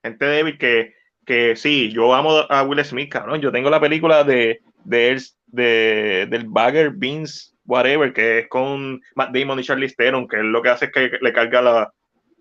Gente 0.04 0.26
débil 0.26 0.58
que, 0.58 0.94
que 1.26 1.56
sí, 1.56 1.92
yo 1.92 2.14
amo 2.14 2.46
a 2.50 2.64
Will 2.64 2.84
Smith, 2.86 3.12
cabrón. 3.12 3.42
Yo 3.42 3.52
tengo 3.52 3.70
la 3.70 3.80
película 3.80 4.24
de, 4.24 4.62
de, 4.84 5.22
de 5.48 6.28
del 6.30 6.46
Bagger 6.48 6.92
Beans, 6.92 7.56
whatever, 7.66 8.14
que 8.14 8.40
es 8.40 8.48
con 8.48 9.02
Matt 9.16 9.36
Damon 9.36 9.60
y 9.60 9.64
Charlie 9.64 9.94
Theron, 9.94 10.28
que 10.28 10.38
lo 10.38 10.62
que 10.62 10.70
hace 10.70 10.86
es 10.86 10.92
que 10.92 11.12
le 11.20 11.34
carga 11.34 11.62
la, 11.62 11.94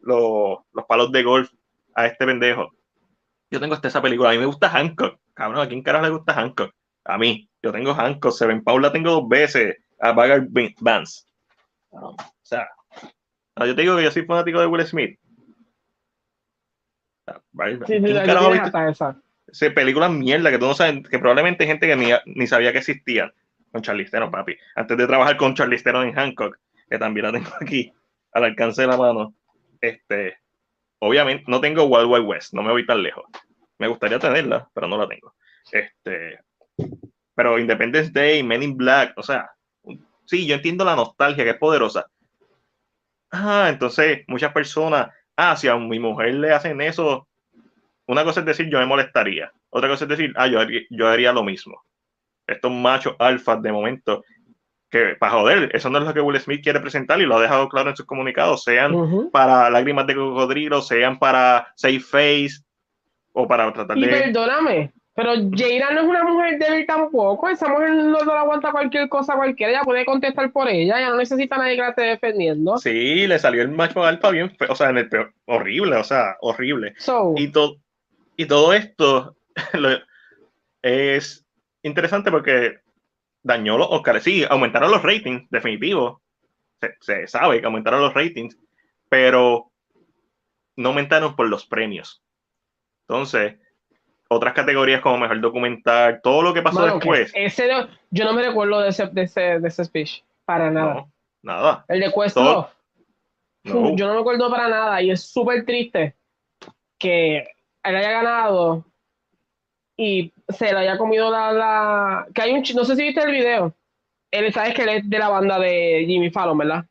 los 0.03 0.85
palos 0.89 1.11
de 1.13 1.23
golf 1.23 1.51
a 1.95 2.07
este 2.07 2.27
pendejo. 2.27 2.71
Yo 3.51 3.61
tengo 3.61 3.75
esta 3.75 3.89
esa 3.89 4.03
película. 4.03 4.31
A 4.31 4.33
mí 4.33 4.39
me 4.39 4.47
gusta 4.47 4.69
Hancock. 4.69 5.19
Cabrón, 5.33 5.61
¿a 5.63 5.69
quién 5.69 5.83
carajo 5.83 6.05
le 6.05 6.11
gusta 6.11 6.35
Hancock? 6.35 6.75
A 7.05 7.19
mí. 7.19 7.49
Yo 7.63 7.73
tengo 7.73 7.95
Hancock. 7.95 8.33
Seven 8.33 8.63
Paula 8.65 8.93
tengo 8.93 9.11
dos 9.11 9.29
veces. 9.29 9.77
A 10.01 10.13
Bagger 10.13 10.49
Vance. 10.81 11.23
O 11.91 12.17
sea, 12.43 12.69
yo 13.57 13.75
te 13.75 13.83
digo 13.83 13.97
que 13.97 14.03
yo 14.03 14.11
soy 14.11 14.25
fanático 14.25 14.61
de 14.61 14.67
Will 14.67 14.85
Smith. 14.85 15.19
Sí, 17.87 18.01
sí, 19.53 19.71
películas 19.71 20.11
mierda 20.11 20.51
que 20.51 20.59
tú 20.59 20.67
no 20.67 20.75
sabes, 20.75 21.09
que 21.09 21.19
probablemente 21.19 21.65
hay 21.65 21.69
gente 21.69 21.87
que 21.87 21.97
ni, 21.97 22.11
ni 22.27 22.47
sabía 22.47 22.73
que 22.73 22.79
existían 22.79 23.33
con 23.75 23.83
Charlize 23.83 24.11
Theron, 24.11 24.31
papi. 24.31 24.57
Antes 24.77 24.97
de 24.97 25.07
trabajar 25.07 25.37
con 25.37 25.55
Charlize 25.55 25.83
Theron 25.83 26.07
en 26.07 26.15
Hancock, 26.15 26.59
que 26.89 26.99
también 26.99 27.27
la 27.27 27.33
tengo 27.33 27.51
aquí 27.61 27.93
al 28.33 28.45
alcance 28.45 28.83
de 28.83 28.89
la 28.89 28.97
mano. 28.97 29.35
Este, 29.81 30.39
obviamente 31.01 31.45
no 31.49 31.61
tengo 31.61 31.85
Wild 31.85 32.11
Wild 32.11 32.27
West, 32.27 32.55
no 32.55 32.63
me 32.63 32.71
voy 32.71 32.87
tan 32.87 33.03
lejos. 33.03 33.25
Me 33.79 33.89
gustaría 33.89 34.19
tenerla, 34.19 34.69
pero 34.73 34.87
no 34.87 34.97
la 34.97 35.09
tengo. 35.09 35.35
Este, 35.73 36.39
pero 37.35 37.59
Independence 37.59 38.13
Day, 38.13 38.43
Men 38.43 38.63
in 38.63 38.77
Black, 38.77 39.13
o 39.17 39.23
sea, 39.23 39.51
sí, 40.25 40.47
yo 40.47 40.55
entiendo 40.55 40.85
la 40.85 40.97
nostalgia 40.97 41.45
que 41.45 41.51
es 41.51 41.59
poderosa. 41.59 42.07
Ah, 43.33 43.69
entonces 43.69 44.23
muchas 44.29 44.53
personas, 44.53 45.09
ah, 45.37 45.57
si 45.57 45.69
a 45.69 45.77
mi 45.77 45.99
mujer 45.99 46.35
le 46.35 46.53
hacen 46.53 46.81
eso, 46.81 47.29
una 48.07 48.25
cosa 48.25 48.41
es 48.41 48.47
decir, 48.47 48.69
yo 48.69 48.79
me 48.79 48.87
molestaría. 48.87 49.53
Otra 49.71 49.89
cosa 49.89 50.05
es 50.05 50.11
decir, 50.11 50.33
ah, 50.37 50.47
yo 50.47 50.61
haría, 50.61 50.81
yo 50.91 51.09
haría 51.09 51.33
lo 51.33 51.43
mismo. 51.43 51.83
Estos 52.47 52.71
machos 52.71 53.17
alfas 53.19 53.63
de 53.63 53.73
momento, 53.73 54.25
que 54.91 55.17
para 55.19 55.33
joder, 55.33 55.75
eso 55.75 55.91
no 55.91 55.99
es 55.99 56.05
lo 56.05 56.15
que 56.15 56.21
Will 56.21 56.39
Smith 56.39 56.63
quiere 56.63 56.81
presentar 56.81 57.21
y 57.21 57.27
lo 57.27 57.37
ha 57.37 57.43
dejado 57.43 57.69
claro 57.69 57.91
en 57.91 57.97
sus 57.97 58.07
comunicados, 58.07 58.63
sean 58.63 59.31
para 59.33 59.71
lágrimas 59.71 60.07
de 60.07 60.15
cocodrilo, 60.15 60.83
sean 60.83 61.19
para 61.19 61.69
safe 61.75 62.01
face 62.01 62.65
o 63.33 63.49
para 63.49 63.73
tratar 63.73 63.99
y 63.99 64.07
Perdóname, 64.07 64.93
pero 65.15 65.33
Jaira 65.57 65.93
no 65.93 66.01
es 66.01 66.07
una 66.09 66.25
mujer 66.25 66.59
débil 66.59 66.87
tampoco. 66.87 67.49
Esa 67.49 67.69
mujer 67.69 67.95
no, 67.95 68.25
le 68.25 68.33
aguanta 68.33 68.73
cualquier 68.73 69.09
cosa 69.09 69.37
cualquiera. 69.37 69.73
Ella 69.73 69.83
puede 69.83 70.05
contestar 70.05 70.51
por 70.51 70.69
ella. 70.69 70.99
Ella 70.99 71.11
no 71.11 71.17
necesita 71.17 71.55
a 71.55 71.59
nadie 71.59 71.77
que 71.77 71.83
la 71.83 71.89
esté 71.91 72.03
defendiendo. 72.03 72.77
Sí, 72.79 73.27
le 73.29 73.39
salió 73.39 73.63
el 73.63 73.71
macho 73.71 74.05
alfa 74.05 74.31
bien, 74.31 74.57
o 74.69 74.75
sea, 74.75 74.91
en 74.91 74.99
el 74.99 75.09
peor, 75.09 75.33
horrible, 75.45 75.97
o 75.97 76.05
sea, 76.05 76.37
horrible. 76.41 76.95
y, 77.37 77.49
todo 77.49 77.77
y 78.37 78.47
todo 78.47 78.73
esto 78.73 79.37
es 80.83 81.47
interesante 81.85 82.33
porque 82.33 82.81
dañó 83.45 83.79
los 83.79 83.87
Oscars. 83.91 84.25
Sí, 84.25 84.45
aumentaron 84.49 84.91
los 84.91 85.03
ratings, 85.03 85.49
definitivo. 85.49 86.23
Se, 86.81 86.97
se 87.01 87.27
sabe 87.29 87.61
que 87.61 87.67
aumentaron 87.67 88.01
los 88.01 88.15
ratings, 88.15 88.59
pero 89.09 89.71
no 90.75 90.89
aumentaron 90.89 91.37
por 91.37 91.49
los 91.49 91.67
premios. 91.67 92.21
Entonces, 93.07 93.59
otras 94.29 94.55
categorías 94.55 95.01
como 95.01 95.19
mejor 95.19 95.41
documental, 95.41 96.21
todo 96.23 96.43
lo 96.43 96.55
que 96.55 96.63
pasó 96.63 96.85
después. 96.85 97.33
Ese 97.35 97.69
yo 98.11 98.25
no 98.25 98.33
me 98.33 98.43
recuerdo 98.43 98.81
de 98.81 98.89
ese, 98.89 99.07
de 99.07 99.23
ese, 99.23 99.61
de 99.61 99.69
ese 99.69 99.85
speech, 99.85 100.23
para 100.45 100.71
nada. 100.71 101.07
nada. 101.43 101.85
El 101.89 102.01
de 102.01 102.11
Cuesto. 102.11 102.71
Yo 103.65 104.07
no 104.07 104.15
me 104.15 104.21
acuerdo 104.21 104.51
para 104.51 104.69
nada 104.69 105.01
y 105.01 105.11
es 105.11 105.23
súper 105.23 105.65
triste 105.65 106.15
que 106.99 107.39
él 107.83 107.97
haya 107.97 108.11
ganado 108.11 108.85
y 109.97 110.33
se 110.49 110.73
le 110.73 110.79
haya 110.79 110.99
comido 110.99 111.31
la, 111.31 111.53
la... 111.53 112.27
que 112.35 112.43
hay 112.43 112.53
un 112.53 112.65
no 112.75 112.85
sé 112.85 112.97
si 112.97 113.03
viste 113.03 113.23
el 113.23 113.31
video 113.31 113.75
él 114.31 114.53
sabes 114.53 114.75
que 114.75 114.83
él 114.83 114.89
es 114.89 115.09
de 115.09 115.19
la 115.19 115.29
banda 115.29 115.59
de 115.59 116.05
Jimmy 116.07 116.31
Fallon 116.31 116.59
verdad 116.59 116.85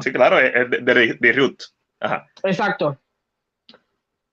sí 0.00 0.12
claro 0.12 0.38
es 0.38 0.70
de, 0.70 0.78
de, 0.78 1.14
de 1.20 1.32
Root 1.32 1.62
Ajá. 2.00 2.26
exacto 2.42 2.98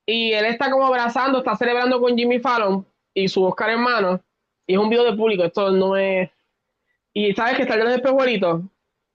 y 0.06 0.34
él 0.34 0.46
está 0.46 0.72
como 0.72 0.86
abrazando, 0.86 1.40
está 1.40 1.56
celebrando 1.56 2.00
con 2.00 2.18
Jimmy 2.18 2.40
Fallon 2.40 2.86
y 3.14 3.28
su 3.28 3.44
Oscar 3.44 3.70
hermano. 3.70 4.22
Y 4.68 4.74
es 4.74 4.80
un 4.80 4.90
video 4.90 5.04
de 5.04 5.18
público, 5.18 5.44
esto 5.44 5.72
no 5.72 5.98
es. 5.98 6.30
Y 7.14 7.34
sabes 7.34 7.56
que 7.56 7.64
está 7.64 7.76
el 7.76 7.88
espejuelito, 7.88 8.64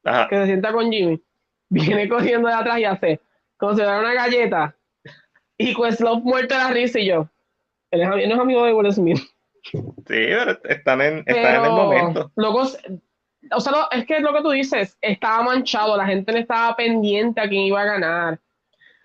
que 0.02 0.36
se 0.36 0.46
sienta 0.46 0.72
con 0.72 0.90
Jimmy, 0.90 1.20
viene 1.68 2.08
corriendo 2.08 2.48
de 2.48 2.54
atrás 2.54 2.78
y 2.78 2.84
hace 2.84 3.20
como 3.56 3.74
si 3.74 3.80
fuera 3.80 4.00
una 4.00 4.14
galleta. 4.14 4.74
Y 5.58 5.74
Questlove 5.74 6.22
muerto 6.22 6.54
de 6.54 6.60
la 6.60 6.70
risa 6.70 7.00
y 7.00 7.06
yo. 7.06 7.28
Él, 7.90 8.06
no 8.06 8.16
es 8.16 8.38
amigo 8.38 8.64
de 8.64 8.74
Will 8.74 8.92
Smith. 8.92 9.18
Sí, 9.62 9.82
pero 10.06 10.58
están 10.64 11.00
en, 11.00 11.18
están 11.26 11.56
en 11.56 11.64
el 11.64 11.70
momento. 11.70 12.30
Luego, 12.36 12.62
o 12.62 13.60
sea, 13.60 13.88
es 13.92 14.06
que 14.06 14.20
lo 14.20 14.32
que 14.32 14.42
tú 14.42 14.50
dices, 14.50 14.96
estaba 15.00 15.42
manchado, 15.42 15.96
la 15.96 16.06
gente 16.06 16.32
no 16.32 16.38
estaba 16.38 16.76
pendiente 16.76 17.40
a 17.40 17.48
quién 17.48 17.62
iba 17.62 17.80
a 17.80 17.84
ganar. 17.86 18.38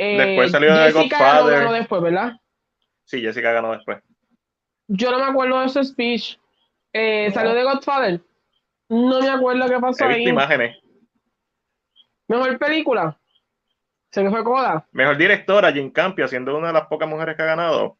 Eh, 0.03 0.17
después 0.17 0.49
salió 0.51 0.75
de 0.75 0.91
Godfather. 0.91 1.59
Ganó 1.59 1.73
después, 1.73 2.01
¿verdad? 2.01 2.33
Sí, 3.05 3.21
Jessica 3.21 3.51
ganó 3.51 3.71
después. 3.73 3.99
Yo 4.87 5.11
no 5.11 5.19
me 5.19 5.25
acuerdo 5.25 5.59
de 5.59 5.67
ese 5.67 5.83
speech. 5.83 6.39
Eh, 6.91 7.29
Salió 7.31 7.53
de 7.53 7.63
Godfather. 7.63 8.21
No 8.89 9.21
me 9.21 9.29
acuerdo 9.29 9.69
qué 9.69 9.79
pasó 9.79 10.05
He 10.05 10.13
ahí. 10.13 10.27
imágenes. 10.27 10.75
Mejor 12.27 12.57
película. 12.57 13.15
Se 14.09 14.23
me 14.23 14.31
fue 14.31 14.43
coda. 14.43 14.87
Mejor 14.91 15.17
directora, 15.17 15.71
Jim 15.71 15.91
Campion, 15.91 16.27
siendo 16.27 16.57
una 16.57 16.67
de 16.67 16.73
las 16.73 16.87
pocas 16.87 17.07
mujeres 17.07 17.35
que 17.37 17.43
ha 17.43 17.45
ganado. 17.45 17.97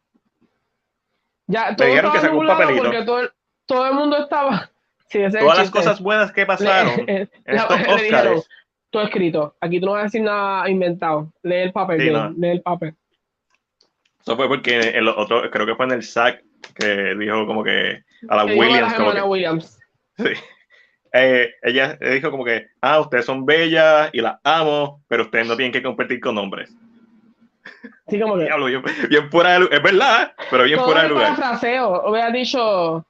Ya, 1.48 1.76
todo 1.76 1.88
dijeron 1.88 2.12
que 2.14 2.20
sacó 2.20 2.38
un 2.38 2.48
papelito. 2.48 2.84
Porque 2.84 3.04
todo, 3.04 3.30
todo 3.66 3.88
el 3.88 3.94
mundo 3.94 4.18
estaba 4.18 4.72
Sí, 5.08 5.20
todas 5.40 5.58
las 5.58 5.70
cosas 5.70 6.02
buenas 6.02 6.32
que 6.32 6.46
pasaron 6.46 7.06
Le- 7.06 7.22
en 7.46 7.56
estos 7.56 7.80
Oscars. 7.88 8.50
Todo 8.92 9.04
escrito. 9.04 9.56
Aquí 9.60 9.80
tú 9.80 9.88
no 9.88 9.94
vas 9.94 10.02
a 10.02 10.04
decir 10.06 10.22
nada 10.22 10.70
inventado. 10.70 11.32
Lee 11.44 11.56
el 11.56 11.72
papel, 11.72 11.98
Sí, 12.00 12.04
bien, 12.04 12.14
no. 12.14 12.30
lee 12.38 12.50
el 12.50 12.62
papel. 12.62 12.94
Eso 14.22 14.36
fue 14.36 14.48
porque 14.48 14.78
el 14.80 15.08
otro, 15.08 15.50
creo 15.50 15.66
que 15.66 15.76
fue 15.76 15.86
en 15.88 15.94
el 15.94 16.04
SAC 16.04 16.44
que 16.76 17.16
dijo 17.16 17.48
como 17.48 17.64
que 17.64 18.04
a 18.30 18.36
la 18.36 18.46
Que 18.46 18.52
dijo 18.52 18.64
Williams, 18.66 18.92
la 18.92 18.98
como 18.98 19.12
que, 19.14 19.22
Williams. 19.22 19.80
sí. 20.18 20.26
Eh, 21.14 21.50
ella 21.64 21.98
dijo 22.00 22.32
como 22.32 22.46
que, 22.46 22.68
ah, 22.82 23.02
ustedes 23.02 23.26
son 23.26 23.46
bellas 23.46 24.10
y 24.14 24.22
las 24.22 24.40
amo, 24.46 25.04
pero 25.10 25.24
ustedes 25.24 25.46
no 25.46 25.58
tienen 25.58 25.74
que 25.74 25.84
competir 25.84 26.22
con 26.22 26.38
hombres. 26.38 26.74
Sí, 28.08 28.20
como 28.20 28.38
que. 28.38 28.44
Diablo, 28.44 28.68
bien, 28.68 28.82
bien 29.10 29.30
fuera 29.30 29.54
de 29.54 29.60
lugar, 29.60 29.74
es 29.74 29.84
verdad, 29.84 30.34
pero 30.50 30.64
bien 30.64 30.80
fuera 30.80 31.04
de 31.04 31.10
lugar. 31.10 31.36
parafraseo, 31.36 32.10
hubiera 32.10 32.30
dicho. 32.32 33.06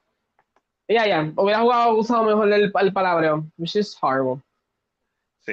Ya, 0.87 1.05
ya, 1.05 1.31
hubiera 1.35 1.59
jugado, 1.59 1.93
usado 1.95 2.23
mejor 2.23 2.51
el, 2.51 2.71
el 2.73 2.93
palabreo. 2.93 3.45
Which 3.57 3.75
is 3.75 3.95
horrible. 4.01 4.41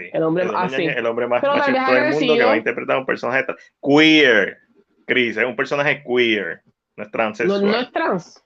Sí, 0.04 0.10
El 0.12 0.22
hombre 0.22 0.44
así. 0.54 0.76
Ñañez, 0.76 0.96
el 0.96 1.06
hombre 1.06 1.26
más 1.26 1.40
Pero 1.40 1.52
tal 1.54 1.60
machista 1.72 1.90
vez 1.92 2.02
del 2.02 2.14
mundo 2.14 2.34
que 2.36 2.44
va 2.44 2.52
a 2.52 2.56
interpretar 2.56 2.96
a 2.96 2.98
un 3.00 3.06
personaje 3.06 3.46
queer. 3.82 4.58
Chris, 5.06 5.36
es 5.36 5.44
un 5.44 5.56
personaje 5.56 6.02
queer, 6.06 6.62
no 6.96 7.04
es 7.04 7.08
No, 7.08 7.12
transexual. 7.12 7.64
no 7.64 7.78
es 7.78 7.92
trans. 7.92 8.44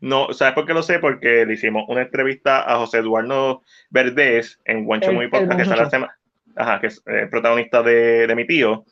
No, 0.00 0.32
¿sabes 0.32 0.54
por 0.54 0.66
qué 0.66 0.72
lo 0.74 0.82
sé? 0.82 0.98
Porque 0.98 1.44
le 1.46 1.52
hicimos 1.54 1.84
una 1.88 2.02
entrevista 2.02 2.62
a 2.62 2.76
José 2.78 2.98
Eduardo 2.98 3.62
Verdés 3.90 4.58
en 4.64 4.78
El- 4.78 4.84
Muy 4.84 5.24
el 5.26 5.30
Podcast, 5.30 5.58
que, 5.60 5.64
la 5.66 6.14
Ajá, 6.56 6.80
que 6.80 6.86
es 6.88 7.02
eh, 7.06 7.28
protagonista 7.30 7.82
de, 7.82 8.26
de 8.26 8.34
mi 8.34 8.46
tío. 8.46 8.84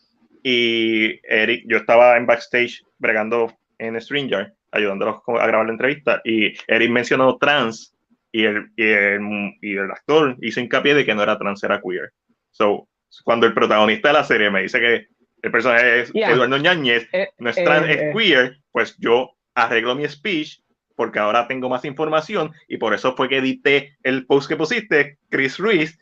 Y 0.42 1.20
Eric, 1.24 1.64
yo 1.66 1.78
estaba 1.78 2.16
en 2.16 2.26
backstage 2.26 2.82
bregando 2.98 3.52
en 3.78 4.00
Stringer, 4.00 4.54
ayudándolos 4.72 5.16
a 5.26 5.46
grabar 5.46 5.66
la 5.66 5.72
entrevista. 5.72 6.20
Y 6.24 6.52
Eric 6.68 6.90
mencionó 6.90 7.36
trans 7.38 7.94
y 8.32 8.44
el, 8.44 8.70
y 8.76 8.84
el, 8.84 9.20
y 9.60 9.76
el 9.76 9.90
actor 9.90 10.36
hizo 10.40 10.60
hincapié 10.60 10.94
de 10.94 11.04
que 11.04 11.14
no 11.14 11.22
era 11.22 11.38
trans, 11.38 11.62
era 11.62 11.80
queer. 11.80 12.12
So, 12.50 12.88
cuando 13.24 13.46
el 13.46 13.54
protagonista 13.54 14.08
de 14.08 14.14
la 14.14 14.24
serie 14.24 14.50
me 14.50 14.62
dice 14.62 14.80
que 14.80 15.06
el 15.42 15.50
personaje 15.50 16.00
es 16.02 16.12
Yeah. 16.12 16.30
Eduardo 16.32 16.58
Ñañez, 16.58 17.08
Eh, 17.12 17.28
no 17.38 17.50
es 17.50 17.56
trans, 17.56 17.86
eh, 17.86 17.92
es 17.92 18.00
eh. 18.02 18.12
queer, 18.14 18.58
pues 18.70 18.96
yo 18.98 19.32
arreglo 19.54 19.94
mi 19.94 20.06
speech 20.08 20.60
porque 20.94 21.18
ahora 21.18 21.48
tengo 21.48 21.68
más 21.70 21.84
información 21.86 22.52
y 22.68 22.76
por 22.76 22.92
eso 22.92 23.16
fue 23.16 23.28
que 23.28 23.38
edité 23.38 23.96
el 24.02 24.26
post 24.26 24.48
que 24.48 24.56
pusiste, 24.56 25.16
Chris 25.30 25.56
Ruiz, 25.58 25.98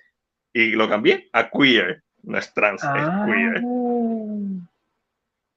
y 0.52 0.70
lo 0.72 0.88
cambié 0.88 1.28
a 1.32 1.48
queer. 1.48 2.02
No 2.24 2.36
es 2.36 2.52
trans, 2.52 2.82
Ah, 2.82 3.24
es 3.26 3.32
queer. 3.32 3.62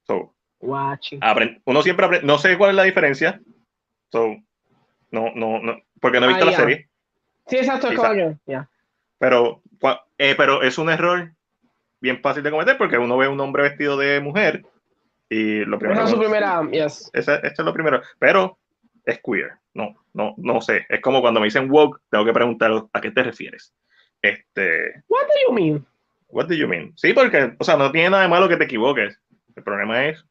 So, 0.06 0.34
uno 0.60 1.82
siempre 1.82 2.06
aprende, 2.06 2.28
no 2.28 2.38
sé 2.38 2.56
cuál 2.56 2.70
es 2.70 2.76
la 2.76 2.84
diferencia. 2.84 3.42
So, 4.12 4.38
no, 5.10 5.32
no, 5.34 5.60
no, 5.60 5.82
porque 6.02 6.20
no 6.20 6.26
he 6.26 6.30
visto 6.30 6.44
Ah, 6.44 6.52
la 6.52 6.58
serie, 6.58 6.90
Sí, 7.48 7.58
exacto, 7.58 7.88
es 7.90 7.98
como. 7.98 8.38
Ya. 8.46 8.70
pero, 9.18 9.62
eh, 10.18 10.36
pero 10.38 10.62
es 10.62 10.78
un 10.78 10.90
error 10.90 11.32
bien 12.00 12.22
fácil 12.22 12.44
de 12.44 12.52
cometer 12.52 12.78
porque 12.78 12.98
uno 12.98 13.18
ve 13.18 13.28
un 13.28 13.40
hombre 13.40 13.64
vestido 13.64 13.98
de 13.98 14.20
mujer 14.20 14.64
y 15.30 15.64
lo 15.66 15.80
primero 15.80 16.02
Esa 16.02 16.10
es 16.10 16.12
su 16.12 16.20
primera. 16.20 16.62
Yes. 16.72 17.10
Este 17.14 17.48
es 17.48 17.60
lo 17.60 17.74
primero. 17.74 18.02
Pero 18.20 18.58
es 19.06 19.20
queer. 19.24 19.54
No, 19.74 19.96
no, 20.14 20.34
no 20.38 20.60
sé. 20.62 20.86
Es 20.90 21.00
como 21.02 21.22
cuando 21.22 21.40
me 21.40 21.46
dicen 21.48 21.72
woke, 21.72 22.02
tengo 22.10 22.26
que 22.26 22.34
preguntar 22.34 22.72
a 22.92 23.02
qué 23.02 23.12
te 23.12 23.24
refieres. 23.24 23.74
Este, 24.22 25.04
What 25.08 25.28
do 25.28 25.34
you 25.48 25.54
mean? 25.54 25.86
what 26.28 26.48
do 26.48 26.54
you 26.54 26.68
mean? 26.68 26.94
Sí, 26.96 27.14
porque, 27.14 27.54
o 27.60 27.64
sea, 27.64 27.76
no 27.78 27.92
tiene 27.92 28.10
nada 28.12 28.24
de 28.24 28.30
malo 28.30 28.48
que 28.48 28.58
te 28.58 28.64
equivoques. 28.66 29.20
El 29.56 29.64
problema 29.64 30.06
es 30.06 30.26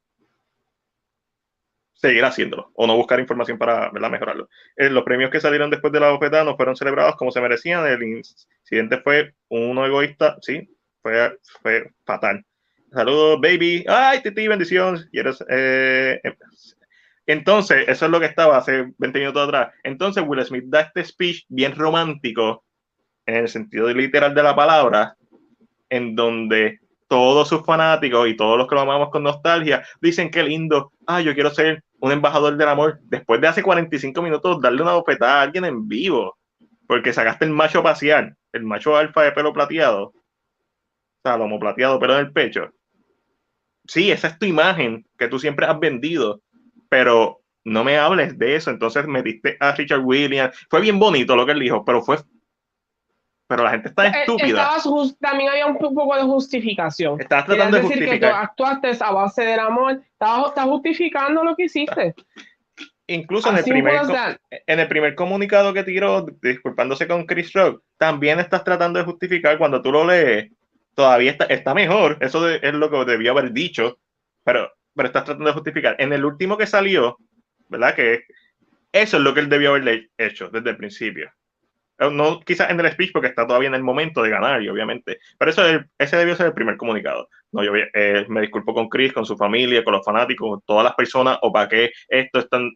seguir 2.01 2.25
haciéndolo 2.25 2.71
o 2.75 2.87
no 2.87 2.97
buscar 2.97 3.21
información 3.21 3.59
para 3.59 3.91
¿verdad? 3.91 4.11
mejorarlo. 4.11 4.49
Eh, 4.77 4.89
los 4.89 5.05
premios 5.05 5.31
que 5.31 5.41
salieron 5.41 5.71
después 5.71 5.93
de 5.93 6.01
la 6.01 6.11
bofetada 6.11 6.45
no 6.45 6.57
fueron 6.57 6.77
celebrados 6.77 7.17
como 7.17 7.31
se 7.31 7.41
merecían. 7.41 7.87
El 7.87 8.03
incidente 8.03 8.99
fue 8.99 9.35
uno 9.49 9.85
egoísta, 9.87 10.39
sí, 10.41 10.69
fue, 11.03 11.39
fue 11.63 11.91
fatal. 12.05 12.45
Saludos, 12.93 13.41
baby. 13.41 13.85
Ay, 13.87 14.23
Titi, 14.23 14.49
bendición. 14.49 15.09
Y 15.13 15.21
eres, 15.21 15.45
eh, 15.49 16.21
eh, 16.25 16.35
entonces, 17.27 17.85
eso 17.87 18.07
es 18.07 18.11
lo 18.11 18.19
que 18.19 18.27
estaba 18.27 18.57
hace 18.57 18.93
20 18.99 19.19
minutos 19.19 19.47
atrás. 19.47 19.73
Entonces, 19.85 20.25
Will 20.27 20.45
Smith 20.45 20.65
da 20.67 20.81
este 20.81 21.05
speech 21.05 21.45
bien 21.49 21.77
romántico, 21.77 22.65
en 23.27 23.37
el 23.37 23.49
sentido 23.49 23.89
literal 23.93 24.35
de 24.35 24.43
la 24.43 24.57
palabra, 24.57 25.17
en 25.89 26.17
donde 26.17 26.81
todos 27.07 27.49
sus 27.49 27.65
fanáticos 27.65 28.29
y 28.29 28.37
todos 28.37 28.57
los 28.57 28.67
que 28.67 28.75
lo 28.75 28.81
amamos 28.81 29.11
con 29.11 29.23
nostalgia 29.23 29.85
dicen 30.01 30.31
que 30.31 30.43
lindo, 30.43 30.93
ah, 31.07 31.21
yo 31.21 31.35
quiero 31.35 31.51
ser 31.51 31.85
un 32.01 32.13
embajador 32.13 32.57
del 32.57 32.69
amor. 32.69 32.99
Después 33.03 33.41
de 33.41 33.49
hace 33.49 33.63
45 33.63 34.23
minutos, 34.23 34.61
darle 34.61 34.83
una 34.83 34.95
bofetada 34.95 35.41
a 35.41 35.43
alguien 35.43 35.65
en 35.65 35.87
vivo, 35.89 36.37
porque 36.87 37.13
sacaste 37.13 37.45
el 37.45 37.53
macho 37.53 37.83
pasear, 37.83 38.35
el 38.53 38.65
macho 38.65 38.97
alfa 38.97 39.23
de 39.23 39.33
pelo 39.33 39.53
plateado, 39.53 40.13
o 41.23 41.29
sea, 41.29 41.59
plateado, 41.59 41.99
pelo 41.99 42.15
en 42.15 42.27
el 42.27 42.33
pecho. 42.33 42.71
Sí, 43.87 44.11
esa 44.11 44.29
es 44.29 44.39
tu 44.39 44.47
imagen 44.47 45.05
que 45.19 45.29
tú 45.29 45.39
siempre 45.39 45.67
has 45.67 45.79
vendido, 45.79 46.41
pero 46.89 47.41
no 47.65 47.85
me 47.85 47.99
hables 47.99 48.39
de 48.39 48.57
eso. 48.57 48.71
Entonces 48.71 49.07
metiste 49.07 49.57
a 49.61 49.73
Richard 49.73 50.01
Williams. 50.01 50.57
Fue 50.71 50.81
bien 50.81 50.99
bonito 50.99 51.37
lo 51.37 51.45
que 51.45 51.53
él 51.53 51.61
dijo, 51.61 51.85
pero 51.85 52.03
fue. 52.03 52.19
Pero 53.51 53.65
la 53.65 53.71
gente 53.71 53.89
está 53.89 54.07
Eh, 54.07 54.13
estúpida. 54.21 54.47
estabas 54.79 55.19
también 55.19 55.51
había 55.51 55.67
un 55.67 55.77
po- 55.77 55.93
poco 55.93 56.15
de 56.15 56.23
justificación. 56.23 57.21
Estás 57.21 57.45
Querías 57.47 57.69
tratando 57.69 57.77
de 57.79 57.83
decir 57.83 57.99
que 57.99 58.05
tú 58.05 58.11
justificar. 58.13 58.45
actuaste 58.45 59.05
a 59.05 59.11
base 59.11 59.43
del 59.45 59.59
amor. 59.59 60.01
Estás, 60.13 60.47
estás 60.47 60.65
justificando 60.67 61.43
lo 61.43 61.57
que 61.57 61.65
hiciste. 61.65 62.15
Incluso 63.09 63.51
en 63.51 63.57
el, 63.57 63.65
primer, 63.65 64.01
en 64.69 64.79
el 64.79 64.87
primer 64.87 65.17
comunicado 65.17 65.75
que 65.75 65.83
tiró, 65.83 66.25
disculpándose 66.41 67.09
con 67.09 67.27
Chris 67.27 67.53
Rock, 67.53 67.83
también 67.99 68.39
estás 68.39 68.63
tratando 68.63 69.01
de 69.01 69.05
justificar 69.05 69.59
cuando 69.59 69.83
tú 69.83 69.91
lo 69.91 70.05
lees. 70.07 70.53
Todavía 70.95 71.33
está, 71.33 71.47
está 71.47 71.75
mejor. 71.75 72.19
Eso 72.21 72.41
de- 72.45 72.61
es 72.63 72.73
lo 72.73 72.89
que 72.89 73.05
debió 73.05 73.33
haber 73.33 73.51
dicho. 73.51 73.99
Pero, 74.45 74.71
pero 74.95 75.09
estás 75.09 75.25
tratando 75.25 75.49
de 75.49 75.55
justificar. 75.55 75.97
En 75.99 76.13
el 76.13 76.25
último 76.25 76.57
que 76.57 76.69
salió, 76.69 77.17
¿verdad? 77.69 77.97
Que 77.97 78.21
eso 78.93 79.17
es 79.17 79.23
lo 79.25 79.35
que 79.35 79.41
él 79.41 79.49
debió 79.49 79.71
haberle 79.71 80.09
hecho 80.17 80.49
desde 80.51 80.71
el 80.71 80.77
principio. 80.77 81.33
Eh, 82.01 82.11
No 82.11 82.41
quizás 82.41 82.71
en 82.71 82.81
el 82.81 82.91
speech 82.91 83.13
porque 83.13 83.29
está 83.29 83.47
todavía 83.47 83.69
en 83.69 83.75
el 83.75 83.83
momento 83.83 84.23
de 84.23 84.31
ganar, 84.31 84.63
y 84.63 84.69
obviamente. 84.69 85.19
Pero 85.39 85.51
eso 85.51 85.67
es 85.67 85.81
ese 85.99 86.17
debió 86.17 86.35
ser 86.35 86.47
el 86.47 86.55
primer 86.55 86.77
comunicado. 86.77 87.29
No, 87.53 87.63
yo 87.63 87.73
eh, 87.77 88.27
me 88.29 88.41
disculpo 88.41 88.75
con 88.75 88.89
Chris, 88.89 89.13
con 89.13 89.27
su 89.27 89.37
familia, 89.37 89.85
con 89.85 89.95
los 89.95 90.05
fanáticos, 90.05 90.49
con 90.51 90.63
todas 90.63 90.85
las 90.85 90.95
personas, 90.95 91.39
o 91.43 91.53
para 91.53 91.69
qué 91.69 91.93
esto 92.09 92.41
es 92.41 92.49
tan. 92.49 92.71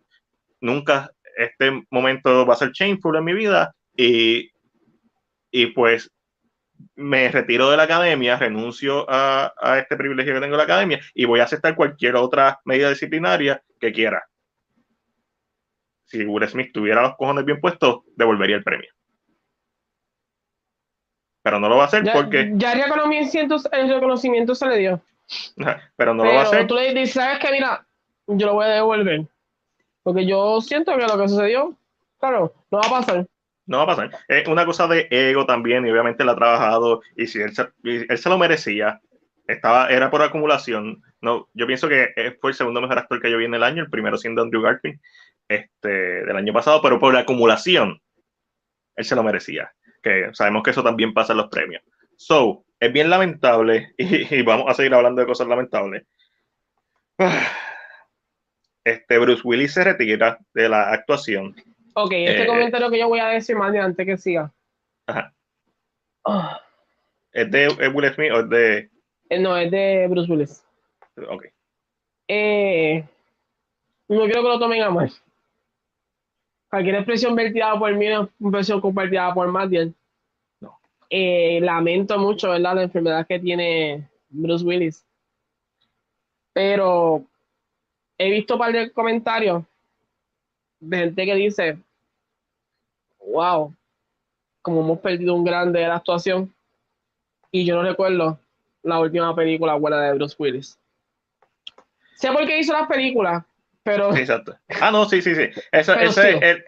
Nunca 0.60 1.10
este 1.36 1.82
momento 1.90 2.46
va 2.46 2.55
a 2.55 2.56
ser 2.56 2.70
shameful 2.72 3.16
en 3.16 3.24
mi 3.24 3.34
vida. 3.34 3.74
Y, 3.96 4.51
y 5.51 5.66
pues 5.66 6.10
me 6.96 7.28
retiro 7.30 7.70
de 7.70 7.76
la 7.76 7.84
academia, 7.84 8.36
renuncio 8.36 9.06
a, 9.09 9.52
a 9.60 9.78
este 9.78 9.96
privilegio 9.96 10.34
que 10.34 10.40
tengo 10.40 10.55
en 10.55 10.59
la 10.59 10.64
academia 10.64 11.01
y 11.14 11.24
voy 11.24 11.40
a 11.40 11.44
aceptar 11.44 11.74
cualquier 11.76 12.16
otra 12.16 12.60
medida 12.64 12.90
disciplinaria 12.90 13.62
que 13.80 13.92
quiera. 13.92 14.22
Si 16.05 16.24
Will 16.24 16.48
Smith 16.48 16.72
tuviera 16.72 17.02
los 17.02 17.16
cojones 17.16 17.44
bien 17.44 17.60
puestos, 17.60 18.01
devolvería 18.16 18.56
el 18.56 18.64
premio. 18.64 18.90
Pero 21.45 21.61
no 21.61 21.69
lo 21.69 21.77
va 21.77 21.83
a 21.83 21.87
hacer 21.87 22.03
Ya, 22.05 22.15
porque. 22.15 22.51
ya 22.55 22.73
el, 22.73 22.83
reconocimiento, 22.83 23.57
el 23.71 23.89
reconocimiento 23.91 24.55
se 24.55 24.66
le 24.66 24.79
dio. 24.79 25.01
Pero 25.97 26.15
no 26.15 26.25
lo 26.25 26.31
va 26.33 26.41
a 26.41 26.45
Pero 26.45 26.57
hacer. 26.57 26.66
tú 26.66 26.75
le 26.75 26.95
dices, 26.95 27.12
¿sabes 27.12 27.39
qué? 27.39 27.53
Mira, 27.53 27.87
yo 28.27 28.47
lo 28.47 28.55
voy 28.55 28.65
a 28.65 28.69
devolver. 28.69 29.27
Porque 30.03 30.27
yo 30.27 30.61
siento 30.62 30.97
que 30.97 31.03
lo 31.07 31.19
que 31.19 31.29
sucedió, 31.29 31.77
claro, 32.19 32.55
no 32.71 32.79
va 32.79 32.87
a 32.87 32.91
pasar. 32.91 33.27
No 33.66 33.77
va 33.77 33.83
a 33.85 33.87
pasar. 33.87 34.11
Es 34.27 34.49
una 34.49 34.65
cosa 34.65 34.87
de 34.87 35.07
ego 35.11 35.45
también, 35.45 35.87
y 35.87 35.91
obviamente 35.91 36.23
él 36.23 36.31
ha 36.31 36.35
trabajado, 36.35 37.03
y 37.15 37.27
si 37.27 37.41
él 37.41 37.55
se, 37.55 37.69
él 37.85 38.19
se 38.19 38.29
lo 38.29 38.39
merecía, 38.39 39.01
estaba, 39.47 39.89
era 39.89 40.11
por 40.11 40.23
acumulación. 40.23 41.03
No, 41.21 41.49
yo 41.53 41.66
pienso 41.66 41.89
que 41.89 42.09
fue 42.41 42.51
el 42.51 42.57
segundo 42.57 42.81
mejor 42.81 42.99
actor 42.99 43.21
que 43.21 43.31
yo 43.31 43.37
vi 43.37 43.45
en 43.45 43.55
el 43.55 43.62
año, 43.62 43.83
el 43.83 43.91
primero 43.91 44.16
siendo 44.16 44.43
Andrew 44.43 44.62
Garfield, 44.62 44.99
este, 45.49 45.89
del 46.25 46.37
año 46.37 46.55
pasado, 46.55 46.81
pero 46.83 46.99
por 46.99 47.12
la 47.12 47.21
acumulación, 47.21 48.01
él 48.97 49.05
se 49.05 49.15
lo 49.15 49.23
merecía. 49.23 49.73
Que 50.05 50.28
sabemos 50.35 50.62
que 50.62 50.70
eso 50.70 50.85
también 50.85 51.12
pasa 51.14 51.32
en 51.32 51.39
los 51.39 51.48
premios. 51.48 51.82
So, 52.16 52.64
es 52.78 52.93
bien 52.93 53.09
lamentable, 53.10 53.94
y, 53.98 54.35
y 54.36 54.43
vamos 54.43 54.66
a 54.68 54.74
seguir 54.74 54.94
hablando 54.94 55.20
de 55.22 55.26
cosas 55.26 55.48
lamentables. 55.48 56.05
Este 58.85 59.16
Bruce 59.18 59.40
Willis 59.44 59.72
se 59.72 59.82
retira 59.82 60.39
de 60.52 60.68
la 60.68 60.93
actuación. 60.93 61.56
Ok, 61.94 62.12
este 62.12 62.43
Eh, 62.43 62.47
comentario 62.47 62.90
que 62.90 62.98
yo 62.98 63.09
voy 63.09 63.18
a 63.18 63.28
decir 63.28 63.56
más 63.56 63.72
de 63.72 63.78
antes 63.78 64.05
que 64.05 64.18
siga. 64.18 64.52
Ajá. 65.06 65.32
Ah, 66.26 66.60
¿Es 67.32 67.51
de 67.51 67.64
es 67.66 67.94
Will 67.94 68.12
Smith 68.14 68.31
o 68.32 68.40
es 68.40 68.48
de.? 68.51 68.90
eh, 69.31 69.39
no, 69.39 69.56
es 69.56 69.70
de 69.70 70.06
Bruce 70.10 70.31
Willis. 70.31 70.64
Ok. 71.28 71.47
Eh, 72.28 73.05
no 74.09 74.24
quiero 74.24 74.43
que 74.43 74.48
lo 74.48 74.59
tomen 74.59 74.82
a 74.82 74.90
mal. 74.90 75.10
Cualquier 76.74 76.96
expresión 76.96 77.36
vertida 77.36 77.78
por 77.78 77.94
mí 77.94 78.09
es 78.09 78.18
una 78.18 78.28
expresión 78.40 78.80
compartida 78.80 79.32
por 79.32 79.46
Matiel. 79.46 79.94
No. 80.59 80.76
Eh, 81.09 81.60
lamento 81.62 82.18
mucho, 82.18 82.51
¿verdad? 82.51 82.74
La 82.74 82.82
enfermedad 82.82 83.24
que 83.28 83.38
tiene 83.38 84.10
Bruce 84.28 84.64
Willis. 84.64 85.06
Pero 86.52 87.24
he 88.18 88.28
visto 88.28 88.55
un 88.55 88.59
par 88.59 88.72
de 88.72 88.90
comentarios 88.90 89.62
de 90.80 90.98
gente 90.98 91.24
que 91.24 91.34
dice, 91.36 91.78
wow, 93.24 93.72
como 94.60 94.80
hemos 94.80 94.98
perdido 94.98 95.32
un 95.36 95.44
grande 95.44 95.78
de 95.78 95.86
la 95.86 95.94
actuación. 95.94 96.52
Y 97.52 97.64
yo 97.64 97.76
no 97.76 97.84
recuerdo 97.84 98.36
la 98.82 98.98
última 98.98 99.32
película 99.36 99.74
buena 99.76 100.01
de 100.01 100.14
Bruce 100.14 100.34
Willis. 100.40 100.76
Sé 102.16 102.32
por 102.32 102.44
qué 102.44 102.59
hizo 102.59 102.72
las 102.72 102.88
películas, 102.88 103.44
pero. 103.85 104.12
Sí, 104.12 104.20
exacto. 104.20 104.56
Ah, 104.81 104.90
no, 104.90 105.05
sí, 105.09 105.23
sí, 105.23 105.35
sí. 105.35 105.48
Eso, 105.70 105.94
ese 105.94 106.23
sí. 106.23 106.39
es 106.40 106.43
el- 106.43 106.65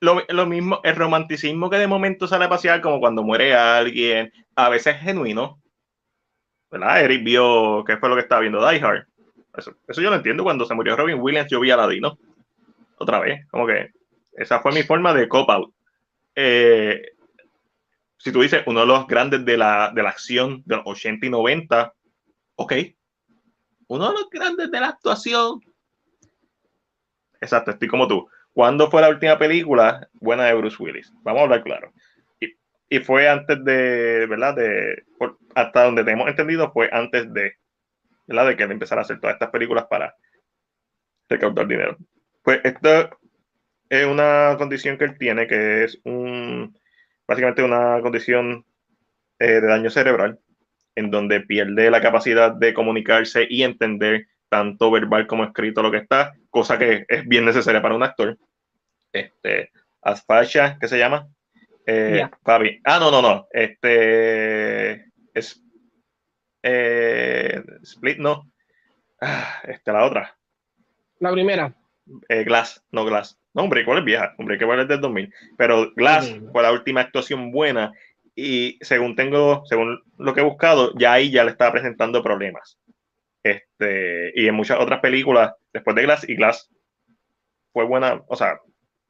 lo, 0.00 0.22
lo 0.28 0.46
mismo, 0.46 0.80
el 0.84 0.96
romanticismo 0.96 1.70
que 1.70 1.78
de 1.78 1.86
momento 1.86 2.28
sale 2.28 2.44
a 2.44 2.48
pasear, 2.50 2.82
como 2.82 3.00
cuando 3.00 3.22
muere 3.22 3.54
alguien, 3.54 4.30
a 4.54 4.68
veces 4.68 4.96
es 4.96 5.02
genuino. 5.02 5.60
¿Verdad? 6.70 7.02
Eric 7.02 7.24
vio, 7.24 7.82
¿qué 7.86 7.96
fue 7.96 8.10
lo 8.10 8.14
que 8.14 8.20
estaba 8.20 8.42
viendo? 8.42 8.60
Die 8.68 8.80
Hard. 8.80 9.06
Eso, 9.56 9.74
eso 9.88 10.02
yo 10.02 10.10
lo 10.10 10.16
entiendo. 10.16 10.44
Cuando 10.44 10.66
se 10.66 10.74
murió 10.74 10.94
Robin 10.94 11.18
Williams, 11.18 11.50
yo 11.50 11.60
vi 11.60 11.70
a 11.70 11.76
Ladino. 11.78 12.18
Otra 12.98 13.20
vez. 13.20 13.46
Como 13.48 13.66
que 13.66 13.88
esa 14.34 14.60
fue 14.60 14.72
mi 14.72 14.82
forma 14.82 15.14
de 15.14 15.26
cop 15.26 15.48
out. 15.48 15.72
Eh, 16.34 17.02
si 18.18 18.30
tú 18.30 18.42
dices 18.42 18.62
uno 18.66 18.80
de 18.80 18.86
los 18.86 19.06
grandes 19.06 19.44
de 19.44 19.56
la, 19.56 19.90
de 19.94 20.02
la 20.02 20.10
acción 20.10 20.62
de 20.66 20.76
los 20.76 20.84
80 20.86 21.26
y 21.26 21.30
90, 21.30 21.94
ok. 22.56 22.72
Uno 23.86 24.08
de 24.08 24.12
los 24.12 24.28
grandes 24.30 24.70
de 24.70 24.80
la 24.80 24.88
actuación. 24.88 25.60
Exacto, 27.40 27.70
estoy 27.70 27.88
como 27.88 28.08
tú. 28.08 28.28
¿Cuándo 28.52 28.90
fue 28.90 29.02
la 29.02 29.08
última 29.08 29.38
película 29.38 30.08
buena 30.14 30.46
de 30.46 30.54
Bruce 30.54 30.82
Willis? 30.82 31.12
Vamos 31.22 31.40
a 31.40 31.44
hablar 31.44 31.62
claro. 31.62 31.92
Y, 32.90 32.98
fue 33.00 33.28
antes 33.28 33.62
de, 33.64 34.26
¿verdad? 34.26 34.56
De, 34.56 35.04
hasta 35.54 35.84
donde 35.84 36.04
tenemos 36.04 36.28
entendido, 36.28 36.72
fue 36.72 36.88
antes 36.90 37.32
de, 37.32 37.54
¿verdad? 38.26 38.48
De 38.48 38.56
que 38.56 38.62
él 38.64 38.72
empezara 38.72 39.02
a 39.02 39.04
hacer 39.04 39.20
todas 39.20 39.34
estas 39.34 39.50
películas 39.50 39.86
para 39.88 40.14
recaudar 41.28 41.66
dinero. 41.66 41.96
Pues 42.42 42.60
esto 42.64 43.10
es 43.90 44.06
una 44.06 44.54
condición 44.58 44.96
que 44.96 45.04
él 45.04 45.18
tiene, 45.18 45.46
que 45.46 45.84
es 45.84 46.00
un, 46.04 46.76
básicamente 47.26 47.62
una 47.62 48.00
condición 48.00 48.64
eh, 49.38 49.60
de 49.60 49.66
daño 49.66 49.90
cerebral, 49.90 50.40
en 50.94 51.10
donde 51.10 51.40
pierde 51.40 51.90
la 51.90 52.00
capacidad 52.00 52.52
de 52.52 52.74
comunicarse 52.74 53.46
y 53.48 53.62
entender 53.62 54.26
tanto 54.48 54.90
verbal 54.90 55.26
como 55.26 55.44
escrito 55.44 55.82
lo 55.82 55.90
que 55.90 55.98
está, 55.98 56.34
cosa 56.50 56.78
que 56.78 57.04
es 57.08 57.26
bien 57.26 57.44
necesaria 57.44 57.82
para 57.82 57.94
un 57.94 58.02
actor. 58.02 58.38
Este, 59.12 59.70
Asfasia, 60.02 60.78
¿qué 60.80 60.88
se 60.88 60.98
llama? 60.98 61.28
Eh. 61.86 62.28
Fabi. 62.44 62.80
Ah, 62.84 62.98
no, 62.98 63.10
no, 63.10 63.22
no. 63.22 63.46
Este 63.50 65.06
es 65.32 65.62
eh, 66.62 67.62
Split, 67.82 68.18
no. 68.18 68.50
Ah, 69.20 69.60
este, 69.64 69.92
la 69.92 70.04
otra. 70.04 70.36
La 71.20 71.32
primera. 71.32 71.74
Eh, 72.28 72.44
Glass, 72.44 72.84
no 72.90 73.04
Glass. 73.04 73.38
No, 73.54 73.64
Unbreakable 73.64 74.00
es 74.00 74.04
vieja. 74.04 74.34
Unbreakable 74.38 74.82
es 74.82 74.88
del 74.88 75.00
2000. 75.00 75.32
Pero 75.56 75.92
Glass 75.94 76.36
fue 76.52 76.62
la 76.62 76.72
última 76.72 77.00
actuación 77.00 77.50
buena. 77.50 77.92
Y 78.36 78.78
según 78.82 79.16
tengo, 79.16 79.64
según 79.66 80.00
lo 80.18 80.32
que 80.32 80.40
he 80.40 80.44
buscado, 80.44 80.92
ya 80.96 81.14
ahí 81.14 81.30
ya 81.30 81.44
le 81.44 81.50
estaba 81.50 81.72
presentando 81.72 82.22
problemas. 82.22 82.78
Este, 83.42 84.32
y 84.34 84.48
en 84.48 84.54
muchas 84.54 84.78
otras 84.80 85.00
películas, 85.00 85.54
después 85.72 85.94
de 85.96 86.02
Glass, 86.02 86.28
y 86.28 86.34
Glass 86.34 86.70
fue 87.72 87.84
buena, 87.84 88.22
o 88.28 88.36
sea, 88.36 88.60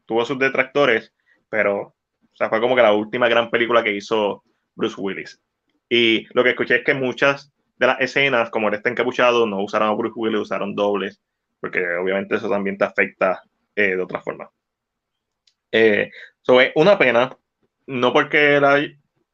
tuvo 0.07 0.25
sus 0.25 0.39
detractores, 0.39 1.13
pero 1.49 1.95
o 2.33 2.37
sea, 2.39 2.49
fue 2.49 2.61
como 2.61 2.77
que 2.77 2.83
la 2.83 2.93
última 2.93 3.29
gran 3.29 3.51
película 3.51 3.83
que 3.83 3.93
hizo 3.93 4.45
Bruce 4.77 4.95
Willis. 4.97 5.41
Y 5.89 6.27
lo 6.35 6.45
que 6.45 6.51
escuché 6.51 6.77
es 6.77 6.85
que 6.85 6.95
muchas 6.95 7.53
de 7.79 7.87
las 7.89 8.01
escenas, 8.01 8.51
como 8.51 8.69
él 8.69 8.75
está 8.75 8.91
encapuchado, 8.91 9.45
no 9.45 9.61
usaron 9.61 9.89
a 9.89 9.95
Bruce 9.95 10.15
Willis, 10.15 10.41
usaron 10.43 10.77
dobles, 10.77 11.21
porque 11.59 11.85
obviamente 12.01 12.37
eso 12.37 12.49
también 12.49 12.79
te 12.79 12.85
afecta 12.85 13.43
eh, 13.75 13.97
de 13.97 14.01
otra 14.01 14.21
forma. 14.21 14.49
Eh, 15.73 16.13
so, 16.41 16.59
una 16.77 16.97
pena, 16.97 17.37
no 17.89 18.13
porque 18.13 18.61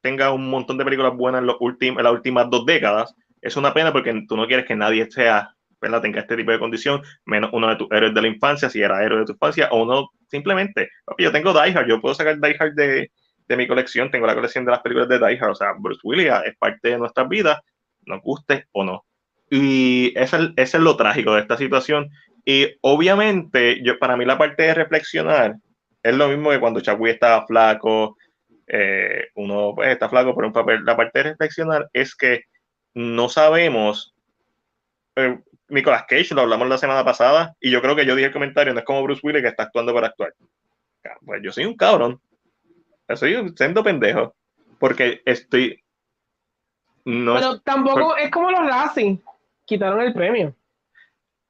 tenga 0.01 0.33
un 0.33 0.49
montón 0.49 0.79
de 0.79 0.85
películas 0.85 1.15
buenas 1.15 1.41
en, 1.41 1.47
los 1.47 1.57
últimos, 1.61 1.99
en 1.99 2.05
las 2.05 2.13
últimas 2.15 2.49
dos 2.49 2.65
décadas, 2.65 3.15
es 3.45 3.57
una 3.57 3.75
pena 3.75 3.93
porque 3.93 4.25
tú 4.27 4.37
no 4.37 4.47
quieres 4.47 4.67
que 4.67 4.75
nadie 4.75 5.09
sea, 5.11 5.55
¿verdad? 5.81 6.01
tenga 6.01 6.21
este 6.21 6.37
tipo 6.37 6.51
de 6.51 6.59
condición, 6.59 7.03
menos 7.27 7.51
uno 7.53 7.69
de 7.69 7.77
tus 7.77 7.91
héroes 7.93 8.15
de 8.15 8.23
la 8.23 8.29
infancia, 8.29 8.71
si 8.71 8.81
era 8.81 9.05
héroe 9.05 9.21
de 9.21 9.27
tu 9.27 9.33
infancia, 9.33 9.69
o 9.71 9.83
uno 9.83 10.11
simplemente, 10.29 10.89
yo 11.19 11.31
tengo 11.31 11.53
Die 11.53 11.77
Hard, 11.77 11.87
yo 11.87 12.01
puedo 12.01 12.15
sacar 12.15 12.41
Die 12.41 12.57
Hard 12.59 12.75
de, 12.75 13.11
de 13.47 13.57
mi 13.57 13.67
colección, 13.69 14.11
tengo 14.11 14.27
la 14.27 14.35
colección 14.35 14.65
de 14.65 14.71
las 14.71 14.81
películas 14.81 15.09
de 15.09 15.19
Die 15.19 15.39
Hard, 15.39 15.51
o 15.51 15.55
sea, 15.55 15.75
Bruce 15.79 16.01
Willis 16.03 16.33
es 16.47 16.57
parte 16.57 16.89
de 16.89 16.99
nuestras 16.99 17.29
vidas, 17.29 17.61
nos 18.07 18.23
guste 18.23 18.67
o 18.73 18.83
no. 18.83 19.05
Y 19.51 20.19
eso 20.19 20.39
es, 20.57 20.75
lo 20.75 20.97
trágico 20.97 21.35
de 21.35 21.43
esta 21.43 21.57
situación. 21.57 22.11
Y 22.45 22.77
obviamente, 22.81 23.83
yo, 23.85 23.99
para 23.99 24.17
mí 24.17 24.25
la 24.25 24.39
parte 24.39 24.65
de 24.65 24.75
reflexionar 24.75 25.57
es 26.03 26.15
lo 26.15 26.29
mismo 26.29 26.51
que 26.51 26.61
cuando 26.61 26.81
Chadwick 26.81 27.15
estaba 27.15 27.47
flaco, 27.47 28.17
eh, 28.67 29.29
uno 29.35 29.73
pues, 29.75 29.91
está 29.91 30.09
flaco 30.09 30.35
por 30.35 30.45
un 30.45 30.53
papel. 30.53 30.85
La 30.85 30.97
parte 30.97 31.19
de 31.19 31.31
reflexionar 31.31 31.89
es 31.93 32.15
que 32.15 32.45
no 32.95 33.29
sabemos. 33.29 34.15
eh, 35.17 35.39
Nicolas 35.69 36.05
Cage 36.09 36.35
lo 36.35 36.43
hablamos 36.43 36.69
la 36.69 36.79
semana 36.79 37.05
pasada 37.05 37.57
y 37.61 37.71
yo 37.71 37.81
creo 37.81 37.97
que 37.97 38.05
yo 38.07 38.15
dije 38.15 38.27
el 38.29 38.33
comentario, 38.33 38.73
no 38.75 38.81
es 38.81 38.85
como 38.85 39.03
Bruce 39.03 39.21
Willis 39.25 39.43
que 39.43 39.49
está 39.49 39.65
actuando 39.65 39.93
por 39.93 40.05
actuar. 40.05 40.35
Pues 41.25 41.43
yo 41.43 41.53
soy 41.53 41.65
un 41.65 41.77
cabrón. 41.77 42.21
Yo 43.09 43.17
soy 43.17 43.35
un 43.35 43.57
sendo 43.57 43.83
pendejo. 43.83 44.35
Porque 44.79 45.23
estoy. 45.25 45.83
No 47.05 47.35
Pero 47.35 47.61
tampoco 47.61 48.17
es 48.17 48.31
como 48.31 48.51
los 48.51 48.67
Racing. 48.67 49.19
Quitaron 49.65 50.01
el 50.01 50.13
premio. 50.13 50.55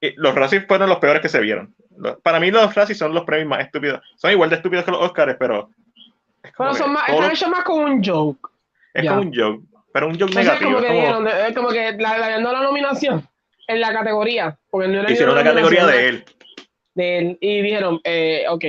eh, 0.01 0.15
los 0.17 0.35
Razzies 0.35 0.67
fueron 0.67 0.89
los 0.89 0.99
peores 0.99 1.23
que 1.23 1.29
se 1.29 1.41
vieron. 1.41 1.75
Para 2.23 2.39
mí 2.41 2.51
los 2.51 2.75
Razzies 2.75 2.99
son 2.99 3.15
los 3.15 3.25
premios 3.25 3.49
más 3.49 3.61
estúpidos. 3.61 4.01
Son 4.17 4.31
igual 4.31 4.51
de 4.51 4.57
estúpidos 4.57 4.85
que 4.85 4.91
los 4.91 5.01
Oscars, 5.01 5.37
pero 5.39 5.71
es 6.43 6.53
como, 6.53 6.71
Pero 6.73 6.85
son 6.85 6.93
más, 6.93 7.07
todo 7.07 7.17
están 7.17 7.29
lo- 7.29 7.35
hechos 7.35 7.49
más 7.51 7.65
como 7.65 7.85
un 7.85 8.05
joke. 8.05 8.51
es 8.93 9.09
como 9.09 9.21
un 9.23 9.33
joke, 9.35 9.65
pero 9.95 10.09
un 10.09 10.19
joke 10.19 10.35
negativo. 10.35 10.73
como 10.73 10.81
es 10.81 10.87
como- 10.87 11.01
dijeron, 11.01 11.29
eh, 11.29 11.55
como 11.55 11.69
que 11.69 11.93
la, 11.93 12.19
la, 12.19 12.39
no 12.41 12.51
la 12.53 12.63
nominación 12.63 13.27
en 13.69 13.81
la 13.81 13.93
categoría. 13.93 14.59
Porque 14.69 14.89
no 14.89 15.09
hicieron 15.09 15.35
una 15.37 15.45
categoría 15.45 15.87
de 15.87 16.09
él. 16.09 16.25
de 16.95 17.19
él. 17.19 17.39
Y 17.41 17.63
dijeron, 17.63 18.01
eh, 18.03 18.45
ok, 18.49 18.65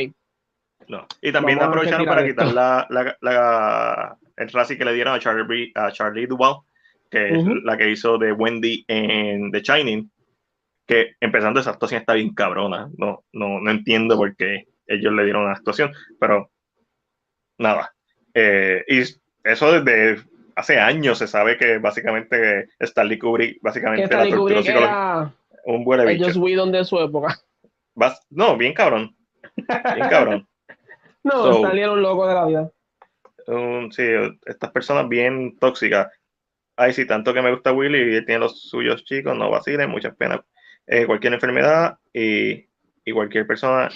No. 0.88 1.08
Y 1.22 1.32
también 1.32 1.58
Vamos 1.58 1.76
aprovecharon 1.78 2.06
para 2.06 2.22
esto. 2.22 2.44
quitar 2.44 2.54
la, 2.54 2.86
la, 2.92 3.18
la- 3.22 4.18
el 4.38 4.50
Razzie 4.50 4.78
que 4.78 4.86
le 4.86 4.94
dieron 4.94 5.16
a 5.16 5.20
Charlie, 5.20 5.72
a 5.74 5.92
Charlie 5.92 6.28
Duvall, 6.28 6.58
que 7.10 7.30
es 7.30 7.44
la 7.64 7.76
que 7.76 7.90
hizo 7.90 8.18
de 8.20 8.32
Wendy 8.32 8.86
en 8.88 9.50
The 9.52 9.62
Shining, 9.62 10.12
que 10.86 11.16
empezando 11.22 11.60
esa 11.60 11.72
actuación 11.72 12.02
está 12.02 12.14
bien 12.14 12.36
cabrona. 12.36 12.88
No, 12.98 13.24
no, 13.34 13.60
no 13.60 13.72
entiendo 13.72 14.16
por 14.16 14.36
qué 14.36 14.66
ellos 14.86 15.12
le 15.14 15.24
dieron 15.24 15.44
una 15.46 15.54
actuación, 15.54 15.92
pero 16.20 16.52
nada. 17.58 17.94
Eh, 18.34 18.84
y 18.88 19.00
eso 19.44 19.72
desde 19.82 20.22
hace 20.56 20.80
años 20.80 21.18
se 21.18 21.28
sabe 21.28 21.58
que 21.58 21.78
básicamente 21.80 22.70
Stanley 22.80 23.20
Kubrick 23.20 23.60
básicamente 23.62 24.06
Stanley 24.06 24.32
la 24.32 24.38
Kubrick 24.38 24.68
era 24.68 25.34
Un 25.66 25.84
buen 25.84 26.06
bicho. 26.06 26.26
Joss 26.26 26.38
Whedon 26.38 26.72
de 26.72 26.86
su 26.86 27.00
época. 27.00 27.38
No, 28.30 28.58
bien 28.58 28.74
cabrón. 28.74 29.16
Bien 29.56 30.10
cabrón. 30.10 30.48
No, 31.24 31.32
So- 31.32 31.52
Stanley 31.56 31.82
era 31.82 31.92
un 31.92 32.02
loco 32.04 32.28
de 32.28 32.34
la 32.36 32.46
vida. 32.46 32.70
sí, 33.92 34.04
estas 34.46 34.70
personas 34.72 35.10
bien 35.10 35.58
tóxicas. 35.58 36.08
Ay, 36.78 36.94
sí, 36.94 37.08
tanto 37.08 37.34
que 37.34 37.42
me 37.42 37.52
gusta 37.52 37.72
Willy 37.72 37.98
y 37.98 38.16
él 38.18 38.26
tiene 38.28 38.42
los 38.42 38.62
suyos 38.70 39.04
chicos, 39.06 39.36
no 39.36 39.50
vacilen, 39.50 39.90
muchas 39.90 40.16
penas. 40.16 40.42
Eh, 40.86 41.08
cualquier 41.08 41.34
enfermedad 41.34 41.98
y, 42.14 42.68
y 43.04 43.12
cualquier 43.12 43.48
persona. 43.48 43.90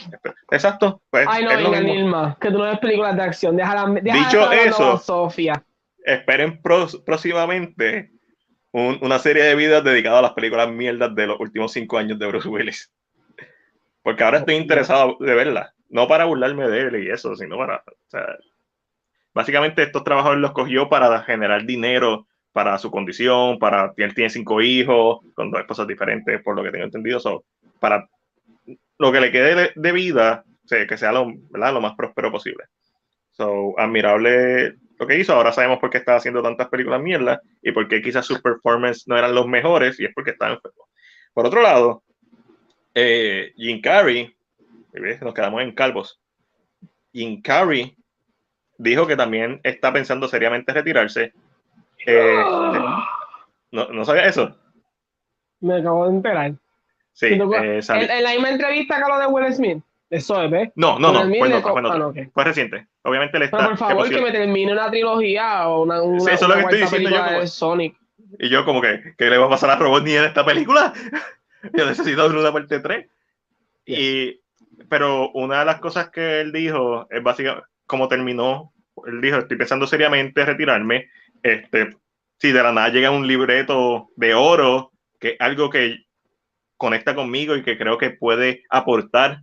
Exacto, 0.50 1.04
pues 1.12 1.28
Ay, 1.30 1.44
no, 1.44 1.50
venga. 1.70 1.82
Nilma, 1.82 2.38
que 2.42 2.50
tú 2.50 2.58
no 2.58 2.64
ves 2.64 2.80
películas 2.80 3.16
de 3.16 3.22
acción. 3.22 3.56
Déjala, 3.56 3.86
déjala 4.02 4.26
Dicho 4.26 4.52
eso- 4.52 4.98
Sofía. 4.98 5.64
Esperen 6.10 6.62
pros- 6.62 7.02
próximamente 7.06 8.12
un- 8.72 8.98
una 9.02 9.20
serie 9.20 9.44
de 9.44 9.56
videos 9.56 9.84
dedicadas 9.84 10.20
a 10.20 10.24
las 10.24 10.34
películas 10.34 10.72
mierdas 10.72 11.14
de 11.16 11.28
los 11.28 11.40
últimos 11.40 11.72
cinco 11.72 11.98
años 11.98 12.18
de 12.18 12.28
Bruce 12.28 12.48
Willis. 12.50 12.92
Porque 14.04 14.24
ahora 14.24 14.40
estoy 14.40 14.56
interesado 14.56 15.18
de 15.20 15.36
verla. 15.36 15.74
No 15.90 16.08
para 16.08 16.26
burlarme 16.26 16.68
de 16.68 16.82
él 16.82 17.04
y 17.04 17.10
eso, 17.10 17.36
sino 17.36 17.58
para. 17.58 17.78
o 17.78 18.10
sea, 18.10 18.26
básicamente, 19.34 19.84
estos 19.84 20.04
trabajadores 20.04 20.42
los 20.42 20.52
cogió 20.52 20.90
para 20.90 21.22
generar 21.24 21.66
dinero 21.66 22.28
para 22.52 22.78
su 22.78 22.90
condición, 22.92 23.60
para. 23.60 23.94
Él 23.98 24.14
tiene 24.14 24.30
cinco 24.30 24.62
hijos, 24.62 25.20
con 25.36 25.52
dos 25.52 25.62
esposas 25.62 25.88
diferentes, 25.88 26.42
por 26.42 26.56
lo 26.56 26.64
que 26.64 26.72
tengo 26.72 26.86
entendido. 26.86 27.20
so, 27.20 27.44
para 27.80 28.08
lo 28.98 29.12
que 29.12 29.22
le 29.22 29.32
quede 29.32 29.72
de, 29.76 29.92
vida, 29.92 30.44
o 30.66 30.68
sea, 30.68 30.86
que 30.86 30.98
sea 30.98 31.12
lo, 31.12 31.32
¿verdad? 31.50 31.74
lo 31.74 31.82
más 31.82 31.96
próspero 31.96 32.32
posible. 32.32 32.66
So, 33.32 33.74
admirable 33.80 34.76
lo 35.00 35.08
que 35.08 35.18
hizo. 35.18 35.34
Ahora 35.34 35.52
sabemos 35.52 35.80
por 35.80 35.90
qué 35.90 35.98
estaba 35.98 36.18
haciendo 36.18 36.44
tantas 36.44 36.68
películas 36.68 37.02
mierda 37.02 37.42
y 37.64 37.72
por 37.72 37.88
qué 37.88 38.02
quizás 38.02 38.26
sus 38.26 38.42
performances 38.42 39.08
no 39.08 39.18
eran 39.18 39.34
los 39.34 39.48
mejores 39.48 40.00
y 40.00 40.06
es 40.06 40.14
porque 40.14 40.32
estaba 40.32 40.54
enfermo. 40.54 40.88
Por 41.34 41.48
otro 41.48 41.62
lado, 41.62 42.04
eh, 42.94 43.54
Jim 43.56 43.82
Carrey, 43.82 44.36
¿ves? 44.92 45.22
nos 45.22 45.34
quedamos 45.34 45.62
en 45.64 45.72
calvos. 45.72 46.20
Jim 47.14 47.42
Carrey 47.42 47.96
dijo 48.78 49.08
que 49.08 49.16
también 49.16 49.60
está 49.64 49.92
pensando 49.94 50.28
seriamente 50.28 50.74
retirarse. 50.74 51.34
Eh, 52.06 52.44
no, 53.72 53.88
¿No 53.88 54.06
sabía 54.06 54.26
eso? 54.26 54.56
Me 55.62 55.78
acabo 55.78 56.08
de 56.08 56.16
enterar. 56.16 56.54
Sí, 57.14 57.28
eh, 57.28 57.82
en, 57.90 58.12
en 58.12 58.24
la 58.24 58.32
misma 58.32 58.50
entrevista 58.52 58.96
que 58.96 59.12
lo 59.12 59.20
de 59.20 59.28
Will 59.28 59.54
Smith. 59.54 59.84
Eso 60.10 60.42
es, 60.42 60.50
¿ves? 60.50 60.72
No, 60.76 60.98
no, 60.98 61.12
no, 61.12 61.22
fue, 61.22 61.62
fue 61.62 61.82
ah. 61.86 62.12
Fue 62.34 62.44
reciente. 62.44 62.88
Obviamente 63.04 63.40
le 63.40 63.46
está. 63.46 63.58
Pero 63.58 63.70
por 63.70 63.78
favor, 63.78 64.10
que, 64.10 64.16
posible- 64.16 64.32
me 64.32 64.38
termine 64.38 64.72
una 64.74 64.90
trilogía 64.90 65.68
o 65.68 65.84
una, 65.84 66.02
una, 66.02 66.20
Sí, 66.20 66.30
eso 66.32 66.46
es 66.46 66.50
lo 66.50 66.56
que 66.56 66.62
estoy 66.62 66.82
diciendo 66.82 67.10
yo, 67.10 67.16
película 67.16 67.28
como- 67.28 67.40
de 67.42 67.48
Sonic. 67.48 67.98
Y 68.40 68.50
yo 68.50 68.66
como 68.66 68.82
que, 68.82 69.16
¿qué 69.18 69.30
le 69.30 69.38
va 69.38 69.46
a 69.48 69.50
pasar 69.50 69.70
a 69.72 69.76
Robotnik 69.78 70.16
en 70.18 70.24
esta 70.26 70.46
película? 70.46 70.94
yo 71.74 71.86
necesito 71.86 72.28
una 72.28 72.54
parte 72.54 72.80
3. 72.80 73.08
Y, 73.86 74.40
pero 74.88 75.32
una 75.32 75.60
de 75.60 75.66
las 75.66 75.80
cosas 75.80 76.10
que 76.10 76.42
él 76.42 76.52
dijo 76.52 77.08
es 77.10 77.24
básicamente, 77.24 77.66
como 77.86 78.08
terminó, 78.08 78.72
él 79.08 79.20
dijo, 79.22 79.38
estoy 79.38 79.58
pensando 79.58 79.88
seriamente 79.88 80.46
retirarme, 80.46 81.10
este, 81.42 81.96
si 82.38 82.52
de 82.52 82.62
la 82.64 82.72
nada 82.72 82.90
llega 82.90 83.10
un 83.12 83.26
libreto 83.28 84.10
de 84.16 84.34
oro, 84.36 84.92
que 85.20 85.36
algo 85.40 85.70
que 85.70 86.06
conecta 86.78 87.16
conmigo 87.16 87.56
y 87.56 87.64
que 87.64 87.78
creo 87.78 87.98
que 87.98 88.12
puede 88.12 88.64
aportar 88.70 89.42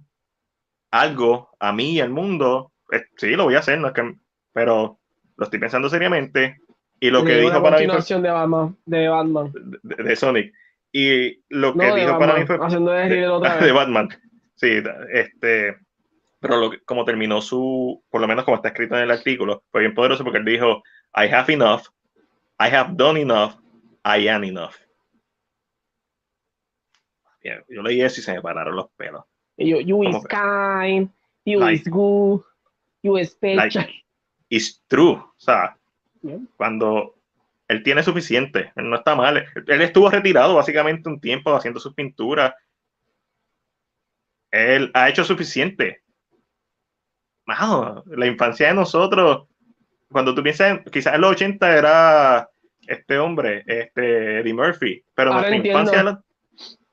algo 0.90 1.50
a 1.58 1.72
mí 1.72 1.94
y 1.94 2.00
al 2.00 2.10
mundo, 2.10 2.72
eh, 2.92 3.04
sí, 3.16 3.30
lo 3.36 3.44
voy 3.44 3.54
a 3.54 3.60
hacer, 3.60 3.78
no 3.78 3.88
es 3.88 3.94
que, 3.94 4.14
pero 4.52 4.98
lo 5.36 5.44
estoy 5.44 5.58
pensando 5.58 5.88
seriamente. 5.88 6.58
Y 7.00 7.10
lo 7.10 7.24
que 7.24 7.36
dijo 7.36 7.62
para 7.62 7.76
mí 7.78 7.84
fue, 7.84 7.86
continuación 7.86 8.22
de 8.22 8.30
Batman. 8.30 8.76
De 8.86 9.08
Batman. 9.08 9.52
de, 9.82 10.02
de 10.04 10.16
Sonic. 10.16 10.54
Y 10.92 11.42
lo 11.50 11.74
que 11.74 11.84
de 11.84 11.94
dijo 12.00 12.18
para 12.18 12.36
mí 12.38 12.46
fue 12.46 12.58
Haciendo 12.60 12.90
de 12.92 13.28
otra 13.28 13.56
de 13.58 13.64
vez. 13.66 13.74
Batman. 13.74 14.08
Sí, 14.54 14.82
este, 15.12 15.76
pero 16.40 16.56
lo, 16.56 16.70
que- 16.70 16.80
como 16.80 17.04
terminó 17.04 17.42
su, 17.42 18.02
por 18.08 18.20
lo 18.22 18.26
menos 18.28 18.44
como 18.44 18.56
está 18.56 18.68
escrito 18.68 18.96
en 18.96 19.02
el 19.02 19.10
artículo, 19.10 19.62
fue 19.70 19.82
bien 19.82 19.94
poderoso 19.94 20.24
porque 20.24 20.38
él 20.38 20.44
dijo, 20.46 20.82
I 21.14 21.26
have 21.32 21.52
enough, 21.52 21.82
I 22.58 22.74
have 22.74 22.94
done 22.94 23.20
enough, 23.20 23.52
I 24.04 24.26
am 24.28 24.44
enough. 24.44 24.72
Yo 27.68 27.82
leí 27.82 28.00
eso 28.02 28.20
y 28.20 28.24
se 28.24 28.32
me 28.32 28.40
pararon 28.42 28.74
los 28.74 28.88
pelos. 28.96 29.24
Y 29.56 29.70
yo, 29.70 29.80
you 29.80 30.02
is 30.02 30.16
kind, 30.28 31.10
you 31.44 31.60
Like- 31.60 31.74
is 31.82 31.88
good, 31.88 32.40
you 33.06 33.16
is 33.18 33.30
special. 33.30 33.56
Like, 33.82 34.04
it's 34.50 34.82
true. 34.88 35.12
O 35.14 35.34
sea, 35.36 35.76
cuando 36.56 37.14
él 37.68 37.82
tiene 37.82 38.02
suficiente, 38.02 38.72
él 38.76 38.90
no 38.90 38.96
está 38.96 39.14
mal. 39.14 39.46
Él 39.66 39.80
estuvo 39.82 40.10
retirado 40.10 40.54
básicamente 40.54 41.08
un 41.08 41.20
tiempo 41.20 41.54
haciendo 41.54 41.80
sus 41.80 41.94
pinturas. 41.94 42.54
Él 44.50 44.90
ha 44.94 45.08
hecho 45.08 45.24
suficiente. 45.24 46.02
Mano, 47.46 48.02
la 48.06 48.26
infancia 48.26 48.68
de 48.68 48.74
nosotros, 48.74 49.46
cuando 50.10 50.34
tú 50.34 50.42
piensas, 50.42 50.70
en- 50.78 50.84
quizás 50.84 51.14
en 51.14 51.20
los 51.20 51.32
80 51.32 51.76
era 51.76 52.48
este 52.86 53.18
hombre, 53.18 53.62
este 53.66 54.40
Eddie 54.40 54.54
Murphy, 54.54 55.04
pero 55.14 55.32
Ahora 55.32 55.48
nuestra 55.50 55.56
entiendo. 55.56 55.80
infancia, 55.92 56.22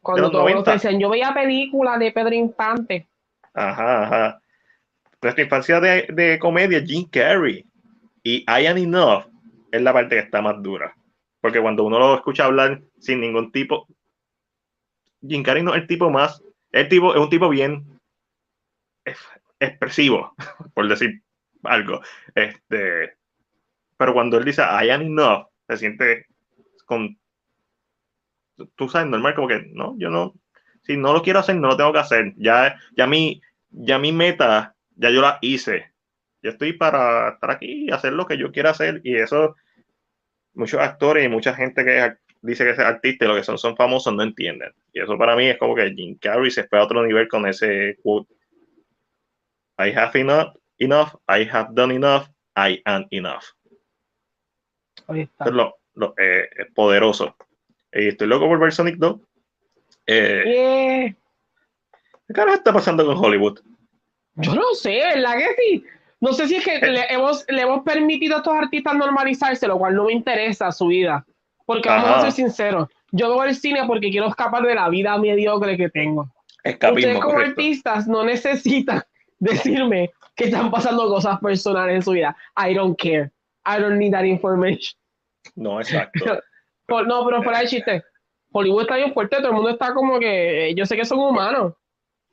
Cuando 0.01 0.21
los 0.23 0.31
todos 0.31 0.43
los 0.45 0.51
90. 0.53 0.73
decían, 0.73 0.99
yo 0.99 1.09
veía 1.09 1.33
películas 1.33 1.97
de 1.99 2.11
Pedro 2.11 2.33
Infante. 2.35 3.07
Ajá, 3.53 4.03
ajá. 4.03 4.41
Nuestra 5.23 5.43
infancia 5.43 5.79
de, 5.79 6.07
de 6.13 6.37
comedia, 6.39 6.83
Jim 6.85 7.07
Carrey 7.09 7.65
y 8.23 8.39
I 8.47 8.67
Am 8.67 8.77
Enough 8.77 9.25
es 9.71 9.81
la 9.81 9.93
parte 9.93 10.15
que 10.15 10.21
está 10.21 10.41
más 10.41 10.61
dura. 10.61 10.95
Porque 11.41 11.61
cuando 11.61 11.83
uno 11.85 11.99
lo 11.99 12.15
escucha 12.15 12.45
hablar 12.45 12.81
sin 12.99 13.21
ningún 13.21 13.51
tipo, 13.51 13.87
Jim 15.27 15.41
Carrey 15.41 15.63
no 15.63 15.73
es 15.73 15.81
el 15.81 15.87
tipo 15.87 16.11
más, 16.11 16.43
el 16.71 16.87
tipo, 16.87 17.15
es 17.15 17.19
un 17.19 17.29
tipo 17.31 17.49
bien 17.49 17.83
ex- 19.05 19.41
expresivo, 19.59 20.33
por 20.73 20.87
decir 20.87 21.21
algo. 21.63 22.01
Este, 22.35 23.17
pero 23.97 24.13
cuando 24.13 24.37
él 24.37 24.45
dice 24.45 24.61
I 24.63 24.91
Am 24.91 25.03
Enough, 25.03 25.47
se 25.67 25.77
siente 25.77 26.27
con, 26.85 27.17
tú 28.75 28.89
sabes, 28.89 29.09
normal, 29.09 29.35
como 29.35 29.47
que, 29.47 29.69
no, 29.73 29.95
yo 29.97 30.09
no, 30.09 30.33
si 30.83 30.97
no 30.97 31.13
lo 31.13 31.21
quiero 31.21 31.39
hacer, 31.39 31.55
no 31.55 31.69
lo 31.69 31.77
tengo 31.77 31.93
que 31.93 31.99
hacer. 31.99 32.33
Ya, 32.37 32.75
ya 32.95 33.07
mi, 33.07 33.41
ya 33.69 33.99
mi 33.99 34.11
meta, 34.11 34.75
ya 34.95 35.09
yo 35.09 35.21
la 35.21 35.37
hice. 35.41 35.91
Yo 36.41 36.51
estoy 36.51 36.73
para 36.73 37.29
estar 37.29 37.51
aquí 37.51 37.85
y 37.87 37.91
hacer 37.91 38.13
lo 38.13 38.25
que 38.25 38.37
yo 38.37 38.51
quiera 38.51 38.71
hacer. 38.71 39.01
Y 39.03 39.15
eso, 39.15 39.55
muchos 40.53 40.79
actores 40.79 41.25
y 41.25 41.29
mucha 41.29 41.53
gente 41.53 41.83
que 41.85 42.15
dice 42.41 42.65
que 42.65 42.71
es 42.71 42.79
artista 42.79 43.25
y 43.25 43.27
lo 43.27 43.35
que 43.35 43.43
son, 43.43 43.57
son 43.57 43.75
famosos 43.75 44.13
no 44.13 44.23
entienden. 44.23 44.73
Y 44.91 44.99
eso 44.99 45.17
para 45.17 45.35
mí 45.35 45.47
es 45.47 45.57
como 45.57 45.75
que 45.75 45.93
Jim 45.93 46.17
Carrey 46.19 46.51
se 46.51 46.65
fue 46.65 46.79
a 46.79 46.83
otro 46.83 47.05
nivel 47.05 47.27
con 47.27 47.47
ese 47.47 47.97
quote. 48.03 48.33
I 49.79 49.91
have 49.95 50.19
enough, 50.19 50.55
enough, 50.77 51.15
I 51.27 51.47
have 51.51 51.69
done 51.71 51.95
enough, 51.95 52.27
I 52.55 52.81
am 52.85 53.07
enough. 53.11 53.43
Ahí 55.07 55.21
está. 55.21 55.45
Eso 55.45 55.49
es 55.49 55.55
lo, 55.55 55.75
lo, 55.95 56.13
eh, 56.17 56.49
es 56.55 56.71
poderoso. 56.73 57.35
Y 57.91 58.09
estoy 58.09 58.27
loco 58.27 58.47
por 58.47 58.59
ver 58.59 58.73
Sonic 58.73 58.97
2. 58.97 59.19
Eh, 60.07 60.43
Yeah. 60.45 61.15
¿Qué 62.27 62.33
carajo 62.33 62.57
está 62.57 62.73
pasando 62.73 63.05
con 63.05 63.17
Hollywood? 63.17 63.59
Yo 64.35 64.55
no 64.55 64.73
sé, 64.73 64.99
¿verdad 65.15 65.37
que 65.37 65.47
sí? 65.59 65.85
No 66.19 66.33
sé 66.33 66.47
si 66.47 66.55
es 66.55 66.67
Eh. 66.67 66.79
que 66.79 66.87
le 66.87 67.01
hemos, 67.13 67.45
le 67.49 67.61
hemos 67.61 67.83
permitido 67.83 68.35
a 68.35 68.37
estos 68.39 68.53
artistas 68.55 68.95
normalizarse, 68.95 69.67
lo 69.67 69.77
cual 69.77 69.95
no 69.95 70.05
me 70.05 70.13
interesa 70.13 70.71
su 70.71 70.87
vida. 70.87 71.25
Porque 71.65 71.89
vamos 71.89 72.09
Ajá. 72.09 72.17
a 72.17 72.21
ser 72.21 72.31
sinceros, 72.31 72.89
yo 73.11 73.29
veo 73.29 73.43
el 73.45 73.55
cine 73.55 73.81
porque 73.87 74.09
quiero 74.09 74.27
escapar 74.27 74.63
de 74.63 74.75
la 74.75 74.89
vida 74.89 75.17
mediocre 75.17 75.77
que 75.77 75.89
tengo. 75.89 76.29
Escapismo, 76.63 76.97
Ustedes 76.99 77.19
como 77.19 77.33
correcto. 77.35 77.51
artistas 77.61 78.07
no 78.07 78.23
necesitan 78.23 79.03
decirme 79.39 80.11
que 80.35 80.45
están 80.45 80.71
pasando 80.71 81.07
cosas 81.07 81.39
personales 81.39 81.95
en 81.95 82.01
su 82.01 82.11
vida. 82.11 82.35
I 82.57 82.73
don't 82.73 82.97
care. 82.99 83.29
I 83.65 83.79
don't 83.81 83.97
need 83.97 84.11
that 84.13 84.23
information. 84.25 84.97
No, 85.55 85.79
exacto. 85.79 86.23
Por- 86.87 87.07
no, 87.07 87.25
pero 87.25 87.43
fuera 87.43 87.59
de 87.59 87.67
chiste. 87.67 88.03
Hollywood 88.51 88.81
está 88.83 88.97
bien 88.97 89.13
fuerte, 89.13 89.37
todo 89.37 89.47
el 89.47 89.53
mundo 89.53 89.69
está 89.69 89.93
como 89.93 90.19
que. 90.19 90.73
Yo 90.75 90.85
sé 90.85 90.95
que 90.95 91.05
son 91.05 91.19
humanos, 91.19 91.73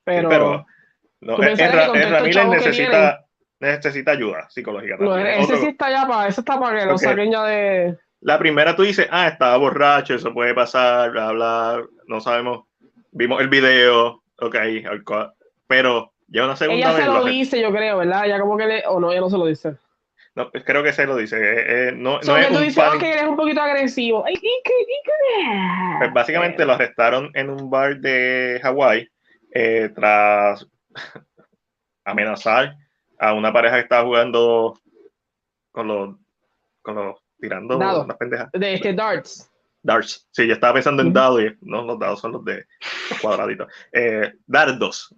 pero. 0.05 0.29
Pero, 0.29 0.67
no, 1.21 1.37
¿Tú 1.37 1.43
eh, 1.43 1.55
que 1.57 1.63
Miller 1.63 2.31
chavos 2.31 2.57
que 2.57 2.59
necesita, 2.59 3.25
necesita 3.61 4.11
ayuda 4.13 4.49
psicológica. 4.51 4.97
no, 4.99 5.17
ese 5.19 5.43
Otro- 5.45 5.57
sí 5.61 5.67
está 5.69 5.91
ya 5.91 6.07
para. 6.07 6.29
Ese 6.29 6.41
está 6.41 6.59
para 6.59 6.79
que 6.81 6.87
lo 6.87 6.93
Ok. 6.95 6.99
saquen 7.01 7.31
ya 7.33 7.45
de. 7.45 7.97
La 8.23 8.39
primera 8.39 8.77
tú 8.77 8.83
dices, 8.83 9.07
ah, 9.11 9.29
estaba 9.29 9.57
borracho, 9.57 10.15
eso 10.15 10.33
puede 10.35 10.55
pasar, 10.55 11.11
bla, 11.11 11.33
bla, 11.33 11.83
no 12.07 12.21
sabemos. 12.21 12.65
Vimos 13.13 13.41
el 13.41 13.49
video, 13.49 14.23
ok, 14.41 14.55
alcohol, 14.89 15.33
pero 15.67 16.13
ya 16.29 16.45
una 16.45 16.55
segunda 16.57 16.79
Ella 16.89 16.93
vez. 16.97 17.05
se 17.05 17.11
lo 17.11 17.19
lo- 17.21 17.25
dice, 17.25 17.61
yo 17.61 17.73
creo, 17.73 17.99
¿verdad? 17.99 18.27
Ya 18.27 18.39
como 18.39 18.57
que 18.57 18.67
le. 18.67 18.83
O 18.87 19.01
no, 19.01 19.11
ella 19.11 19.21
no 19.21 19.31
se 19.31 19.39
lo 19.39 19.47
dice. 19.47 19.75
no, 20.37 20.51
creo 20.51 20.83
que 20.83 20.93
se 20.93 21.07
lo 21.07 21.17
dice. 21.17 21.37
eh, 21.37 21.89
eh, 21.89 21.93
no, 21.93 22.19
no 22.19 22.23
Solo 22.23 22.39
es 22.39 22.47
que 22.47 22.53
tú 22.53 22.59
un 22.59 22.65
dices, 22.65 22.85
pan- 22.85 22.97
ok, 22.97 23.03
eres 23.03 23.25
un 23.25 23.37
poquito 23.37 23.61
agresivo. 23.63 24.25
Ay, 24.27 24.35
que- 24.35 24.49
que- 24.65 25.99
Pues 25.99 26.13
básicamente 26.13 26.65
lo 26.65 26.73
arrestaron 26.75 27.31
en 27.35 27.51
un 27.51 27.69
bar 27.71 27.97
de 27.99 28.61
Hawái 28.63 29.09
eh, 29.53 29.91
tras 29.95 30.67
amenazar 32.05 32.77
a 33.19 33.33
una 33.35 33.53
pareja 33.53 33.77
que 33.77 33.83
estaba 33.83 34.05
jugando 34.05 34.79
con 35.71 35.89
los, 35.89 36.17
con 36.83 36.95
los 36.95 37.17
tirando 37.39 37.79
Dados. 37.79 38.07
las 38.07 38.17
pendejas. 38.17 38.51
De 38.53 38.75
este 38.75 38.93
Darts. 38.93 39.51
Darts. 39.83 40.29
Sí, 40.31 40.47
yo 40.47 40.55
estaba 40.55 40.75
pensando 40.75 41.03
en 41.03 41.13
dados 41.13 41.41
y 41.43 41.57
no, 41.63 41.83
los 41.83 41.99
dados 41.99 42.21
son 42.21 42.33
los 42.33 42.45
de 42.45 42.67
los 43.11 43.21
cuadraditos. 43.21 43.69
Eh, 43.93 44.33
dardos. 44.47 45.15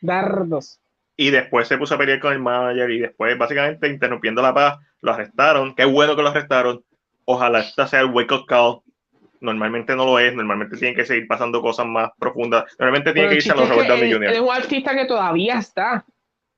Dardos. 0.00 0.80
Y 1.16 1.30
después 1.30 1.68
se 1.68 1.78
puso 1.78 1.94
a 1.94 1.98
pelear 1.98 2.18
con 2.18 2.32
el 2.32 2.40
manager 2.40 2.90
y 2.90 3.00
después 3.00 3.38
básicamente 3.38 3.88
interrumpiendo 3.88 4.42
la 4.42 4.54
paz, 4.54 4.78
lo 5.02 5.12
arrestaron. 5.12 5.74
Qué 5.74 5.84
bueno 5.84 6.16
que 6.16 6.22
lo 6.22 6.30
arrestaron. 6.30 6.84
Ojalá 7.24 7.60
esta 7.60 7.86
sea 7.86 8.00
el 8.00 8.06
wake 8.06 8.32
up 8.32 8.46
call. 8.46 8.80
Normalmente 9.42 9.94
no 9.96 10.06
lo 10.06 10.18
es, 10.18 10.34
normalmente 10.34 10.76
tienen 10.76 10.94
que 10.96 11.04
seguir 11.04 11.26
pasando 11.26 11.60
cosas 11.60 11.84
más 11.86 12.10
profundas. 12.18 12.64
Normalmente 12.78 13.12
tiene 13.12 13.28
que 13.28 13.34
irse 13.36 13.50
a 13.50 13.56
los 13.56 13.68
Robert 13.68 13.88
Downey 13.88 14.12
Jr. 14.12 14.30
es 14.32 14.40
un 14.40 14.50
artista 14.50 14.94
que 14.94 15.04
todavía 15.04 15.58
está. 15.58 16.04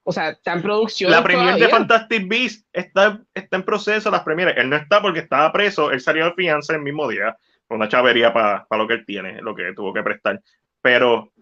O 0.06 0.12
sea, 0.12 0.30
está 0.30 0.52
en 0.52 0.60
producción. 0.62 1.10
La 1.10 1.24
premier 1.24 1.56
de. 1.56 1.68
Fantastic 1.68 2.28
Beasts 2.28 2.66
está, 2.72 3.20
está 3.32 3.56
en 3.56 3.62
proceso, 3.62 4.10
las 4.10 4.22
premieres. 4.22 4.54
Él 4.58 4.68
no 4.68 4.76
está 4.76 5.00
porque 5.00 5.20
estaba 5.20 5.50
preso, 5.50 5.90
él 5.90 6.00
salió 6.00 6.26
de 6.26 6.34
fianza 6.34 6.74
el 6.74 6.82
mismo 6.82 7.08
día, 7.08 7.36
una 7.70 7.88
chavería 7.88 8.32
para 8.32 8.66
lo 8.70 8.86
que 8.86 8.94
él 8.94 9.06
tiene, 9.06 9.40
lo 9.40 9.54
que 9.54 9.72
tuvo 9.72 9.94
que 9.94 10.02
prestar. 10.02 10.42
Pero 10.82 11.32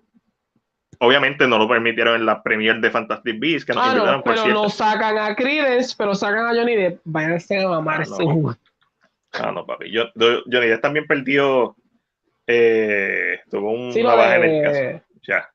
obviamente 1.00 1.48
no 1.48 1.58
lo 1.58 1.68
permitieron 1.68 2.14
en 2.14 2.24
la 2.24 2.40
premier 2.40 2.80
de 2.80 2.90
Fantastic 2.90 3.40
Beasts, 3.40 3.64
que 3.64 3.72
nos 3.72 3.82
Ah, 3.84 3.88
invitaron, 3.88 4.18
no, 4.18 4.22
por 4.22 4.34
pero 4.36 4.46
no 4.46 4.68
sacan 4.68 5.18
a 5.18 5.34
Credence, 5.34 5.96
pero 5.98 6.14
sacan 6.14 6.46
a 6.46 6.54
Johnny 6.54 6.76
Depp. 6.76 7.00
Váyanse 7.02 7.64
a 7.64 7.68
mamarse. 7.68 8.14
Ah, 8.20 8.32
no. 8.32 8.56
Ah, 9.34 9.50
no, 9.52 9.64
papi. 9.66 9.90
Yo, 9.90 10.04
Johnny 10.16 10.66
Depp 10.68 10.82
también 10.82 11.06
perdió, 11.06 11.74
eh, 12.46 13.40
tuvo 13.50 13.70
un, 13.72 13.92
Sí, 13.92 14.02
una 14.02 14.14
baja 14.14 14.36
en 14.36 14.42
el 14.44 14.50
de- 14.50 14.62
caso. 15.02 15.06
Ya. 15.26 15.50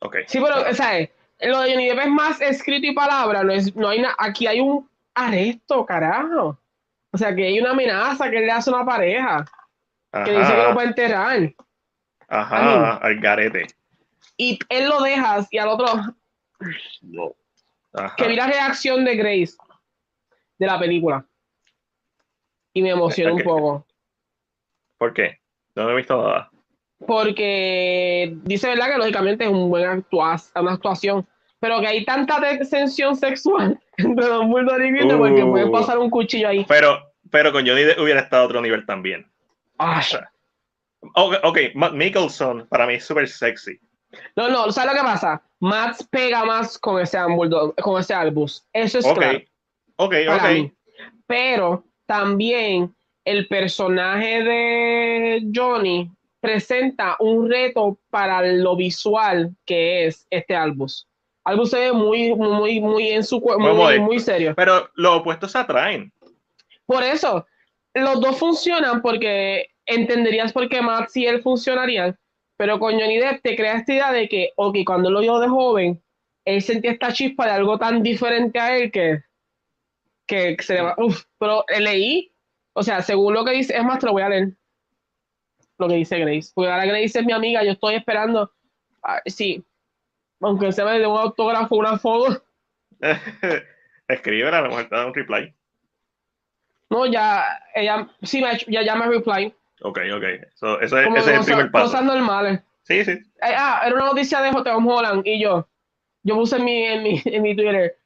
Ok. 0.00 0.16
Sí, 0.26 0.40
pero, 0.40 0.68
o 0.68 0.74
sea, 0.74 0.98
lo 1.40 1.60
de 1.60 1.70
Johnny 1.72 1.88
Depp 1.88 2.00
es 2.00 2.08
más 2.08 2.40
escrito 2.40 2.86
y 2.86 2.94
palabra. 2.94 3.42
No 3.44 3.52
es, 3.52 3.74
no 3.76 3.88
hay 3.88 4.00
na- 4.02 4.14
aquí 4.18 4.46
hay 4.46 4.60
un 4.60 4.88
arresto, 5.14 5.86
carajo. 5.86 6.58
O 7.12 7.18
sea, 7.18 7.34
que 7.34 7.46
hay 7.46 7.60
una 7.60 7.70
amenaza 7.70 8.30
que 8.30 8.38
él 8.38 8.46
le 8.46 8.52
hace 8.52 8.70
una 8.70 8.84
pareja 8.84 9.44
que 10.24 10.30
dice 10.32 10.52
que 10.52 10.62
lo 10.62 10.74
va 10.74 10.82
a 10.82 10.86
enterrar. 10.86 11.52
ajá, 12.28 12.96
al 12.96 13.20
garete. 13.20 13.66
Y 14.36 14.58
él 14.68 14.88
lo 14.88 15.00
deja 15.02 15.46
y 15.50 15.58
al 15.58 15.68
otro. 15.68 15.86
Ajá. 17.92 18.16
Que 18.16 18.28
vi 18.28 18.36
la 18.36 18.46
reacción 18.46 19.04
de 19.04 19.16
Grace 19.16 19.54
de 20.58 20.66
la 20.66 20.78
película. 20.78 21.24
Y 22.74 22.82
me 22.82 22.90
emociona 22.90 23.32
un 23.32 23.42
poco. 23.42 23.86
¿Por 24.98 25.12
qué? 25.14 25.38
No 25.74 25.90
he 25.90 25.96
visto 25.96 26.16
nada. 26.16 26.50
Porque 27.06 28.36
dice, 28.44 28.68
¿verdad? 28.68 28.90
Que 28.92 28.98
lógicamente 28.98 29.44
es 29.44 29.50
un 29.50 29.68
buen 29.70 29.84
actua- 29.84 30.40
una 30.60 30.72
actuación. 30.72 31.26
pero 31.60 31.78
que 31.80 31.86
hay 31.86 32.04
tanta 32.04 32.40
tensión 32.40 33.14
sexual 33.14 33.78
entre 33.96 34.26
Dumbledore 34.26 34.84
y 34.84 34.90
Grindelwald 34.90 35.32
porque 35.34 35.44
Uh. 35.44 35.50
puede 35.52 35.70
pasar 35.70 35.96
un 35.98 36.10
cuchillo 36.10 36.48
ahí. 36.48 36.64
Pero, 36.68 36.98
pero 37.30 37.52
con 37.52 37.64
Johnny 37.66 37.82
hubiera 38.02 38.20
estado 38.20 38.42
a 38.42 38.46
otro 38.46 38.60
nivel 38.60 38.84
también. 38.84 39.30
Ay, 39.78 40.02
Ok, 41.14 41.34
ok, 41.44 41.58
Matt 41.74 41.92
Mickelson 41.92 42.66
para 42.68 42.84
mí 42.86 42.94
es 42.94 43.04
súper 43.04 43.28
sexy. 43.28 43.78
No, 44.36 44.48
no, 44.48 44.70
¿sabes 44.72 44.92
lo 44.92 44.98
que 44.98 45.04
pasa? 45.04 45.40
Max 45.60 46.06
pega 46.10 46.44
más 46.44 46.76
con 46.78 47.00
ese 47.00 47.18
con 47.80 48.00
ese 48.00 48.12
Albus. 48.14 48.66
Eso 48.72 48.98
es 48.98 49.06
Ok, 49.06 49.18
claro. 49.18 49.38
ok, 49.96 50.14
ok. 50.30 50.50
mí. 50.50 50.72
Pero 51.28 51.84
también 52.12 52.94
el 53.24 53.48
personaje 53.48 54.42
de 54.42 55.42
Johnny 55.54 56.10
presenta 56.42 57.16
un 57.20 57.48
reto 57.50 57.98
para 58.10 58.42
lo 58.42 58.76
visual 58.76 59.56
que 59.64 60.04
es 60.06 60.26
este 60.28 60.54
Albus. 60.54 61.08
Albus 61.44 61.70
se 61.70 61.78
ve 61.78 61.92
muy, 61.94 62.34
muy, 62.34 62.80
muy 62.80 63.08
en 63.08 63.24
su 63.24 63.40
cuerpo, 63.40 63.62
Muy 63.62 63.70
muy, 63.70 63.78
modesto. 63.80 64.02
muy 64.02 64.20
serio. 64.20 64.52
Pero 64.54 64.90
los 64.94 65.20
opuestos 65.20 65.52
se 65.52 65.58
atraen. 65.58 66.12
Por 66.84 67.02
eso, 67.02 67.46
los 67.94 68.20
dos 68.20 68.38
funcionan 68.38 69.00
porque 69.00 69.68
entenderías 69.86 70.52
por 70.52 70.68
qué 70.68 70.82
Max 70.82 71.16
y 71.16 71.24
él 71.26 71.40
funcionarían, 71.42 72.14
pero 72.58 72.78
con 72.78 72.92
Johnny 72.92 73.16
Depp 73.16 73.40
te 73.42 73.56
crea 73.56 73.78
esta 73.78 73.92
idea 73.94 74.12
de 74.12 74.28
que, 74.28 74.50
ok, 74.56 74.76
cuando 74.84 75.10
lo 75.10 75.20
vio 75.20 75.38
de 75.38 75.48
joven, 75.48 76.02
él 76.44 76.60
sentía 76.60 76.90
esta 76.90 77.10
chispa 77.10 77.46
de 77.46 77.52
algo 77.52 77.78
tan 77.78 78.02
diferente 78.02 78.58
a 78.60 78.76
él 78.76 78.92
que, 78.92 79.22
que 80.56 80.62
se 80.62 80.74
le 80.74 80.82
va, 80.82 80.94
uf, 80.98 81.24
pero 81.38 81.64
leí, 81.78 82.32
o 82.72 82.82
sea, 82.82 83.02
según 83.02 83.34
lo 83.34 83.44
que 83.44 83.52
dice, 83.52 83.76
es 83.76 83.84
más, 83.84 83.98
te 83.98 84.06
lo 84.06 84.12
voy 84.12 84.22
a 84.22 84.28
leer, 84.28 84.52
lo 85.78 85.88
que 85.88 85.94
dice 85.94 86.18
Grace, 86.18 86.50
porque 86.54 86.70
ahora 86.70 86.86
Grace 86.86 87.18
es 87.18 87.24
mi 87.24 87.32
amiga, 87.32 87.62
yo 87.62 87.72
estoy 87.72 87.96
esperando, 87.96 88.50
ah, 89.02 89.20
sí, 89.26 89.62
aunque 90.40 90.72
se 90.72 90.84
me 90.84 90.98
dé 90.98 91.06
un 91.06 91.18
autógrafo, 91.18 91.76
una 91.76 91.98
foto, 91.98 92.42
Escribe, 94.08 94.48
a 94.48 94.60
lo 94.60 94.68
mejor 94.68 94.88
te 94.88 94.96
da 94.96 95.06
un 95.06 95.14
reply. 95.14 95.54
no, 96.90 97.06
ya, 97.06 97.44
ella, 97.74 98.08
sí, 98.22 98.40
me 98.40 98.48
ha 98.48 98.52
hecho- 98.54 98.70
ya, 98.70 98.82
ya 98.82 98.94
me 98.96 99.06
reply, 99.06 99.54
Ok, 99.84 99.98
ok. 100.14 100.24
So, 100.54 100.80
eso 100.80 100.96
es, 100.98 101.06
el 101.26 101.44
primer 101.44 101.70
paso. 101.72 101.86
cosas 101.86 102.04
normales. 102.04 102.60
Sí, 102.84 103.04
sí. 103.04 103.10
Eh, 103.12 103.54
ah, 103.56 103.82
era 103.84 103.96
una 103.96 104.04
noticia 104.06 104.40
de 104.40 104.52
Tom 104.62 104.86
Holland 104.86 105.26
y 105.26 105.42
yo, 105.42 105.68
yo 106.22 106.36
puse 106.36 106.56
en 106.56 106.64
mi, 106.64 106.84
en 106.84 107.02
mi, 107.02 107.20
en 107.24 107.42
mi 107.42 107.56
Twitter, 107.56 107.98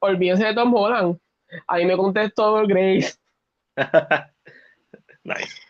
olvídense 0.00 0.44
de 0.46 0.54
Tom 0.54 0.74
Holland. 0.74 1.16
Ahí 1.66 1.84
me 1.84 1.96
contestó 1.96 2.66
Grace. 2.66 3.14
nice. 5.24 5.60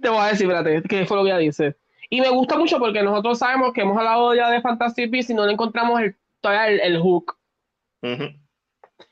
Te 0.00 0.08
voy 0.08 0.18
a 0.18 0.26
decir, 0.28 0.50
espérate, 0.50 0.82
qué 0.88 1.06
fue 1.06 1.16
lo 1.16 1.24
que 1.24 1.30
ella 1.30 1.38
dice. 1.38 1.76
Y 2.10 2.20
me 2.20 2.30
gusta 2.30 2.56
mucho 2.56 2.78
porque 2.78 3.02
nosotros 3.02 3.38
sabemos 3.38 3.72
que 3.72 3.82
hemos 3.82 3.98
hablado 3.98 4.34
ya 4.34 4.50
de 4.50 4.60
Fantasy 4.60 5.06
Beasts 5.06 5.30
y 5.30 5.34
no 5.34 5.44
le 5.44 5.52
encontramos 5.52 6.00
el, 6.00 6.16
todavía 6.40 6.68
el, 6.68 6.80
el 6.80 7.00
hook. 7.00 7.36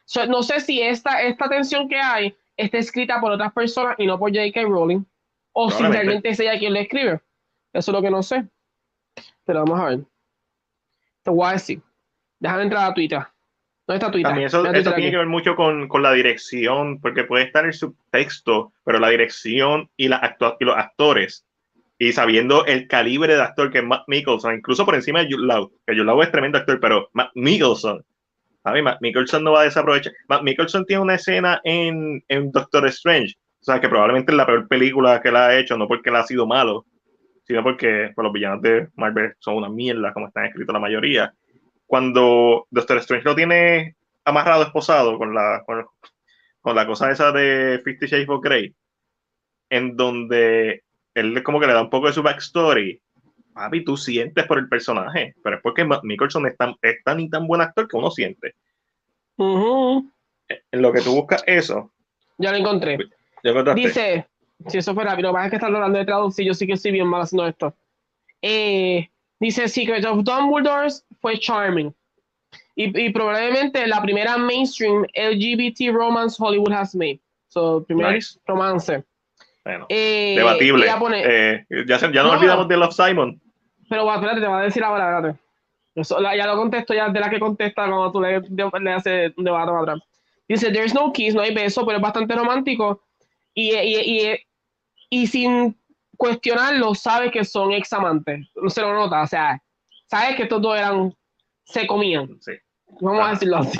So, 0.05 0.27
no 0.27 0.43
sé 0.43 0.61
si 0.61 0.81
esta, 0.81 1.23
esta 1.23 1.48
tensión 1.48 1.89
que 1.89 1.97
hay 1.97 2.35
está 2.57 2.78
escrita 2.78 3.20
por 3.20 3.32
otras 3.32 3.53
personas 3.53 3.97
y 3.98 4.07
no 4.07 4.19
por 4.19 4.31
J.K. 4.31 4.62
Rowling. 4.62 5.05
O 5.53 5.70
si 5.70 5.82
realmente 5.82 6.28
es 6.28 6.40
ella 6.40 6.59
quien 6.59 6.74
lo 6.74 6.81
escribe. 6.81 7.20
Eso 7.73 7.90
es 7.90 7.94
lo 7.94 8.03
que 8.03 8.11
no 8.11 8.23
sé. 8.23 8.47
Pero 9.44 9.65
vamos 9.65 9.81
a 9.81 9.85
ver. 9.86 10.05
Te 11.23 11.31
voy 11.31 11.47
a 11.48 11.53
decir. 11.53 11.82
Déjame 12.39 12.65
entrar 12.65 12.90
a 12.90 12.94
Twitter. 12.94 13.27
¿Dónde 13.87 13.99
está 13.99 14.11
Twitter? 14.11 14.29
También 14.31 14.47
eso, 14.49 14.65
eso 14.67 14.73
tiene 14.95 15.07
aquí. 15.07 15.11
que 15.13 15.17
ver 15.19 15.27
mucho 15.27 15.55
con, 15.55 15.87
con 15.89 16.03
la 16.03 16.13
dirección, 16.13 17.01
porque 17.01 17.25
puede 17.25 17.45
estar 17.45 17.65
el 17.65 17.73
subtexto, 17.73 18.73
pero 18.85 18.99
la 18.99 19.09
dirección 19.11 19.89
y, 19.97 20.09
la 20.09 20.21
actua- 20.21 20.57
y 20.59 20.65
los 20.65 20.77
actores, 20.77 21.47
y 21.99 22.13
sabiendo 22.13 22.67
el 22.67 22.89
calibre 22.89 23.35
de 23.37 23.43
actor 23.43 23.71
que 23.71 23.79
es 23.79 23.85
Matt 23.85 24.05
Mickelson, 24.09 24.57
incluso 24.57 24.85
por 24.85 24.95
encima 24.97 25.21
de 25.21 25.33
Jude 25.33 25.47
Law, 25.47 25.71
que 25.87 25.95
Jude 25.95 26.05
Law 26.05 26.21
es 26.23 26.33
tremendo 26.33 26.59
actor, 26.59 26.81
pero 26.81 27.09
Matt 27.13 27.31
Mickelson, 27.35 28.05
a 28.65 28.73
mí 28.73 28.83
Matt 28.83 28.99
Mickelson 29.01 29.45
no 29.45 29.53
va 29.53 29.61
a 29.61 29.65
desaprovechar. 29.65 30.13
Matt 30.29 30.43
Mickelson 30.43 30.85
tiene 30.85 31.03
una 31.03 31.15
escena 31.15 31.61
en, 31.63 32.23
en 32.29 32.51
Doctor 32.51 32.87
Strange, 32.89 33.35
o 33.61 33.65
sea, 33.65 33.81
que 33.81 33.89
probablemente 33.89 34.33
es 34.33 34.37
la 34.37 34.47
peor 34.47 34.67
película 34.67 35.21
que 35.23 35.29
él 35.29 35.37
ha 35.37 35.57
hecho, 35.57 35.77
no 35.77 35.87
porque 35.87 36.11
él 36.11 36.17
ha 36.17 36.25
sido 36.25 36.47
malo, 36.47 36.85
sino 37.45 37.63
porque 37.63 38.11
pues, 38.15 38.25
los 38.25 38.33
villanos 38.33 38.61
de 38.63 38.89
Marvel 38.97 39.35
son 39.39 39.55
una 39.55 39.69
mierda, 39.69 40.13
como 40.13 40.27
están 40.27 40.47
escritos 40.47 40.73
la 40.73 40.81
mayoría 40.81 41.33
cuando 41.87 42.67
Doctor 42.71 42.99
Strange 42.99 43.25
lo 43.25 43.35
tiene 43.35 43.97
amarrado, 44.25 44.65
esposado 44.65 45.19
con 45.19 45.35
la, 45.35 45.63
con, 45.65 45.87
con 46.61 46.75
la 46.75 46.87
cosa 46.87 47.11
esa 47.11 47.33
de 47.33 47.81
Fifty 47.85 48.07
Shades 48.07 48.29
of 48.29 48.43
Grey, 48.43 48.75
en 49.71 49.97
donde 49.97 50.83
él 51.15 51.43
como 51.43 51.61
que 51.61 51.67
le 51.67 51.73
da 51.73 51.83
un 51.83 51.91
poco 51.91 52.09
de 52.09 52.13
su 52.13 52.23
backstory. 52.23 53.01
Papi, 53.55 53.85
tú 53.85 53.97
sientes 53.97 54.45
por 54.47 54.59
el 54.59 54.69
personaje, 54.69 55.35
pero 55.43 55.57
es 55.57 55.63
porque 55.63 55.85
Matt 55.85 56.03
es 56.05 56.57
tan, 56.59 56.75
es 56.83 57.03
tan 57.03 57.21
y 57.21 57.31
tan 57.31 57.47
buen 57.47 57.63
actor 57.63 57.89
que 57.89 57.97
uno 57.97 58.11
siente. 58.11 58.55
Ujú. 59.39 60.11
En 60.49 60.83
lo 60.83 60.93
que 60.93 61.01
tú 61.01 61.15
buscas 61.15 61.43
eso, 61.47 61.91
Ya 62.37 62.51
lo 62.51 62.59
encontré. 62.59 62.99
encontraste. 63.43 63.81
Dice, 63.81 64.27
si 64.67 64.79
eso 64.79 64.95
fue 64.95 65.05
rápido, 65.05 65.29
lo 65.29 65.33
que 65.33 65.37
pasa 65.37 65.47
es 65.47 65.51
que 65.51 65.57
están 65.57 65.75
hablando 65.75 65.99
de 65.99 66.05
traducir, 66.05 66.47
yo 66.47 66.53
sí 66.53 66.67
que 66.67 66.77
soy 66.77 66.93
bien 66.93 67.07
mal 67.07 67.23
haciendo 67.23 67.47
esto. 67.47 67.75
Eh, 68.43 69.09
dice, 69.41 69.69
Secret 69.69 70.05
of 70.05 70.23
Dumbledore 70.23 70.89
fue 71.21 71.39
charming. 71.39 71.95
Y, 72.75 73.07
y 73.07 73.11
probablemente 73.11 73.87
la 73.87 74.03
primera 74.03 74.37
mainstream 74.37 75.05
LGBT 75.15 75.93
romance 75.93 76.37
Hollywood 76.39 76.73
has 76.73 76.95
made. 76.95 77.21
So, 77.49 77.85
primer 77.85 78.13
Nice. 78.15 78.39
romance. 78.47 79.03
Bueno, 79.65 79.87
Eh, 79.89 80.35
debatible. 80.37 80.87
Eh, 81.25 81.65
ya, 81.89 81.99
se- 81.99 82.13
ya 82.13 82.23
nos 82.23 82.33
No. 82.33 82.39
olvidamos 82.39 82.69
de 82.69 82.77
Love 82.77 82.93
Simon. 82.95 83.41
Pero 83.89 84.13
espérate, 84.13 84.41
te 84.41 84.47
voy 84.47 84.61
a 84.61 84.65
decir 84.65 84.85
ahora, 84.85 85.17
espérate. 85.17 85.41
Eso, 85.95 86.21
la- 86.21 86.37
ya 86.37 86.47
lo 86.47 86.57
contesto, 86.57 86.93
ya 86.93 87.09
de 87.09 87.19
la 87.21 87.31
que 87.31 87.41
contesta 87.41 87.87
cuando 87.87 88.13
tú 88.13 88.21
le, 88.21 88.41
le 88.41 88.93
haces 88.93 89.33
un 89.37 89.45
debate 89.45 89.73
atrás. 89.73 89.99
Dice, 90.49 90.71
there's 90.71 90.95
no 90.95 91.13
kiss, 91.13 91.35
no 91.35 91.41
hay 91.43 91.55
beso, 91.55 91.85
pero 91.87 91.97
es 91.99 92.03
bastante 92.03 92.35
romántico. 92.35 93.03
Y, 93.55 93.75
y, 93.75 93.97
y, 94.31 94.39
y 95.09 95.27
sin 95.27 95.77
cuestionarlo, 96.17 96.95
sabes 96.95 97.33
que 97.33 97.45
son 97.45 97.73
ex 97.73 97.93
amantes. 97.93 98.47
No 98.55 98.69
se 98.69 98.83
lo 98.83 98.93
nota, 98.95 99.23
o 99.23 99.27
sea, 99.27 99.61
sabes 100.07 100.37
que 100.37 100.45
estos 100.45 100.61
dos 100.62 100.77
eran, 100.77 101.15
se 101.65 101.87
comían. 101.87 102.39
Sí. 102.41 102.53
Vamos 103.01 103.27
a 103.27 103.31
decirlo 103.31 103.59
así. 103.59 103.78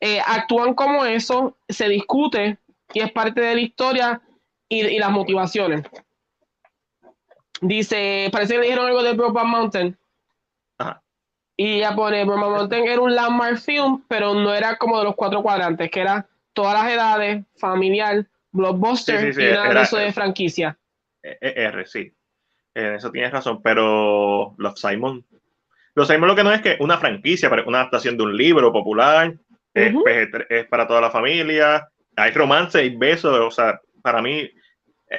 Eh, 0.00 0.20
actúan 0.26 0.74
como 0.74 1.04
eso, 1.04 1.56
se 1.68 1.88
discute 1.88 2.58
y 2.92 3.00
es 3.00 3.12
parte 3.12 3.40
de 3.40 3.54
la 3.54 3.60
historia 3.60 4.22
y, 4.68 4.80
y 4.86 4.98
las 4.98 5.10
motivaciones. 5.10 5.82
Dice, 7.60 8.28
parece 8.32 8.54
que 8.54 8.60
le 8.60 8.66
dijeron 8.66 8.86
algo 8.86 9.02
de 9.02 9.12
Brokeback 9.12 9.44
Mountain. 9.44 9.98
Ajá. 10.78 11.02
Y 11.56 11.74
ella 11.76 11.94
pone, 11.94 12.24
Brokeback 12.24 12.50
Mountain 12.50 12.88
era 12.88 13.00
un 13.00 13.14
landmark 13.14 13.58
film, 13.58 14.02
pero 14.08 14.34
no 14.34 14.54
era 14.54 14.76
como 14.78 14.98
de 14.98 15.04
los 15.04 15.14
cuatro 15.14 15.42
cuadrantes, 15.42 15.90
que 15.90 16.00
era 16.00 16.26
todas 16.54 16.72
las 16.82 16.90
edades, 16.92 17.44
familiar, 17.58 18.26
blockbuster 18.52 19.20
Sí, 19.20 19.26
sí, 19.26 19.32
sí, 19.34 19.42
y 19.42 19.52
nada 19.52 19.64
de 19.64 19.70
era- 19.72 19.82
eso 19.82 19.96
de 19.98 20.12
franquicia. 20.12 20.78
E- 21.22 21.36
e- 21.40 21.62
R, 21.64 21.86
sí. 21.86 22.10
En 22.80 22.94
eso 22.94 23.10
tienes 23.10 23.32
razón, 23.32 23.60
pero 23.62 24.54
Love 24.58 24.76
Simon. 24.76 25.24
Love 25.94 26.06
Simon 26.08 26.28
lo 26.28 26.36
que 26.36 26.44
no 26.44 26.52
es 26.52 26.60
que 26.62 26.76
una 26.80 26.98
franquicia, 26.98 27.48
es 27.48 27.66
una 27.66 27.80
adaptación 27.80 28.16
de 28.16 28.22
un 28.24 28.36
libro 28.36 28.72
popular, 28.72 29.34
es, 29.74 29.92
Ujú. 29.94 30.04
PG-13, 30.04 30.46
es 30.50 30.66
para 30.66 30.86
toda 30.86 31.00
la 31.00 31.10
familia, 31.10 31.88
hay 32.16 32.30
romance, 32.32 32.78
hay 32.78 32.96
besos, 32.96 33.38
o 33.38 33.50
sea, 33.50 33.80
para 34.02 34.20
mí, 34.22 34.38
eh, 34.40 34.52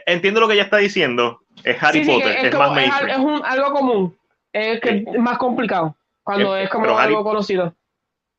entiendo 0.05 0.39
lo 0.39 0.47
que 0.47 0.53
ella 0.55 0.63
está 0.63 0.77
diciendo, 0.77 1.41
es 1.63 1.81
Harry 1.83 1.99
Sí, 1.99 2.05
sí, 2.05 2.11
Potter, 2.11 2.45
es, 2.45 2.51
como- 2.55 2.69
más 2.69 2.69
es 2.71 2.75
mainstream. 2.75 3.09
es 3.09 3.25
un- 3.25 3.45
algo 3.45 3.71
común, 3.73 4.17
es, 4.53 4.79
que 4.81 4.89
Sí. 4.89 5.05
es 5.07 5.19
más 5.19 5.37
complicado, 5.37 5.95
cuando 6.23 6.55
es 6.57 6.69
como 6.69 6.83
pero 6.83 6.97
Harry- 6.97 7.07
algo 7.13 7.23
conocido. 7.23 7.75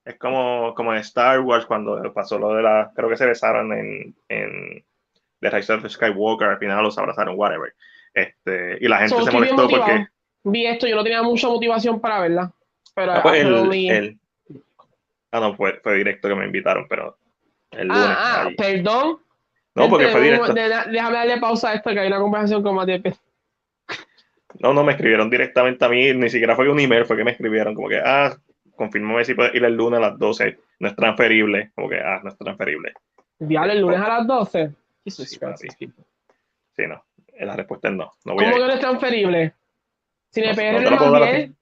Es 0.04 0.18
como, 0.18 0.74
como 0.74 0.92
en 0.92 0.98
Star 0.98 1.40
Wars 1.40 1.64
cuando 1.64 2.12
pasó 2.12 2.36
lo 2.38 2.54
de 2.54 2.62
la, 2.62 2.90
creo 2.96 3.08
que 3.08 3.16
se 3.16 3.24
besaron 3.26 3.72
en, 3.72 4.14
en 4.28 4.84
The 5.40 5.50
Rise 5.50 5.72
of 5.74 5.88
Skywalker, 5.88 6.48
al 6.48 6.58
final 6.58 6.82
los 6.82 6.98
abrazaron, 6.98 7.36
whatever. 7.38 7.72
Este, 8.14 8.78
y 8.80 8.89
la 8.89 8.98
gente 8.98 9.16
So, 9.16 9.24
se 9.24 9.30
molestó 9.30 9.68
porque 9.68 10.06
Vi 10.44 10.66
esto, 10.66 10.86
yo 10.89 10.97
no 10.97 11.05
tenía 11.05 11.22
mucha 11.22 11.48
motivación 11.48 12.01
para 12.01 12.20
verla. 12.20 12.52
Pero 12.94 13.12
Ah, 13.12 13.20
pues 13.22 13.40
el- 13.43 14.18
ah, 15.30 15.40
no, 15.40 15.55
fue, 15.55 15.80
fue 15.82 15.94
directo 15.97 16.28
que 16.28 16.34
me 16.34 16.44
invitaron, 16.47 16.86
pero 16.89 17.16
el 17.70 17.89
lunes. 17.89 18.05
ah, 18.09 18.44
ah, 18.47 18.51
perdón. 18.56 19.18
no, 19.74 19.89
porque 19.89 20.05
Este, 20.06 20.12
fue 20.18 20.20
un- 20.20 20.26
directo. 20.26 20.52
déjame 20.90 21.16
darle 21.16 21.39
pausa 21.39 21.70
a 21.70 21.74
esto, 21.74 21.90
que 21.90 22.01
hay 22.01 22.09
una 22.09 22.18
conversación 22.18 22.62
con 22.62 22.74
Matías. 22.74 23.01
No, 24.59 24.74
no, 24.74 24.84
me 24.84 24.93
escribieron 24.93 25.30
directamente 25.30 25.82
a 25.84 25.89
mí, 25.89 26.12
ni 26.12 26.28
siquiera 26.28 26.55
fue 26.55 26.68
un 26.68 26.78
email, 26.78 27.06
fue 27.06 27.16
que 27.16 27.24
me 27.24 27.30
escribieron, 27.30 27.74
como 27.74 27.89
que, 27.89 27.98
ah, 28.05 28.36
confírmame 28.76 29.24
si 29.24 29.34
puedes 29.34 29.55
ir 29.55 29.64
el 29.64 29.74
lunes 29.74 29.98
a 29.98 30.02
las 30.10 30.18
12, 30.18 30.59
no 30.80 30.89
es 30.89 30.97
transferible, 30.97 31.70
como 31.74 31.89
que, 31.89 31.98
ah, 31.98 32.20
no 32.22 32.28
es 32.30 32.36
transferible. 32.36 32.93
Diablo, 33.39 33.72
el 33.72 33.80
lunes 33.80 34.01
a 34.01 34.09
las 34.09 34.26
12. 34.26 34.72
Jesus 35.05 35.30
Sí, 35.30 35.39
papi. 35.39 35.68
Sí, 36.76 36.86
no, 36.86 37.02
la 37.47 37.56
respuesta 37.56 37.89
es 37.89 37.94
no, 37.94 38.12
no 38.24 38.35
voy 38.35 38.44
¿Cómo 38.44 38.56
que 38.56 38.62
no 38.62 38.73
es 38.73 38.81
transferible? 38.81 39.52
Si 40.31 40.40
me 40.40 40.52
No, 40.55 40.90
no 40.90 41.19
lo 41.19 41.24
bien, 41.27 41.56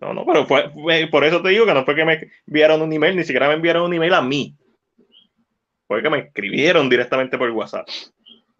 No, 0.00 0.12
no, 0.12 0.26
pero 0.26 0.46
fue, 0.46 0.68
fue- 0.70 1.06
por 1.10 1.24
eso 1.24 1.40
te 1.42 1.50
digo 1.50 1.64
que 1.64 1.74
no 1.74 1.84
fue 1.84 1.94
que 1.94 2.04
me 2.04 2.30
enviaron 2.46 2.82
un 2.82 2.92
email, 2.92 3.16
ni 3.16 3.24
siquiera 3.24 3.48
me 3.48 3.54
enviaron 3.54 3.84
un 3.84 3.94
email 3.94 4.14
a 4.14 4.22
mí. 4.22 4.54
Fue 5.86 6.02
que 6.02 6.10
me 6.10 6.18
escribieron 6.18 6.88
directamente 6.88 7.38
por 7.38 7.50
WhatsApp. 7.50 7.86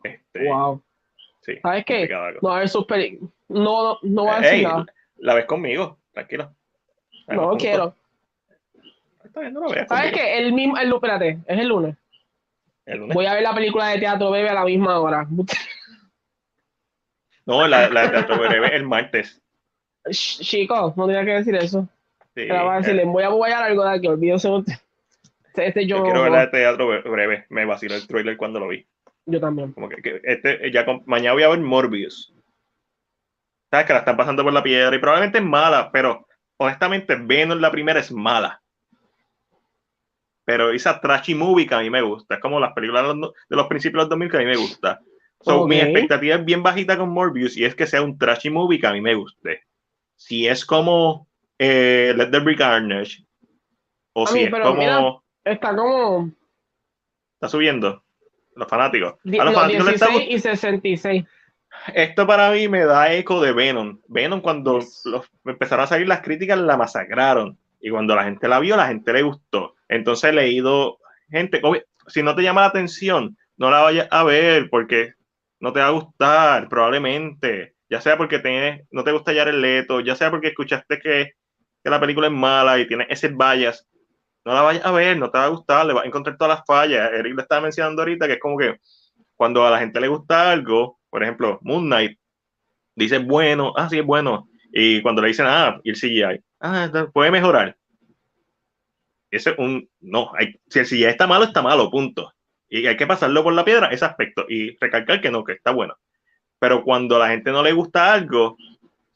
Este, 0.04 0.48
Wow. 0.48 0.82
sí, 1.40 1.58
¿Sabes 1.62 1.84
qué? 1.84 2.08
No, 2.40 2.50
a 2.50 2.58
ver 2.60 2.68
sus 2.68 2.84
peli- 2.86 3.18
No, 3.48 3.94
no, 3.94 3.98
no 4.02 4.22
voy 4.24 4.30
a 4.32 4.40
decir 4.40 4.58
Ey, 4.58 4.62
nada. 4.64 4.86
la 5.18 5.34
ves 5.34 5.44
conmigo, 5.46 5.98
tranquilo. 6.12 6.54
No 7.28 7.56
quiero. 7.56 7.94
juntos. 9.34 9.74
¿Sabes 9.88 10.12
qué? 10.12 10.38
El 10.38 10.52
mismo, 10.52 10.76
el, 10.76 10.92
espérate, 10.92 11.38
es 11.46 11.58
el 11.58 11.68
lunes. 11.68 11.96
el 12.86 12.98
lunes. 12.98 13.14
Voy 13.14 13.26
a 13.26 13.34
ver 13.34 13.42
la 13.42 13.54
película 13.54 13.88
de 13.88 13.98
Teatro 13.98 14.30
Bebe 14.30 14.48
a 14.50 14.54
la 14.54 14.64
misma 14.64 14.98
hora. 15.00 15.26
No, 17.46 17.66
la, 17.66 17.88
la 17.88 18.02
de 18.02 18.08
Teatro 18.10 18.38
Bebe 18.40 18.74
el 18.74 18.84
martes. 18.84 19.40
Chico, 20.10 20.94
no 20.96 21.06
tenía 21.06 21.24
que 21.24 21.32
decir 21.32 21.54
eso. 21.56 21.88
Sí, 22.34 22.46
Pero 22.48 22.64
voy 22.64 22.74
a 22.74 22.78
decirle, 22.78 23.04
voy 23.04 23.22
a 23.22 23.28
apoyar 23.28 23.62
algo 23.62 23.84
de 23.84 23.90
aquí, 23.90 24.08
olvídese 24.08 24.48
este 25.56 25.86
yo 25.86 26.02
quiero 26.02 26.22
ver 26.22 26.32
la 26.32 26.40
de 26.40 26.46
teatro 26.48 27.02
breve, 27.02 27.46
me 27.50 27.66
vaciló 27.66 27.94
el 27.94 28.06
trailer 28.06 28.36
cuando 28.36 28.60
lo 28.60 28.68
vi. 28.68 28.86
Yo 29.26 29.40
también. 29.40 29.72
Como 29.72 29.88
que, 29.88 30.20
este, 30.24 30.70
ya 30.72 30.84
mañana 31.06 31.34
voy 31.34 31.42
a 31.42 31.48
ver 31.48 31.60
Morbius. 31.60 32.32
Sabes 33.70 33.86
que 33.86 33.92
la 33.92 34.00
están 34.00 34.16
pasando 34.16 34.42
por 34.42 34.52
la 34.52 34.62
piedra 34.62 34.94
y 34.94 34.98
probablemente 34.98 35.38
es 35.38 35.44
mala, 35.44 35.90
pero 35.92 36.26
honestamente 36.56 37.16
Venom 37.16 37.58
la 37.58 37.70
primera 37.70 38.00
es 38.00 38.10
mala. 38.10 38.60
Pero 40.44 40.72
esa 40.72 41.00
trashy 41.00 41.34
movie 41.34 41.66
que 41.66 41.74
a 41.74 41.80
mí 41.80 41.88
me 41.88 42.02
gusta, 42.02 42.34
es 42.34 42.40
como 42.40 42.58
las 42.58 42.72
películas 42.72 43.04
de 43.48 43.56
los 43.56 43.66
principios 43.68 44.00
de 44.00 44.04
los 44.04 44.08
2000 44.10 44.30
que 44.30 44.36
a 44.36 44.40
mí 44.40 44.46
me 44.46 44.56
gusta. 44.56 45.00
So, 45.42 45.66
Mi 45.66 45.80
expectativa 45.80 46.36
es 46.36 46.44
bien 46.44 46.62
bajita 46.62 46.96
con 46.96 47.10
Morbius 47.10 47.56
y 47.56 47.64
es 47.64 47.74
que 47.74 47.86
sea 47.86 48.02
un 48.02 48.16
trashy 48.16 48.50
movie 48.50 48.80
que 48.80 48.86
a 48.86 48.92
mí 48.92 49.00
me 49.00 49.14
guste. 49.14 49.62
Si 50.16 50.46
es 50.46 50.64
como 50.64 51.28
eh, 51.58 52.14
Let 52.16 52.30
There 52.30 52.44
Be 52.44 52.56
Carnage, 52.56 53.24
o 54.12 54.26
si 54.26 54.44
es 54.44 54.50
como. 54.50 55.22
está 55.44 55.74
como. 55.74 56.32
Está 57.34 57.48
subiendo. 57.48 58.02
Los 58.54 58.68
fanáticos. 58.68 59.14
A 59.14 59.44
los 59.44 59.54
fanáticos 59.54 59.86
16 59.86 60.26
y 60.28 60.38
66. 60.38 61.24
Esto 61.94 62.26
para 62.26 62.50
mí 62.50 62.68
me 62.68 62.84
da 62.84 63.12
eco 63.12 63.40
de 63.40 63.52
Venom. 63.52 63.98
Venom, 64.06 64.40
cuando 64.40 64.80
los, 65.04 65.30
empezaron 65.44 65.84
a 65.84 65.88
salir 65.88 66.06
las 66.06 66.20
críticas, 66.20 66.58
la 66.58 66.76
masacraron. 66.76 67.58
Y 67.80 67.90
cuando 67.90 68.14
la 68.14 68.24
gente 68.24 68.46
la 68.46 68.60
vio, 68.60 68.76
la 68.76 68.88
gente 68.88 69.12
le 69.12 69.22
gustó. 69.22 69.74
Entonces 69.88 70.30
he 70.30 70.32
leído 70.32 70.98
gente, 71.30 71.60
si 72.06 72.22
no 72.22 72.34
te 72.34 72.42
llama 72.42 72.60
la 72.60 72.68
atención, 72.68 73.36
no 73.56 73.70
la 73.70 73.80
vayas 73.80 74.08
a 74.10 74.22
ver 74.22 74.68
porque 74.70 75.14
no 75.62 75.72
te 75.72 75.80
va 75.80 75.86
a 75.86 75.90
gustar, 75.90 76.68
probablemente. 76.68 77.76
Ya 77.88 78.00
sea 78.02 78.18
porque 78.18 78.84
no 78.90 79.04
te 79.04 79.12
gusta 79.12 79.32
el 79.32 79.62
Leto, 79.62 80.00
ya 80.00 80.16
sea 80.16 80.30
porque 80.30 80.48
escuchaste 80.48 80.98
que, 80.98 81.32
que 81.82 81.90
la 81.90 82.00
película 82.00 82.26
es 82.26 82.32
mala 82.32 82.78
y 82.78 82.86
tiene 82.86 83.06
ese 83.08 83.28
vallas 83.28 83.86
no 84.44 84.54
la 84.54 84.62
vayas 84.62 84.84
a 84.84 84.90
ver, 84.90 85.16
no 85.16 85.30
te 85.30 85.38
va 85.38 85.44
a 85.44 85.48
gustar, 85.48 85.86
le 85.86 85.92
vas 85.92 86.04
a 86.04 86.06
encontrar 86.06 86.36
todas 86.36 86.58
las 86.58 86.66
fallas. 86.66 87.12
Eric 87.12 87.36
le 87.36 87.42
estaba 87.42 87.60
mencionando 87.60 88.02
ahorita 88.02 88.26
que 88.26 88.34
es 88.34 88.40
como 88.40 88.58
que 88.58 88.76
cuando 89.36 89.64
a 89.64 89.70
la 89.70 89.78
gente 89.78 90.00
le 90.00 90.08
gusta 90.08 90.50
algo, 90.50 90.98
por 91.10 91.22
ejemplo, 91.22 91.58
Moon 91.62 91.84
Knight, 91.84 92.18
dice 92.96 93.18
bueno, 93.18 93.72
ah, 93.76 93.88
sí, 93.88 93.98
es 93.98 94.04
bueno. 94.04 94.48
Y 94.72 95.02
cuando 95.02 95.22
le 95.22 95.28
dicen, 95.28 95.46
ah, 95.48 95.80
y 95.84 95.90
el 95.90 95.96
CGI, 95.96 96.42
ah, 96.60 96.90
puede 97.12 97.30
mejorar. 97.30 97.76
Ese 99.30 99.50
es 99.50 99.58
un, 99.58 99.88
no, 100.00 100.32
si 100.68 100.78
el 100.80 100.86
CGI 100.86 101.04
está 101.04 101.26
malo, 101.26 101.44
está 101.44 101.62
malo, 101.62 101.90
punto. 101.90 102.32
Y 102.74 102.86
hay 102.86 102.96
que 102.96 103.06
pasarlo 103.06 103.42
por 103.42 103.52
la 103.52 103.66
piedra, 103.66 103.88
ese 103.88 104.06
aspecto, 104.06 104.46
y 104.48 104.78
recalcar 104.78 105.20
que 105.20 105.30
no, 105.30 105.44
que 105.44 105.52
está 105.52 105.72
bueno. 105.72 105.94
Pero 106.58 106.82
cuando 106.82 107.16
a 107.16 107.18
la 107.18 107.28
gente 107.28 107.52
no 107.52 107.62
le 107.62 107.72
gusta 107.72 108.14
algo, 108.14 108.56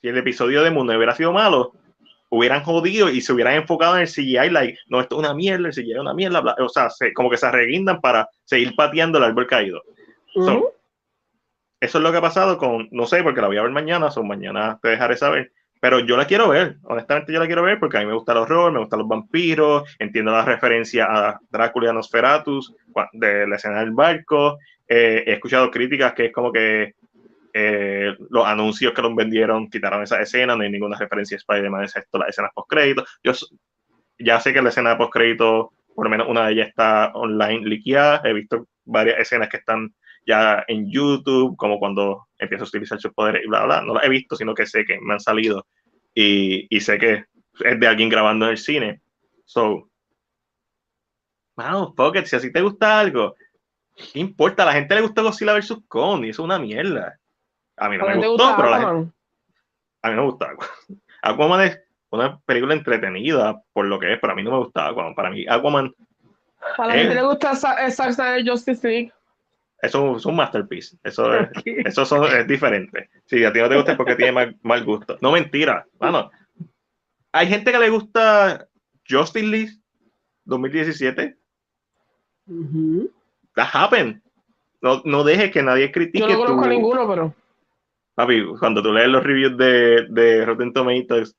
si 0.02 0.08
el 0.08 0.18
episodio 0.18 0.62
de 0.62 0.70
Knight 0.70 0.98
hubiera 0.98 1.14
sido 1.14 1.32
malo, 1.32 1.72
hubieran 2.28 2.62
jodido 2.62 3.08
y 3.08 3.22
se 3.22 3.32
hubieran 3.32 3.54
enfocado 3.54 3.94
en 3.96 4.02
el 4.02 4.08
CGI, 4.08 4.50
like, 4.50 4.78
no, 4.88 5.00
esto 5.00 5.16
es 5.16 5.20
una 5.20 5.32
mierda, 5.32 5.68
el 5.68 5.74
CGI 5.74 5.92
es 5.92 5.98
una 5.98 6.12
mierda, 6.12 6.54
o 6.58 6.68
sea, 6.68 6.88
como 7.14 7.30
que 7.30 7.38
se 7.38 7.46
arreguindan 7.46 7.98
para 8.02 8.28
seguir 8.44 8.76
pateando 8.76 9.16
el 9.16 9.24
árbol 9.24 9.46
caído. 9.46 9.80
eso 10.34 10.68
es 11.80 11.94
lo 11.94 12.12
que 12.12 12.18
ha 12.18 12.20
pasado 12.20 12.58
con, 12.58 12.88
no 12.90 13.06
sé, 13.06 13.22
porque 13.22 13.40
la 13.40 13.46
voy 13.46 13.56
a 13.56 13.62
ver 13.62 13.70
mañana, 13.70 14.08
o 14.14 14.22
mañana 14.22 14.78
te 14.82 14.90
dejaré 14.90 15.16
saber, 15.16 15.50
pero 15.86 16.00
yo 16.00 16.16
la 16.16 16.26
quiero 16.26 16.48
ver, 16.48 16.78
honestamente 16.82 17.32
yo 17.32 17.38
la 17.38 17.46
quiero 17.46 17.62
ver 17.62 17.78
porque 17.78 17.96
a 17.96 18.00
mí 18.00 18.06
me 18.06 18.14
gusta 18.14 18.32
el 18.32 18.38
horror, 18.38 18.72
me 18.72 18.80
gustan 18.80 18.98
los 18.98 19.06
vampiros, 19.06 19.88
entiendo 20.00 20.32
la 20.32 20.44
referencia 20.44 21.06
a 21.08 21.38
Drácula 21.48 21.86
y 21.86 21.90
a 21.90 21.92
Nosferatus 21.92 22.74
de 23.12 23.46
la 23.46 23.54
escena 23.54 23.78
del 23.78 23.92
barco, 23.92 24.58
eh, 24.88 25.22
he 25.24 25.34
escuchado 25.34 25.70
críticas 25.70 26.12
que 26.14 26.24
es 26.24 26.32
como 26.32 26.50
que 26.50 26.94
eh, 27.54 28.16
los 28.30 28.44
anuncios 28.44 28.92
que 28.94 29.00
los 29.00 29.14
vendieron 29.14 29.70
quitaron 29.70 30.02
esa 30.02 30.20
escena, 30.20 30.56
no 30.56 30.64
hay 30.64 30.72
ninguna 30.72 30.98
referencia 30.98 31.36
a 31.36 31.38
Spider-Man, 31.38 31.84
excepto 31.84 32.18
las 32.18 32.30
escenas 32.30 32.50
post-crédito. 32.52 33.04
Yo 33.22 33.30
ya 34.18 34.40
sé 34.40 34.52
que 34.52 34.62
la 34.62 34.70
escena 34.70 34.98
post-crédito, 34.98 35.72
por 35.94 36.04
lo 36.04 36.10
menos 36.10 36.26
una 36.28 36.46
de 36.46 36.52
ellas 36.54 36.68
está 36.70 37.12
online 37.14 37.64
liqueada, 37.64 38.22
he 38.24 38.32
visto 38.32 38.66
varias 38.84 39.20
escenas 39.20 39.48
que 39.48 39.58
están 39.58 39.94
ya 40.26 40.64
en 40.66 40.90
YouTube, 40.90 41.56
como 41.56 41.78
cuando 41.78 42.26
empieza 42.38 42.64
a 42.64 42.66
utilizar 42.66 42.98
sus 43.00 43.12
poderes 43.12 43.44
y 43.44 43.48
bla, 43.48 43.64
bla, 43.64 43.82
No 43.82 43.94
las 43.94 44.04
he 44.04 44.08
visto, 44.08 44.34
sino 44.34 44.54
que 44.54 44.66
sé 44.66 44.84
que 44.84 44.98
me 45.00 45.14
han 45.14 45.20
salido 45.20 45.66
y, 46.16 46.66
y 46.74 46.80
sé 46.80 46.98
que 46.98 47.26
es 47.60 47.78
de 47.78 47.86
alguien 47.86 48.08
grabando 48.08 48.46
en 48.46 48.52
el 48.52 48.58
cine. 48.58 49.02
So, 49.44 49.88
wow, 51.56 51.94
Pocket, 51.94 52.24
si 52.24 52.36
así 52.36 52.50
te 52.50 52.62
gusta 52.62 52.98
algo, 52.98 53.36
¿qué 53.94 54.18
importa? 54.18 54.62
A 54.62 54.66
la 54.66 54.72
gente 54.72 54.94
le 54.94 55.02
gusta 55.02 55.22
Godzilla 55.22 55.54
vs. 55.54 55.76
Kong 55.86 56.24
y 56.24 56.30
eso 56.30 56.42
es 56.42 56.46
una 56.46 56.58
mierda. 56.58 57.20
A 57.76 57.90
mí 57.90 57.98
no 57.98 58.06
me 58.06 58.26
gustó, 58.26 58.54
pero 58.56 58.70
la 58.70 58.78
gente, 58.78 59.12
a 60.02 60.08
mí 60.08 60.16
no 60.16 60.22
me 60.22 60.30
gusta 60.30 60.48
Aquaman. 61.22 61.60
es 61.60 61.80
una 62.10 62.40
película 62.40 62.72
entretenida 62.72 63.62
por 63.74 63.84
lo 63.84 64.00
que 64.00 64.14
es, 64.14 64.18
pero 64.18 64.32
a 64.32 64.36
mí 64.36 64.42
no 64.42 64.52
me 64.52 64.58
gusta 64.58 64.88
Aquaman. 64.88 65.14
Para 65.14 65.30
mí, 65.30 65.44
Aquaman. 65.46 65.94
A 66.78 66.86
la 66.86 66.94
gente 66.94 67.14
le 67.14 67.22
gusta 67.22 67.54
Zack 67.54 68.12
Snyder 68.12 68.48
Justice 68.48 68.88
League. 68.88 69.12
Eso 69.80 70.16
es 70.16 70.26
un 70.26 70.36
masterpiece. 70.36 70.96
Eso, 71.04 71.34
es, 71.34 71.48
eso 71.64 72.26
es 72.26 72.46
diferente. 72.46 73.10
Si 73.26 73.44
a 73.44 73.52
ti 73.52 73.60
no 73.60 73.68
te 73.68 73.76
gusta 73.76 73.92
es 73.92 73.96
porque 73.96 74.16
tiene 74.16 74.32
mal, 74.32 74.56
mal 74.62 74.84
gusto. 74.84 75.18
No 75.20 75.32
mentira. 75.32 75.86
Mano, 76.00 76.30
hay 77.32 77.46
gente 77.48 77.70
que 77.72 77.78
le 77.78 77.90
gusta 77.90 78.66
Justice 79.08 79.46
League 79.46 79.72
2017. 80.44 81.36
That 83.54 83.68
happened. 83.72 84.22
No, 84.80 85.02
no 85.04 85.24
dejes 85.24 85.50
que 85.50 85.62
nadie 85.62 85.92
critique. 85.92 86.20
Yo 86.20 86.28
no 86.28 86.38
conozco 86.38 86.64
a 86.64 86.68
ninguno, 86.68 87.08
pero. 87.08 87.34
Papi, 88.14 88.44
cuando 88.58 88.82
tú 88.82 88.92
lees 88.92 89.08
los 89.08 89.22
reviews 89.22 89.56
de, 89.58 90.06
de 90.08 90.44
Rotten 90.46 90.72
Tomatoes, 90.72 91.36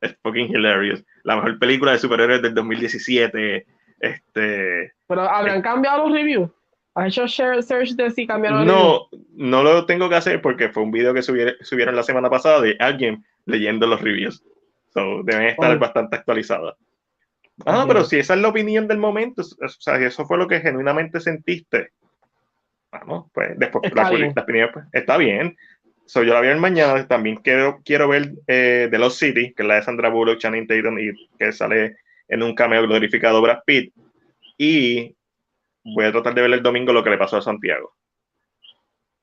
es 0.00 0.16
fucking 0.22 0.48
hilarious. 0.48 1.04
La 1.22 1.36
mejor 1.36 1.58
película 1.58 1.92
de 1.92 1.98
superhéroes 1.98 2.42
del 2.42 2.54
2017. 2.54 3.66
Este, 4.00 4.92
Pero 5.06 5.20
habrán 5.22 5.62
cambiado 5.62 6.08
los 6.08 6.12
reviews. 6.12 6.50
¿Has 6.94 7.08
hecho 7.08 7.26
share 7.26 7.62
search 7.62 7.90
de 7.90 8.10
si 8.10 8.26
cambiaron 8.26 8.66
No, 8.66 9.08
no 9.34 9.62
lo 9.62 9.86
tengo 9.86 10.08
que 10.08 10.16
hacer 10.16 10.42
porque 10.42 10.68
fue 10.68 10.82
un 10.82 10.90
video 10.90 11.14
que 11.14 11.22
subieron, 11.22 11.96
la 11.96 12.02
semana 12.02 12.28
pasada 12.28 12.60
de 12.60 12.76
alguien 12.78 13.24
leyendo 13.46 13.86
los 13.86 14.00
reviews. 14.00 14.42
So, 14.92 15.22
deben 15.22 15.46
estar 15.46 15.74
oh. 15.74 15.78
bastante 15.78 16.16
actualizados. 16.16 16.76
Ah, 17.64 17.84
pero 17.86 18.04
si 18.04 18.18
esa 18.18 18.34
es 18.34 18.40
la 18.40 18.48
opinión 18.48 18.88
del 18.88 18.98
momento, 18.98 19.42
o 19.42 19.68
sea, 19.68 19.98
si 19.98 20.04
eso 20.04 20.26
fue 20.26 20.36
lo 20.36 20.48
que 20.48 20.60
genuinamente 20.60 21.20
sentiste, 21.20 21.92
vamos, 22.90 23.30
pues 23.32 23.58
después 23.58 23.84
está 23.84 24.04
la, 24.04 24.10
bien. 24.10 24.34
opinión, 24.36 24.70
pues, 24.72 24.84
está 24.92 25.16
bien 25.16 25.56
yo 26.20 26.34
la 26.34 26.40
voy 26.40 26.48
a 26.48 26.52
ver 26.52 26.58
mañana. 26.58 27.06
También 27.06 27.36
quiero, 27.36 27.80
quiero 27.84 28.08
ver 28.08 28.32
eh, 28.46 28.88
The 28.90 28.98
Lost 28.98 29.18
City, 29.18 29.54
que 29.54 29.62
es 29.62 29.66
la 29.66 29.76
de 29.76 29.82
Sandra 29.82 30.10
Bullock, 30.10 30.38
Channing 30.38 30.66
Tatum, 30.66 30.98
y 30.98 31.12
que 31.38 31.52
sale 31.52 31.96
en 32.28 32.42
un 32.42 32.54
cameo 32.54 32.82
glorificado 32.82 33.40
Brad 33.40 33.60
Pitt. 33.64 33.94
Y 34.58 35.14
voy 35.84 36.04
a 36.04 36.12
tratar 36.12 36.34
de 36.34 36.42
ver 36.42 36.52
el 36.52 36.62
domingo 36.62 36.92
lo 36.92 37.02
que 37.02 37.10
le 37.10 37.18
pasó 37.18 37.36
a 37.36 37.42
Santiago. 37.42 37.94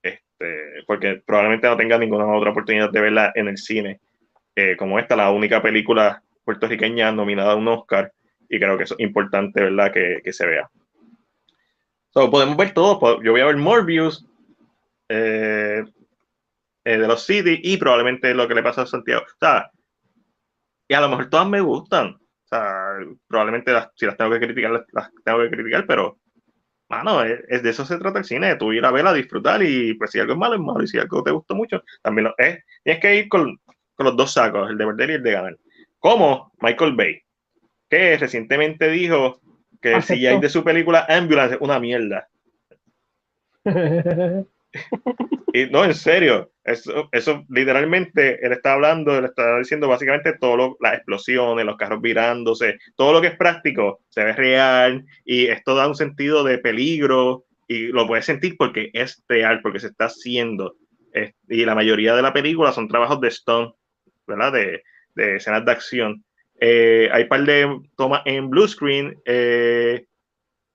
Este, 0.02 0.84
porque 0.86 1.22
probablemente 1.26 1.68
no 1.68 1.77
tenga 1.77 1.98
ninguna 1.98 2.26
otra 2.26 2.52
oportunidad 2.52 2.91
de 2.91 3.02
verla 3.02 3.31
en 3.36 3.48
el 3.48 3.57
cine. 3.57 3.99
Eh, 4.56 4.76
como 4.77 4.99
esta, 4.99 5.15
la 5.15 5.31
única 5.31 5.61
película 5.61 6.22
puertorriqueña 6.44 7.11
nominada 7.11 7.53
a 7.53 7.56
un 7.56 7.68
Oscar. 7.68 8.11
Y 8.49 8.60
creo 8.60 8.77
que 8.77 8.86
es 8.86 8.95
importante, 8.98 9.61
¿verdad?, 9.61 9.91
que, 9.91 10.22
que 10.23 10.34
se 10.34 10.48
vea. 10.48 10.69
So, 12.10 12.31
podemos 12.31 12.57
ver 12.57 12.73
todo. 12.73 13.22
Yo 13.22 13.31
voy 13.31 13.41
a 13.41 13.45
ver 13.45 13.57
Morbius. 13.57 14.26
Eh, 15.10 15.84
eh, 16.86 16.98
de 16.98 17.07
los 17.07 17.23
City 17.26 17.60
y 17.64 17.77
probablemente 17.77 18.34
lo 18.34 18.48
que 18.48 18.56
le 18.56 18.64
pasa 18.64 18.84
a 18.84 18.86
Santiago. 18.86 19.23
O 19.23 19.38
sea, 19.40 19.69
y 20.88 20.94
a 20.94 21.02
lo 21.02 21.10
mejor 21.10 21.30
todas 21.30 21.48
me 21.48 21.61
gustan. 21.61 22.15
O 22.15 22.48
sea, 22.48 22.95
probablemente 23.27 23.72
si 23.95 24.06
las 24.06 24.18
tengo 24.18 24.31
que 24.31 24.40
criticar, 24.40 24.72
las, 24.91 25.11
tengo 25.23 25.40
que 25.41 25.49
criticar, 25.52 25.86
pero, 25.86 26.18
mano, 26.89 27.23
es, 27.23 27.63
de 27.63 27.69
eso 27.69 27.85
se 27.85 27.97
trata 27.97 28.19
el 28.19 28.25
cine, 28.25 28.47
de 28.47 28.55
tú 28.55 28.73
ir 28.73 28.83
a 28.83 28.91
verla, 28.91 29.13
disfrutar 29.13 29.61
y 29.63 29.93
pues 29.93 30.11
si 30.11 30.19
algo 30.19 30.33
es 30.33 30.39
malo, 30.39 30.55
es 30.55 30.61
malo 30.61 30.83
y 30.83 30.87
si 30.87 30.97
algo 30.97 31.23
te 31.23 31.31
gustó 31.31 31.55
mucho, 31.55 31.83
también 32.01 32.25
lo 32.25 32.33
es. 32.37 32.63
Tienes 32.83 33.01
que 33.01 33.15
ir 33.15 33.29
con, 33.29 33.59
con 33.95 34.05
los 34.05 34.17
dos 34.17 34.33
sacos, 34.33 34.69
el 34.69 34.77
de 34.77 34.85
perder 34.85 35.09
y 35.11 35.13
el 35.13 35.23
de 35.23 35.31
ganar. 35.31 35.57
Como 35.99 36.51
Michael 36.59 36.95
Bay, 36.95 37.21
que 37.89 38.17
recientemente 38.17 38.89
dijo 38.89 39.39
que 39.81 40.01
si 40.01 40.25
hay 40.25 40.39
de 40.39 40.49
su 40.49 40.63
película 40.63 41.05
Ambulance 41.07 41.55
es 41.55 41.61
una 41.61 41.79
mierda. 41.79 42.27
y 45.53 45.65
no, 45.67 45.83
en 45.85 45.93
serio, 45.93 46.51
eso, 46.63 47.09
eso 47.11 47.43
literalmente 47.49 48.45
él 48.45 48.53
está 48.53 48.73
hablando, 48.73 49.17
él 49.17 49.25
está 49.25 49.57
diciendo 49.57 49.87
básicamente 49.87 50.37
todo 50.37 50.77
las 50.79 50.93
explosiones, 50.95 51.65
los 51.65 51.77
carros 51.77 52.01
virándose, 52.01 52.77
todo 52.95 53.13
lo 53.13 53.21
que 53.21 53.27
es 53.27 53.37
práctico 53.37 54.01
se 54.09 54.23
ve 54.23 54.33
real 54.33 55.05
y 55.25 55.47
esto 55.47 55.75
da 55.75 55.87
un 55.87 55.95
sentido 55.95 56.43
de 56.43 56.59
peligro 56.59 57.45
y 57.67 57.87
lo 57.87 58.07
puedes 58.07 58.25
sentir 58.25 58.55
porque 58.57 58.89
es 58.93 59.23
real, 59.27 59.61
porque 59.61 59.79
se 59.79 59.87
está 59.87 60.05
haciendo. 60.05 60.75
y 61.47 61.65
la 61.65 61.75
mayoría 61.75 62.15
de 62.15 62.21
la 62.21 62.33
película 62.33 62.71
son 62.71 62.87
trabajos 62.87 63.21
de 63.21 63.27
Stone, 63.27 63.73
¿verdad? 64.25 64.53
De, 64.53 64.83
de 65.15 65.35
escenas 65.35 65.65
de 65.65 65.71
acción. 65.71 66.23
Eh, 66.59 67.09
hay 67.11 67.23
un 67.23 67.29
par 67.29 67.43
de 67.45 67.79
tomas 67.95 68.21
en 68.25 68.49
blue 68.49 68.67
screen. 68.67 69.15
Eh, 69.25 70.05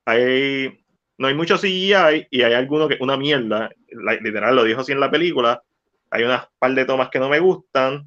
hay, 0.04 0.83
no 1.18 1.28
hay 1.28 1.34
mucho 1.34 1.56
CGI 1.56 2.28
y 2.30 2.42
hay 2.42 2.52
alguno 2.52 2.88
que 2.88 2.98
una 3.00 3.16
mierda. 3.16 3.70
literal, 3.88 4.56
lo 4.56 4.64
dijo 4.64 4.80
así 4.80 4.92
en 4.92 5.00
la 5.00 5.10
película. 5.10 5.62
Hay 6.10 6.24
unas 6.24 6.48
par 6.58 6.74
de 6.74 6.84
tomas 6.84 7.08
que 7.10 7.18
no 7.18 7.28
me 7.28 7.40
gustan, 7.40 8.06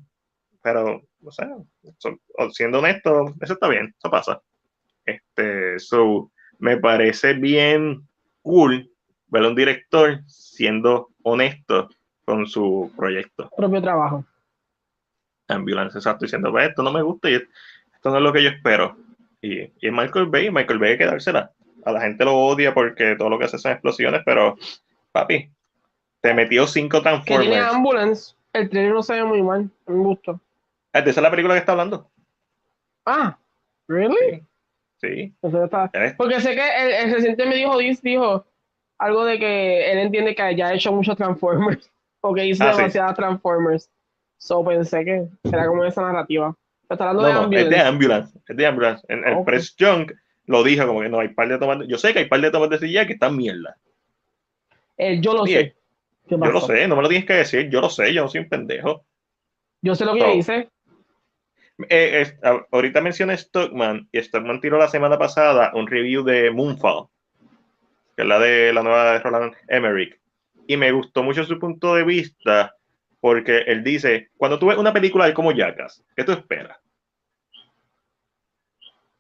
pero, 0.62 1.02
no 1.20 1.32
sé, 1.32 1.46
siendo 2.52 2.80
honesto, 2.80 3.34
eso 3.42 3.54
está 3.54 3.68
bien, 3.68 3.94
eso 3.98 4.10
pasa. 4.10 4.42
Este, 5.06 5.80
so, 5.80 6.32
me 6.60 6.78
parece 6.78 7.34
bien 7.34 8.08
cool 8.42 8.90
ver 9.28 9.44
a 9.44 9.48
un 9.50 9.56
director 9.56 10.22
siendo 10.28 11.10
honesto 11.24 11.90
con 12.26 12.46
su 12.48 12.92
proyecto. 12.96 13.50
Propio 13.56 13.82
trabajo. 13.82 14.26
Ambulance, 15.48 15.98
exacto, 15.98 16.26
diciendo, 16.26 16.52
pues 16.52 16.70
esto 16.70 16.84
no 16.84 16.92
me 16.92 17.02
gusta 17.02 17.30
y 17.30 17.36
esto 17.36 18.10
no 18.10 18.18
es 18.18 18.24
lo 18.24 18.34
que 18.34 18.44
yo 18.44 18.50
espero. 18.50 18.98
Y, 19.42 19.62
y 19.62 19.92
Michael 19.92 20.26
Bay, 20.26 20.52
Michael 20.52 20.80
Bay 20.80 20.92
hay 20.92 20.98
que 20.98 21.06
dársela. 21.06 21.52
A 21.86 21.92
la 21.92 22.02
gente 22.02 22.26
lo 22.26 22.36
odia 22.36 22.74
porque 22.74 23.16
todo 23.16 23.30
lo 23.30 23.40
que 23.40 23.46
hace 23.46 23.58
son 23.58 23.72
explosiones, 23.72 24.22
pero 24.26 24.58
papi, 25.12 25.50
te 26.22 26.34
metió 26.34 26.68
cinco 26.68 27.02
Transformers. 27.02 27.48
Que 27.48 27.52
tiene 27.52 27.66
Ambulance, 27.66 28.36
el 28.54 28.70
tren 28.70 28.94
no 28.94 29.04
se 29.04 29.14
ve 29.14 29.24
muy 29.24 29.42
mal, 29.42 29.70
me. 29.86 30.40
¿Es 30.94 31.06
de 31.06 31.12
esa 31.12 31.22
la 31.22 31.32
película 31.32 31.54
que 31.54 31.60
está 31.60 31.74
hablando? 31.74 32.10
Ah, 33.06 33.38
¿really? 33.88 34.44
Sí. 35.00 35.34
Porque 36.18 36.42
sé 36.42 36.56
que 36.56 36.62
el, 36.82 36.92
el 37.08 37.14
reciente 37.14 37.46
me 37.46 37.56
dijo, 37.56 37.78
dijo 37.78 38.46
algo 38.98 39.26
de 39.26 39.40
que 39.40 39.92
él 39.92 40.00
entiende 40.00 40.36
que 40.36 40.56
ya 40.56 40.68
ha 40.68 40.74
hecho 40.74 40.92
muchos 40.92 41.16
Transformers, 41.16 41.90
porque 42.22 42.46
hizo 42.46 42.64
ah, 42.64 42.76
demasiadas 42.76 43.16
Transformers. 43.16 43.90
So 44.40 44.64
pensé 44.64 45.04
que 45.04 45.28
era 45.44 45.68
como 45.68 45.84
esa 45.84 46.02
narrativa. 46.02 46.56
Está 46.90 47.10
hablando 47.10 47.28
de 47.28 47.34
Ambulance. 47.34 47.64
Es 47.64 47.70
de 47.70 47.80
Ambulance. 47.80 48.40
Es 48.48 48.58
de 48.58 48.66
Ambulance. 48.66 49.06
En 49.10 49.28
el 49.28 49.44
Press 49.44 49.76
Junk 49.78 50.12
lo 50.48 50.64
dijo 50.64 50.88
como 50.88 51.02
que 51.02 51.10
no 51.10 51.20
hay 51.20 51.30
par 51.30 51.50
de 51.50 51.60
tomas. 51.60 51.88
Yo 51.88 51.98
sé 51.98 52.14
que 52.14 52.20
hay 52.20 52.26
par 52.26 52.42
de 52.42 52.50
tomas 52.50 52.70
de 52.70 52.80
que 52.80 53.14
están 53.14 53.36
mierda. 53.36 53.78
Eh, 54.98 55.20
yo 55.22 55.34
lo 55.34 55.46
sé. 55.46 55.76
Yo 56.30 56.38
lo 56.38 56.62
sé, 56.62 56.88
no 56.88 56.96
me 56.96 57.04
lo 57.04 57.10
tienes 57.10 57.28
que 57.28 57.34
decir. 57.34 57.70
Yo 57.70 57.80
lo 57.80 57.90
sé, 57.90 58.14
yo 58.14 58.24
no 58.24 58.28
soy 58.28 58.42
un 58.42 58.50
pendejo. 58.50 59.06
Yo 59.82 59.96
sé 59.96 60.06
lo 60.06 60.14
que 60.14 60.36
hice. 60.36 60.70
Eh, 61.90 62.26
ahorita 62.72 63.02
mencioné 63.02 63.38
Stockman 63.38 64.10
y 64.12 64.20
Stockman 64.20 64.60
tiró 64.60 64.80
la 64.80 64.88
semana 64.88 65.18
pasada 65.18 65.72
un 65.76 65.86
review 65.86 66.24
de 66.24 66.50
Moonfall, 66.50 67.08
que 68.16 68.24
es 68.24 68.28
la 68.28 68.40
de 68.40 68.74
la 68.74 68.82
nueva 68.82 69.14
de 69.14 69.20
Roland 69.20 69.54
Emmerich. 69.68 70.20
Y 70.66 70.76
me 70.76 70.92
gustó 70.92 71.24
mucho 71.24 71.44
su 71.44 71.60
punto 71.60 71.94
de 71.94 72.04
vista 72.04 72.76
porque 73.20 73.60
él 73.68 73.84
dice, 73.84 74.30
cuando 74.38 74.58
tú 74.58 74.68
ves 74.68 74.78
una 74.78 74.94
película 74.94 75.28
de 75.28 75.34
como 75.34 75.52
Jackass, 75.52 76.04
¿qué 76.16 76.24
tú 76.24 76.32
esperas? 76.32 76.78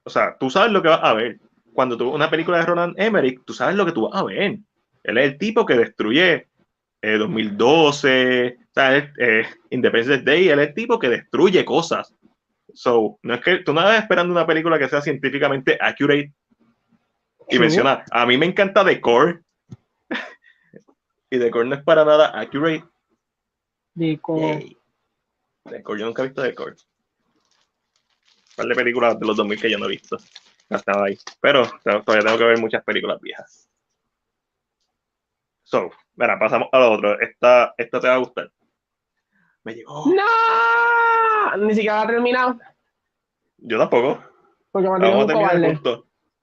O 0.07 0.09
sea, 0.09 0.37
tú 0.39 0.49
sabes 0.49 0.71
lo 0.71 0.81
que 0.81 0.87
vas 0.87 1.03
a 1.03 1.13
ver. 1.13 1.37
Cuando 1.73 1.97
tú 1.97 2.09
una 2.09 2.29
película 2.29 2.59
de 2.59 2.65
Roland 2.65 2.95
Emmerich, 2.97 3.41
tú 3.45 3.53
sabes 3.53 3.75
lo 3.75 3.85
que 3.85 3.91
tú 3.91 4.09
vas 4.09 4.21
a 4.21 4.23
ver. 4.23 4.57
Él 5.03 5.17
es 5.17 5.33
el 5.33 5.37
tipo 5.37 5.65
que 5.65 5.75
destruye 5.75 6.47
2012, 7.01 8.45
eh, 8.47 8.57
¿sabes? 8.73 9.09
Eh, 9.19 9.45
Independence 9.69 10.23
Day, 10.23 10.47
él 10.47 10.59
es 10.59 10.69
el 10.69 10.73
tipo 10.73 10.97
que 10.97 11.09
destruye 11.09 11.65
cosas. 11.65 12.13
So, 12.73 13.19
no 13.21 13.33
es 13.33 13.41
que 13.41 13.57
tú 13.57 13.73
no 13.73 13.81
estás 13.81 14.01
esperando 14.01 14.31
una 14.31 14.47
película 14.47 14.79
que 14.79 14.87
sea 14.87 15.01
científicamente 15.01 15.77
accurate 15.79 16.33
y 17.49 17.59
menciona, 17.59 18.05
a 18.11 18.25
mí 18.25 18.37
me 18.37 18.45
encanta 18.45 18.85
Decor 18.85 19.43
y 21.29 21.37
Decor 21.37 21.65
no 21.65 21.75
es 21.75 21.83
para 21.83 22.05
nada 22.05 22.27
accurate. 22.39 22.85
Decor. 23.93 24.63
Decor, 25.65 25.99
yo 25.99 26.05
nunca 26.05 26.21
he 26.21 26.27
visto 26.27 26.41
Decor. 26.41 26.71
Un 26.71 26.77
par 28.57 28.65
de 28.65 28.75
películas 28.75 29.19
de 29.19 29.25
los 29.25 29.37
2000 29.37 29.61
que 29.61 29.71
yo 29.71 29.77
no 29.77 29.85
he 29.85 29.89
visto. 29.89 30.17
Hasta 30.69 31.03
ahí. 31.03 31.17
Pero 31.39 31.63
todavía 31.83 32.25
tengo 32.25 32.37
que 32.37 32.43
ver 32.43 32.59
muchas 32.59 32.83
películas 32.83 33.21
viejas. 33.21 33.69
So, 35.63 35.91
mira, 36.15 36.39
pasamos 36.39 36.67
a 36.71 36.79
lo 36.79 36.91
otro. 36.91 37.19
Esta, 37.21 37.73
esta 37.77 37.99
te 37.99 38.07
va 38.07 38.15
a 38.15 38.19
gustar. 38.19 38.51
Me 39.63 39.75
llegó. 39.75 40.05
¡No! 40.07 41.57
Ni 41.65 41.75
siquiera 41.75 42.01
ha 42.01 42.07
terminado. 42.07 42.59
Yo 43.57 43.77
tampoco. 43.77 44.23
Porque 44.71 44.89
me 44.89 45.15
un 45.15 45.27
cobarde. 45.27 45.79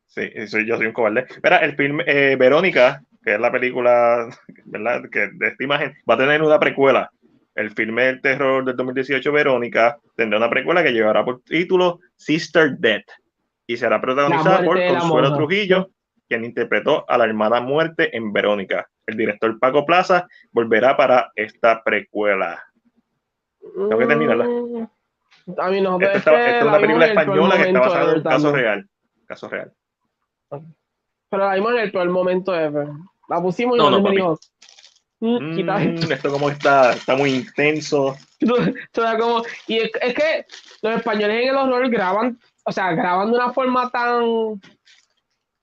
Sí, 0.07 0.31
soy, 0.47 0.66
yo 0.66 0.77
soy 0.77 0.86
un 0.86 0.93
cobarde. 0.93 1.27
Mira, 1.43 1.59
el 1.59 1.74
film 1.74 2.01
eh, 2.07 2.36
Verónica, 2.39 3.03
que 3.23 3.35
es 3.35 3.41
la 3.41 3.51
película, 3.51 4.28
¿verdad? 4.65 5.03
Que 5.11 5.28
de 5.32 5.49
esta 5.49 5.65
imagen, 5.65 5.95
va 6.09 6.15
a 6.15 6.19
tener 6.19 6.43
una 6.43 6.59
precuela. 6.59 7.11
El 7.55 7.70
filme 7.70 8.05
del 8.05 8.20
terror 8.20 8.64
del 8.64 8.76
2018, 8.76 9.31
Verónica, 9.32 9.98
tendrá 10.16 10.39
una 10.39 10.51
precuela 10.51 10.82
que 10.82 10.93
llevará 10.93 11.24
por 11.24 11.43
título 11.43 12.01
Sister 12.16 12.76
Death 12.78 13.06
y 13.66 13.76
será 13.76 14.01
protagonizada 14.01 14.64
por 14.64 14.78
Consuelo 14.86 15.35
Trujillo, 15.36 15.90
quien 16.28 16.44
interpretó 16.44 17.05
a 17.09 17.16
la 17.16 17.24
hermana 17.24 17.60
muerte 17.60 18.16
en 18.16 18.32
Verónica. 18.32 18.89
El 19.06 19.16
director 19.16 19.59
Paco 19.59 19.85
Plaza 19.85 20.26
volverá 20.51 20.97
para 20.97 21.31
esta 21.35 21.82
precuela. 21.82 22.62
Tengo 23.60 23.98
que 23.98 24.06
terminarla. 24.06 24.44
Mm, 24.44 24.89
a 25.59 25.70
mí 25.70 25.81
no, 25.81 26.01
esta, 26.01 26.16
esta 26.16 26.59
es 26.59 26.64
una 26.64 26.78
película 26.78 27.06
española 27.06 27.56
que 27.56 27.62
está 27.62 27.81
basada 27.81 28.10
en 28.10 28.16
un 28.16 28.22
caso 28.22 28.52
real. 28.52 28.89
Caso 29.26 29.48
real. 29.48 29.72
Pero 31.31 31.44
la 31.44 31.55
vimos 31.55 31.72
en 31.72 31.78
el 31.78 31.93
peor 31.93 32.09
momento 32.10 32.55
ever. 32.55 32.89
La 33.28 33.40
pusimos 33.40 33.76
y 33.76 33.78
no, 33.78 33.90
no, 33.90 34.10
dijo. 34.10 34.39
Mm, 35.24 35.64
mm, 35.64 36.12
esto 36.12 36.30
como 36.30 36.51
está, 36.51 36.92
está 36.92 37.16
muy 37.16 37.30
intenso. 37.30 38.14
como, 39.18 39.42
y 39.66 39.78
es, 39.78 39.90
es, 40.02 40.14
que 40.14 40.44
los 40.82 40.96
españoles 40.96 41.42
en 41.42 41.48
el 41.48 41.56
horror 41.56 41.88
graban, 41.88 42.38
o 42.64 42.70
sea, 42.70 42.92
graban 42.92 43.30
de 43.30 43.38
una 43.38 43.51
forma 43.51 43.88
tan 43.88 44.60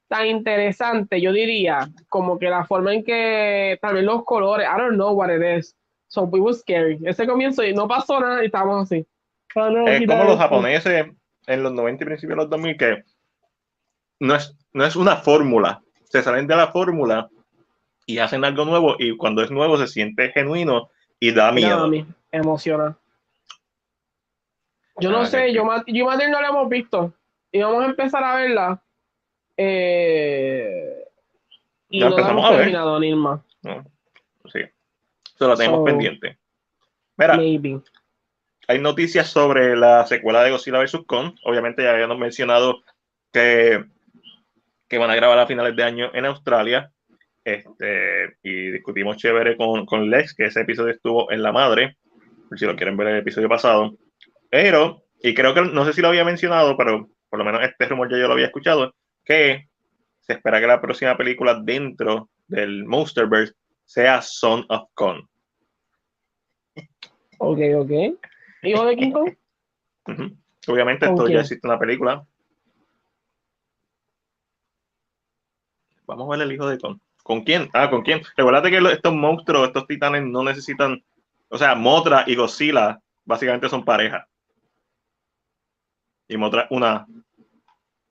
tan 0.07 0.25
interesante, 0.25 1.21
yo 1.21 1.31
diría, 1.31 1.87
como 2.09 2.39
que 2.39 2.49
la 2.49 2.65
forma 2.65 2.93
en 2.93 3.03
que 3.03 3.77
también 3.81 4.07
los 4.07 4.25
colores, 4.25 4.67
I 4.67 4.81
don't 4.81 4.95
know 4.95 5.13
what 5.13 5.29
it 5.29 5.59
is. 5.59 5.75
So 6.07 6.23
it 6.33 6.41
was 6.41 6.61
scary. 6.61 6.99
Ese 7.05 7.27
comienzo 7.27 7.63
y 7.63 7.73
no 7.73 7.87
pasó 7.87 8.19
nada 8.19 8.41
y 8.41 8.47
estábamos 8.47 8.91
así. 8.91 9.05
es 9.85 10.07
como 10.07 10.23
los 10.23 10.37
japoneses 10.39 11.05
en 11.45 11.63
los 11.63 11.71
90 11.71 12.03
y 12.03 12.05
principios 12.07 12.35
de 12.35 12.43
los 12.43 12.49
2000 12.49 12.77
que 12.77 13.03
no 14.19 14.35
es, 14.35 14.57
no 14.73 14.83
es 14.83 14.95
una 14.95 15.17
fórmula. 15.17 15.81
Se 16.09 16.23
salen 16.23 16.47
de 16.47 16.55
la 16.55 16.67
fórmula 16.67 17.29
y 18.05 18.19
hacen 18.19 18.43
algo 18.43 18.65
nuevo 18.65 18.95
y 18.99 19.15
cuando 19.15 19.41
es 19.41 19.51
nuevo 19.51 19.77
se 19.77 19.87
siente 19.87 20.31
genuino 20.31 20.89
y 21.19 21.31
da 21.31 21.51
miedo. 21.51 21.89
emociona. 22.31 22.97
Yo 24.99 25.11
no 25.11 25.21
ah, 25.21 25.25
sé, 25.25 25.53
yo, 25.53 25.63
yo 25.87 25.93
y 26.11 26.31
no 26.31 26.41
la 26.41 26.49
hemos 26.49 26.69
visto 26.69 27.13
y 27.51 27.61
vamos 27.61 27.83
a 27.83 27.87
empezar 27.87 28.23
a 28.23 28.35
verla 28.35 28.83
eh, 29.57 31.05
y 31.89 31.99
ya 31.99 32.09
no 32.09 32.11
empezamos 32.11 32.45
a 32.45 32.51
ver. 32.51 32.99
Nilma. 32.99 33.43
sí, 34.51 34.59
eso 35.35 35.47
lo 35.47 35.55
tenemos 35.55 35.85
pendiente. 35.85 36.37
Mira, 37.17 37.37
hay 38.67 38.79
noticias 38.79 39.27
sobre 39.27 39.75
la 39.75 40.05
secuela 40.07 40.43
de 40.43 40.51
Godzilla 40.51 40.79
vs. 40.79 41.01
Kong. 41.05 41.35
Obviamente 41.43 41.83
ya 41.83 41.91
habíamos 41.91 42.17
mencionado 42.17 42.81
que, 43.31 43.83
que 44.87 44.97
van 44.97 45.11
a 45.11 45.15
grabar 45.15 45.39
a 45.39 45.47
finales 45.47 45.75
de 45.75 45.83
año 45.83 46.09
en 46.13 46.25
Australia. 46.25 46.91
Este, 47.43 48.37
y 48.43 48.71
discutimos 48.71 49.17
chévere 49.17 49.57
con, 49.57 49.85
con 49.85 50.09
Lex, 50.09 50.35
que 50.35 50.45
ese 50.45 50.61
episodio 50.61 50.93
estuvo 50.93 51.31
en 51.31 51.41
la 51.41 51.51
madre, 51.51 51.97
si 52.55 52.65
lo 52.65 52.75
quieren 52.75 52.97
ver 52.97 53.07
el 53.07 53.17
episodio 53.17 53.49
pasado. 53.49 53.97
Pero, 54.49 55.03
y 55.21 55.33
creo 55.33 55.53
que 55.53 55.61
no 55.61 55.85
sé 55.85 55.93
si 55.93 56.01
lo 56.01 56.09
había 56.09 56.25
mencionado, 56.25 56.77
pero 56.77 57.09
por 57.29 57.39
lo 57.39 57.45
menos 57.45 57.63
este 57.63 57.85
rumor 57.85 58.11
ya 58.11 58.17
yo 58.17 58.27
lo 58.27 58.33
había 58.33 58.47
escuchado, 58.47 58.93
que 59.23 59.69
se 60.19 60.33
espera 60.33 60.59
que 60.59 60.67
la 60.67 60.81
próxima 60.81 61.17
película 61.17 61.59
dentro 61.63 62.29
del 62.47 62.85
Monsterverse 62.85 63.53
sea 63.85 64.21
Son 64.21 64.65
of 64.69 64.89
Kong. 64.93 65.25
Ok, 67.39 67.59
ok. 67.75 67.91
¿Hijo 68.63 68.85
de 68.85 68.95
King 68.95 69.11
Kong? 69.11 69.33
Obviamente 70.67 71.05
esto 71.07 71.27
ya 71.27 71.39
existe 71.39 71.67
una 71.67 71.79
película. 71.79 72.25
Vamos 76.05 76.27
a 76.27 76.37
ver 76.37 76.45
el 76.45 76.53
hijo 76.53 76.67
de 76.67 76.77
Kong. 76.77 76.99
¿Con 77.23 77.43
quién? 77.43 77.69
Ah, 77.73 77.89
¿con 77.89 78.01
quién? 78.01 78.21
Recuerda 78.35 78.69
que 78.69 78.77
estos 78.77 79.13
monstruos, 79.13 79.67
estos 79.67 79.87
titanes 79.87 80.23
no 80.23 80.43
necesitan, 80.43 81.03
o 81.49 81.57
sea, 81.57 81.75
Motra 81.75 82.23
y 82.27 82.35
Godzilla 82.35 82.99
básicamente 83.25 83.69
son 83.69 83.85
pareja. 83.85 84.27
Y 86.27 86.37
Motra 86.37 86.67
una 86.69 87.05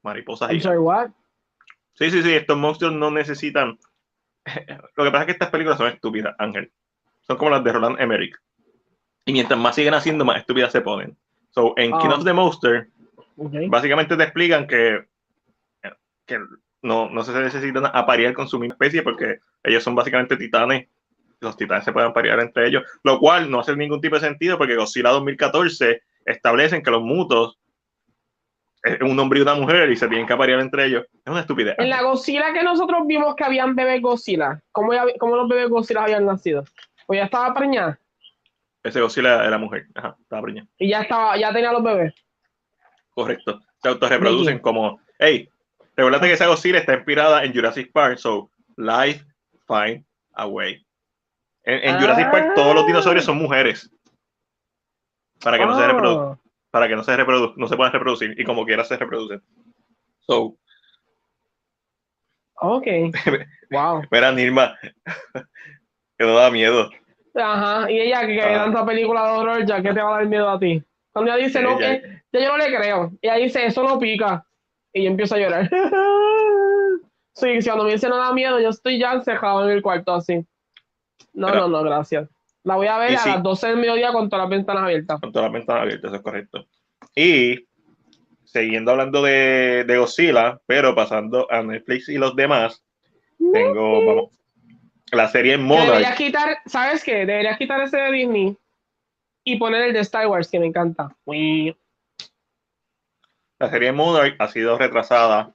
mariposas. 0.03 0.51
Sí, 0.51 2.11
sí, 2.11 2.23
sí, 2.23 2.33
estos 2.33 2.57
monstruos 2.57 2.95
no 2.95 3.11
necesitan. 3.11 3.79
Lo 4.97 5.05
que 5.05 5.11
pasa 5.11 5.21
es 5.21 5.27
que 5.27 5.33
estas 5.33 5.51
películas 5.51 5.79
son 5.79 5.89
estúpidas, 5.89 6.35
Ángel. 6.39 6.73
Son 7.23 7.37
como 7.37 7.51
las 7.51 7.65
de 7.65 7.73
Roland 7.73 8.01
Emmerich. 8.01 8.37
Y 9.27 9.33
mientras 9.33 9.61
más 9.61 9.75
siguen 9.75 9.95
haciendo, 9.95 10.25
más 10.25 10.39
estúpidas 10.39 10.73
se 10.73 10.81
ponen. 10.81 11.17
So, 11.51 11.75
en 11.77 11.91
King 11.99 12.09
of 12.09 12.25
the 12.25 12.33
Monster, 12.33 12.89
básicamente 13.69 14.17
te 14.17 14.23
explican 14.23 14.67
que, 14.67 15.05
que 16.27 16.39
no, 16.83 17.09
no 17.11 17.23
se 17.23 17.33
necesitan 17.33 17.87
aparear 17.87 18.33
con 18.33 18.49
su 18.49 18.59
misma 18.59 18.75
especie 18.75 19.03
porque 19.03 19.39
ellos 19.63 19.83
son 19.83 19.95
básicamente 19.95 20.37
titanes. 20.37 20.89
Los 21.41 21.57
titanes 21.57 21.85
se 21.85 21.93
pueden 21.93 22.11
aparear 22.11 22.39
entre 22.41 22.67
ellos, 22.69 22.83
lo 23.03 23.19
cual 23.19 23.51
no 23.51 23.61
hace 23.61 23.75
ningún 23.77 24.01
tipo 24.01 24.15
de 24.17 24.21
sentido 24.21 24.59
porque 24.59 24.77
Godzilla 24.77 25.11
2014 25.11 26.03
establecen 26.27 26.83
que 26.83 26.91
los 26.91 27.03
mutos 27.03 27.59
es 28.83 29.01
un 29.03 29.19
hombre 29.19 29.39
y 29.39 29.43
una 29.43 29.55
mujer 29.55 29.91
y 29.91 29.97
se 29.97 30.09
tienen 30.09 30.27
que 30.27 30.33
aparear 30.33 30.61
entre 30.61 30.87
ellos. 30.87 31.05
Es 31.13 31.31
una 31.31 31.41
estupidez. 31.41 31.75
En 31.79 31.89
la 31.91 32.03
Godzilla 32.03 32.53
que 32.53 32.63
nosotros 32.63 33.07
vimos 33.07 33.35
que 33.37 33.45
habían 33.45 33.75
bebés 33.75 34.01
Godzilla, 34.03 34.61
¿cómo, 34.73 34.93
ya- 34.95 35.05
cómo 35.19 35.37
los 35.37 35.49
bebés 35.49 35.69
Godzilla 35.69 36.03
habían 36.05 36.27
nacido? 36.27 36.65
Pues 37.07 37.19
ya 37.21 37.25
estaba 37.25 37.53
preñada 37.55 37.99
Ese 38.83 39.01
Godzilla 39.01 39.45
era 39.47 39.59
mujer. 39.59 39.87
Ajá, 39.95 40.17
estaba 40.21 40.43
preñada. 40.43 40.69
y 40.79 40.89
ya 40.89 41.03
estaba, 41.03 41.37
ya 41.39 41.53
tenía 41.53 41.73
los 41.73 41.83
bebés. 41.83 42.15
Correcto. 43.11 43.61
Se 43.83 43.89
autorreproducen 43.89 44.59
como, 44.61 45.01
hey, 45.19 45.49
recuerda 46.05 46.27
que 46.27 46.33
esa 46.35 46.47
Godzilla 46.47 46.79
está 46.79 46.95
inspirada 46.95 47.45
en 47.45 47.53
Jurassic 47.55 47.93
Park, 47.93 48.19
so 48.19 48.51
life 48.77 49.25
find 49.67 50.05
a 50.35 50.47
way. 50.47 50.85
En, 51.65 51.89
en 51.89 52.01
Jurassic 52.01 52.31
Park 52.31 52.53
todos 52.55 52.75
los 52.75 52.87
dinosaurios 52.87 53.25
son 53.25 53.37
mujeres. 53.39 53.91
Para 55.43 55.59
que 55.59 55.67
no 55.67 55.77
se 55.79 55.87
reproduzcan. 55.87 56.41
para 56.71 56.87
que 56.89 56.95
no 56.97 57.03
se 57.03 57.17
reprodu 57.17 57.55
no 57.57 57.67
se 57.67 57.77
puedan 57.77 57.93
reproducir 57.93 58.35
y 58.39 58.45
como 58.45 58.65
quiera 58.65 58.85
se 58.85 58.97
reproducen. 58.97 59.43
So, 60.21 60.57
Ok. 62.63 62.87
wow. 63.71 64.03
mira, 64.11 64.33
Nirma, 64.33 64.77
que 66.19 66.25
no 66.27 66.35
da 66.35 66.51
miedo. 66.51 66.91
Ajá. 67.35 67.91
Y 67.91 68.01
ella 68.01 68.21
que 68.21 68.35
ve 68.35 68.43
Ah. 68.43 68.65
tanta 68.65 68.85
película 68.85 69.25
de 69.25 69.39
horror, 69.39 69.65
ya 69.67 69.83
que 69.83 69.95
te 69.95 70.01
va 70.03 70.11
a 70.15 70.19
dar 70.19 70.27
miedo 70.27 70.49
a 70.49 70.59
ti. 70.59 70.83
Cuando 71.13 71.33
ella 71.33 71.45
dice, 71.47 71.63
no, 71.63 71.79
que 71.79 72.23
ya 72.33 72.41
yo 72.41 72.49
no 72.49 72.59
le 72.59 72.67
creo. 72.77 73.13
Y 73.23 73.29
ella 73.29 73.37
dice, 73.37 73.65
eso 73.67 73.83
no 73.83 73.99
pica. 73.99 74.45
Y 74.93 75.05
yo 75.05 75.11
empiezo 75.11 75.35
a 75.35 75.39
llorar. 75.39 75.71
sí, 77.35 77.61
si 77.63 77.69
cuando 77.69 77.85
me 77.85 77.93
dice 77.93 78.09
no 78.09 78.17
da 78.17 78.33
miedo, 78.33 78.61
yo 78.61 78.71
estoy 78.71 78.99
ya 78.99 79.13
encejado 79.13 79.65
en 79.65 79.71
el 79.77 79.83
cuarto 79.83 80.15
así. 80.15 80.45
No, 81.33 81.49
Pero- 81.49 81.69
no, 81.69 81.69
no, 81.69 81.83
gracias. 81.83 82.29
La 82.63 82.77
voy 82.77 82.89
a 82.89 82.99
ver 82.99 83.15
a 83.15 83.19
sí. 83.19 83.29
las 83.31 83.43
12 83.43 83.69
del 83.69 83.77
mediodía 83.79 84.13
con 84.13 84.29
todas 84.29 84.45
las 84.45 84.51
ventanas 84.51 84.83
abiertas. 84.83 85.21
Con 85.21 85.33
todas 85.33 85.47
las 85.47 85.53
ventanas 85.53 85.83
abiertas, 85.83 86.09
eso 86.11 86.17
es 86.17 86.23
correcto. 86.23 86.67
Y 87.15 87.67
siguiendo 88.45 88.91
hablando 88.91 89.23
de, 89.23 89.85
de 89.87 89.97
Godzilla, 89.97 90.61
pero 90.67 90.95
pasando 90.95 91.51
a 91.51 91.63
Netflix 91.63 92.09
y 92.11 92.19
los 92.19 92.37
demás, 92.37 92.85
tengo, 93.53 94.05
vamos, 94.05 94.39
la 95.13 95.29
serie 95.29 95.53
Que 95.53 95.63
Monarch. 95.63 95.87
Deberías 95.87 96.17
quitar, 96.17 96.59
¿sabes 96.67 97.03
qué? 97.03 97.25
Deberías 97.25 97.57
quitar 97.57 97.81
ese 97.81 97.97
de 97.97 98.13
Disney 98.13 98.57
y 99.45 99.57
poner 99.57 99.83
el 99.85 99.93
de 99.95 100.01
Star 100.01 100.27
Wars, 100.27 100.51
que 100.51 100.61
me 100.61 100.67
encanta. 100.67 101.17
Uy. 101.25 101.75
La 103.61 103.71
serie 103.71 103.93
Monarch 103.93 104.35
ha 104.39 104.49
sido 104.49 104.77
retrasada 104.79 105.55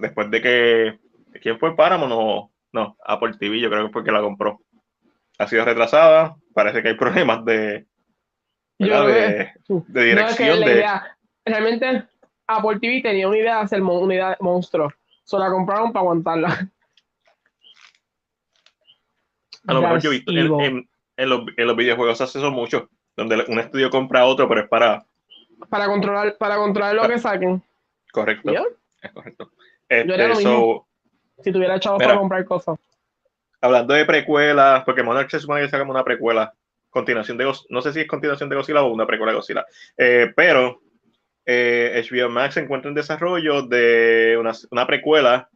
después 0.00 0.30
de 0.30 0.42
que. 0.42 0.98
¿Quién 1.40 1.58
fue 1.58 1.74
Paramount? 1.74 2.10
No, 2.12 2.52
no, 2.72 2.96
Apple 3.04 3.32
TV, 3.38 3.58
yo 3.60 3.70
creo 3.70 3.86
que 3.86 3.92
fue 3.92 4.04
que 4.04 4.12
la 4.12 4.20
compró. 4.20 4.60
Ha 5.38 5.46
sido 5.48 5.64
retrasada. 5.64 6.36
Parece 6.52 6.82
que 6.82 6.88
hay 6.90 6.94
problemas 6.96 7.44
de, 7.46 7.86
Yo 8.78 9.06
de, 9.06 9.14
de 9.14 10.14
No, 10.14 10.26
es 10.28 10.36
que 10.36 10.44
dirección. 10.44 10.60
de, 10.60 10.84
realmente 11.46 12.04
Apple 12.46 12.78
TV 12.80 13.00
tenía 13.02 13.28
una 13.28 13.38
idea 13.38 13.56
de 13.56 13.62
hacer 13.62 13.80
una 13.82 14.14
idea 14.14 14.28
de 14.30 14.36
monstruo. 14.40 14.92
Solo 15.24 15.44
la 15.44 15.50
compraron 15.50 15.92
para 15.92 16.02
aguantarla. 16.02 16.68
a 19.68 19.72
lo 19.74 19.80
mejor 19.80 20.00
yo 20.00 20.10
he 20.10 20.14
visto 20.16 20.30
en, 20.32 20.38
Evil. 20.38 20.52
en- 20.60 20.88
en 21.16 21.28
los, 21.28 21.42
en 21.56 21.66
los 21.66 21.76
videojuegos 21.76 22.20
hace 22.20 22.38
eso 22.38 22.50
mucho, 22.50 22.88
donde 23.16 23.44
un 23.48 23.58
estudio 23.60 23.90
compra 23.90 24.20
a 24.20 24.24
otro, 24.26 24.48
pero 24.48 24.62
es 24.62 24.68
para. 24.68 25.06
Para 25.68 25.86
controlar, 25.86 26.36
para 26.38 26.56
controlar 26.56 26.94
lo 26.94 27.08
que 27.08 27.18
saquen. 27.18 27.62
Correcto. 28.12 28.50
Es 29.00 29.12
correcto. 29.12 29.50
Yo 29.90 29.96
haría 30.14 30.14
Este, 30.14 30.28
lo 30.28 30.34
mismo. 30.36 30.86
so, 31.36 31.42
Si 31.44 31.52
tuviera 31.52 31.78
chavos 31.80 32.02
para 32.02 32.16
comprar 32.18 32.44
cosas. 32.44 32.78
hablando 33.60 33.94
de 33.94 34.04
precuelas, 34.04 34.84
porque 34.84 35.02
Monarch 35.02 35.30
se 35.30 35.40
supone 35.40 35.62
que 35.62 35.68
saca 35.68 35.84
una 35.84 36.04
precuela, 36.04 36.52
continuación 36.90 37.38
de 37.38 37.50
no 37.70 37.80
sé 37.82 37.92
si 37.92 38.00
es 38.00 38.06
continuación 38.08 38.48
de 38.48 38.56
Godzilla 38.56 38.82
o 38.82 38.92
una 38.92 39.06
precuela 39.06 39.32
de 39.32 39.36
Godzilla, 39.36 39.64
Eh, 39.96 40.32
pero 40.36 40.82
eh, 41.46 42.02
HBO 42.10 42.28
Max 42.28 42.54
se 42.54 42.60
encuentra 42.60 42.88
en 42.88 42.94
desarrollo 42.94 43.62
de 43.62 44.36
una, 44.38 44.52
una 44.70 44.86
precuela 44.86 45.48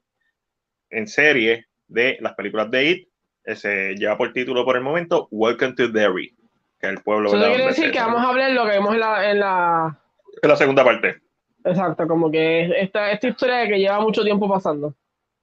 en 0.91 1.07
serie 1.07 1.67
de 1.89 2.17
las 2.21 2.35
películas 2.35 2.71
de 2.71 2.85
It, 2.91 3.09
eh, 3.45 3.55
se 3.57 3.95
lleva 3.95 4.17
por 4.17 4.33
título 4.33 4.65
por 4.65 4.77
el 4.77 4.83
momento 4.83 5.29
Welcome 5.31 5.75
to 5.75 5.89
Derry, 5.89 6.35
que 6.79 6.87
el 6.87 7.03
pueblo. 7.03 7.29
Eso 7.29 7.39
quiere 7.39 7.67
decir 7.67 7.91
que 7.91 7.99
vamos 7.99 8.21
a 8.21 8.29
hablar 8.29 8.53
lo 8.53 8.65
que 8.65 8.71
vemos 8.71 8.95
en 8.95 9.01
la, 9.01 9.31
en 9.31 9.41
la 9.41 9.99
en 10.43 10.49
la 10.49 10.57
segunda 10.57 10.85
parte. 10.85 11.21
exacto, 11.65 12.07
como 12.07 12.31
que 12.31 12.81
esta, 12.81 13.11
esta 13.11 13.29
historia 13.29 13.57
de 13.59 13.69
que 13.69 13.79
lleva 13.79 14.01
mucho 14.01 14.23
tiempo 14.23 14.49
pasando. 14.49 14.95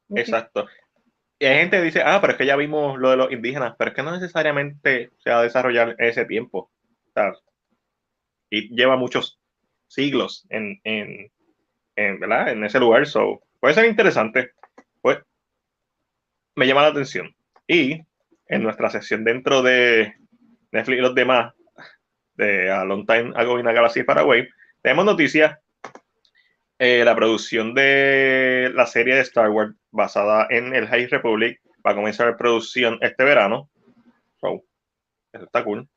Exacto. 0.09 0.67
Y 1.39 1.45
hay 1.45 1.59
gente 1.59 1.77
que 1.77 1.83
dice, 1.83 2.01
ah, 2.05 2.19
pero 2.21 2.33
es 2.33 2.37
que 2.37 2.45
ya 2.45 2.55
vimos 2.55 2.97
lo 2.97 3.09
de 3.09 3.17
los 3.17 3.31
indígenas, 3.31 3.75
pero 3.77 3.89
es 3.89 3.95
que 3.95 4.03
no 4.03 4.11
necesariamente 4.11 5.11
se 5.17 5.29
va 5.29 5.39
a 5.39 5.43
desarrollar 5.43 5.95
en 5.97 6.05
ese 6.05 6.25
tiempo. 6.25 6.71
Sea, 7.13 7.33
y 8.49 8.73
lleva 8.75 8.95
muchos 8.95 9.39
siglos 9.87 10.45
en, 10.49 10.79
en, 10.83 11.31
en, 11.95 12.19
¿verdad? 12.19 12.49
en 12.49 12.63
ese 12.63 12.79
lugar. 12.79 13.05
So, 13.07 13.41
puede 13.59 13.73
ser 13.73 13.85
interesante. 13.85 14.51
Pues, 15.01 15.19
me 16.55 16.67
llama 16.67 16.83
la 16.83 16.89
atención. 16.89 17.35
Y 17.67 18.01
en 18.47 18.63
nuestra 18.63 18.89
sección 18.89 19.23
dentro 19.23 19.63
de 19.63 20.13
Netflix 20.73 20.97
y 20.97 21.01
los 21.01 21.15
demás, 21.15 21.53
de 22.35 22.71
A 22.71 22.83
Long 22.83 23.05
Time 23.05 23.31
Ago 23.35 23.59
in 23.59 23.67
a 23.67 23.71
Galaxy 23.73 24.03
Paraguay, 24.03 24.47
tenemos 24.81 25.05
noticias 25.05 25.57
eh, 26.79 27.03
la 27.05 27.15
producción 27.15 27.73
de 27.73 28.71
la 28.73 28.85
serie 28.87 29.15
de 29.15 29.21
Star 29.21 29.49
Wars 29.49 29.73
basada 29.91 30.47
en 30.49 30.75
el 30.75 30.87
High 30.87 31.07
Republic 31.07 31.61
va 31.85 31.91
a 31.91 31.95
comenzar 31.95 32.35
producción 32.35 32.97
este 33.01 33.23
verano. 33.23 33.69
So, 34.41 34.63
eso 35.31 35.45
está 35.45 35.63
cool. 35.63 35.87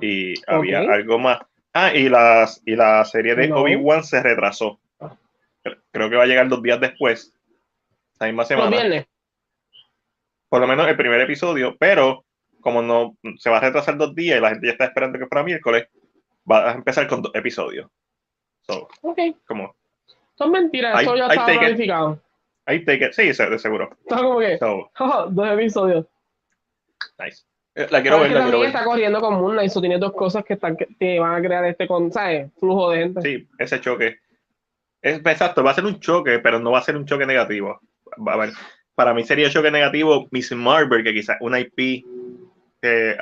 Y 0.00 0.34
había 0.46 0.82
Ok. 0.82 0.90
algo 0.90 1.18
más. 1.18 1.38
Ah, 1.72 1.94
y, 1.94 2.08
las, 2.08 2.60
y 2.66 2.74
la 2.74 3.04
serie 3.04 3.34
de 3.36 3.48
No. 3.48 3.58
Obi-Wan 3.58 4.02
se 4.02 4.20
retrasó. 4.22 4.80
Cre- 5.62 5.80
Creo 5.92 6.10
que 6.10 6.16
va 6.16 6.24
a 6.24 6.26
llegar 6.26 6.48
dos 6.48 6.62
días 6.62 6.80
después, 6.80 7.32
esa 8.14 8.26
misma 8.26 8.44
semana. 8.44 9.06
Por 10.48 10.60
lo 10.60 10.66
menos 10.66 10.88
el 10.88 10.96
primer 10.96 11.20
episodio, 11.20 11.76
pero 11.78 12.24
como 12.60 12.82
no 12.82 13.16
se 13.38 13.50
va 13.50 13.58
a 13.58 13.60
retrasar 13.60 13.96
dos 13.96 14.14
días 14.14 14.38
y 14.38 14.40
la 14.40 14.50
gente 14.50 14.66
ya 14.66 14.72
está 14.72 14.84
esperando 14.86 15.18
que 15.18 15.26
fuera 15.26 15.42
miércoles, 15.44 15.88
va 16.50 16.70
a 16.70 16.74
empezar 16.74 17.06
con 17.06 17.22
dos 17.22 17.32
episodios. 17.34 17.88
So, 18.62 18.88
Ok. 19.02 19.18
como, 19.46 19.74
Son 20.36 20.50
mentiras, 20.52 21.00
I- 21.00 21.04
eso 21.04 21.16
ya 21.16 21.26
I 21.26 21.54
it. 21.54 21.58
planificado. 21.58 22.22
ahí 22.66 22.84
take 22.84 23.06
it. 23.06 23.12
Sí, 23.12 23.24
de 23.26 23.58
seguro. 23.58 23.90
Está 24.00 24.16
como 24.18 24.38
que, 24.38 24.58
So, 24.58 24.90
"Jaja, 24.94 25.26
dos 25.30 25.48
episodios. 25.50 26.06
nice. 27.18 27.44
Eh, 27.74 27.86
La 27.90 28.02
quiero 28.02 28.20
ver, 28.20 28.32
la 28.32 28.42
quiero 28.42 28.58
ver. 28.60 28.68
está 28.68 28.84
corriendo 28.84 29.20
con 29.20 29.34
Moon 29.34 29.52
Knight, 29.52 29.70
eso 29.70 29.80
tiene 29.80 29.98
dos 29.98 30.12
cosas 30.12 30.44
que 30.44 30.54
están 30.54 30.76
que 30.76 31.20
van 31.20 31.34
a 31.36 31.46
crear 31.46 31.64
este 31.66 31.86
con, 31.86 32.12
¿sabes? 32.12 32.50
Flujo 32.58 32.90
de 32.90 32.98
gente. 32.98 33.20
Sí, 33.22 33.48
ese 33.58 33.80
choque. 33.80 34.18
Es, 35.00 35.18
exacto, 35.18 35.62
va 35.62 35.70
a 35.70 35.74
ser 35.74 35.84
un 35.84 35.98
choque, 36.00 36.40
pero 36.40 36.58
no 36.58 36.72
va 36.72 36.80
a 36.80 36.82
ser 36.82 36.96
un 36.96 37.06
choque 37.06 37.26
negativo. 37.26 37.80
Va 38.26 38.34
a 38.34 38.36
ver, 38.36 38.50
para 38.94 39.14
mí 39.14 39.22
sería 39.24 39.48
choque 39.50 39.70
negativo 39.70 40.26
Miss 40.30 40.52
Marvel, 40.52 41.04
que 41.04 41.14
quizás 41.14 41.36
una 41.40 41.60
IP 41.60 42.04
que 42.80 43.16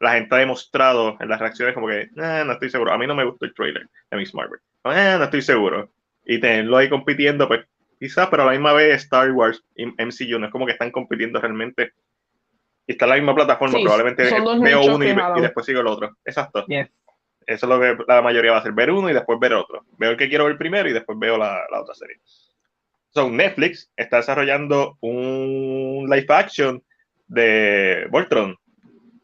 la 0.00 0.12
gente 0.12 0.34
ha 0.34 0.38
demostrado 0.38 1.16
en 1.20 1.28
las 1.28 1.40
reacciones 1.40 1.74
como 1.74 1.88
que 1.88 2.02
"Eh, 2.02 2.08
no 2.16 2.52
estoy 2.52 2.70
seguro. 2.70 2.92
A 2.92 2.98
mí 2.98 3.06
no 3.06 3.14
me 3.14 3.24
gustó 3.24 3.44
el 3.44 3.54
trailer 3.54 3.88
de 4.10 4.16
Miss 4.16 4.34
Marvel. 4.34 4.58
"Eh, 4.84 5.14
no 5.18 5.24
estoy 5.24 5.42
seguro. 5.42 5.90
Y 6.24 6.38
tenerlo 6.40 6.76
ahí 6.76 6.88
compitiendo, 6.88 7.48
pues 7.48 7.64
quizás, 7.98 8.28
pero 8.28 8.42
a 8.42 8.46
la 8.46 8.52
misma 8.52 8.72
vez 8.72 9.02
Star 9.04 9.30
Wars 9.30 9.62
y 9.76 9.84
MCU 9.84 10.38
no 10.38 10.46
es 10.46 10.52
como 10.52 10.66
que 10.66 10.72
están 10.72 10.90
compitiendo 10.90 11.40
realmente. 11.40 11.92
Y 12.86 12.92
está 12.92 13.04
en 13.04 13.10
la 13.10 13.16
misma 13.16 13.34
plataforma, 13.34 13.78
Sí, 13.78 13.84
probablemente 13.84 14.24
veo 14.24 14.82
uno 14.96 15.04
y 15.38 15.40
después 15.40 15.64
sigo 15.66 15.80
el 15.80 15.86
otro. 15.86 16.16
Exacto. 16.24 16.66
Yes. 16.66 16.88
Eso 17.46 17.66
es 17.66 17.70
lo 17.70 17.80
que 17.80 18.04
la 18.06 18.22
mayoría 18.22 18.52
va 18.52 18.56
a 18.58 18.60
hacer, 18.60 18.72
ver 18.72 18.90
uno 18.90 19.08
y 19.10 19.12
después 19.12 19.38
ver 19.38 19.52
otro. 19.54 19.84
Veo 19.98 20.12
el 20.12 20.16
que 20.16 20.28
quiero 20.28 20.46
ver 20.46 20.56
primero 20.56 20.88
y 20.88 20.92
después 20.92 21.18
veo 21.18 21.36
la, 21.38 21.60
la 21.70 21.80
otra 21.80 21.94
serie. 21.94 22.20
So, 23.10 23.28
Netflix 23.30 23.90
está 23.96 24.16
desarrollando 24.18 24.96
un 25.00 26.08
live 26.08 26.26
action 26.28 26.82
de 27.26 28.06
Voltron, 28.10 28.56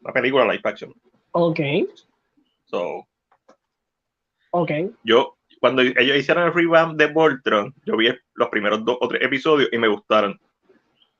una 0.09 0.13
película 0.13 0.45
live 0.45 0.61
action. 0.63 0.93
Ok, 1.31 1.59
So, 2.65 3.07
ok. 4.51 4.71
yo, 5.03 5.37
cuando 5.59 5.81
ellos 5.81 6.17
hicieron 6.17 6.45
el 6.45 6.53
revamp 6.53 6.97
de 6.97 7.07
Voltron, 7.07 7.73
yo 7.85 7.97
vi 7.97 8.09
los 8.33 8.49
primeros 8.49 8.83
dos 8.85 8.97
o 9.01 9.07
tres 9.07 9.23
episodios 9.23 9.69
y 9.71 9.77
me 9.77 9.87
gustaron. 9.87 10.39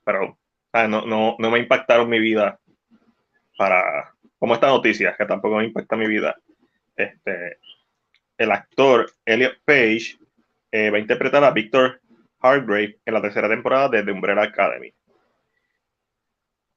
Pero 0.04 0.38
ah, 0.74 0.88
no, 0.88 1.06
no, 1.06 1.36
no 1.38 1.52
me 1.52 1.60
impactaron 1.60 2.10
mi 2.10 2.20
vida 2.20 2.60
para, 3.58 4.14
como 4.38 4.54
esta 4.54 4.68
noticia, 4.68 5.16
que 5.18 5.26
tampoco 5.26 5.58
me 5.58 5.66
impacta 5.66 5.96
mi 5.96 6.08
vida. 6.08 6.36
Este, 6.96 7.58
el 8.38 8.52
actor 8.52 9.12
Elliot 9.26 9.58
Page 9.66 10.18
eh, 10.72 10.90
va 10.90 10.98
a 10.98 11.02
interpretar 11.02 11.44
a 11.44 11.52
Victor 11.52 12.02
Hargrave 12.42 13.00
en 13.06 13.14
la 13.14 13.22
tercera 13.22 13.50
temporada 13.50 13.90
de 13.90 14.04
The 14.04 14.12
Umbrella 14.12 14.44
Academy. 14.44 14.94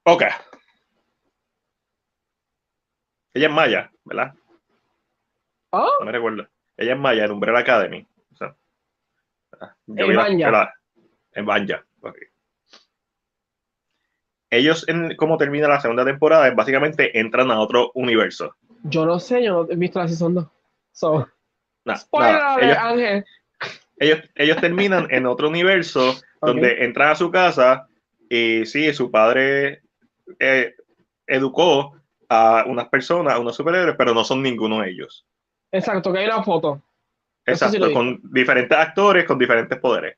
Ok. 0.05 0.25
Ella 3.35 3.49
es 3.49 3.53
Maya, 3.53 3.91
¿verdad? 4.05 4.35
Oh, 5.71 5.89
no 6.01 6.07
me 6.07 6.13
recuerdo. 6.13 6.47
Ella 6.77 6.93
es 6.95 6.99
Maya 6.99 7.25
en 7.25 7.31
Umbrella 7.33 7.59
Academy. 7.61 8.07
O 8.33 8.37
sea, 8.37 8.57
En 9.87 10.17
Banja. 10.17 10.75
en 11.33 11.47
Banja. 11.47 11.85
Ellos, 14.51 14.87
en 14.87 15.17
cómo 15.17 15.39
termina 15.39 15.67
la 15.67 15.81
segunda 15.81 16.05
temporada, 16.05 16.51
básicamente 16.51 17.19
entran 17.19 17.51
a 17.51 17.59
otro 17.61 17.91
universo. 17.95 18.55
yo 18.83 19.07
no 19.07 19.19
sé, 19.19 19.43
yo 19.43 19.65
no 19.65 19.71
he 19.71 19.77
visto 19.77 19.99
la 19.99 20.09
season 20.09 20.35
2. 20.35 20.47
So, 20.93 21.27
Nah, 21.85 21.97
Spoiler 21.97 22.39
ellos, 22.63 22.77
Ángel. 22.79 23.25
ellos, 23.99 24.21
ellos 24.35 24.57
terminan 24.59 25.09
en 25.11 25.27
otro 25.27 25.49
universo 25.49 26.15
donde 26.43 26.85
entran 26.85 27.11
a 27.11 27.15
su 27.17 27.31
casa 27.31 27.89
y 28.29 28.67
sí, 28.67 28.93
su 28.93 29.11
padre 29.11 29.83
eh, 30.39 30.75
educó 31.27 31.97
a 32.33 32.65
unas 32.67 32.89
personas, 32.89 33.35
a 33.35 33.39
unos 33.39 33.55
superhéroes, 33.55 33.97
pero 33.97 34.15
no 34.15 34.25
son 34.25 34.43
ninguno 34.43 34.81
de 34.81 34.91
ellos. 34.91 35.27
Exacto, 35.71 36.13
que 36.13 36.21
hay 36.21 36.27
una 36.27 36.43
foto. 36.43 36.83
Sí 37.45 37.53
Exacto, 37.53 37.89
vi. 37.89 37.93
con 37.95 38.21
diferentes 38.33 38.77
actores, 38.77 39.25
con 39.25 39.39
diferentes 39.39 39.79
poderes. 39.79 40.17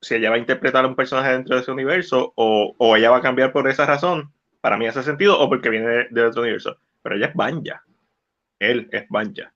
Si 0.00 0.14
ella 0.14 0.30
va 0.30 0.36
a 0.36 0.38
interpretar 0.38 0.84
a 0.84 0.88
un 0.88 0.96
personaje 0.96 1.32
dentro 1.32 1.54
de 1.54 1.62
ese 1.62 1.70
universo, 1.70 2.32
o, 2.36 2.74
o 2.76 2.96
ella 2.96 3.10
va 3.10 3.18
a 3.18 3.22
cambiar 3.22 3.52
por 3.52 3.68
esa 3.68 3.86
razón, 3.86 4.32
para 4.60 4.76
mí 4.76 4.86
hace 4.86 5.02
sentido, 5.02 5.38
o 5.38 5.48
porque 5.48 5.70
viene 5.70 5.86
de, 5.86 6.06
de 6.10 6.24
otro 6.24 6.42
universo. 6.42 6.76
Pero 7.02 7.16
ella 7.16 7.26
es 7.26 7.34
Banja. 7.34 7.84
Él 8.58 8.88
es 8.92 9.08
Banja. 9.08 9.52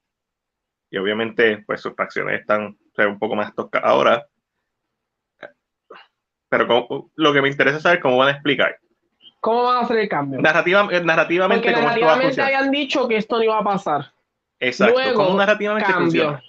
Y 0.91 0.99
obviamente, 0.99 1.65
pues 1.67 1.81
sus 1.81 1.95
facciones 1.95 2.41
están 2.41 2.77
se 2.95 3.03
ven 3.03 3.13
un 3.13 3.19
poco 3.19 3.37
más 3.37 3.55
toscas 3.55 3.83
ahora. 3.85 4.27
Pero 6.57 7.11
lo 7.15 7.33
que 7.33 7.43
me 7.43 7.49
interesa 7.49 7.77
es 7.77 7.83
saber 7.83 8.01
cómo 8.01 8.17
van 8.17 8.29
a 8.29 8.33
explicar. 8.33 8.79
¿Cómo 9.41 9.65
van 9.65 9.77
a 9.77 9.81
hacer 9.81 9.99
el 9.99 10.09
cambio? 10.09 10.41
Narrativa, 10.41 10.89
eh, 10.91 11.05
narrativamente, 11.05 11.69
Porque 11.69 11.81
narrativamente 11.81 12.43
habían 12.43 12.71
dicho 12.71 13.07
que 13.07 13.17
esto 13.17 13.37
no 13.37 13.45
iba 13.45 13.59
a 13.59 13.65
pasar. 13.65 14.13
Exacto, 14.59 14.95
Luego, 14.95 15.25
cómo 15.25 15.39
narrativamente 15.39 15.87
cambio. 15.93 16.03
funciona. 16.05 16.43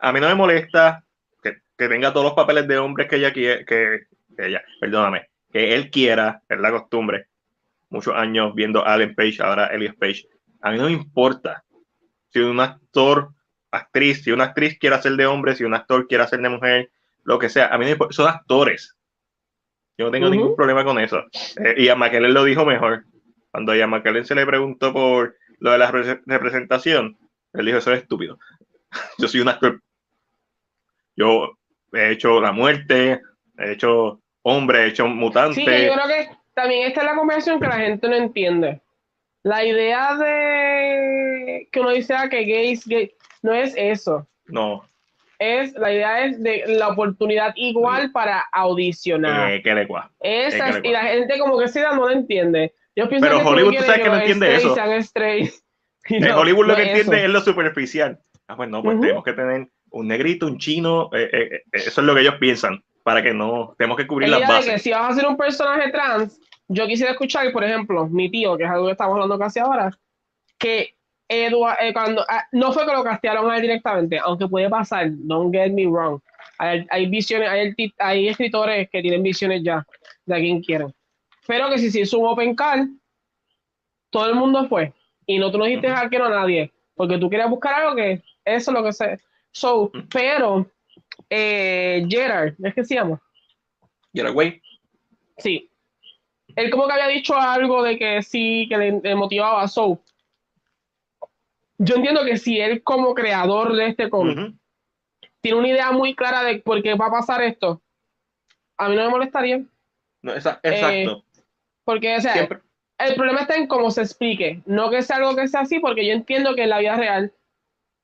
A 0.00 0.12
mí 0.12 0.20
no 0.20 0.28
me 0.28 0.34
molesta 0.34 1.02
que, 1.42 1.56
que 1.76 1.88
tenga 1.88 2.12
todos 2.12 2.26
los 2.26 2.34
papeles 2.34 2.68
de 2.68 2.78
hombres 2.78 3.08
que 3.08 3.16
ella 3.16 3.32
quiere, 3.32 3.64
que, 3.64 4.02
que 4.36 4.46
ella, 4.46 4.62
perdóname, 4.80 5.28
que 5.50 5.74
él 5.74 5.90
quiera, 5.90 6.42
es 6.48 6.60
la 6.60 6.70
costumbre. 6.70 7.26
Muchos 7.90 8.14
años 8.14 8.54
viendo 8.54 8.86
a 8.86 8.92
Alan 8.92 9.14
Page, 9.14 9.38
ahora 9.40 9.68
Elias 9.68 9.96
Page. 9.96 10.28
A 10.60 10.70
mí 10.70 10.78
no 10.78 10.84
me 10.84 10.92
importa 10.92 11.64
si 12.30 12.40
un 12.40 12.60
actor, 12.60 13.30
actriz, 13.70 14.22
si 14.22 14.30
una 14.30 14.44
actriz 14.44 14.78
quiere 14.78 14.96
hacer 14.96 15.12
de 15.12 15.26
hombre, 15.26 15.54
si 15.54 15.64
un 15.64 15.74
actor 15.74 16.06
quiere 16.06 16.24
hacer 16.24 16.40
de 16.40 16.50
mujer, 16.50 16.90
lo 17.24 17.38
que 17.38 17.48
sea. 17.48 17.68
A 17.68 17.78
mí 17.78 17.84
no 17.84 17.86
me 17.86 17.92
importa, 17.92 18.14
son 18.14 18.28
actores. 18.28 18.97
Yo 19.98 20.06
no 20.06 20.10
tengo 20.12 20.30
ningún 20.30 20.54
problema 20.56 20.84
con 20.84 20.98
eso. 20.98 21.24
Eh, 21.62 21.74
y 21.78 21.88
a 21.88 21.96
McKellen 21.96 22.32
lo 22.32 22.44
dijo 22.44 22.64
mejor. 22.64 23.04
Cuando 23.50 23.72
a 23.72 23.86
McKellen 23.86 24.24
se 24.24 24.34
le 24.36 24.46
preguntó 24.46 24.92
por 24.92 25.36
lo 25.58 25.72
de 25.72 25.78
la 25.78 25.90
re- 25.90 26.20
representación, 26.24 27.18
él 27.52 27.66
dijo, 27.66 27.78
eso 27.78 27.92
es 27.92 28.02
estúpido. 28.02 28.38
Yo 29.18 29.26
soy 29.28 29.40
un 29.40 29.48
actor. 29.48 29.82
Yo 31.16 31.58
he 31.92 32.12
hecho 32.12 32.40
la 32.40 32.52
muerte, 32.52 33.20
he 33.58 33.72
hecho 33.72 34.20
hombre, 34.42 34.84
he 34.84 34.86
hecho 34.88 35.06
mutante. 35.08 35.54
Sí, 35.56 35.64
yo 35.64 35.94
creo 35.94 36.06
que 36.06 36.28
también 36.54 36.86
esta 36.86 37.00
es 37.00 37.06
la 37.06 37.16
conversación 37.16 37.60
que 37.60 37.66
la 37.66 37.78
gente 37.78 38.08
no 38.08 38.14
entiende. 38.14 38.80
La 39.42 39.64
idea 39.64 40.14
de 40.16 41.68
que 41.72 41.80
uno 41.80 41.90
dice 41.90 42.14
ah, 42.14 42.28
que 42.28 42.44
gays, 42.44 42.86
gay, 42.86 43.12
no 43.42 43.52
es 43.52 43.74
eso. 43.76 44.28
No, 44.46 44.84
Es, 45.38 45.72
la 45.74 45.92
idea 45.92 46.24
es 46.24 46.42
de 46.42 46.64
la 46.66 46.88
oportunidad 46.88 47.52
igual 47.56 48.10
para 48.10 48.40
audicionar. 48.52 49.52
eh, 49.52 49.86
cua. 49.86 50.10
Esa 50.20 50.68
eh, 50.68 50.70
es- 50.70 50.80
y 50.84 50.88
la 50.90 51.02
gente 51.02 51.38
como 51.38 51.58
que 51.58 51.68
sí 51.68 51.80
no 51.80 51.94
lo 51.94 52.10
entiende. 52.10 52.74
Yo 52.96 53.08
pienso 53.08 53.26
Pero 53.26 53.38
que 53.40 53.46
Hollywood, 53.46 53.76
tú 53.76 53.82
sabes 53.84 54.02
que 54.02 54.08
no 54.08 54.16
entiende 54.16 54.56
eso. 54.56 54.76
En 56.08 56.32
Hollywood 56.32 56.66
lo 56.66 56.76
que 56.76 56.82
entiende 56.90 57.24
es 57.24 57.30
lo 57.30 57.40
superficial. 57.40 58.18
Ah, 58.48 58.56
pues 58.56 58.68
no, 58.68 58.82
pues 58.82 59.00
tenemos 59.00 59.22
que 59.24 59.34
tener 59.34 59.68
un 59.90 60.08
negrito, 60.08 60.46
un 60.46 60.58
chino, 60.58 61.10
eh, 61.12 61.28
eh, 61.32 61.48
eh, 61.52 61.62
eso 61.72 62.00
es 62.00 62.06
lo 62.06 62.14
que 62.14 62.22
ellos 62.22 62.36
piensan, 62.40 62.82
para 63.02 63.22
que 63.22 63.32
no, 63.34 63.74
tenemos 63.78 63.96
que 63.96 64.06
cubrir 64.06 64.28
La 64.30 64.38
las 64.40 64.48
que 64.48 64.54
bases. 64.54 64.82
si 64.82 64.90
vas 64.90 65.02
a 65.02 65.08
hacer 65.08 65.26
un 65.26 65.36
personaje 65.36 65.90
trans, 65.90 66.40
yo 66.68 66.86
quisiera 66.86 67.12
escuchar, 67.12 67.50
por 67.52 67.62
ejemplo, 67.62 68.06
mi 68.08 68.30
tío, 68.30 68.56
que 68.56 68.64
es 68.64 68.70
algo 68.70 68.86
que 68.86 68.92
estamos 68.92 69.14
hablando 69.14 69.38
casi 69.38 69.60
ahora, 69.60 69.90
que 70.58 70.94
Edward, 71.28 71.76
eh, 71.80 71.92
cuando, 71.92 72.24
ah, 72.28 72.44
no 72.52 72.72
fue 72.72 72.86
que 72.86 72.92
lo 72.92 73.04
castearon 73.04 73.50
a 73.50 73.56
él 73.56 73.62
directamente, 73.62 74.18
aunque 74.18 74.48
puede 74.48 74.70
pasar, 74.70 75.08
don't 75.10 75.54
get 75.54 75.70
me 75.70 75.86
wrong. 75.86 76.20
Hay, 76.58 76.86
hay 76.90 77.06
visiones, 77.06 77.48
hay, 77.98 78.28
escritores 78.28 78.88
que 78.90 79.02
tienen 79.02 79.22
visiones 79.22 79.62
ya 79.62 79.86
de 80.26 80.34
a 80.34 80.38
quien 80.38 80.62
quieren. 80.62 80.92
Pero 81.46 81.70
que 81.70 81.78
si 81.78 81.90
se 81.90 82.00
hizo 82.00 82.18
un 82.18 82.28
open 82.28 82.56
call, 82.56 82.98
todo 84.10 84.26
el 84.26 84.34
mundo 84.34 84.66
fue. 84.68 84.92
Y 85.26 85.38
no 85.38 85.50
tú 85.50 85.58
no 85.58 85.66
dijiste 85.66 85.88
a 85.88 86.08
que 86.08 86.18
no 86.18 86.24
a 86.24 86.30
nadie, 86.30 86.72
porque 86.94 87.18
tú 87.18 87.28
querías 87.28 87.50
buscar 87.50 87.74
algo 87.74 87.94
que 87.94 88.22
eso 88.44 88.70
es 88.70 88.74
lo 88.76 88.82
que 88.82 88.92
se. 88.92 89.18
So, 89.52 89.92
pero 90.10 90.66
eh, 91.28 92.06
Gerard, 92.08 92.54
¿es 92.62 92.74
que 92.74 92.84
se 92.84 92.94
llama? 92.94 93.20
Y 94.12 94.20
era 94.20 94.30
güey. 94.30 94.60
Sí. 95.36 95.70
Él 96.56 96.70
como 96.70 96.86
que 96.86 96.94
había 96.94 97.08
dicho 97.08 97.36
algo 97.36 97.82
de 97.82 97.98
que 97.98 98.22
sí, 98.22 98.66
que 98.68 98.78
le, 98.78 99.00
le 99.00 99.14
motivaba 99.14 99.62
a 99.62 99.68
Soul. 99.68 99.98
Yo 101.78 101.96
entiendo 101.96 102.24
que 102.24 102.36
si 102.38 102.60
él 102.60 102.82
como 102.82 103.14
creador 103.14 103.74
de 103.74 103.86
este 103.88 104.10
cómic 104.10 104.36
tiene 105.40 105.58
una 105.58 105.68
idea 105.68 105.90
muy 105.92 106.14
clara 106.14 106.42
de 106.42 106.58
por 106.58 106.82
qué 106.82 106.94
va 106.94 107.06
a 107.06 107.10
pasar 107.10 107.42
esto, 107.42 107.80
a 108.76 108.88
mí 108.88 108.96
no 108.96 109.02
me 109.04 109.08
molestaría. 109.10 109.62
No, 110.22 110.34
esa- 110.34 110.58
exacto. 110.62 111.24
Porque, 111.84 112.16
o 112.16 112.20
sea, 112.20 112.32
Siempre- 112.34 112.60
el 112.98 113.14
problema 113.14 113.40
está 113.42 113.54
en 113.54 113.68
cómo 113.68 113.90
se 113.90 114.02
explique. 114.02 114.60
No 114.66 114.90
que 114.90 115.02
sea 115.02 115.16
algo 115.16 115.36
que 115.36 115.46
sea 115.48 115.60
así, 115.60 115.78
porque 115.78 116.04
yo 116.06 116.12
entiendo 116.12 116.54
que 116.54 116.64
en 116.64 116.70
la 116.70 116.78
vida 116.80 116.96
real, 116.96 117.32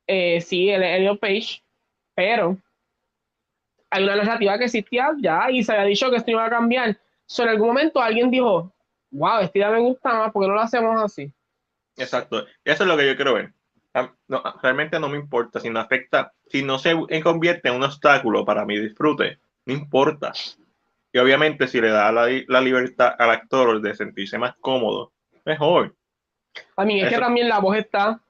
eh, 0.06 0.40
sí, 0.40 0.70
el 0.70 0.82
Elliot 0.82 1.18
Page, 1.18 1.62
pero 2.14 2.56
hay 3.90 4.04
una 4.04 4.16
narrativa 4.16 4.58
que 4.58 4.64
existía 4.64 5.10
ya 5.18 5.50
y 5.50 5.62
se 5.64 5.72
había 5.72 5.84
dicho 5.86 6.10
que 6.10 6.16
esto 6.16 6.30
iba 6.30 6.44
a 6.44 6.50
cambiar. 6.50 6.96
So, 7.26 7.42
en 7.42 7.50
algún 7.50 7.68
momento 7.68 8.00
alguien 8.00 8.30
dijo, 8.30 8.72
wow, 9.10 9.40
esta 9.40 9.58
idea 9.58 9.70
me 9.70 9.80
gusta 9.80 10.14
más, 10.14 10.32
porque 10.32 10.48
no 10.48 10.54
lo 10.54 10.60
hacemos 10.60 11.00
así? 11.02 11.32
Exacto. 11.96 12.44
Eso 12.64 12.82
es 12.82 12.88
lo 12.88 12.96
que 12.96 13.06
yo 13.06 13.16
quiero 13.16 13.34
ver. 13.34 13.52
Ah, 13.94 14.12
no, 14.28 14.42
realmente 14.60 14.98
no 14.98 15.08
me 15.08 15.16
importa 15.16 15.60
si 15.60 15.70
no 15.70 15.78
afecta, 15.78 16.32
si 16.48 16.62
no 16.64 16.78
se 16.78 16.96
convierte 17.22 17.68
en 17.68 17.76
un 17.76 17.84
obstáculo 17.84 18.44
para 18.44 18.64
mi 18.66 18.78
disfrute, 18.78 19.38
no 19.66 19.72
importa. 19.74 20.32
Y 21.12 21.18
obviamente 21.18 21.68
si 21.68 21.80
le 21.80 21.90
da 21.90 22.10
la, 22.10 22.26
la 22.48 22.60
libertad 22.60 23.14
al 23.16 23.30
actor 23.30 23.80
de 23.80 23.94
sentirse 23.94 24.36
más 24.36 24.56
cómodo, 24.60 25.12
mejor. 25.44 25.94
A 26.76 26.84
mí 26.84 27.00
es 27.00 27.08
que 27.08 27.18
también 27.18 27.48
la 27.48 27.60
voz 27.60 27.76
está. 27.76 28.20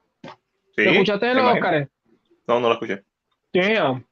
Sí, 0.75 0.83
¿Lo 0.83 0.91
escuchaste 0.91 1.33
los. 1.33 1.53
Oscars? 1.53 1.89
No, 2.47 2.59
no 2.59 2.67
lo 2.67 2.73
escuché. 2.73 3.03
Damn. 3.51 4.05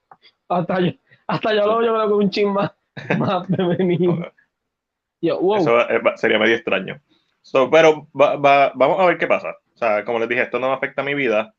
Hasta 0.50 0.80
yo, 0.80 0.92
hasta 1.28 1.54
yo 1.54 1.66
lo 1.68 1.86
yo 1.86 1.94
creo 1.94 2.08
que 2.08 2.14
un 2.14 2.30
chin 2.32 2.52
más, 2.52 2.72
más 3.20 3.46
femenino. 3.48 4.26
Yo, 5.22 5.40
wow. 5.40 5.58
Eso 5.58 5.80
eh, 5.90 6.02
sería 6.16 6.40
medio 6.40 6.56
extraño. 6.56 7.00
So, 7.44 7.70
pero 7.70 8.08
va- 8.20 8.38
va- 8.38 8.72
vamos 8.74 9.00
a 9.00 9.06
ver 9.06 9.18
qué 9.18 9.28
pasa. 9.28 9.56
O 9.76 9.78
sea, 9.78 10.06
como 10.06 10.20
les 10.20 10.30
dije, 10.30 10.44
esto 10.44 10.60
no 10.60 10.70
me 10.70 10.76
afecta 10.76 11.02
a 11.02 11.06
mi 11.06 11.14
vida. 11.14 11.54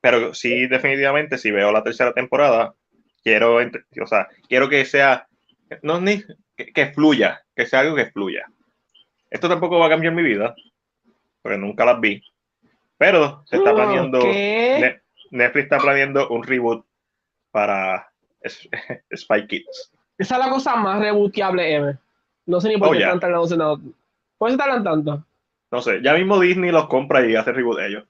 Pero 0.00 0.34
sí, 0.34 0.66
definitivamente, 0.66 1.38
si 1.38 1.50
veo 1.50 1.72
la 1.72 1.82
tercera 1.82 2.12
temporada, 2.12 2.74
quiero, 3.22 3.56
o 3.56 4.06
sea, 4.06 4.28
quiero 4.48 4.68
que 4.68 4.84
sea, 4.84 5.26
no 5.82 6.00
ni 6.00 6.22
que, 6.56 6.72
que 6.72 6.86
fluya, 6.92 7.42
que 7.54 7.66
sea 7.66 7.80
algo 7.80 7.96
que 7.96 8.06
fluya. 8.06 8.46
Esto 9.30 9.48
tampoco 9.48 9.78
va 9.78 9.86
a 9.86 9.90
cambiar 9.90 10.14
mi 10.14 10.22
vida, 10.22 10.54
porque 11.42 11.58
nunca 11.58 11.84
las 11.84 12.00
vi. 12.00 12.22
Pero 12.98 13.42
se 13.46 13.56
está 13.56 13.74
planeando, 13.74 14.20
Netflix 15.30 15.64
está 15.64 15.78
planeando 15.78 16.28
un 16.28 16.42
reboot 16.44 16.86
para 17.50 18.10
Spy 19.14 19.46
Kids. 19.46 19.92
Esa 20.18 20.36
es 20.36 20.40
la 20.40 20.50
cosa 20.50 20.76
más 20.76 21.00
reboteable 21.00 21.74
ever. 21.74 21.98
No 22.46 22.60
sé 22.60 22.68
ni 22.68 22.78
por 22.78 22.88
Oh, 22.88 22.92
qué 22.92 22.98
están 22.98 23.20
tardando. 23.20 23.80
¿Por 24.38 24.48
qué 24.48 24.52
se 24.52 24.58
tardan 24.58 24.84
tanto? 24.84 25.26
No 25.76 25.82
sé, 25.82 26.00
ya 26.02 26.14
mismo 26.14 26.40
Disney 26.40 26.70
los 26.70 26.86
compra 26.88 27.26
y 27.26 27.36
hace 27.36 27.52
reboot 27.52 27.76
de 27.78 27.86
ellos. 27.88 28.04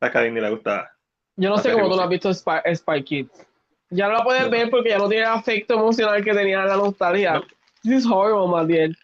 A 0.00 0.10
que 0.10 0.18
a 0.18 0.20
Disney 0.20 0.42
le 0.42 0.50
gusta 0.50 0.94
Yo 1.36 1.48
no 1.48 1.56
sé 1.56 1.72
cómo 1.72 1.84
tú 1.84 1.96
no 1.96 2.02
reboot, 2.02 2.04
has 2.04 2.10
visto 2.10 2.34
Spy, 2.34 2.76
Spy 2.76 3.02
Kids. 3.02 3.46
Ya 3.88 4.08
no 4.08 4.18
la 4.18 4.22
puedes 4.24 4.42
No. 4.44 4.50
ver 4.50 4.68
porque 4.68 4.90
ya 4.90 4.98
no 4.98 5.08
tiene 5.08 5.24
el 5.24 5.30
afecto 5.30 5.72
emocional 5.72 6.22
que 6.22 6.34
tenía 6.34 6.62
la 6.66 6.76
nostalgia. 6.76 7.32
No. 7.32 7.42
This 7.82 8.04
is 8.04 8.06
horrible, 8.06 8.46
Matiel. 8.48 8.94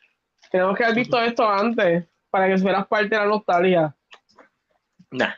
Tenemos 0.52 0.76
que 0.76 0.84
haber 0.84 0.96
visto 0.96 1.18
esto 1.18 1.48
antes 1.48 2.04
para 2.28 2.46
que 2.46 2.58
fueras 2.58 2.86
parte 2.88 3.08
de 3.08 3.16
la 3.16 3.24
nostalgia. 3.24 3.96
Nah. 5.10 5.32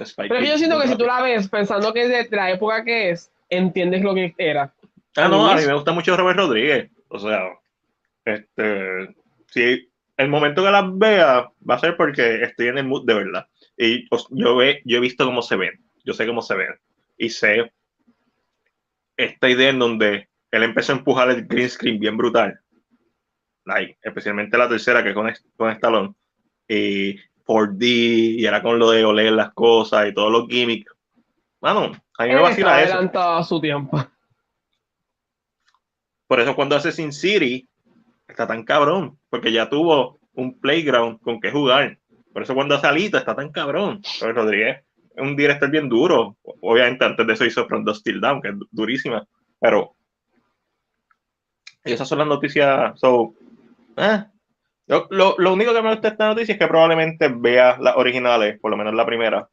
Spy 0.00 0.28
Pero 0.28 0.40
que 0.40 0.46
yo 0.46 0.52
Kids, 0.52 0.58
siento 0.58 0.80
que 0.80 0.86
si 0.88 0.96
tú 0.96 1.06
la 1.06 1.22
ves 1.22 1.48
pensando 1.48 1.92
que 1.92 2.02
es 2.02 2.30
de 2.30 2.36
la 2.36 2.52
época 2.52 2.84
que 2.84 3.10
es, 3.10 3.32
entiendes 3.48 4.02
lo 4.02 4.14
que 4.14 4.32
era. 4.38 4.72
Ah, 5.16 5.26
no, 5.26 5.44
a 5.50 5.56
mí 5.56 5.66
me 5.66 5.74
gusta 5.74 5.90
mucho 5.90 6.16
Robert 6.16 6.38
Rodríguez. 6.38 6.88
O 7.08 7.18
sea, 7.18 7.48
este, 8.24 9.12
si 9.48 9.90
el 10.16 10.28
momento 10.28 10.62
que 10.62 10.70
las 10.70 10.96
vea 10.96 11.50
va 11.68 11.74
a 11.74 11.78
ser 11.78 11.96
porque 11.96 12.42
estoy 12.42 12.68
en 12.68 12.78
el 12.78 12.86
mood 12.86 13.04
de 13.06 13.14
verdad. 13.14 13.46
Y 13.76 14.08
pues, 14.08 14.26
yo, 14.30 14.56
ve, 14.56 14.82
yo 14.84 14.96
he 14.96 15.00
visto 15.00 15.24
cómo 15.24 15.42
se 15.42 15.56
ven. 15.56 15.84
Yo 16.04 16.14
sé 16.14 16.26
cómo 16.26 16.42
se 16.42 16.54
ven. 16.54 16.74
Y 17.18 17.28
sé 17.30 17.72
esta 19.16 19.48
idea 19.48 19.70
en 19.70 19.78
donde 19.78 20.28
él 20.50 20.62
empezó 20.62 20.92
a 20.92 20.96
empujar 20.96 21.30
el 21.30 21.46
green 21.46 21.68
screen 21.68 21.98
bien 21.98 22.16
brutal. 22.16 22.58
Like, 23.64 23.98
especialmente 24.02 24.56
la 24.56 24.68
tercera 24.68 25.02
que 25.02 25.12
con, 25.12 25.32
con 25.56 25.70
Stallone. 25.70 26.14
Y 26.68 27.16
4D, 27.44 27.84
y 28.38 28.46
era 28.46 28.62
con 28.62 28.78
lo 28.78 28.90
de 28.90 29.04
oler 29.04 29.32
las 29.32 29.52
cosas 29.52 30.08
y 30.08 30.14
todos 30.14 30.32
los 30.32 30.48
gimmicks. 30.48 30.92
Mano, 31.60 31.92
a 32.18 32.24
mí 32.24 32.30
me 32.30 32.40
vacila 32.40 32.82
eso. 32.82 33.10
a 33.14 33.44
su 33.44 33.60
tiempo. 33.60 34.04
Por 36.26 36.40
eso 36.40 36.56
cuando 36.56 36.76
hace 36.76 36.90
Sin 36.90 37.12
City 37.12 37.68
está 38.28 38.46
tan 38.46 38.64
cabrón, 38.64 39.18
porque 39.28 39.52
ya 39.52 39.68
tuvo 39.68 40.18
un 40.34 40.58
playground 40.60 41.20
con 41.20 41.40
que 41.40 41.50
jugar. 41.50 41.98
Por 42.32 42.42
eso 42.42 42.54
cuando 42.54 42.74
hace 42.74 42.86
Alita 42.86 43.18
está 43.18 43.34
tan 43.34 43.50
cabrón. 43.50 44.02
Pero 44.20 44.32
Rodríguez 44.32 44.84
es 45.14 45.22
un 45.22 45.36
director 45.36 45.70
bien 45.70 45.88
duro. 45.88 46.36
Obviamente 46.60 47.04
antes 47.04 47.26
de 47.26 47.32
eso 47.32 47.44
hizo 47.44 47.66
From 47.66 47.84
Dust 47.84 48.04
Till 48.04 48.20
Down, 48.20 48.42
que 48.42 48.48
es 48.48 48.54
durísima. 48.70 49.26
Pero 49.58 49.96
esas 51.84 52.08
son 52.08 52.18
las 52.18 52.28
noticias. 52.28 52.98
So, 53.00 53.34
eh, 53.96 54.24
lo, 54.86 55.06
lo, 55.10 55.34
lo, 55.38 55.52
único 55.52 55.72
que 55.72 55.82
me 55.82 55.90
gusta 55.90 56.08
de 56.08 56.12
esta 56.12 56.28
noticia 56.28 56.52
es 56.52 56.58
que 56.58 56.66
probablemente 56.66 57.28
vea 57.28 57.78
las 57.80 57.96
originales, 57.96 58.58
por 58.60 58.70
lo 58.70 58.76
menos 58.76 58.94
la 58.94 59.06
primera. 59.06 59.48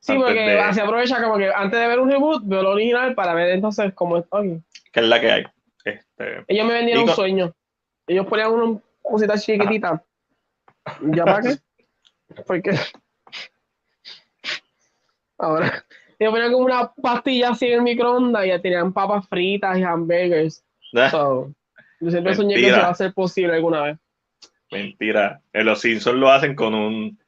Sí, 0.00 0.14
porque 0.14 0.40
de... 0.40 0.72
se 0.74 0.80
aprovecha 0.80 1.20
como 1.22 1.36
que 1.36 1.50
antes 1.52 1.78
de 1.78 1.88
ver 1.88 1.98
un 1.98 2.10
reboot, 2.10 2.42
veo 2.46 2.62
lo 2.62 2.70
original 2.70 3.14
para 3.14 3.34
ver 3.34 3.50
entonces 3.50 3.92
cómo 3.94 4.18
es. 4.18 4.24
Okay. 4.30 4.60
Que 4.92 5.00
es 5.00 5.06
la 5.06 5.20
que 5.20 5.30
hay. 5.30 5.44
Este, 5.84 6.44
Ellos 6.46 6.66
me 6.66 6.74
vendieron 6.74 7.02
con... 7.02 7.10
un 7.10 7.16
sueño. 7.16 7.54
Ellos 8.08 8.26
ponían 8.26 8.52
una 8.52 8.80
cosita 9.02 9.38
chiquitita. 9.38 10.02
¿Ya 11.02 11.24
para 11.24 11.42
qué? 11.42 11.56
Porque. 12.46 12.70
Ahora. 15.38 15.84
Ellos 16.18 16.32
ponían 16.32 16.52
como 16.52 16.64
una 16.64 16.92
pastilla 16.94 17.50
así 17.50 17.66
en 17.66 17.74
el 17.74 17.82
microondas 17.82 18.44
y 18.44 18.48
ya 18.48 18.60
tenían 18.60 18.92
papas 18.92 19.28
fritas 19.28 19.78
y 19.78 19.84
hamburgers. 19.84 20.64
So, 21.10 21.54
yo 22.00 22.10
siempre 22.10 22.34
Mentira. 22.34 22.34
soñé 22.34 22.54
que 22.56 22.68
eso 22.68 22.80
va 22.80 22.88
a 22.88 22.94
ser 22.94 23.12
posible 23.12 23.54
alguna 23.54 23.82
vez. 23.82 23.98
Mentira. 24.72 25.40
En 25.52 25.66
los 25.66 25.80
Simpsons 25.80 26.18
lo 26.18 26.30
hacen 26.30 26.56
con 26.56 26.74
un. 26.74 27.18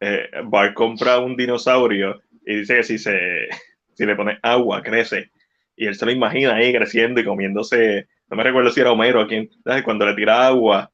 Eh, 0.00 0.28
Bart 0.44 0.74
compra 0.74 1.18
un 1.18 1.36
dinosaurio 1.36 2.20
y 2.44 2.56
dice 2.56 2.76
que 2.76 2.82
si, 2.84 2.98
se, 2.98 3.48
si 3.94 4.04
le 4.04 4.14
pone 4.14 4.38
agua, 4.42 4.82
crece. 4.82 5.30
Y 5.74 5.86
él 5.86 5.94
se 5.94 6.04
lo 6.04 6.12
imagina 6.12 6.54
ahí 6.54 6.72
creciendo 6.72 7.20
y 7.20 7.24
comiéndose. 7.24 8.08
No 8.30 8.36
me 8.36 8.42
recuerdo 8.42 8.70
si 8.70 8.80
era 8.80 8.92
Homero 8.92 9.20
a 9.20 9.26
quien, 9.26 9.50
cuando 9.84 10.04
le 10.04 10.14
tira 10.14 10.46
agua, 10.46 10.90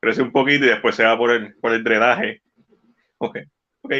crece 0.00 0.22
un 0.22 0.32
poquito 0.32 0.64
y 0.64 0.68
después 0.68 0.96
se 0.96 1.04
va 1.04 1.16
por 1.16 1.30
el, 1.30 1.54
por 1.56 1.72
el 1.72 1.84
drenaje. 1.84 2.42
Ok, 3.18 3.38
ok. 3.82 3.92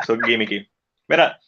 Eso 0.00 0.14
es 0.14 0.20
gimmicky. 0.24 0.68
Mira, 1.08 1.38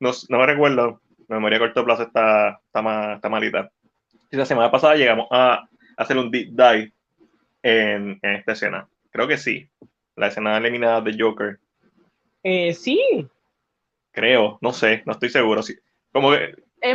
no, 0.00 0.12
no 0.28 0.38
me 0.38 0.46
recuerdo. 0.46 1.02
Mi 1.18 1.34
memoria 1.34 1.58
a 1.58 1.60
corto 1.60 1.84
plazo 1.84 2.04
está, 2.04 2.60
está, 2.64 2.80
mal, 2.80 3.16
está 3.16 3.28
malita. 3.28 3.70
Y 4.30 4.36
la 4.36 4.46
semana 4.46 4.70
pasada 4.70 4.94
llegamos 4.94 5.26
a 5.30 5.68
hacer 5.98 6.16
un 6.16 6.30
deep 6.30 6.50
dive 6.50 6.92
en, 7.62 8.18
en, 8.22 8.36
esta 8.36 8.52
escena. 8.52 8.88
Creo 9.10 9.28
que 9.28 9.36
sí. 9.36 9.68
La 10.16 10.28
escena 10.28 10.56
eliminada 10.56 11.02
de 11.02 11.16
Joker. 11.18 11.58
Eh, 12.42 12.72
sí. 12.72 13.28
Creo, 14.12 14.58
no 14.62 14.72
sé, 14.72 15.02
no 15.04 15.12
estoy 15.12 15.28
seguro. 15.28 15.62
Sí. 15.62 15.76
Como, 16.12 16.30
que, 16.32 16.54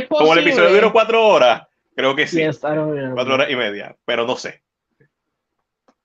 como 0.10 0.34
el 0.34 0.40
episodio 0.40 0.74
duró 0.74 0.92
cuatro 0.92 1.24
horas, 1.26 1.68
creo 1.96 2.16
que 2.16 2.28
sí. 2.28 2.38
Yes, 2.38 2.60
cuatro 2.60 3.34
horas 3.34 3.50
y 3.50 3.56
media, 3.56 3.96
pero 4.06 4.26
no 4.26 4.36
sé. 4.36 4.62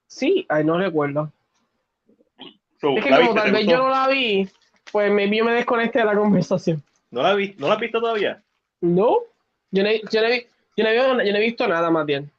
Sí, 0.06 0.46
ay, 0.48 0.64
no 0.64 0.78
recuerdo. 0.78 1.32
So, 2.80 2.96
es 2.96 3.04
que 3.04 3.10
como 3.10 3.20
viste, 3.20 3.34
tal 3.34 3.52
vez 3.52 3.66
yo 3.66 3.78
no 3.78 3.88
la 3.88 4.08
vi, 4.08 4.48
pues 4.92 5.12
maybe 5.12 5.36
yo 5.38 5.44
me 5.44 5.52
desconecté 5.52 5.98
de 5.98 6.04
la 6.04 6.14
conversación. 6.14 6.82
¿No 7.10 7.22
la, 7.22 7.34
vi, 7.34 7.54
¿no 7.58 7.68
la 7.68 7.74
has 7.74 7.80
visto 7.80 8.00
todavía? 8.00 8.42
No, 8.80 9.18
yo 9.70 9.82
no, 9.82 9.90
yo 9.90 10.22
no, 10.22 10.28
yo 10.76 10.84
no, 10.84 11.24
yo 11.24 11.32
no 11.32 11.38
he 11.38 11.40
visto 11.40 11.66
nada 11.66 11.90
más 11.90 12.06
bien. 12.06 12.30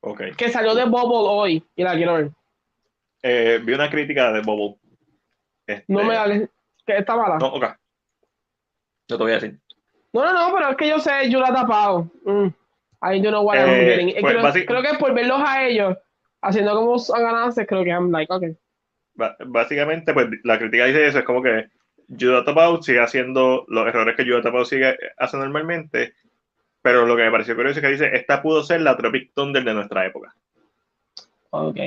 Okay. 0.00 0.32
Que 0.32 0.50
salió 0.50 0.74
de 0.74 0.84
Bubble 0.84 1.28
hoy 1.30 1.64
y 1.76 1.82
la 1.82 1.94
quiero 1.94 2.14
ver. 2.14 2.30
Eh, 3.22 3.58
vi 3.62 3.72
una 3.72 3.88
crítica 3.88 4.32
de 4.32 4.42
Bubble. 4.42 4.76
Este... 5.66 5.84
No 5.88 6.04
me 6.04 6.14
hables. 6.14 6.50
Que 6.84 6.98
está 6.98 7.16
mala. 7.16 7.38
No, 7.38 7.46
ok. 7.46 7.64
No 9.08 9.16
te 9.16 9.22
voy 9.22 9.32
a 9.32 9.36
decir. 9.36 9.58
No, 10.12 10.24
no, 10.24 10.32
no, 10.32 10.54
pero 10.54 10.70
es 10.70 10.76
que 10.76 10.88
yo 10.88 10.98
sé, 10.98 11.30
yo 11.30 11.40
la 11.40 11.48
he 11.48 11.52
tapado. 11.52 12.10
Mm. 12.24 12.48
I 13.04 13.20
don't 13.20 13.30
know 13.32 13.42
what 13.42 13.58
I'm 13.58 13.68
Eh, 13.68 13.84
getting. 13.84 14.20
pues, 14.20 14.52
creo, 14.52 14.66
creo 14.66 14.82
que 14.82 14.98
por 14.98 15.12
verlos 15.14 15.40
a 15.44 15.66
ellos 15.66 15.96
haciendo 16.40 16.74
como 16.74 16.96
ganado, 17.20 17.52
creo 17.66 17.84
que 17.84 17.90
I'm 17.90 18.10
like, 18.10 18.56
Básicamente, 19.46 20.12
pues 20.12 20.28
la 20.42 20.58
crítica 20.58 20.86
dice 20.86 21.06
eso, 21.06 21.18
es 21.20 21.24
como 21.24 21.42
que 21.42 21.66
Judah 22.08 22.44
Tapau 22.44 22.82
sigue 22.82 23.00
haciendo 23.00 23.64
los 23.68 23.86
errores 23.86 24.16
que 24.16 24.24
Judah 24.24 24.42
Tapau 24.42 24.64
sigue 24.64 24.96
haciendo 25.18 25.46
normalmente, 25.46 26.14
pero 26.82 27.06
lo 27.06 27.16
que 27.16 27.22
me 27.22 27.30
pareció 27.30 27.54
curioso 27.54 27.78
es 27.78 27.84
que 27.84 27.92
dice, 27.92 28.10
esta 28.14 28.42
pudo 28.42 28.62
ser 28.62 28.80
la 28.82 28.96
Tropic 28.96 29.32
Thunder 29.34 29.64
de 29.64 29.74
nuestra 29.74 30.04
época. 30.06 30.34
Ok. 31.50 31.78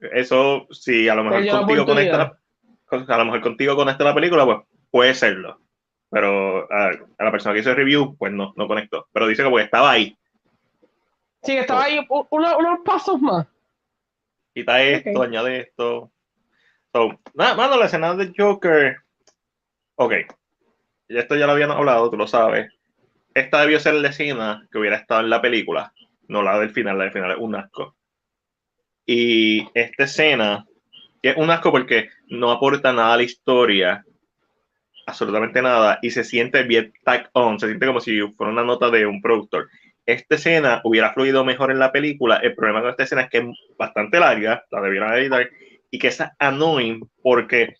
Eso, 0.00 0.66
si 0.70 1.08
a 1.08 1.14
lo 1.14 1.24
mejor 1.24 1.44
la 1.44 1.58
contigo 1.58 1.86
conecta, 1.86 2.38
a 2.90 3.18
lo 3.18 3.24
mejor 3.24 3.40
contigo 3.40 3.76
conecta 3.76 4.04
la 4.04 4.14
película, 4.14 4.44
pues 4.44 4.58
puede 4.90 5.14
serlo. 5.14 5.60
Pero 6.10 6.70
a, 6.72 6.90
a 7.18 7.24
la 7.24 7.30
persona 7.30 7.52
que 7.54 7.60
hizo 7.60 7.70
el 7.70 7.76
review, 7.76 8.16
pues 8.16 8.32
no, 8.32 8.52
no 8.56 8.66
conectó. 8.66 9.06
Pero 9.12 9.26
dice 9.26 9.42
que 9.42 9.50
pues 9.50 9.64
estaba 9.64 9.90
ahí. 9.90 10.16
Sí, 11.42 11.56
estaba 11.56 11.84
ahí 11.84 12.06
unos 12.08 12.80
pasos 12.84 13.20
más. 13.20 13.46
Quita 14.54 14.82
esto, 14.82 15.22
añade 15.22 15.60
esto. 15.60 16.10
So, 16.92 17.18
nada, 17.34 17.54
mano, 17.54 17.76
la 17.76 17.86
escena 17.86 18.14
de 18.14 18.32
Joker. 18.36 18.96
Ok. 19.96 20.14
Esto 21.08 21.36
ya 21.36 21.46
lo 21.46 21.52
habíamos 21.52 21.76
hablado, 21.76 22.10
tú 22.10 22.16
lo 22.16 22.26
sabes. 22.26 22.72
Esta 23.34 23.60
debió 23.60 23.78
ser 23.78 23.94
la 23.94 24.08
escena 24.08 24.66
que 24.70 24.78
hubiera 24.78 24.96
estado 24.96 25.20
en 25.20 25.30
la 25.30 25.40
película. 25.40 25.92
No 26.26 26.42
la 26.42 26.58
del 26.58 26.70
final, 26.70 26.98
la 26.98 27.04
del 27.04 27.12
final 27.12 27.30
es 27.30 27.38
un 27.38 27.54
asco. 27.54 27.96
Y 29.06 29.68
esta 29.74 30.04
escena 30.04 30.66
es 31.22 31.36
un 31.36 31.50
asco 31.50 31.70
porque 31.70 32.10
no 32.26 32.50
aporta 32.50 32.92
nada 32.92 33.14
a 33.14 33.16
la 33.16 33.22
historia. 33.22 34.04
Absolutamente 35.06 35.62
nada. 35.62 35.98
Y 36.02 36.10
se 36.10 36.24
siente 36.24 36.62
bien 36.64 36.92
tag 37.04 37.30
on. 37.32 37.58
Se 37.58 37.66
siente 37.66 37.86
como 37.86 38.00
si 38.00 38.20
fuera 38.32 38.52
una 38.52 38.64
nota 38.64 38.90
de 38.90 39.06
un 39.06 39.22
productor 39.22 39.68
esta 40.08 40.36
escena 40.36 40.80
hubiera 40.84 41.12
fluido 41.12 41.44
mejor 41.44 41.70
en 41.70 41.78
la 41.78 41.92
película. 41.92 42.36
El 42.36 42.54
problema 42.54 42.80
con 42.80 42.90
esta 42.90 43.02
escena 43.02 43.22
es 43.22 43.28
que 43.30 43.38
es 43.38 43.44
bastante 43.76 44.18
larga, 44.18 44.64
la 44.70 44.80
debieron 44.80 45.12
editar, 45.12 45.50
y 45.90 45.98
que 45.98 46.08
es 46.08 46.22
annoying 46.38 47.06
porque 47.22 47.74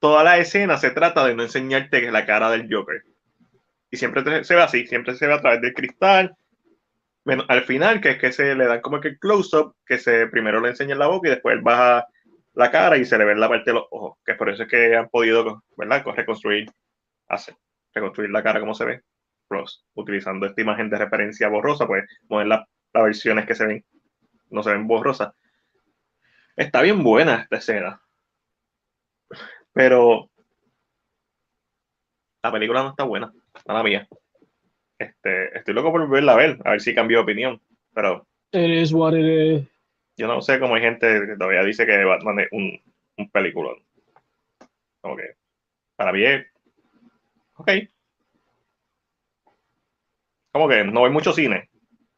toda 0.00 0.24
la 0.24 0.38
escena 0.38 0.76
se 0.76 0.90
trata 0.90 1.24
de 1.24 1.36
no 1.36 1.44
enseñarte 1.44 2.10
la 2.10 2.26
cara 2.26 2.50
del 2.50 2.66
Joker. 2.68 3.00
Y 3.92 3.96
siempre 3.96 4.42
se 4.42 4.56
ve 4.56 4.62
así, 4.62 4.88
siempre 4.88 5.14
se 5.14 5.28
ve 5.28 5.34
a 5.34 5.40
través 5.40 5.60
del 5.60 5.72
cristal. 5.72 6.34
Bueno, 7.24 7.44
al 7.46 7.62
final, 7.62 8.00
que 8.00 8.10
es 8.10 8.18
que 8.18 8.32
se 8.32 8.56
le 8.56 8.66
dan 8.66 8.80
como 8.80 9.00
que 9.00 9.08
el 9.08 9.18
close-up, 9.20 9.76
que 9.86 9.98
se 9.98 10.26
primero 10.26 10.60
le 10.60 10.70
enseña 10.70 10.96
la 10.96 11.06
boca 11.06 11.28
y 11.28 11.30
después 11.30 11.54
él 11.54 11.62
baja 11.62 12.08
la 12.54 12.72
cara 12.72 12.96
y 12.96 13.04
se 13.04 13.16
le 13.16 13.24
ve 13.24 13.36
la 13.36 13.48
parte 13.48 13.70
de 13.70 13.74
los 13.74 13.84
ojos, 13.92 14.18
que 14.26 14.34
por 14.34 14.50
eso 14.50 14.64
es 14.64 14.68
que 14.68 14.96
han 14.96 15.08
podido, 15.10 15.62
¿verdad? 15.76 16.04
Reconstruir, 16.04 16.68
hacer, 17.28 17.54
reconstruir 17.94 18.30
la 18.30 18.42
cara 18.42 18.58
como 18.58 18.74
se 18.74 18.84
ve. 18.84 19.02
Plus, 19.50 19.84
utilizando 19.94 20.46
esta 20.46 20.60
imagen 20.60 20.88
de 20.88 20.96
referencia 20.96 21.48
borrosa, 21.48 21.84
pues 21.84 22.04
poner 22.28 22.46
la- 22.46 22.68
las 22.94 23.02
versiones 23.04 23.46
que 23.46 23.56
se 23.56 23.66
ven, 23.66 23.84
no 24.48 24.62
se 24.62 24.70
ven 24.70 24.86
borrosas. 24.86 25.34
Está 26.54 26.82
bien 26.82 27.02
buena 27.02 27.42
esta 27.42 27.56
escena. 27.56 28.00
Pero 29.72 30.30
la 32.44 32.52
película 32.52 32.84
no 32.84 32.90
está 32.90 33.02
buena, 33.02 33.32
nada 33.66 33.82
mía. 33.82 34.06
Este, 34.98 35.56
estoy 35.58 35.74
loco 35.74 35.90
por 35.90 36.08
verla 36.08 36.34
a 36.34 36.36
ver, 36.36 36.58
a 36.64 36.70
ver 36.70 36.80
si 36.80 36.94
cambió 36.94 37.18
de 37.18 37.22
opinión. 37.24 37.60
Pero 37.92 38.26
It 38.52 38.70
is 38.70 38.92
what 38.92 39.14
it 39.14 39.24
is. 39.24 39.68
yo 40.16 40.28
no 40.28 40.40
sé 40.42 40.60
cómo 40.60 40.76
hay 40.76 40.82
gente 40.82 41.26
que 41.26 41.36
todavía 41.36 41.64
dice 41.64 41.86
que 41.86 42.04
Batman 42.04 42.38
es 42.40 42.48
un, 42.52 42.80
un 43.16 43.30
peliculón. 43.30 43.84
Como 45.00 45.16
que, 45.16 45.34
para 45.96 46.12
mí 46.12 46.24
es. 46.24 46.46
Ok. 47.54 47.68
Como 50.52 50.68
que 50.68 50.84
no 50.84 51.04
hay 51.04 51.10
mucho 51.10 51.32
cine. 51.32 51.68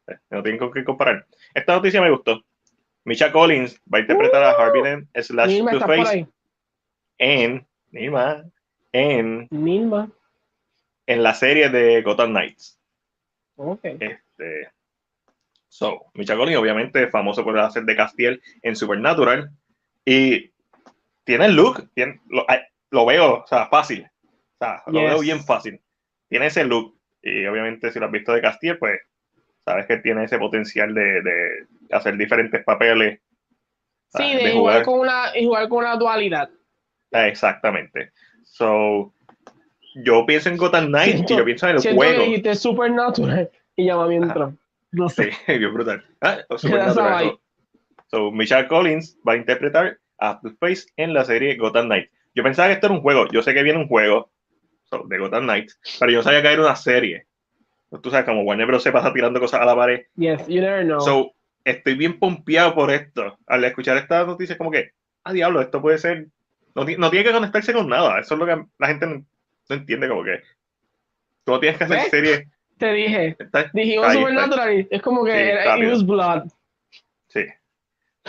Eh, 0.07 0.17
No 0.31 0.43
tienen 0.43 0.59
con 0.59 0.73
qué 0.73 0.85
comparar. 0.85 1.27
Esta 1.55 1.75
noticia 1.75 2.01
me 2.01 2.11
gustó. 2.11 2.43
Misha 3.05 3.33
Collins 3.33 3.81
va 3.93 3.99
a 3.99 4.01
interpretar 4.03 4.43
a 4.45 4.51
Harvey 4.53 4.83
Dent 4.83 5.09
slash 5.21 5.59
Two-Face 5.59 6.09
ahí. 6.09 6.27
en, 7.19 7.67
Nilma, 7.91 8.45
en, 8.93 9.49
Nilma. 9.51 10.09
en 11.07 11.23
la 11.23 11.35
serie 11.35 11.69
de 11.69 12.01
Gotham 12.03 12.31
Knights. 12.31 12.79
Ok. 13.57 13.81
Este, 13.85 14.71
so, 15.69 16.07
Misha 16.15 16.37
Collins, 16.37 16.59
obviamente, 16.59 17.09
famoso 17.09 17.43
por 17.45 17.59
hacer 17.59 17.83
de 17.85 17.97
Castiel 17.97 18.41
en 18.63 18.77
Supernatural. 18.77 19.51
Y 20.05 20.53
tiene 21.25 21.47
el 21.47 21.55
look, 21.57 21.91
tiene, 21.95 22.21
lo, 22.29 22.47
lo 22.91 23.07
veo, 23.07 23.43
o 23.43 23.47
sea, 23.47 23.67
fácil. 23.67 24.09
O 24.25 24.65
sea, 24.65 24.83
lo 24.87 25.01
Yes. 25.01 25.11
veo 25.11 25.21
bien 25.21 25.45
fácil. 25.45 25.81
Tiene 26.29 26.47
ese 26.47 26.65
look. 26.65 26.97
Y 27.23 27.45
obviamente, 27.47 27.91
si 27.93 27.99
lo 27.99 28.07
has 28.07 28.13
visto 28.13 28.33
de 28.33 28.41
Castiel, 28.43 28.79
pues 28.79 29.01
sabes 29.65 29.87
que 29.87 29.99
tiene 29.99 30.25
ese 30.25 30.39
potencial 30.39 30.93
de, 30.95 31.23
de 31.23 31.67
hacer 31.93 32.17
diferentes 32.17 32.65
papeles. 32.65 33.21
Sí, 34.09 34.35
de, 34.37 34.45
de 34.45 34.53
jugar 34.53 34.85
con 34.85 35.01
una, 35.01 35.37
y 35.37 35.45
jugar 35.47 35.69
con 35.69 35.79
una 35.79 35.97
dualidad. 35.97 36.51
Ah, 37.13 37.29
Exactamente. 37.29 38.13
So, 38.45 39.15
yo 40.05 40.27
pienso 40.27 40.49
en 40.49 40.57
Gotham 40.57 40.93
Siento- 40.93 41.35
y 41.35 41.37
yo 41.39 41.45
pienso 41.45 41.69
en 41.69 41.77
el 41.77 41.81
Siento 41.81 42.01
que 42.01 42.07
juego. 42.09 42.25
dijiste 42.25 42.55
Supernatural 42.57 43.51
y 43.77 43.87
llamamiento. 43.87 44.53
No 44.91 45.09
Sí, 45.09 45.23
sé. 45.47 45.59
bien 45.59 45.73
brutal. 45.73 46.05
Ah, 46.21 46.39
Supernatural, 46.57 47.25
so, 47.27 47.41
so, 48.09 48.31
Michelle 48.33 48.67
Collins 48.69 49.17
va 49.27 49.35
a 49.35 49.37
interpretar 49.37 49.99
a 50.19 50.41
Two-Face 50.41 50.87
en 50.97 51.15
la 51.15 51.25
serie 51.25 51.57
Gotham 51.57 51.87
Knights. 51.87 52.11
Yo 52.35 52.43
pensaba 52.43 52.69
que 52.69 52.75
esto 52.75 52.87
era 52.89 52.95
un 52.97 53.01
juego. 53.03 53.29
Yo 53.31 53.43
sé 53.43 53.55
que 53.55 53.63
viene 53.63 53.79
un 53.79 53.89
juego 53.89 54.32
de 55.07 55.19
Gotham 55.19 55.45
Knights, 55.45 55.79
pero 55.99 56.13
yo 56.13 56.19
no 56.19 56.23
sabía 56.25 56.43
que 56.43 56.53
era 56.53 56.63
una 56.63 56.77
serie. 56.77 57.27
Tú 58.03 58.11
sabes, 58.11 58.25
como 58.25 58.43
Warner 58.43 58.67
Bros. 58.67 58.83
se 58.83 58.93
pasa 58.93 59.13
tirando 59.13 59.39
cosas 59.39 59.61
a 59.61 59.65
la 59.67 59.77
pared. 59.77 60.03
Yes, 60.17 60.47
you 60.49 60.61
never 60.61 60.85
know. 60.85 61.01
So, 61.01 61.33
estoy 61.65 61.95
bien 61.95 62.19
pompeado 62.19 62.75
por 62.75 62.91
esto. 62.91 63.39
Al 63.47 63.65
escuchar 63.65 63.97
esta 63.99 64.25
noticia, 64.25 64.55
es 64.55 64.59
como 64.59 64.71
que, 64.71 64.93
ah, 65.25 65.33
diablo, 65.33 65.61
esto 65.61 65.83
puede 65.83 65.99
ser, 65.99 66.29
no, 66.75 66.85
no, 66.85 67.11
tiene 67.11 67.25
que 67.25 67.33
conectarse 67.33 67.73
con 67.73 67.89
nada, 67.89 68.19
eso 68.21 68.35
es 68.35 68.41
lo 68.41 68.47
que 68.47 68.65
la 68.79 68.87
gente 68.87 69.07
no, 69.07 69.25
entiende, 69.69 70.09
como 70.09 70.25
que 70.25 70.41
tú 71.45 71.53
no 71.53 71.61
tienes 71.61 71.79
que 71.79 71.85
hacer 71.85 71.99
¿Ves? 71.99 72.11
series. 72.11 72.49
Te 72.79 72.93
dije. 72.93 73.37
Está- 73.39 73.71
Dijimos 73.75 74.07
ahí, 74.07 74.19
Supernatural 74.19 74.89
es 74.91 75.03
como 75.03 75.25
que 75.25 75.33
Sí, 75.33 75.39
era. 75.39 75.79
It 75.79 76.07
Blood. 76.07 76.43
Sí. 77.29 77.45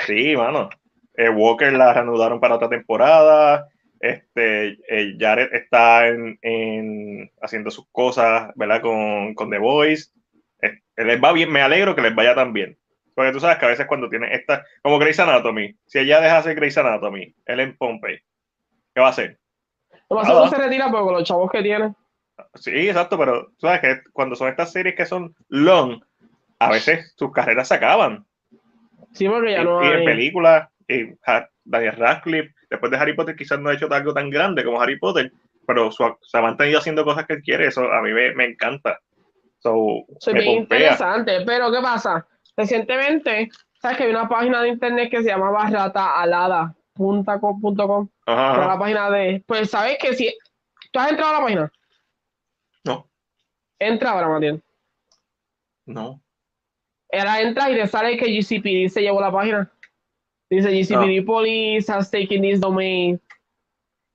Sí, 0.05 0.35
mano. 0.35 0.69
Eh, 1.15 1.29
Walker 1.29 1.71
la 1.73 1.93
reanudaron 1.93 2.39
para 2.39 2.55
otra 2.55 2.69
temporada. 2.69 3.67
Este, 4.03 4.79
eh, 4.89 5.15
Jared 5.17 5.53
está 5.53 6.09
en, 6.09 6.37
en- 6.41 7.31
haciendo 7.41 7.71
sus 7.71 7.87
cosas, 7.89 8.51
¿verdad? 8.55 8.81
Con, 8.81 9.33
con 9.33 9.49
The 9.49 9.59
Voice. 9.59 10.11
Eh, 10.61 10.81
les 10.97 11.23
va 11.23 11.31
bien, 11.31 11.49
me 11.49 11.61
alegro 11.61 11.95
que 11.95 12.01
les 12.01 12.13
vaya 12.13 12.35
tan 12.35 12.51
bien. 12.51 12.77
Porque 13.15 13.31
tú 13.31 13.39
sabes 13.39 13.59
que 13.59 13.65
a 13.65 13.69
veces 13.69 13.85
cuando 13.85 14.09
tienes 14.09 14.31
esta, 14.33 14.65
como 14.81 14.99
Grey's 14.99 15.19
Anatomy, 15.21 15.73
si 15.85 15.99
ella 15.99 16.19
deja 16.19 16.33
de 16.33 16.39
hacer 16.39 16.55
Grey's 16.55 16.77
Anatomy, 16.77 17.33
él 17.45 17.59
en 17.61 17.77
Pompey, 17.77 18.19
¿qué 18.93 18.99
va 18.99 19.07
a 19.07 19.11
hacer? 19.11 19.39
Lo 20.09 20.17
más 20.17 20.27
seguro 20.27 20.49
se 20.49 20.57
retira 20.57 20.91
porque 20.91 21.03
con 21.05 21.13
los 21.13 21.23
chavos 21.23 21.49
que 21.49 21.61
tiene. 21.61 21.93
Sí, 22.55 22.89
exacto, 22.89 23.17
pero 23.17 23.45
tú 23.57 23.67
sabes 23.67 23.79
que 23.79 24.01
cuando 24.11 24.35
son 24.35 24.49
estas 24.49 24.73
series 24.73 24.95
que 24.95 25.05
son 25.05 25.33
long, 25.47 26.03
a 26.59 26.69
veces 26.71 27.13
sus 27.15 27.31
carreras 27.31 27.69
se 27.69 27.75
acaban. 27.75 28.25
Sí, 29.13 29.29
porque 29.29 29.51
ya 29.51 29.61
y, 29.61 29.63
no 29.63 29.81
y 29.81 29.87
en 29.87 29.99
hay. 29.99 30.05
películas, 30.05 30.69
y 30.87 31.13
Daniel 31.63 31.95
Radcliffe, 31.95 32.53
después 32.73 32.91
de 32.91 32.97
Harry 32.97 33.15
Potter, 33.15 33.35
quizás 33.35 33.59
no 33.59 33.69
ha 33.69 33.73
hecho 33.73 33.87
algo 33.91 34.13
tan 34.13 34.29
grande 34.29 34.63
como 34.63 34.81
Harry 34.81 34.99
Potter, 34.99 35.31
pero 35.65 35.91
su- 35.91 36.17
se 36.21 36.37
ha 36.37 36.41
mantenido 36.41 36.79
haciendo 36.79 37.03
cosas 37.05 37.25
que 37.25 37.33
él 37.33 37.41
quiere, 37.41 37.67
eso 37.67 37.81
a 37.91 38.01
mí 38.01 38.11
me, 38.11 38.33
me 38.35 38.45
encanta. 38.45 38.99
So, 39.59 40.03
Soy 40.19 40.33
me 40.33 40.41
bien 40.41 40.55
pompea. 40.59 40.77
interesante, 40.79 41.41
pero 41.45 41.71
¿qué 41.71 41.79
pasa? 41.81 42.27
Recientemente, 42.57 43.49
¿sabes 43.81 43.97
que 43.97 44.03
hay 44.03 44.09
una 44.11 44.27
página 44.27 44.61
de 44.61 44.69
internet 44.69 45.09
que 45.09 45.23
se 45.23 45.29
llama 45.29 45.49
barrataalada.com? 46.95 48.07
Ajá, 48.25 48.67
la 48.67 48.77
página 48.79 49.09
de. 49.09 49.43
Pues 49.47 49.69
sabes 49.69 49.97
que 49.99 50.13
si. 50.13 50.35
¿Tú 50.91 50.99
has 50.99 51.09
entrado 51.11 51.31
a 51.35 51.39
la 51.39 51.43
página? 51.45 51.71
No, 52.83 53.07
Entra 53.79 54.11
ahora, 54.11 54.27
Matías. 54.29 54.59
no. 55.85 56.21
Ahora 57.11 57.41
entra 57.41 57.69
y 57.69 57.75
te 57.75 57.87
sale 57.87 58.17
que 58.17 58.25
GCPD 58.25 58.89
se 58.89 59.01
llevó 59.01 59.21
la 59.21 59.31
página. 59.31 59.71
Dice 60.55 60.71
GCPD. 60.71 61.25
Police 61.25 61.87
has 61.89 62.09
taken 62.09 62.41
this 62.41 62.59
domain. 62.59 63.19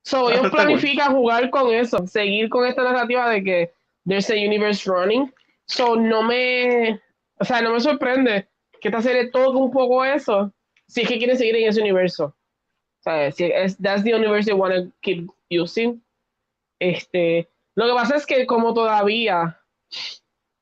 So, 0.05 0.28
Ah, 0.28 0.32
ellos 0.32 0.43
cool. 0.43 0.51
planifican 0.52 1.15
jugar 1.15 1.51
con 1.51 1.73
eso, 1.74 2.06
seguir 2.06 2.48
con 2.48 2.65
esta 2.66 2.82
narrativa 2.82 3.28
de 3.28 3.43
que 3.43 3.73
there's 4.06 4.31
a 4.31 4.35
universe 4.35 4.86
running. 4.89 5.32
So, 5.66 5.97
no 5.97 6.23
me. 6.23 6.98
O 7.40 7.44
sea, 7.44 7.60
no 7.60 7.73
me 7.73 7.81
sorprende 7.81 8.48
que 8.81 8.89
esta 8.89 9.02
serie 9.02 9.31
toque 9.31 9.56
un 9.59 9.70
poco 9.70 10.05
eso, 10.05 10.52
si 10.86 11.02
es 11.02 11.09
que 11.09 11.19
quieren 11.19 11.36
seguir 11.36 11.56
en 11.56 11.69
ese 11.69 11.81
universo. 11.81 12.27
O 12.27 13.02
sea, 13.02 13.31
si 13.32 13.44
es, 13.44 13.77
that's 13.78 14.02
the 14.02 14.15
universe 14.15 14.47
they 14.47 14.55
want 14.55 14.74
to 14.74 14.93
keep 15.02 15.28
using. 15.51 16.01
Este, 16.81 17.48
lo 17.74 17.86
que 17.86 17.93
pasa 17.94 18.16
es 18.16 18.24
que 18.27 18.47
como 18.47 18.73
todavía 18.73 19.60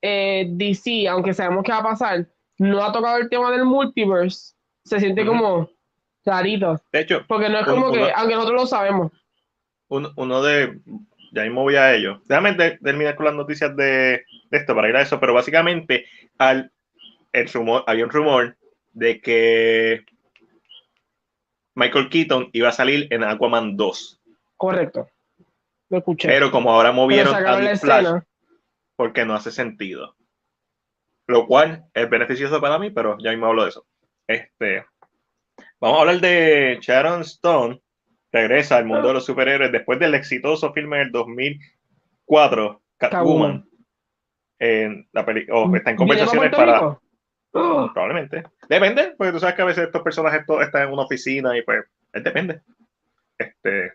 eh, 0.02 0.46
DC, 0.48 1.06
aunque 1.08 1.34
sabemos 1.34 1.62
que 1.64 1.72
va 1.72 1.78
a 1.78 1.82
pasar, 1.82 2.26
no 2.58 2.82
ha 2.82 2.92
tocado 2.92 3.18
el 3.18 3.28
tema 3.28 3.50
del 3.52 3.64
multiverse, 3.64 4.54
se 4.86 5.00
siente 5.00 5.26
como 5.26 5.68
rarito. 6.24 6.80
De 6.92 7.00
hecho, 7.00 7.24
Porque 7.28 7.48
no 7.48 7.58
es 7.58 7.66
como 7.66 7.92
que, 7.92 8.10
aunque 8.14 8.34
nosotros 8.34 8.60
lo 8.62 8.66
sabemos. 8.66 9.12
uno, 9.88 10.12
uno 10.16 10.42
de. 10.42 10.80
Ya 11.32 11.42
mismo 11.42 11.62
voy 11.62 11.76
a 11.76 11.92
ello. 11.94 12.22
Déjame 12.24 12.54
terminar 12.54 13.14
con 13.16 13.26
las 13.26 13.34
noticias 13.34 13.76
de, 13.76 14.24
de 14.50 14.58
esto 14.58 14.74
para 14.74 14.88
ir 14.88 14.96
a 14.96 15.02
eso, 15.02 15.20
pero 15.20 15.34
básicamente 15.34 16.06
al, 16.38 16.72
el 17.32 17.48
rumor, 17.52 17.84
había 17.86 18.04
un 18.04 18.10
rumor 18.10 18.56
de 18.92 19.20
que 19.20 20.04
Michael 21.74 22.08
Keaton 22.08 22.48
iba 22.52 22.68
a 22.70 22.72
salir 22.72 23.06
en 23.10 23.22
Aquaman 23.24 23.76
2. 23.76 24.20
Correcto. 24.56 25.08
Lo 25.90 25.98
escuché. 25.98 26.28
Pero 26.28 26.50
como 26.50 26.72
ahora 26.72 26.92
movieron 26.92 27.34
a 27.34 27.38
Flash, 27.38 27.66
escena. 27.72 28.26
porque 28.96 29.24
no 29.26 29.34
hace 29.34 29.50
sentido. 29.50 30.16
Lo 31.26 31.46
cual 31.46 31.84
es 31.92 32.08
beneficioso 32.08 32.60
para 32.60 32.78
mí, 32.78 32.90
pero 32.90 33.18
ya 33.18 33.30
mismo 33.30 33.46
hablo 33.46 33.64
de 33.64 33.70
eso. 33.70 33.84
Este, 34.26 34.84
vamos 35.80 35.98
a 35.98 36.00
hablar 36.02 36.20
de 36.20 36.78
Sharon 36.80 37.20
Stone, 37.22 37.80
regresa 38.32 38.76
al 38.76 38.84
mundo 38.86 39.08
de 39.08 39.14
los 39.14 39.24
superhéroes 39.24 39.72
después 39.72 39.98
del 39.98 40.14
exitoso 40.14 40.72
filme 40.72 40.98
del 40.98 41.12
2004, 41.12 42.82
Catwoman. 42.98 43.68
En 44.58 45.06
la 45.12 45.24
peli 45.26 45.46
o 45.50 45.64
está 45.76 45.90
en 45.90 45.96
¿Viene 45.96 45.96
conversaciones 45.96 46.50
para. 46.50 46.98
¡Oh! 47.52 47.90
Probablemente. 47.92 48.42
Depende, 48.68 49.14
porque 49.16 49.32
tú 49.32 49.38
sabes 49.38 49.54
que 49.54 49.62
a 49.62 49.66
veces 49.66 49.84
estos 49.84 50.02
personajes 50.02 50.46
to- 50.46 50.62
están 50.62 50.84
en 50.84 50.94
una 50.94 51.02
oficina 51.02 51.56
y 51.56 51.62
pues, 51.62 51.84
depende. 52.12 52.62
Este. 53.36 53.92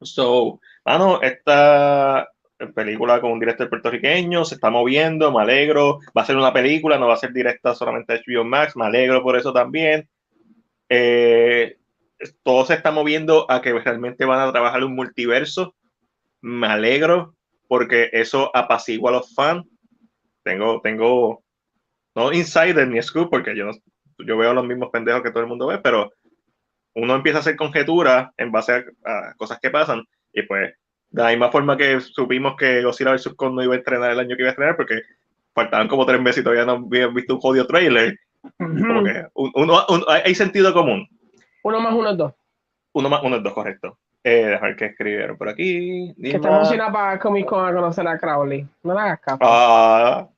So, 0.00 0.60
mano, 0.84 1.22
esta 1.22 2.28
película 2.68 3.20
con 3.20 3.32
un 3.32 3.40
director 3.40 3.68
puertorriqueño 3.68 4.44
se 4.44 4.54
está 4.54 4.70
moviendo, 4.70 5.32
me 5.32 5.42
alegro. 5.42 5.98
Va 6.16 6.22
a 6.22 6.24
ser 6.24 6.36
una 6.36 6.52
película, 6.52 6.98
no 6.98 7.08
va 7.08 7.14
a 7.14 7.18
ser 7.18 7.32
directa 7.32 7.74
solamente 7.74 8.12
a 8.12 8.16
HBO 8.16 8.44
Max, 8.44 8.76
me 8.76 8.86
alegro 8.86 9.22
por 9.22 9.36
eso 9.36 9.52
también. 9.52 10.08
Eh, 10.88 11.76
todo 12.42 12.64
se 12.64 12.74
está 12.74 12.90
moviendo 12.90 13.50
a 13.50 13.62
que 13.62 13.72
realmente 13.72 14.24
van 14.24 14.40
a 14.40 14.52
trabajar 14.52 14.84
un 14.84 14.94
multiverso. 14.94 15.74
Me 16.40 16.66
alegro 16.66 17.34
porque 17.68 18.10
eso 18.12 18.50
apacigua 18.54 19.10
a 19.10 19.14
los 19.14 19.34
fans. 19.34 19.66
Tengo, 20.42 20.80
tengo, 20.82 21.42
no 22.14 22.32
insider 22.32 22.88
ni 22.88 23.00
scoop, 23.00 23.30
porque 23.30 23.56
yo, 23.56 23.66
no, 23.66 23.72
yo 24.26 24.36
veo 24.36 24.52
los 24.52 24.66
mismos 24.66 24.90
pendejos 24.90 25.22
que 25.22 25.30
todo 25.30 25.42
el 25.42 25.48
mundo 25.48 25.68
ve, 25.68 25.78
pero 25.78 26.12
uno 26.94 27.14
empieza 27.14 27.38
a 27.38 27.40
hacer 27.40 27.56
conjeturas 27.56 28.30
en 28.36 28.52
base 28.52 28.72
a, 28.72 29.30
a 29.30 29.34
cosas 29.34 29.58
que 29.60 29.70
pasan 29.70 30.02
y 30.32 30.42
pues 30.42 30.74
de 31.12 31.22
la 31.22 31.28
misma 31.30 31.50
forma 31.50 31.76
que 31.76 32.00
supimos 32.00 32.56
que 32.56 32.82
Godzilla 32.82 33.12
vs. 33.12 33.34
Kong 33.36 33.54
no 33.54 33.62
iba 33.62 33.74
a 33.74 33.78
estrenar 33.78 34.10
el 34.12 34.18
año 34.20 34.34
que 34.36 34.42
iba 34.42 34.48
a 34.48 34.52
estrenar 34.52 34.76
porque 34.76 35.02
faltaban 35.54 35.86
como 35.88 36.06
tres 36.06 36.20
meses 36.20 36.40
y 36.40 36.44
todavía 36.44 36.64
no 36.64 36.72
habían 36.86 37.12
visto 37.14 37.34
un 37.34 37.40
jodido 37.40 37.66
trailer, 37.66 38.18
como 38.58 39.04
que 39.04 39.26
uno, 39.34 39.84
un- 39.88 40.04
hay 40.08 40.34
sentido 40.34 40.72
común. 40.72 41.06
Uno 41.62 41.80
más 41.80 41.94
uno 41.94 42.10
es 42.10 42.16
dos. 42.16 42.32
Uno 42.92 43.08
más 43.08 43.22
uno 43.22 43.36
es 43.36 43.42
dos, 43.42 43.52
correcto. 43.52 43.98
Eh, 44.24 44.46
déjame 44.46 44.68
ver 44.68 44.76
qué 44.76 44.84
escribieron 44.86 45.36
por 45.36 45.48
aquí. 45.48 46.14
Que 46.20 46.28
está 46.36 46.48
Dima. 46.48 46.56
emocionada 46.58 46.92
para 46.92 47.18
Comic 47.18 47.46
Con 47.46 47.66
a 47.66 47.72
conocer 47.74 48.06
a 48.06 48.18
Crowley. 48.18 48.66
No 48.84 48.94
le 48.94 49.00
hagas 49.00 49.20
caso. 49.20 49.38
Ah, 49.42 50.28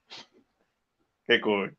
qué 1.26 1.40
cool. 1.40 1.76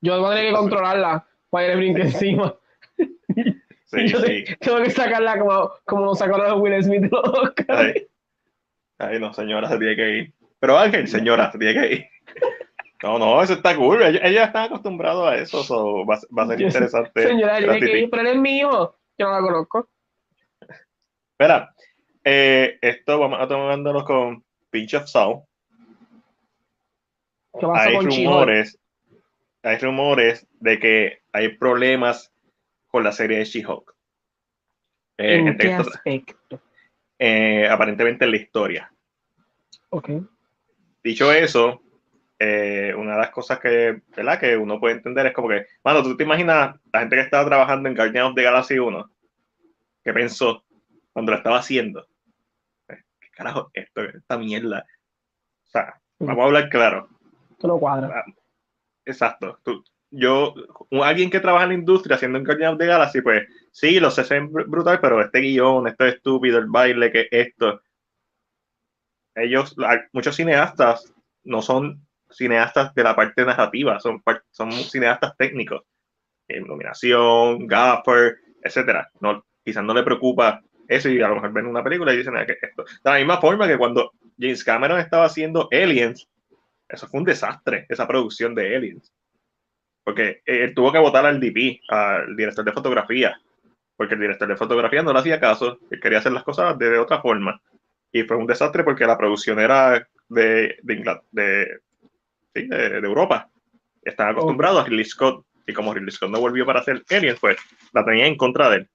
Yo 0.00 0.18
voy 0.20 0.32
a 0.32 0.36
tener 0.36 0.50
que 0.52 0.56
controlarla 0.58 1.26
para 1.50 1.64
que 1.66 1.70
le 1.72 1.76
brinque 1.76 2.02
encima. 2.02 2.54
Sí, 2.96 4.06
Yo 4.08 4.20
sí. 4.20 4.44
te- 4.44 4.56
tengo 4.60 4.78
que 4.82 4.90
sacarla 4.90 5.38
como, 5.38 5.70
como 5.84 6.04
lo 6.06 6.14
sacaron 6.14 6.50
los 6.50 6.60
Will 6.60 6.82
Smith 6.82 7.02
los 7.10 7.22
Oscars. 7.28 7.94
Ay, 9.00 9.18
no, 9.18 9.32
señora, 9.32 9.68
se 9.68 9.78
tiene 9.78 9.96
que 9.96 10.10
ir. 10.10 10.34
Pero 10.58 10.78
Ángel, 10.78 11.08
señora, 11.08 11.50
se 11.50 11.58
tiene 11.58 11.80
que 11.80 11.92
ir. 11.94 12.06
No, 13.02 13.18
no, 13.18 13.42
eso 13.42 13.54
está 13.54 13.74
cool. 13.74 14.02
Ellos, 14.02 14.20
ellos 14.22 14.44
están 14.44 14.64
acostumbrados 14.64 15.26
a 15.26 15.36
eso. 15.36 15.64
so 15.64 16.04
va, 16.04 16.18
va 16.36 16.42
a 16.42 16.46
ser 16.48 16.60
interesante. 16.60 17.28
Señora, 17.28 17.56
tiene 17.56 17.80
que 17.80 17.98
ir, 17.98 18.10
pero 18.10 18.20
él 18.20 18.28
es 18.28 18.36
mi 18.36 18.58
hijo. 18.58 18.94
Yo 19.16 19.26
no 19.26 19.32
la 19.32 19.40
conozco. 19.40 19.88
Espera, 21.32 21.74
eh, 22.24 22.78
esto 22.82 23.18
vamos 23.18 23.40
a 23.40 23.48
tomándonos 23.48 24.04
con 24.04 24.44
Pinch 24.68 24.92
of 24.92 25.08
Salt. 25.08 25.44
¿Qué 27.58 27.66
pasó 27.66 27.72
Hay 27.72 27.96
rumores, 27.96 28.78
hay 29.62 29.78
rumores 29.78 30.46
de 30.60 30.78
que 30.78 31.18
hay 31.32 31.56
problemas 31.56 32.30
con 32.88 33.02
la 33.02 33.12
serie 33.12 33.38
de 33.38 33.44
She-Hulk. 33.44 33.94
Eh, 35.16 35.36
¿En 35.38 35.56
qué 35.56 35.72
aspecto? 35.72 36.60
Eh, 37.22 37.68
aparentemente 37.70 38.24
en 38.24 38.30
la 38.30 38.36
historia. 38.38 38.92
Ok. 39.90 40.08
Dicho 41.04 41.30
eso, 41.30 41.82
eh, 42.38 42.94
una 42.96 43.12
de 43.12 43.18
las 43.18 43.30
cosas 43.30 43.60
que, 43.60 44.00
¿verdad? 44.16 44.40
que 44.40 44.56
uno 44.56 44.80
puede 44.80 44.94
entender 44.94 45.26
es 45.26 45.34
como 45.34 45.48
que, 45.48 45.66
mano, 45.84 46.02
tú 46.02 46.16
te 46.16 46.24
imaginas 46.24 46.74
la 46.90 47.00
gente 47.00 47.16
que 47.16 47.22
estaba 47.22 47.44
trabajando 47.44 47.88
en 47.90 47.94
Guardians 47.94 48.30
of 48.30 48.34
the 48.34 48.42
Galaxy 48.42 48.78
1, 48.78 49.10
¿qué 50.02 50.12
pensó 50.14 50.64
cuando 51.12 51.32
lo 51.32 51.38
estaba 51.38 51.58
haciendo? 51.58 52.06
Eh, 52.88 53.02
¿Qué 53.20 53.28
carajo 53.30 53.70
es 53.74 53.84
esto, 53.84 54.02
esta 54.02 54.38
mierda? 54.38 54.86
O 55.66 55.70
sea, 55.70 56.00
vamos 56.18 56.42
a 56.42 56.46
hablar 56.46 56.70
claro. 56.70 57.08
Esto 57.50 57.68
no 57.68 57.78
cuadra. 57.78 58.24
Exacto. 59.04 59.58
Tú- 59.62 59.84
yo, 60.10 60.54
alguien 61.02 61.30
que 61.30 61.40
trabaja 61.40 61.64
en 61.64 61.70
la 61.70 61.74
industria 61.76 62.16
haciendo 62.16 62.38
un 62.38 62.44
Guardians 62.44 62.72
of 62.74 62.78
the 62.78 62.86
Galaxy, 62.86 63.20
pues 63.22 63.46
sí, 63.70 64.00
los 64.00 64.18
br- 64.18 64.66
brutal, 64.68 65.00
pero 65.00 65.20
este 65.20 65.40
guion, 65.40 65.86
esto 65.88 66.06
es 66.06 66.14
estúpido, 66.16 66.58
el 66.58 66.66
baile, 66.66 67.12
que 67.12 67.28
esto. 67.30 67.80
Ellos, 69.34 69.76
muchos 70.12 70.36
cineastas 70.36 71.12
no 71.44 71.62
son 71.62 72.06
cineastas 72.30 72.94
de 72.94 73.04
la 73.04 73.14
parte 73.16 73.44
narrativa, 73.44 73.98
son, 74.00 74.22
son 74.50 74.72
cineastas 74.72 75.36
técnicos. 75.36 75.82
Iluminación, 76.48 77.66
gaffer, 77.66 78.38
etcétera. 78.62 79.10
No, 79.20 79.44
quizás 79.64 79.84
no 79.84 79.94
le 79.94 80.02
preocupa 80.02 80.62
eso 80.88 81.08
y 81.08 81.22
a 81.22 81.28
lo 81.28 81.36
mejor 81.36 81.52
ven 81.52 81.66
una 81.66 81.84
película 81.84 82.12
y 82.12 82.16
dicen 82.18 82.36
"Ah, 82.36 82.44
que 82.44 82.56
esto. 82.60 82.82
De 82.84 83.10
la 83.10 83.16
misma 83.18 83.40
forma 83.40 83.68
que 83.68 83.78
cuando 83.78 84.12
James 84.38 84.64
Cameron 84.64 84.98
estaba 84.98 85.26
haciendo 85.26 85.68
Aliens, 85.70 86.28
eso 86.88 87.06
fue 87.06 87.20
un 87.20 87.26
desastre, 87.26 87.86
esa 87.88 88.08
producción 88.08 88.54
de 88.54 88.76
Aliens. 88.76 89.12
Porque 90.10 90.42
él 90.44 90.74
tuvo 90.74 90.90
que 90.90 90.98
votar 90.98 91.24
al 91.24 91.38
DP, 91.38 91.82
al 91.88 92.34
director 92.34 92.64
de 92.64 92.72
fotografía, 92.72 93.40
porque 93.96 94.14
el 94.14 94.20
director 94.20 94.48
de 94.48 94.56
fotografía 94.56 95.04
no 95.04 95.12
le 95.12 95.20
hacía 95.20 95.38
caso, 95.38 95.78
él 95.88 96.00
quería 96.00 96.18
hacer 96.18 96.32
las 96.32 96.42
cosas 96.42 96.76
de, 96.76 96.98
otra 96.98 97.20
forma. 97.20 97.62
Y 98.10 98.24
fue 98.24 98.36
un 98.36 98.48
desastre 98.48 98.82
porque 98.82 99.06
la 99.06 99.16
producción 99.16 99.60
era 99.60 100.04
de, 100.28 100.76
de, 100.82 101.20
de, 101.30 101.80
de, 102.54 102.96
Europa. 103.06 103.48
Estaban 104.02 104.32
acostumbrados 104.32 104.80
a 104.80 104.88
Ridley 104.88 105.04
Scott 105.04 105.46
y 105.64 105.72
como 105.72 105.94
Ridley 105.94 106.10
Scott 106.10 106.30
no 106.30 106.40
volvió 106.40 106.66
para 106.66 106.80
hacer 106.80 107.04
Alien, 107.08 107.36
pues 107.40 107.56
la 107.92 108.04
tenía 108.04 108.26
en 108.26 108.36
contra 108.36 108.68
de 108.68 108.76
él. 108.78 108.88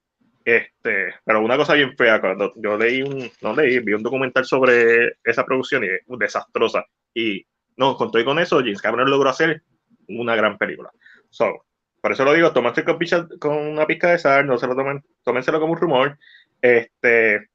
Este, 0.44 1.14
pero 1.24 1.40
una 1.40 1.56
cosa 1.56 1.76
bien 1.76 1.96
fea, 1.96 2.20
cuando 2.20 2.52
yo 2.58 2.78
leí 2.78 3.04
un, 3.04 3.32
no 3.42 3.56
leí, 3.56 3.80
vi 3.80 3.94
un 3.94 4.04
documental 4.04 4.44
sobre 4.44 5.16
esa 5.24 5.46
producción 5.46 5.86
y 5.86 5.88
es 5.88 6.02
desastrosa. 6.20 6.84
Y 7.14 7.46
no, 7.78 7.96
con 7.96 8.12
todo 8.12 8.22
y 8.22 8.26
con 8.26 8.38
eso, 8.38 8.58
James 8.58 8.82
Cameron 8.82 9.10
logró 9.10 9.30
hacer 9.30 9.64
una 10.08 10.36
gran 10.36 10.58
película. 10.58 10.92
So, 11.30 11.66
por 12.02 12.12
eso 12.12 12.24
lo 12.24 12.34
digo, 12.34 12.52
tómate 12.54 12.84
con, 12.84 13.00
con 13.40 13.58
una 13.58 13.88
pizca 13.88 14.12
de 14.12 14.20
sal, 14.20 14.46
no 14.46 14.58
se 14.58 14.68
lo 14.68 14.76
tomen, 14.76 15.04
tómenselo 15.24 15.60
como 15.60 15.74
un 15.74 15.80
rumor. 15.80 16.20
Este, 16.62 17.50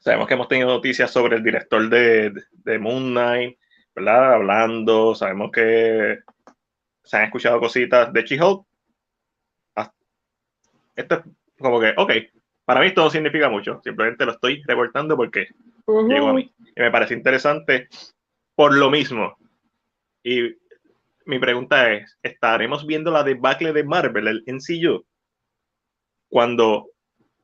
sabemos 0.00 0.26
que 0.26 0.34
hemos 0.34 0.48
tenido 0.48 0.68
noticias 0.68 1.10
sobre 1.10 1.36
el 1.36 1.44
director 1.44 1.88
de, 1.88 2.32
de 2.50 2.78
Moon 2.78 3.12
Knight, 3.12 3.58
¿verdad? 3.94 4.34
Hablando, 4.34 5.14
sabemos 5.14 5.50
que 5.52 6.18
se 7.04 7.16
han 7.16 7.24
escuchado 7.24 7.60
cositas 7.60 8.12
de 8.12 8.22
She-Hulk. 8.22 8.66
Ah, 9.76 9.92
esto 10.96 11.14
es 11.16 11.22
como 11.58 11.80
que, 11.80 11.94
ok, 11.96 12.12
para 12.64 12.80
mí 12.80 12.86
esto 12.86 13.04
no 13.04 13.10
significa 13.10 13.48
mucho, 13.48 13.80
simplemente 13.84 14.24
lo 14.24 14.32
estoy 14.32 14.62
reportando 14.66 15.16
porque 15.16 15.48
llegó 16.08 16.28
a 16.28 16.34
mí. 16.34 16.52
Y 16.74 16.80
me 16.80 16.90
parece 16.90 17.14
interesante 17.14 17.88
por 18.54 18.74
lo 18.74 18.90
mismo. 18.90 19.36
Y 20.22 20.56
mi 21.26 21.38
pregunta 21.38 21.92
es, 21.92 22.18
¿estaremos 22.22 22.86
viendo 22.86 23.10
la 23.10 23.22
debacle 23.22 23.72
de 23.72 23.84
Marvel, 23.84 24.28
el 24.28 24.44
NCU? 24.46 25.04
Cuando 26.28 26.90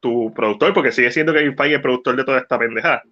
tu 0.00 0.32
productor, 0.34 0.72
porque 0.74 0.92
sigue 0.92 1.10
siendo 1.10 1.32
Kevin 1.32 1.56
Feige 1.56 1.76
el 1.76 1.82
productor 1.82 2.16
de 2.16 2.24
toda 2.24 2.38
esta 2.38 2.58
pendeja, 2.58 3.02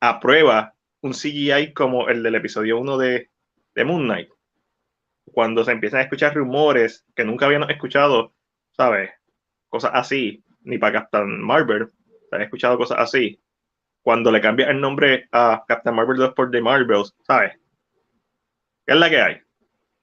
aprueba 0.00 0.74
un 1.00 1.12
CGI 1.12 1.72
como 1.72 2.08
el 2.08 2.22
del 2.22 2.34
episodio 2.34 2.78
1 2.78 2.98
de, 2.98 3.30
de 3.74 3.84
Moon 3.84 4.04
Knight. 4.04 4.28
Cuando 5.26 5.64
se 5.64 5.72
empiezan 5.72 6.00
a 6.00 6.02
escuchar 6.04 6.34
rumores 6.34 7.04
que 7.14 7.24
nunca 7.24 7.46
habíamos 7.46 7.70
escuchado, 7.70 8.34
¿sabes? 8.72 9.10
Cosas 9.68 9.92
así, 9.94 10.44
ni 10.62 10.78
para 10.78 11.00
Captain 11.00 11.40
Marvel, 11.40 11.88
se 12.28 12.36
han 12.36 12.42
escuchado 12.42 12.76
cosas 12.76 12.98
así. 12.98 13.40
Cuando 14.02 14.30
le 14.30 14.40
cambia 14.40 14.70
el 14.70 14.80
nombre 14.80 15.28
a 15.32 15.64
Captain 15.66 15.94
Marvel 15.94 16.18
2 16.18 16.34
por 16.34 16.50
The 16.50 16.60
Marvels, 16.60 17.14
¿sabes? 17.26 17.58
¿Qué 18.86 18.92
es 18.92 18.98
la 18.98 19.10
que 19.10 19.20
hay? 19.20 19.34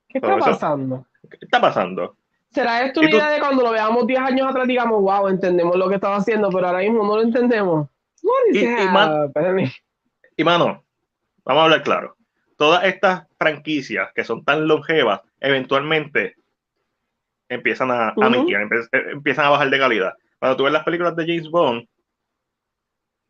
¿Qué 0.10 0.18
está 0.18 0.38
pasando? 0.38 1.06
¿Qué 1.30 1.38
está 1.42 1.62
pasando? 1.62 2.18
¿Será 2.52 2.86
esto 2.86 3.02
idea 3.02 3.30
de 3.30 3.40
cuando 3.40 3.64
lo 3.64 3.72
veamos 3.72 4.06
10 4.06 4.20
años 4.20 4.50
atrás, 4.50 4.68
digamos, 4.68 5.02
wow, 5.02 5.30
entendemos 5.30 5.76
lo 5.78 5.88
que 5.88 5.96
estaba 5.96 6.18
haciendo, 6.18 6.50
pero 6.50 6.68
ahora 6.68 6.80
mismo 6.80 7.04
no 7.06 7.16
lo 7.16 7.22
entendemos? 7.22 7.88
Y, 8.52 8.60
y, 10.38 10.44
mano, 10.44 10.84
vamos 11.46 11.62
a 11.62 11.64
hablar 11.64 11.84
claro. 11.84 12.18
Todas 12.58 12.84
estas 12.84 13.26
franquicias 13.38 14.12
que 14.14 14.24
son 14.24 14.44
tan 14.44 14.68
longevas, 14.68 15.22
eventualmente 15.40 16.36
empiezan 17.50 17.92
a, 17.92 18.10
a 18.10 18.14
eh, 18.14 19.06
empiezan 19.12 19.46
a 19.46 19.50
bajar 19.50 19.70
de 19.70 19.80
calidad. 19.80 20.14
Cuando 20.40 20.58
tú 20.58 20.64
ves 20.64 20.74
las 20.74 20.84
películas 20.84 21.16
de 21.16 21.26
James 21.26 21.50
Bond, 21.50 21.88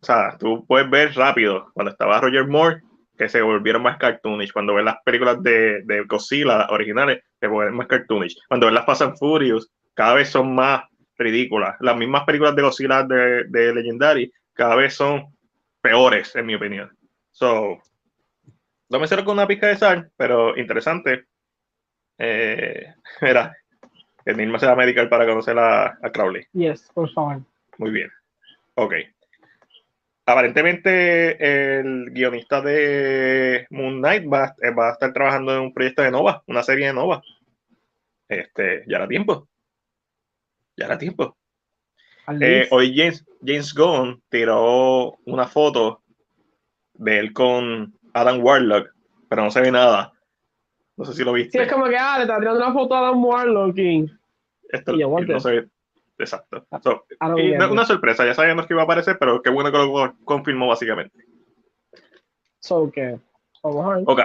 o 0.01 0.05
sea, 0.05 0.35
tú 0.37 0.65
puedes 0.65 0.89
ver 0.89 1.13
rápido, 1.13 1.71
cuando 1.73 1.91
estaba 1.91 2.19
Roger 2.19 2.47
Moore, 2.47 2.81
que 3.21 3.29
se 3.29 3.43
volvieron 3.43 3.83
más 3.83 3.99
cartoonish. 3.99 4.51
Cuando 4.51 4.73
ves 4.73 4.83
las 4.83 4.97
películas 5.05 5.43
de, 5.43 5.83
de 5.83 6.01
Godzilla 6.05 6.65
originales, 6.71 7.21
se 7.39 7.45
vuelven 7.45 7.75
más 7.75 7.85
cartoonish. 7.85 8.35
Cuando 8.47 8.65
ves 8.65 8.73
las 8.73 8.83
Fast 8.83 9.03
and 9.03 9.15
Furious, 9.15 9.71
cada 9.93 10.15
vez 10.15 10.29
son 10.29 10.55
más 10.55 10.85
ridículas. 11.19 11.75
Las 11.81 11.95
mismas 11.95 12.23
películas 12.23 12.55
de 12.55 12.63
Godzilla 12.63 13.03
de, 13.03 13.43
de 13.47 13.75
Legendary, 13.75 14.33
cada 14.53 14.73
vez 14.73 14.95
son 14.95 15.27
peores, 15.81 16.35
en 16.35 16.47
mi 16.47 16.55
opinión. 16.55 16.97
So, 17.29 17.77
no 18.89 18.99
me 18.99 19.05
cierro 19.05 19.23
con 19.23 19.33
una 19.33 19.45
pizca 19.45 19.67
de 19.67 19.77
sal, 19.77 20.09
pero 20.17 20.57
interesante. 20.57 21.25
Eh, 22.17 22.87
mira, 23.21 23.55
el 24.25 24.35
Nilma 24.35 24.57
se 24.57 24.65
va 24.65 24.71
a 24.71 24.77
medical 24.77 25.09
para 25.09 25.27
conocer 25.27 25.59
a, 25.59 25.95
a 26.01 26.11
Crowley. 26.11 26.47
Yes, 26.53 26.89
por 26.91 27.07
favor. 27.11 27.43
Muy 27.77 27.91
bien. 27.91 28.09
Ok 28.73 28.95
aparentemente 30.31 31.79
el 31.79 32.11
guionista 32.11 32.61
de 32.61 33.67
Moon 33.69 33.99
Knight 33.99 34.25
va, 34.31 34.55
va, 34.77 34.89
a 34.89 34.91
estar 34.93 35.13
trabajando 35.13 35.53
en 35.53 35.61
un 35.61 35.73
proyecto 35.73 36.01
de 36.01 36.11
Nova, 36.11 36.43
una 36.47 36.63
serie 36.63 36.87
de 36.87 36.93
Nova. 36.93 37.21
Este, 38.27 38.83
ya 38.87 38.97
era 38.97 39.07
tiempo. 39.07 39.47
Ya 40.77 40.85
era 40.85 40.97
tiempo. 40.97 41.37
Eh, 42.39 42.67
hoy 42.71 42.95
James, 42.95 43.25
James 43.45 43.73
Gunn 43.73 44.21
tiró 44.29 45.17
una 45.25 45.47
foto 45.47 46.01
de 46.93 47.19
él 47.19 47.33
con 47.33 47.93
Adam 48.13 48.43
Warlock, 48.43 48.93
pero 49.27 49.43
no 49.43 49.51
se 49.51 49.61
ve 49.61 49.71
nada. 49.71 50.13
No 50.95 51.05
sé 51.05 51.13
si 51.13 51.23
lo 51.23 51.33
viste. 51.33 51.57
Sí, 51.57 51.63
es 51.63 51.71
como 51.71 51.85
que 51.89 51.97
ah, 51.97 52.17
le 52.17 52.23
está 52.23 52.39
tirando 52.39 52.59
una 52.59 52.73
foto 52.73 52.95
a 52.95 52.99
Adam 52.99 53.23
Warlock 53.23 53.77
y... 53.77 54.05
Esto, 54.69 54.93
y 54.93 55.03
no 55.03 55.39
se, 55.41 55.67
Exacto. 56.23 56.65
y 57.37 57.51
una 57.51 57.85
sorpresa, 57.85 58.25
ya 58.25 58.33
sabíamos 58.33 58.67
que 58.67 58.73
iba 58.73 58.81
a 58.81 58.85
aparecer, 58.85 59.17
pero 59.19 59.41
qué 59.41 59.49
bueno 59.49 59.71
que 59.71 59.77
lo 59.77 60.15
confirmó 60.23 60.67
básicamente. 60.67 61.25
So, 62.59 62.91
¿qué? 62.91 63.19
Vamos 63.63 63.85
a 63.85 63.95
ver. 63.95 64.03
Ok. 64.07 64.21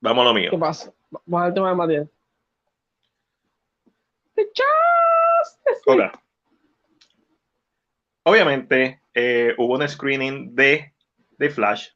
Vamos 0.00 0.22
a 0.22 0.28
lo 0.28 0.34
mío. 0.34 0.50
¿Qué 0.50 0.58
pasa? 0.58 0.92
Vamos 1.26 1.46
al 1.46 1.54
tema 1.54 1.70
de 1.70 1.74
Matías. 1.74 2.08
Ok. 5.86 6.00
Obviamente, 8.24 9.00
eh, 9.14 9.54
hubo 9.58 9.74
un 9.74 9.88
screening 9.88 10.54
de, 10.54 10.92
de 11.38 11.50
Flash. 11.50 11.88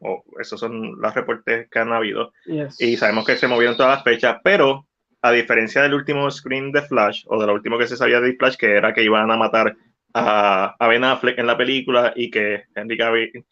O 0.00 0.24
esos 0.40 0.58
son 0.58 1.00
los 1.00 1.14
reportes 1.14 1.68
que 1.70 1.78
han 1.78 1.92
habido. 1.92 2.32
Y 2.78 2.96
sabemos 2.96 3.24
que 3.24 3.36
se 3.36 3.46
movieron 3.46 3.76
todas 3.76 3.96
las 3.96 4.04
fechas, 4.04 4.38
pero 4.42 4.86
a 5.22 5.30
diferencia 5.30 5.82
del 5.82 5.94
último 5.94 6.30
screen 6.30 6.72
de 6.72 6.82
Flash, 6.82 7.24
o 7.28 7.40
de 7.40 7.46
lo 7.46 7.54
último 7.54 7.78
que 7.78 7.86
se 7.86 7.96
sabía 7.96 8.20
de 8.20 8.34
Flash, 8.34 8.56
que 8.56 8.72
era 8.72 8.92
que 8.92 9.04
iban 9.04 9.30
a 9.30 9.36
matar 9.36 9.76
a, 10.14 10.74
a 10.78 10.88
Ben 10.88 11.04
Affleck 11.04 11.38
en 11.38 11.46
la 11.46 11.56
película 11.56 12.12
y 12.14 12.30
que 12.30 12.64
Henry 12.74 12.98
Cavill 12.98 13.44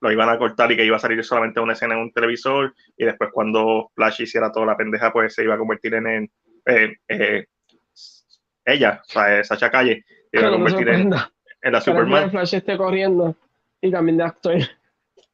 lo 0.00 0.12
iban 0.12 0.28
a 0.28 0.38
cortar 0.38 0.70
y 0.72 0.76
que 0.76 0.84
iba 0.84 0.96
a 0.96 1.00
salir 1.00 1.22
solamente 1.24 1.60
una 1.60 1.72
escena 1.72 1.94
en 1.94 2.00
un 2.00 2.12
televisor 2.12 2.74
y 2.96 3.04
después 3.04 3.30
cuando 3.32 3.90
Flash 3.94 4.22
hiciera 4.22 4.52
toda 4.52 4.66
la 4.66 4.76
pendeja 4.76 5.12
pues 5.12 5.34
se 5.34 5.44
iba 5.44 5.54
a 5.54 5.58
convertir 5.58 5.94
en, 5.94 6.30
eh, 6.66 7.46
ella, 8.64 9.00
o 9.02 9.08
sea, 9.08 9.44
Sacha 9.44 9.70
Calle, 9.70 10.04
se 10.30 10.38
iba 10.38 10.48
a 10.48 10.52
convertir 10.52 10.88
en, 10.88 11.10
la 11.10 11.80
Superman. 11.80 12.30
Flash 12.30 12.54
esté 12.54 12.76
corriendo 12.76 13.36
y 13.80 13.90
también 13.90 14.18
de 14.18 14.24
actor. 14.24 14.58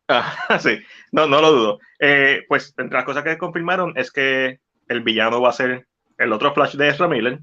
Ah, 0.08 0.34
sí, 0.60 0.78
no, 1.12 1.26
no 1.26 1.40
lo 1.40 1.52
dudo. 1.52 1.78
Eh, 1.98 2.44
pues 2.48 2.74
entre 2.76 2.96
las 2.96 3.04
cosas 3.04 3.24
que 3.24 3.38
confirmaron 3.38 3.94
es 3.96 4.12
que 4.12 4.60
el 4.92 5.00
villano 5.00 5.40
va 5.40 5.48
a 5.48 5.52
ser 5.52 5.86
el 6.18 6.32
otro 6.32 6.54
Flash 6.54 6.76
de 6.76 6.88
Ezra 6.88 7.08
Miller, 7.08 7.38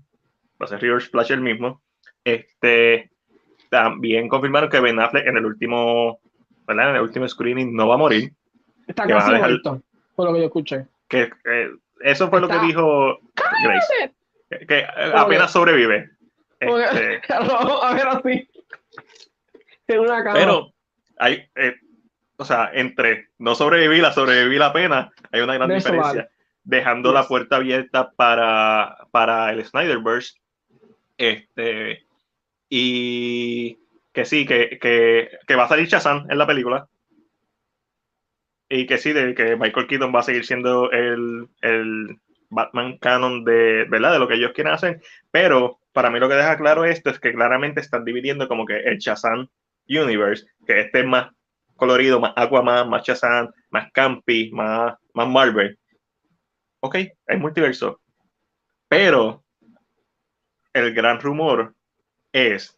va 0.61 0.65
a 0.65 0.67
ser 0.67 0.81
Reverse 0.81 1.09
Flash 1.09 1.31
el 1.31 1.41
mismo. 1.41 1.81
Este, 2.23 3.11
también 3.69 4.29
confirmaron 4.29 4.69
que 4.69 4.79
Ben 4.79 4.99
Affleck 4.99 5.27
en 5.27 5.37
el 5.37 5.45
último, 5.45 6.19
¿verdad? 6.67 6.91
En 6.91 6.95
el 6.95 7.01
último 7.01 7.27
screening 7.27 7.75
no 7.75 7.87
va 7.87 7.95
a 7.95 7.97
morir. 7.99 8.31
Está 8.87 9.05
casi 9.05 9.31
muerto, 9.31 9.81
por 10.15 10.27
lo 10.27 10.33
que 10.33 10.39
yo 10.39 10.45
escuché. 10.45 10.85
Que, 11.07 11.29
eso 12.01 12.29
fue 12.29 12.39
lo 12.39 12.47
que 12.47 12.59
dijo 12.59 13.19
Grace. 13.63 14.13
Que, 14.67 14.85
apenas 15.13 15.51
sobrevive. 15.51 16.09
Este, 16.59 17.21
a 17.33 17.93
ver 17.93 18.07
así. 18.07 18.49
En 19.87 19.99
una 19.99 20.23
cama. 20.23 20.39
Pero 20.39 20.73
hay, 21.17 21.49
eh, 21.55 21.75
o 22.37 22.45
sea, 22.45 22.71
entre 22.73 23.29
no 23.37 23.55
sobrevivir 23.55 24.05
a 24.05 24.13
sobrevivir 24.13 24.59
la 24.59 24.73
pena, 24.73 25.11
hay 25.31 25.41
una 25.41 25.55
gran 25.55 25.69
diferencia 25.69 26.29
dejando 26.69 27.11
la 27.11 27.27
puerta 27.27 27.55
abierta 27.55 28.11
para, 28.11 29.07
para 29.11 29.51
el 29.51 29.65
Snyderverse. 29.65 30.39
Este, 31.17 32.05
y 32.69 33.79
que 34.13 34.25
sí, 34.25 34.45
que, 34.45 34.77
que, 34.79 35.31
que, 35.47 35.55
va 35.55 35.63
a 35.63 35.67
salir 35.67 35.87
Shazam 35.87 36.27
en 36.29 36.37
la 36.37 36.45
película. 36.45 36.87
Y 38.69 38.85
que 38.85 38.99
sí, 38.99 39.13
de 39.13 39.33
que 39.33 39.55
Michael 39.55 39.87
Keaton 39.87 40.13
va 40.13 40.19
a 40.19 40.23
seguir 40.23 40.45
siendo 40.45 40.91
el, 40.91 41.47
el 41.61 42.19
Batman 42.49 42.99
canon 42.99 43.43
de, 43.43 43.85
¿verdad? 43.89 44.13
de 44.13 44.19
lo 44.19 44.27
que 44.27 44.35
ellos 44.35 44.51
quieren 44.53 44.73
hacer. 44.73 45.01
Pero 45.31 45.79
para 45.91 46.11
mí 46.11 46.19
lo 46.19 46.29
que 46.29 46.35
deja 46.35 46.55
claro 46.55 46.85
esto 46.85 47.09
es 47.09 47.19
que 47.19 47.33
claramente 47.33 47.81
están 47.81 48.05
dividiendo 48.05 48.47
como 48.47 48.67
que 48.67 48.77
el 48.77 48.99
Shazam 48.99 49.47
Universe, 49.87 50.45
que 50.67 50.81
este 50.81 50.99
es 50.99 51.05
más 51.07 51.31
colorido, 51.75 52.19
más 52.19 52.33
Aquaman, 52.35 52.87
más 52.89 53.03
Shazam, 53.03 53.49
más 53.71 53.91
Campy, 53.91 54.51
más, 54.51 54.93
más 55.15 55.27
Marvel 55.27 55.79
ok, 56.79 56.95
hay 57.27 57.37
multiverso. 57.37 58.01
Pero 58.87 59.43
el 60.73 60.93
gran 60.93 61.19
rumor 61.19 61.75
es. 62.31 62.75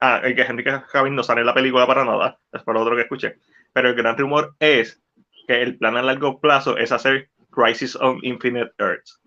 Ah, 0.00 0.20
el 0.22 0.36
que 0.36 0.42
Henry 0.42 0.64
Cavill 0.64 1.14
no 1.14 1.24
sale 1.24 1.40
en 1.40 1.46
la 1.46 1.54
película 1.54 1.86
para 1.86 2.04
nada, 2.04 2.38
es 2.52 2.62
por 2.62 2.76
otro 2.76 2.94
que 2.94 3.02
escuché. 3.02 3.38
Pero 3.72 3.88
el 3.88 3.96
gran 3.96 4.16
rumor 4.16 4.54
es 4.60 5.02
que 5.46 5.60
el 5.62 5.76
plan 5.76 5.96
a 5.96 6.02
largo 6.02 6.40
plazo 6.40 6.76
es 6.76 6.92
hacer 6.92 7.30
Crisis 7.50 7.96
on 7.96 8.20
Infinite 8.22 8.72
Earths. 8.78 9.20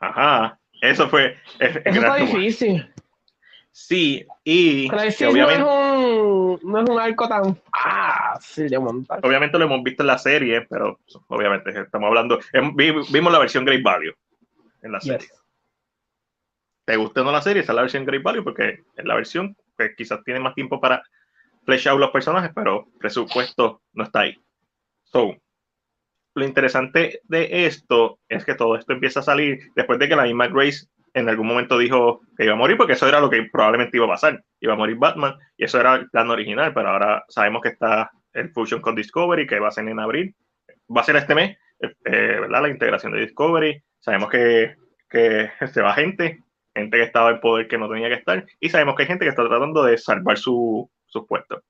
Ajá. 0.00 0.58
Eso 0.80 1.08
fue. 1.08 1.36
Eso 1.58 1.80
está 1.84 2.16
difícil. 2.16 2.92
Sí, 3.72 4.26
y 4.42 4.88
obviamente, 4.90 5.24
no, 5.28 5.42
es 5.50 5.58
un, 5.60 6.47
no 6.62 6.82
es 6.82 6.88
un 6.88 7.00
arco 7.00 7.28
tan 7.28 7.56
fácil 7.56 8.68
de 8.68 8.78
montar. 8.78 9.20
Obviamente 9.24 9.58
lo 9.58 9.64
hemos 9.64 9.82
visto 9.82 10.02
en 10.02 10.08
la 10.08 10.18
serie, 10.18 10.66
pero 10.68 10.98
obviamente 11.28 11.70
estamos 11.70 12.08
hablando. 12.08 12.38
Vimos 12.74 13.32
la 13.32 13.38
versión 13.38 13.64
Great 13.64 13.82
Value 13.82 14.14
en 14.82 14.92
la 14.92 15.00
serie. 15.00 15.28
¿Te 16.84 16.96
gusta 16.96 17.20
o 17.20 17.24
no 17.24 17.32
la 17.32 17.42
serie? 17.42 17.62
Esa 17.62 17.72
es 17.72 17.76
la 17.76 17.82
versión 17.82 18.04
Great 18.04 18.22
Value 18.22 18.44
porque 18.44 18.84
es 18.96 19.04
la 19.04 19.14
versión 19.14 19.56
que 19.76 19.94
quizás 19.94 20.24
tiene 20.24 20.40
más 20.40 20.54
tiempo 20.54 20.80
para 20.80 21.02
flesh 21.64 21.88
out 21.88 22.00
los 22.00 22.10
personajes, 22.10 22.50
pero 22.54 22.88
presupuesto 22.98 23.82
no 23.92 24.04
está 24.04 24.20
ahí. 24.20 24.38
So, 25.04 25.36
lo 26.34 26.44
interesante 26.44 27.20
de 27.24 27.66
esto 27.66 28.20
es 28.28 28.44
que 28.44 28.54
todo 28.54 28.76
esto 28.76 28.92
empieza 28.92 29.20
a 29.20 29.24
salir 29.24 29.70
después 29.74 29.98
de 29.98 30.08
que 30.08 30.16
la 30.16 30.24
misma 30.24 30.48
Grace 30.48 30.86
en 31.18 31.28
algún 31.28 31.46
momento 31.46 31.78
dijo 31.78 32.20
que 32.36 32.44
iba 32.44 32.54
a 32.54 32.56
morir, 32.56 32.76
porque 32.76 32.94
eso 32.94 33.08
era 33.08 33.20
lo 33.20 33.30
que 33.30 33.48
probablemente 33.50 33.96
iba 33.96 34.06
a 34.06 34.10
pasar. 34.10 34.42
Iba 34.60 34.74
a 34.74 34.76
morir 34.76 34.96
Batman, 34.96 35.36
y 35.56 35.64
eso 35.64 35.80
era 35.80 35.96
el 35.96 36.10
plan 36.10 36.30
original, 36.30 36.72
pero 36.74 36.88
ahora 36.88 37.24
sabemos 37.28 37.62
que 37.62 37.70
está 37.70 38.10
el 38.32 38.50
Fusion 38.50 38.80
con 38.80 38.94
Discovery, 38.94 39.46
que 39.46 39.58
va 39.58 39.68
a 39.68 39.72
ser 39.72 39.88
en 39.88 40.00
abril. 40.00 40.34
Va 40.94 41.02
a 41.02 41.04
ser 41.04 41.16
este 41.16 41.34
mes, 41.34 41.56
eh, 41.80 41.90
¿verdad? 42.04 42.62
La 42.62 42.68
integración 42.68 43.12
de 43.12 43.20
Discovery. 43.20 43.82
Sabemos 43.98 44.30
que, 44.30 44.76
que 45.08 45.50
se 45.72 45.82
va 45.82 45.94
gente, 45.94 46.42
gente 46.74 46.96
que 46.96 47.02
estaba 47.02 47.30
en 47.30 47.40
poder 47.40 47.68
que 47.68 47.78
no 47.78 47.88
tenía 47.88 48.08
que 48.08 48.14
estar, 48.14 48.44
y 48.60 48.68
sabemos 48.68 48.94
que 48.94 49.02
hay 49.02 49.08
gente 49.08 49.24
que 49.24 49.30
está 49.30 49.46
tratando 49.46 49.82
de 49.84 49.98
salvar 49.98 50.38
su, 50.38 50.90
sus 51.06 51.26
puestos. 51.26 51.62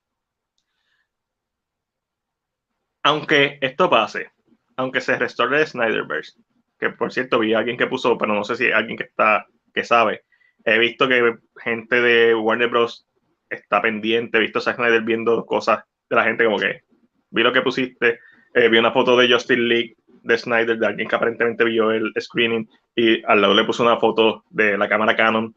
Aunque 3.02 3.58
esto 3.60 3.88
pase, 3.88 4.30
aunque 4.76 5.00
se 5.00 5.16
restaure 5.18 5.64
Snyderverse, 5.64 6.38
que 6.78 6.90
por 6.90 7.12
cierto 7.12 7.38
vi 7.38 7.54
a 7.54 7.58
alguien 7.58 7.76
que 7.76 7.86
puso, 7.86 8.16
pero 8.16 8.34
no 8.34 8.44
sé 8.44 8.56
si 8.56 8.70
alguien 8.70 8.96
que 8.96 9.04
está, 9.04 9.46
que 9.74 9.84
sabe. 9.84 10.24
He 10.64 10.78
visto 10.78 11.08
que 11.08 11.36
gente 11.56 12.00
de 12.00 12.34
Warner 12.34 12.68
Bros. 12.68 13.06
está 13.48 13.80
pendiente, 13.80 14.38
he 14.38 14.42
visto 14.42 14.58
a 14.58 14.74
Snyder 14.74 15.02
viendo 15.02 15.44
cosas 15.46 15.84
de 16.08 16.16
la 16.16 16.24
gente 16.24 16.44
como 16.44 16.58
que 16.58 16.82
vi 17.30 17.42
lo 17.42 17.52
que 17.52 17.62
pusiste, 17.62 18.20
eh, 18.54 18.68
vi 18.68 18.78
una 18.78 18.92
foto 18.92 19.16
de 19.16 19.32
Justin 19.32 19.68
League 19.68 19.96
de 20.22 20.38
Snyder, 20.38 20.78
de 20.78 20.86
alguien 20.86 21.08
que 21.08 21.16
aparentemente 21.16 21.64
vio 21.64 21.90
el 21.90 22.12
screening 22.18 22.68
y 22.94 23.24
al 23.24 23.40
lado 23.40 23.54
le 23.54 23.64
puso 23.64 23.82
una 23.82 23.98
foto 23.98 24.44
de 24.50 24.76
la 24.76 24.88
cámara 24.88 25.16
Canon. 25.16 25.54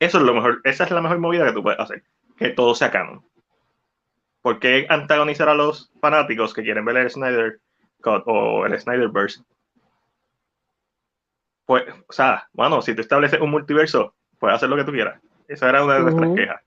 eso 0.00 0.18
es 0.18 0.24
lo 0.24 0.34
mejor, 0.34 0.60
esa 0.64 0.84
es 0.84 0.90
la 0.90 1.00
mejor 1.00 1.18
movida 1.18 1.46
que 1.46 1.52
tú 1.52 1.62
puedes 1.62 1.80
hacer, 1.80 2.02
que 2.36 2.50
todo 2.50 2.74
sea 2.74 2.90
canon. 2.90 3.24
¿Por 4.42 4.60
qué 4.60 4.86
antagonizar 4.88 5.48
a 5.48 5.54
los 5.54 5.90
fanáticos 6.00 6.54
que 6.54 6.62
quieren 6.62 6.84
ver 6.84 6.98
el 6.98 7.10
Snyder 7.10 7.60
o 8.04 8.66
el 8.66 8.78
Snyderverse. 8.78 9.42
Pues, 11.66 11.84
o 12.08 12.12
sea, 12.12 12.48
bueno, 12.52 12.80
si 12.80 12.94
tú 12.94 13.02
estableces 13.02 13.40
un 13.40 13.50
multiverso, 13.50 14.14
puedes 14.38 14.56
hacer 14.56 14.68
lo 14.68 14.76
que 14.76 14.84
tú 14.84 14.92
quieras. 14.92 15.20
Esa 15.48 15.68
era 15.68 15.84
una 15.84 15.94
de 15.94 16.00
nuestras 16.00 16.34
quejas. 16.34 16.62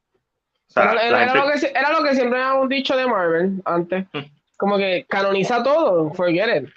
era, 0.76 1.36
lo 1.36 1.52
que, 1.52 1.68
era, 1.68 1.92
lo 1.92 2.04
que, 2.04 2.16
siempre 2.16 2.42
habíamos 2.42 2.70
dicho 2.70 2.96
de 2.96 3.08
Marvel 3.08 3.62
antes. 3.66 4.06
Mm. 4.14 4.20
Como 4.58 4.78
que 4.78 5.06
canoniza 5.10 5.64
todo, 5.64 6.14
forget 6.14 6.64
it. 6.64 6.70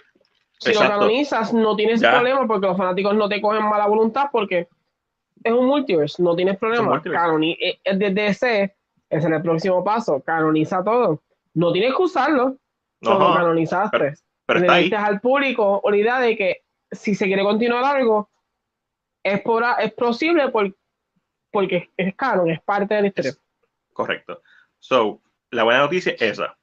Si 0.58 0.72
lo 0.72 0.80
canonizas, 0.80 1.52
no 1.52 1.76
tienes 1.76 2.00
problema 2.00 2.46
porque 2.46 2.66
los 2.66 2.78
fanáticos 2.78 3.14
no 3.14 3.28
te 3.28 3.40
cogen 3.40 3.64
mala 3.64 3.86
voluntad 3.86 4.28
porque 4.32 4.68
es 5.42 5.52
un 5.52 5.66
multiverse, 5.66 6.22
no 6.22 6.34
tienes 6.34 6.56
problema. 6.56 7.02
Canoni 7.02 7.52
eh, 7.60 7.78
eh, 7.84 7.96
desde 7.96 8.26
ese 8.28 8.76
es 9.10 9.24
el 9.24 9.42
próximo 9.42 9.84
paso, 9.84 10.22
canoniza 10.22 10.82
todo. 10.82 11.20
No 11.52 11.72
tienes 11.72 11.94
que 11.94 12.02
usarlo, 12.02 12.56
solo 13.02 13.34
canonizaste. 13.34 13.98
Pero 13.98 14.14
está 14.48 14.74
ahí. 14.74 14.90
al 14.94 15.20
público 15.20 15.82
la 15.88 15.96
idea 15.96 16.20
de 16.20 16.36
que 16.36 16.62
si 16.90 17.14
se 17.14 17.26
quiere 17.26 17.42
continuar 17.42 17.84
algo, 17.84 18.30
es, 19.22 19.40
por, 19.40 19.64
es 19.78 19.92
posible 19.92 20.50
porque 21.50 21.90
es 21.96 22.14
canon, 22.14 22.50
es 22.50 22.60
parte 22.60 22.94
de 22.94 23.00
la 23.02 23.06
historia. 23.08 23.32
Correcto. 23.92 24.42
So, 24.78 25.20
la 25.50 25.64
buena 25.64 25.80
noticia 25.80 26.12
es 26.12 26.22
esa. 26.22 26.56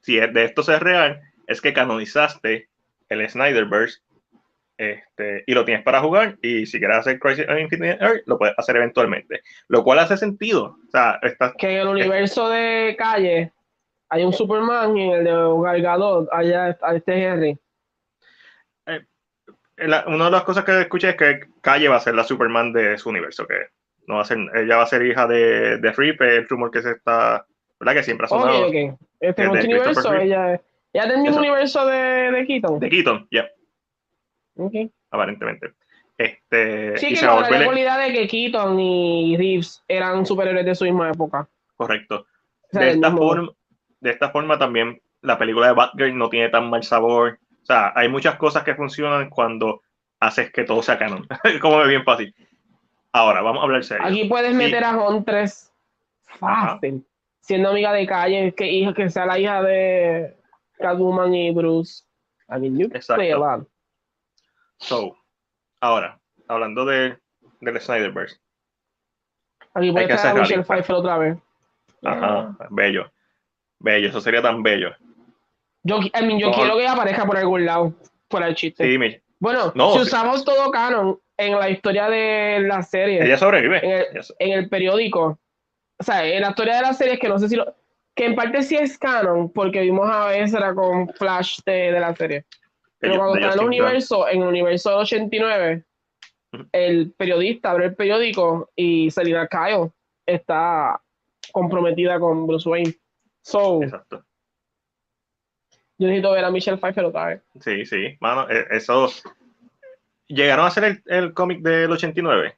Si 0.00 0.16
de 0.16 0.44
esto 0.44 0.62
es 0.62 0.80
real, 0.80 1.20
es 1.46 1.60
que 1.60 1.72
canonizaste 1.72 2.68
el 3.08 3.28
Snyderverse 3.28 4.00
este, 4.78 5.44
y 5.46 5.52
lo 5.52 5.64
tienes 5.64 5.84
para 5.84 6.00
jugar. 6.00 6.38
Y 6.42 6.64
si 6.64 6.78
quieres 6.78 6.98
hacer 6.98 7.18
Crisis 7.18 7.46
on 7.48 7.60
Infinite 7.60 8.02
Earth, 8.02 8.22
lo 8.26 8.38
puedes 8.38 8.58
hacer 8.58 8.76
eventualmente. 8.76 9.42
Lo 9.68 9.84
cual 9.84 9.98
hace 9.98 10.16
sentido. 10.16 10.78
O 10.88 10.90
sea, 10.90 11.20
que 11.58 11.74
en 11.74 11.80
el 11.80 11.88
universo 11.88 12.48
de 12.48 12.96
calle 12.98 13.52
hay 14.10 14.24
un 14.24 14.32
Superman 14.32 14.96
y 14.96 15.12
el 15.12 15.24
de 15.24 15.30
Galgadot 15.30 16.28
allá 16.32 16.76
a 16.82 16.96
este 16.96 17.22
Henry. 17.22 17.58
Eh, 18.86 19.06
una 20.06 20.24
de 20.26 20.30
las 20.30 20.42
cosas 20.42 20.64
que 20.64 20.80
escuché 20.80 21.10
es 21.10 21.16
que 21.16 21.40
Calle 21.60 21.88
va 21.88 21.96
a 21.96 22.00
ser 22.00 22.14
la 22.14 22.24
Superman 22.24 22.72
de 22.72 22.98
su 22.98 23.08
universo, 23.08 23.46
que 23.46 23.54
no 24.06 24.16
va 24.16 24.22
a 24.22 24.24
ser, 24.24 24.38
ella 24.56 24.76
va 24.76 24.82
a 24.82 24.86
ser 24.86 25.06
hija 25.06 25.26
de, 25.26 25.78
de 25.78 25.92
Rip, 25.92 26.20
el 26.22 26.48
rumor 26.48 26.70
que 26.72 26.82
se 26.82 26.90
está, 26.90 27.46
¿verdad? 27.78 27.94
Que 27.94 28.02
siempre 28.02 28.26
ha 28.26 28.28
sonado. 28.28 28.66
Ok, 28.66 28.74
ok. 28.90 29.00
Este 29.20 29.48
universo, 29.48 30.14
ella, 30.14 30.54
es 30.92 31.08
del 31.08 31.18
mismo 31.18 31.38
universo 31.38 31.86
de, 31.86 32.32
de 32.32 32.46
Keaton. 32.46 32.80
De 32.80 32.90
Keaton, 32.90 33.28
ya. 33.30 33.48
Yeah. 34.56 34.88
Aparentemente. 35.12 35.72
Este, 36.18 36.98
sí, 36.98 37.14
que 37.14 37.24
la 37.24 37.48
realidad 37.48 38.04
de 38.04 38.12
que 38.12 38.28
Keaton 38.28 38.78
y 38.78 39.36
Reeves 39.36 39.82
eran 39.88 40.26
superhéroes 40.26 40.66
de 40.66 40.74
su 40.74 40.84
misma 40.84 41.10
época. 41.10 41.48
Correcto. 41.76 42.26
de 42.72 42.90
esta 42.90 43.10
forma, 43.10 43.50
de 44.00 44.10
esta 44.10 44.30
forma 44.30 44.58
también 44.58 45.00
la 45.22 45.38
película 45.38 45.68
de 45.68 45.74
Batgirl 45.74 46.16
no 46.16 46.28
tiene 46.28 46.48
tan 46.48 46.70
mal 46.70 46.82
sabor. 46.82 47.38
O 47.62 47.64
sea, 47.64 47.92
hay 47.94 48.08
muchas 48.08 48.36
cosas 48.36 48.64
que 48.64 48.74
funcionan 48.74 49.28
cuando 49.28 49.82
haces 50.18 50.50
que 50.52 50.64
todo 50.64 50.82
sea 50.82 50.98
canon. 50.98 51.26
Como 51.60 51.80
es 51.82 51.88
bien 51.88 52.04
fácil. 52.04 52.34
Ahora, 53.12 53.42
vamos 53.42 53.60
a 53.60 53.64
hablar 53.64 53.84
serio. 53.84 54.06
Aquí 54.06 54.24
puedes 54.24 54.54
meter 54.54 54.84
a 54.84 54.96
Huntress 54.96 55.72
fácil. 56.24 57.04
Siendo 57.40 57.70
amiga 57.70 57.92
de 57.92 58.06
calle, 58.06 58.54
que, 58.54 58.70
hija, 58.70 58.94
que 58.94 59.10
sea 59.10 59.26
la 59.26 59.38
hija 59.38 59.62
de 59.62 60.36
Catwoman 60.78 61.34
y 61.34 61.52
Bruce. 61.52 62.04
I 62.48 62.60
mean, 62.60 62.78
you 62.78 62.86
Exacto. 62.92 63.66
So, 64.78 65.16
ahora, 65.80 66.20
hablando 66.48 66.84
de, 66.84 67.18
del 67.60 67.80
Snyderverse. 67.80 68.38
Aquí 69.74 69.92
puede 69.92 70.12
estar 70.12 70.36
a 70.36 70.40
Michelle 70.40 70.64
Pfeiffer 70.64 70.96
otra 70.96 71.18
vez. 71.18 71.38
Ajá, 72.02 72.56
bello. 72.70 73.10
Bello, 73.80 74.08
eso 74.08 74.20
sería 74.20 74.42
tan 74.42 74.62
bello. 74.62 74.94
Yo, 75.82 75.98
I 75.98 76.24
mean, 76.24 76.38
yo 76.38 76.52
quiero 76.52 76.76
que 76.76 76.86
aparezca 76.86 77.26
por 77.26 77.36
algún 77.36 77.64
lado, 77.64 77.94
fuera 78.28 78.48
el 78.48 78.54
chiste. 78.54 78.84
Sí, 78.84 78.98
mi... 78.98 79.16
Bueno, 79.38 79.72
si 79.72 80.00
usamos 80.00 80.44
todo 80.44 80.70
canon 80.70 81.18
en 81.38 81.58
la 81.58 81.70
historia 81.70 82.10
de 82.10 82.60
la 82.60 82.82
serie. 82.82 83.24
Ella 83.24 83.38
sobrevive. 83.38 83.80
En 84.38 84.52
el, 84.52 84.68
periódico. 84.68 85.38
O 85.98 86.04
sea, 86.04 86.26
en 86.26 86.42
la 86.42 86.50
historia 86.50 86.76
de 86.76 86.82
la 86.82 86.92
serie 86.92 87.14
es 87.14 87.20
que 87.20 87.28
no 87.28 87.38
sé 87.38 87.48
si 87.48 87.56
lo. 87.56 87.74
Que 88.14 88.26
en 88.26 88.34
parte 88.34 88.62
sí 88.62 88.76
es 88.76 88.98
canon, 88.98 89.50
porque 89.50 89.80
vimos 89.80 90.10
a 90.10 90.26
veces 90.26 90.52
era 90.52 90.74
con 90.74 91.08
Flash 91.14 91.60
de, 91.64 91.92
la 91.92 92.14
serie. 92.14 92.44
Pero 92.98 93.16
cuando 93.16 93.36
está 93.36 93.54
en 93.54 93.60
el 93.60 93.66
universo, 93.66 94.28
en 94.28 94.42
el 94.42 94.48
universo 94.48 94.98
89, 94.98 95.84
el 96.72 97.12
periodista 97.12 97.70
abre 97.70 97.86
el 97.86 97.94
periódico 97.94 98.68
y 98.76 99.10
Selina 99.10 99.46
Kyle 99.46 99.90
está 100.26 101.00
comprometida 101.52 102.20
con 102.20 102.46
Bruce 102.46 102.68
Wayne. 102.68 102.94
So, 103.50 103.82
Exacto. 103.82 104.24
Yo 105.98 106.06
necesito 106.06 106.32
ver 106.32 106.44
a 106.44 106.50
Michelle 106.50 106.78
Pfeiffer 106.78 107.04
otra 107.04 107.26
vez. 107.26 107.42
Sí, 107.60 107.84
sí, 107.84 108.16
mano, 108.20 108.48
e, 108.48 108.64
eso. 108.70 109.12
¿Llegaron 110.28 110.64
a 110.64 110.68
hacer 110.68 110.84
el, 110.84 111.02
el 111.06 111.34
cómic 111.34 111.60
del 111.60 111.90
89? 111.90 112.56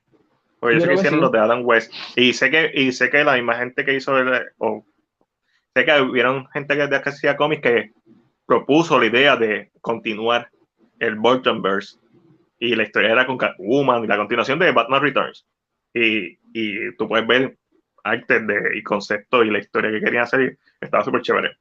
Porque 0.61 0.77
yo, 0.77 0.81
sé 0.83 0.89
que 0.89 0.95
hicieron 0.95 1.21
los 1.21 1.33
de 1.33 1.39
Adam 1.39 1.63
West. 1.65 1.93
Y 2.15 2.35
sé 2.35 2.51
que, 2.51 2.71
y 2.75 2.93
sé 2.93 3.09
que 3.09 3.25
la 3.25 3.35
misma 3.35 3.55
gente 3.55 3.85
que 3.85 3.95
hizo 3.95 4.17
el. 4.19 4.47
O, 4.59 4.85
sé 5.75 5.85
que 5.85 6.01
hubieron 6.03 6.47
gente 6.49 6.77
que 6.77 6.83
hacía 6.83 7.37
cómics 7.37 7.63
que 7.63 7.93
propuso 8.47 8.99
la 9.01 9.07
idea 9.07 9.37
de 9.37 9.73
continuar 9.81 10.51
el 10.99 11.17
Burtonverse. 11.17 11.97
Y 12.59 12.77
la 12.77 12.85
historia 12.85 13.13
era 13.13 13.27
con 13.27 13.39
Catwoman 13.39 14.05
y 14.05 14.07
la 14.07 14.19
continuación 14.19 14.59
de 14.59 14.73
Batman 14.73 15.03
Returns. 15.03 15.47
Y, 15.95 16.39
y 16.53 16.95
tú 16.97 17.09
puedes 17.09 17.27
ver 17.27 17.57
arte 18.05 18.41
de, 18.41 18.77
y 18.77 18.83
concepto 18.83 19.43
y 19.43 19.51
la 19.51 19.59
historia 19.59 19.91
que 19.91 20.01
querían 20.01 20.25
hacer 20.25 20.59
estaba 20.81 21.05
súper 21.05 21.23
chévere. 21.23 21.57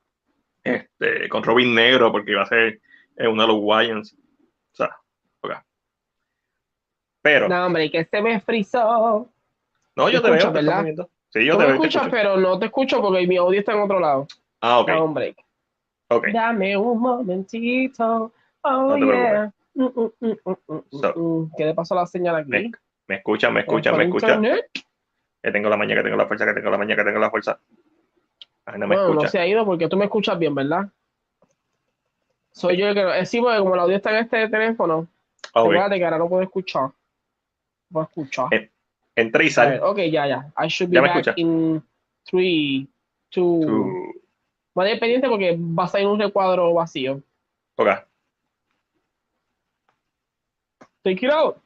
Este, 0.63 1.27
con 1.29 1.43
Robin 1.43 1.73
Negro, 1.73 2.11
porque 2.11 2.31
iba 2.31 2.43
a 2.43 2.47
ser 2.47 2.79
eh, 3.17 3.27
uno 3.27 3.41
de 3.41 3.47
los 3.47 3.57
Wyans. 3.59 4.13
O 4.13 4.75
sea, 4.75 4.95
ok. 5.41 5.51
Pero. 7.21 7.49
No, 7.49 7.65
hombre, 7.65 7.89
que 7.89 8.05
se 8.05 8.21
me 8.21 8.39
frizó. 8.41 9.29
No, 9.95 10.09
yo 10.09 10.21
te, 10.21 10.31
veo. 10.31 10.51
¿verdad? 10.51 10.85
Sí, 11.29 11.45
yo 11.45 11.57
te 11.57 11.65
me 11.65 11.73
escuchas, 11.73 12.07
pero 12.09 12.37
no 12.37 12.59
te 12.59 12.65
escucho 12.65 13.01
porque 13.01 13.27
mi 13.27 13.37
audio 13.37 13.59
está 13.59 13.73
en 13.73 13.81
otro 13.81 13.99
lado. 13.99 14.27
Ah, 14.61 14.79
ok. 14.79 14.89
No, 14.89 15.03
hombre. 15.05 15.35
Okay. 16.09 16.33
Dame 16.33 16.75
un 16.75 16.99
momentito. 16.99 18.33
Oh, 18.63 18.97
yeah. 18.97 19.51
Mm, 19.73 19.85
mm, 19.85 20.35
mm, 20.45 21.51
¿Qué 21.57 21.65
le 21.65 21.73
pasó 21.73 21.93
a 21.93 22.01
la 22.01 22.05
señal 22.05 22.35
aquí? 22.35 22.49
Me, 22.49 22.71
me 23.07 23.15
escucha, 23.15 23.49
me 23.49 23.61
escucha, 23.61 23.93
me 23.93 24.03
escucha 24.03 24.39
que 25.41 25.51
tengo 25.51 25.69
la 25.69 25.77
mañana, 25.77 26.01
que 26.01 26.05
tengo 26.05 26.17
la 26.17 26.27
fuerza, 26.27 26.45
que 26.45 26.53
tengo 26.53 26.69
la 26.69 26.77
mañana, 26.77 27.03
que 27.03 27.07
tengo 27.09 27.19
la 27.19 27.29
fuerza. 27.29 27.59
Ay, 28.65 28.79
no 28.79 28.87
me 28.87 28.95
escucha. 28.95 29.13
No 29.23 29.27
se 29.27 29.39
ha 29.39 29.47
ido 29.47 29.65
porque 29.65 29.87
tú 29.87 29.97
me 29.97 30.05
escuchas 30.05 30.37
bien, 30.37 30.53
¿verdad? 30.53 30.87
Soy 32.51 32.77
yo 32.77 32.87
el 32.89 32.95
que. 32.95 33.25
Sí, 33.25 33.39
porque 33.39 33.59
como 33.59 33.73
el 33.75 33.79
audio 33.81 33.95
está 33.95 34.11
en 34.11 34.17
este 34.25 34.47
teléfono. 34.49 35.07
Ok. 35.53 35.71
Recuerda 35.71 35.95
que 35.97 36.03
ahora 36.05 36.17
no 36.17 36.29
puedo 36.29 36.43
escuchar. 36.43 36.89
No 37.89 38.01
escuchar. 38.03 38.53
Eh, 38.53 38.69
Entra 39.15 39.43
y 39.43 39.47
A 39.47 39.51
sal. 39.51 39.69
ver, 39.71 39.83
ok, 39.83 39.97
ya, 40.11 40.27
ya. 40.27 40.51
I 40.57 40.67
should 40.67 40.89
be 40.89 40.95
Ya 40.95 41.01
me 41.01 41.07
back 41.09 41.17
escucha. 41.17 41.33
in 41.37 41.83
3, 42.29 42.87
2. 43.31 43.65
Tú- 43.65 44.13
Va 44.77 44.83
a 44.85 44.89
ir 44.91 44.99
pendiente 45.01 45.27
porque 45.27 45.57
va 45.59 45.83
a 45.83 45.87
salir 45.87 46.07
un 46.07 46.17
recuadro 46.19 46.73
vacío. 46.73 47.21
Ok. 47.75 47.87
Take 51.03 51.25
it 51.25 51.31
out. 51.31 51.57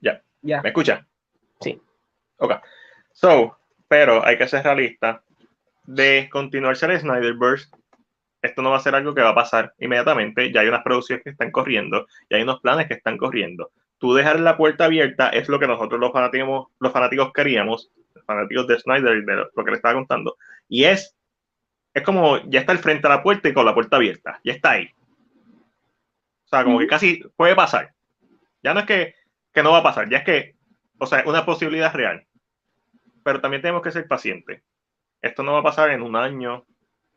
Ya. 0.00 0.20
Ya. 0.42 0.60
¿Me 0.60 0.68
escucha? 0.70 1.06
Sí. 1.60 1.80
Ok. 2.38 2.52
So, 3.16 3.56
pero 3.88 4.24
hay 4.26 4.36
que 4.36 4.46
ser 4.46 4.62
realista. 4.62 5.22
De 5.84 6.28
continuarse 6.30 6.84
el 6.84 7.00
Snyderverse, 7.00 7.70
esto 8.42 8.60
no 8.60 8.70
va 8.70 8.76
a 8.76 8.80
ser 8.80 8.94
algo 8.94 9.14
que 9.14 9.22
va 9.22 9.30
a 9.30 9.34
pasar 9.34 9.72
inmediatamente. 9.78 10.52
Ya 10.52 10.60
hay 10.60 10.68
unas 10.68 10.82
producciones 10.82 11.24
que 11.24 11.30
están 11.30 11.50
corriendo 11.50 12.06
y 12.28 12.34
hay 12.34 12.42
unos 12.42 12.60
planes 12.60 12.88
que 12.88 12.94
están 12.94 13.16
corriendo. 13.16 13.70
Tú 13.98 14.12
dejar 14.12 14.38
la 14.40 14.58
puerta 14.58 14.84
abierta 14.84 15.30
es 15.30 15.48
lo 15.48 15.58
que 15.58 15.66
nosotros 15.66 15.98
los 15.98 16.12
fanáticos, 16.12 16.66
los 16.78 16.92
fanáticos 16.92 17.32
queríamos, 17.32 17.90
los 18.14 18.24
fanáticos 18.26 18.66
de 18.66 18.78
Snyder 18.80 19.24
de 19.24 19.36
lo 19.36 19.64
que 19.64 19.70
le 19.70 19.76
estaba 19.76 19.94
contando. 19.94 20.36
Y 20.68 20.84
es, 20.84 21.16
es 21.94 22.02
como 22.02 22.38
ya 22.50 22.60
está 22.60 22.72
al 22.72 22.78
frente 22.78 23.06
a 23.06 23.10
la 23.10 23.22
puerta 23.22 23.48
y 23.48 23.54
con 23.54 23.64
la 23.64 23.74
puerta 23.74 23.96
abierta. 23.96 24.40
Ya 24.44 24.52
está 24.52 24.72
ahí. 24.72 24.90
O 26.44 26.48
sea, 26.48 26.64
como 26.64 26.78
que 26.80 26.86
casi 26.86 27.22
puede 27.34 27.54
pasar. 27.54 27.94
Ya 28.62 28.74
no 28.74 28.80
es 28.80 28.86
que, 28.86 29.14
que 29.54 29.62
no 29.62 29.72
va 29.72 29.78
a 29.78 29.82
pasar, 29.82 30.10
ya 30.10 30.18
es 30.18 30.24
que, 30.24 30.54
o 30.98 31.06
sea, 31.06 31.20
es 31.20 31.26
una 31.26 31.46
posibilidad 31.46 31.94
real. 31.94 32.25
Pero 33.26 33.40
también 33.40 33.60
tenemos 33.60 33.82
que 33.82 33.90
ser 33.90 34.06
pacientes. 34.06 34.62
Esto 35.20 35.42
no 35.42 35.54
va 35.54 35.58
a 35.58 35.64
pasar 35.64 35.90
en 35.90 36.00
un 36.00 36.14
año 36.14 36.64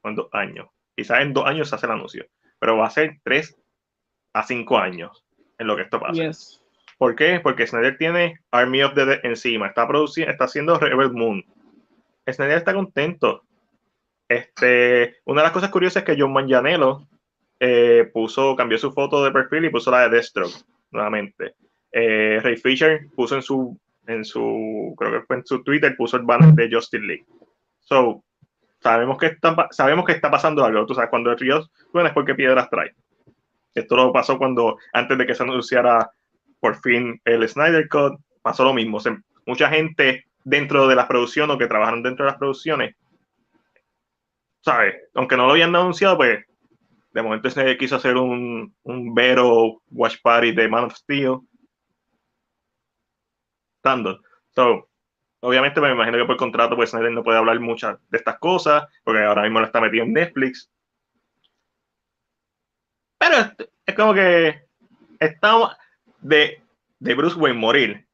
o 0.02 0.10
en 0.10 0.16
dos 0.16 0.28
años. 0.32 0.68
Quizás 0.96 1.22
en 1.22 1.34
dos 1.34 1.46
años 1.46 1.70
se 1.70 1.76
hace 1.76 1.86
el 1.86 1.92
anuncio, 1.92 2.26
pero 2.58 2.78
va 2.78 2.88
a 2.88 2.90
ser 2.90 3.20
tres 3.24 3.56
a 4.34 4.42
cinco 4.42 4.80
años 4.80 5.24
en 5.60 5.68
lo 5.68 5.76
que 5.76 5.84
esto 5.84 6.00
pasa. 6.00 6.14
Yes. 6.14 6.64
¿Por 6.98 7.16
qué? 7.16 7.40
Porque 7.40 7.68
Snyder 7.68 7.96
tiene 8.00 8.40
Army 8.50 8.82
of 8.82 8.96
the 8.96 9.06
Dead 9.06 9.20
encima, 9.22 9.68
está 9.68 9.88
produciendo, 9.88 10.32
está 10.32 10.46
haciendo 10.46 10.80
Rebel 10.80 11.12
Moon. 11.12 11.46
Snyder 12.28 12.58
está 12.58 12.74
contento. 12.74 13.44
Este, 14.28 15.18
una 15.26 15.42
de 15.42 15.46
las 15.46 15.54
cosas 15.54 15.70
curiosas 15.70 16.02
es 16.02 16.06
que 16.08 16.20
John 16.20 16.34
Manganiello 16.34 17.08
eh, 17.60 18.10
puso, 18.12 18.56
cambió 18.56 18.80
su 18.80 18.92
foto 18.94 19.24
de 19.24 19.32
perfil 19.32 19.66
y 19.66 19.70
puso 19.70 19.92
la 19.92 20.02
de 20.02 20.10
Deathstroke 20.10 20.56
nuevamente. 20.90 21.54
Eh, 21.92 22.40
Ray 22.42 22.58
Fisher 22.58 23.02
puso 23.16 23.36
en 23.36 23.44
su, 23.44 23.80
en 24.10 24.26
su, 24.26 24.94
creo 24.98 25.12
que 25.22 25.26
fue 25.26 25.38
en 25.38 25.46
su 25.46 25.64
Twitter, 25.64 25.96
puso 25.96 26.18
el 26.18 26.24
banner 26.24 26.54
de 26.54 26.70
Justice 26.72 27.04
League. 27.04 27.26
So, 27.80 28.24
sabemos 28.80 29.18
que 29.18 29.28
está, 29.28 29.68
sabemos 29.72 30.06
que 30.06 30.14
está 30.14 30.30
pasando 30.32 30.64
algo. 30.64 30.86
Tú 30.86 30.94
sabes, 30.94 31.10
cuando 31.10 31.32
el 31.32 31.40
río 31.40 31.62
suena 31.92 32.10
es 32.10 32.14
porque 32.14 32.36
piedras 32.36 32.70
trae. 32.70 32.94
Esto 33.74 33.96
lo 33.96 34.12
pasó 34.12 34.38
cuando, 34.38 34.78
antes 34.94 35.18
de 35.18 35.26
que 35.26 35.36
se 35.36 35.44
anunciara 35.44 36.10
por 36.60 36.76
fin 36.82 37.22
el 37.24 37.48
Snyder 37.48 37.88
Cut, 37.88 38.20
pasó 38.42 38.64
lo 38.64 38.74
mismo. 38.74 39.00
Se- 39.00 39.18
mucha 39.46 39.70
gente 39.70 40.26
dentro 40.44 40.88
de 40.88 40.96
las 40.96 41.06
producciones 41.08 41.56
o 41.56 41.60
que 41.60 41.68
trabajaron 41.68 42.04
dentro 42.04 42.26
de 42.26 42.32
las 42.32 42.40
producciones, 42.40 42.96
¿sabes? 44.62 44.96
Aunque 45.14 45.38
no 45.38 45.46
lo 45.46 45.52
habían 45.52 45.76
anunciado, 45.76 46.18
pues 46.18 46.44
de 47.14 47.22
momento 47.22 47.50
Snyder 47.50 47.78
quiso 47.78 47.96
hacer 47.96 48.18
un, 48.18 48.74
un 48.84 49.14
Vero 49.14 49.82
Watch 49.92 50.18
Party 50.22 50.52
de 50.52 50.68
Man 50.68 50.86
of 50.86 50.96
Steel. 50.96 51.40
So, 54.52 54.90
obviamente 55.42 55.82
me 55.82 55.92
imagino 55.92 56.18
que 56.18 56.26
por 56.26 56.38
contrato 56.38 56.76
pues 56.76 56.94
no 56.94 57.24
puede 57.24 57.38
hablar 57.38 57.60
muchas 57.60 57.98
de 58.10 58.18
estas 58.18 58.40
cosas, 58.40 58.88
porque 59.04 59.24
ahora 59.24 59.44
mismo 59.44 59.60
lo 59.60 59.66
está 59.66 59.82
metido 59.82 60.04
en 60.04 60.14
Netflix. 60.14 60.70
Pero 63.18 63.36
es, 63.36 63.70
es 63.86 63.96
como 63.96 64.14
que 64.14 64.66
estamos 65.20 65.76
de, 66.20 66.62
de 67.00 67.14
Bruce 67.14 67.38
Wayne 67.38 67.60
morir, 67.60 68.08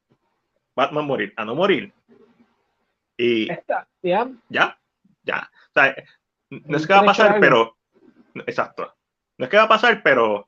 Batman 0.75 1.05
morir, 1.05 1.33
a 1.37 1.45
no 1.45 1.55
morir. 1.55 1.93
Y 3.17 3.47
ya. 3.47 3.87
ya, 4.49 4.79
ya. 5.23 5.49
O 5.69 5.73
sea, 5.73 5.95
no 6.49 6.77
es 6.77 6.85
que 6.85 6.93
va 6.93 6.99
a 6.99 7.05
pasar, 7.05 7.39
pero. 7.39 7.77
Exacto. 8.45 8.93
No 9.37 9.45
es 9.45 9.51
que 9.51 9.57
va 9.57 9.63
a 9.63 9.69
pasar, 9.69 10.01
pero. 10.03 10.47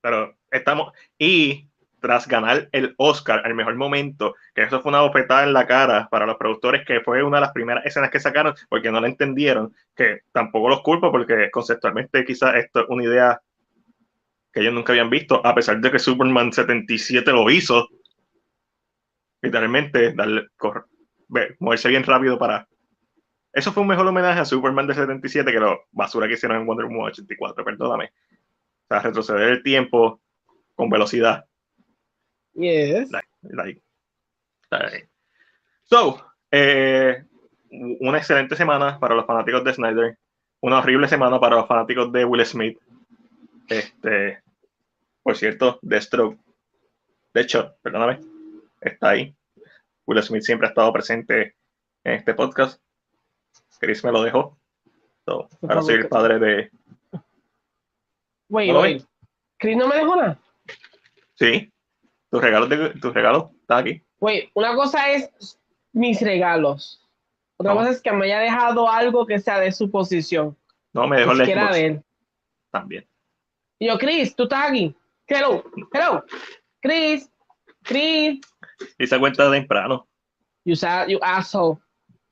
Pero 0.00 0.36
estamos. 0.50 0.92
Y 1.18 1.68
tras 2.08 2.26
ganar 2.26 2.70
el 2.72 2.94
Oscar 2.96 3.42
al 3.44 3.54
mejor 3.54 3.76
momento, 3.76 4.34
que 4.54 4.62
eso 4.62 4.80
fue 4.80 4.88
una 4.88 5.02
bofetada 5.02 5.44
en 5.44 5.52
la 5.52 5.66
cara 5.66 6.08
para 6.10 6.24
los 6.24 6.38
productores, 6.38 6.86
que 6.86 7.02
fue 7.02 7.22
una 7.22 7.36
de 7.36 7.42
las 7.42 7.52
primeras 7.52 7.84
escenas 7.84 8.10
que 8.10 8.18
sacaron, 8.18 8.54
porque 8.70 8.90
no 8.90 8.98
la 8.98 9.08
entendieron, 9.08 9.74
que 9.94 10.22
tampoco 10.32 10.70
los 10.70 10.80
culpo, 10.80 11.12
porque 11.12 11.50
conceptualmente 11.50 12.24
quizás 12.24 12.54
esto 12.54 12.80
es 12.80 12.86
una 12.88 13.04
idea 13.04 13.42
que 14.50 14.60
ellos 14.60 14.72
nunca 14.72 14.94
habían 14.94 15.10
visto, 15.10 15.44
a 15.44 15.54
pesar 15.54 15.82
de 15.82 15.90
que 15.90 15.98
Superman 15.98 16.50
77 16.50 17.30
lo 17.30 17.50
hizo. 17.50 17.86
Literalmente, 19.42 20.14
darle, 20.14 20.46
moverse 21.58 21.90
bien 21.90 22.04
rápido 22.04 22.38
para. 22.38 22.66
Eso 23.52 23.70
fue 23.70 23.82
un 23.82 23.88
mejor 23.90 24.06
homenaje 24.06 24.40
a 24.40 24.46
Superman 24.46 24.86
de 24.86 24.94
77 24.94 25.52
que 25.52 25.60
lo 25.60 25.82
basura 25.92 26.26
que 26.26 26.34
hicieron 26.34 26.56
en 26.56 26.66
Wonder 26.66 26.86
Woman 26.86 27.08
84, 27.08 27.62
perdóname. 27.62 28.06
O 28.06 28.86
sea, 28.88 29.00
retroceder 29.00 29.50
el 29.50 29.62
tiempo 29.62 30.22
con 30.74 30.88
velocidad. 30.88 31.44
Yes. 32.58 33.10
Like, 33.10 33.28
like. 34.70 35.08
So, 35.84 36.20
eh, 36.50 37.24
una 37.70 38.18
excelente 38.18 38.56
semana 38.56 38.98
para 38.98 39.14
los 39.14 39.26
fanáticos 39.26 39.64
de 39.64 39.74
Snyder. 39.74 40.18
Una 40.60 40.78
horrible 40.78 41.06
semana 41.06 41.38
para 41.38 41.56
los 41.56 41.68
fanáticos 41.68 42.12
de 42.12 42.24
Will 42.24 42.44
Smith. 42.44 42.78
Este, 43.68 44.42
por 45.22 45.36
cierto, 45.36 45.78
Deathstroke. 45.82 46.38
De 47.32 47.42
hecho, 47.42 47.76
perdóname, 47.80 48.20
está 48.80 49.10
ahí. 49.10 49.36
Will 50.06 50.22
Smith 50.22 50.42
siempre 50.42 50.66
ha 50.66 50.70
estado 50.70 50.92
presente 50.92 51.54
en 52.02 52.14
este 52.14 52.34
podcast. 52.34 52.82
Chris 53.78 54.02
me 54.02 54.10
lo 54.10 54.22
dejó. 54.22 54.58
So, 55.24 55.48
ahora 55.62 55.82
soy 55.82 55.94
el 55.94 56.08
padre 56.08 56.38
de. 56.38 56.70
Wait, 58.48 58.72
¿No 58.72 58.80
wait. 58.80 59.04
Chris 59.58 59.76
no 59.76 59.86
me 59.86 59.96
dejó 59.96 60.16
nada. 60.16 60.38
Sí, 61.34 61.72
tus 62.30 62.42
regalos, 62.42 62.68
de, 62.68 62.90
tus 63.00 63.12
regalos, 63.14 63.46
está 63.60 63.78
aquí. 63.78 64.02
Wait, 64.20 64.50
una 64.54 64.74
cosa 64.74 65.10
es 65.12 65.58
mis 65.92 66.20
regalos. 66.20 67.00
Otra 67.56 67.72
No. 67.74 67.80
cosa 67.80 67.90
es 67.92 68.00
que 68.02 68.12
me 68.12 68.26
haya 68.26 68.38
dejado 68.40 68.88
algo 68.88 69.26
que 69.26 69.38
sea 69.38 69.58
de 69.58 69.72
su 69.72 69.90
posición. 69.90 70.56
No, 70.92 71.06
me 71.08 71.18
dejó 71.18 71.32
el 71.32 71.38
siquiera 71.38 71.62
Xbox 71.64 71.74
de 71.76 71.86
él. 71.86 72.02
también. 72.70 73.08
Y 73.80 73.86
yo, 73.86 73.98
Chris, 73.98 74.34
tú 74.36 74.44
estás 74.44 74.68
aquí. 74.70 74.94
Hello, 75.26 75.64
hello. 75.92 76.24
Chris, 76.80 77.30
Chris. 77.82 78.40
Y 78.98 79.06
se 79.06 79.18
cuenta 79.18 79.50
temprano. 79.50 80.06
You, 80.64 80.76
sa- 80.76 81.06
you 81.06 81.18
asshole. 81.22 81.78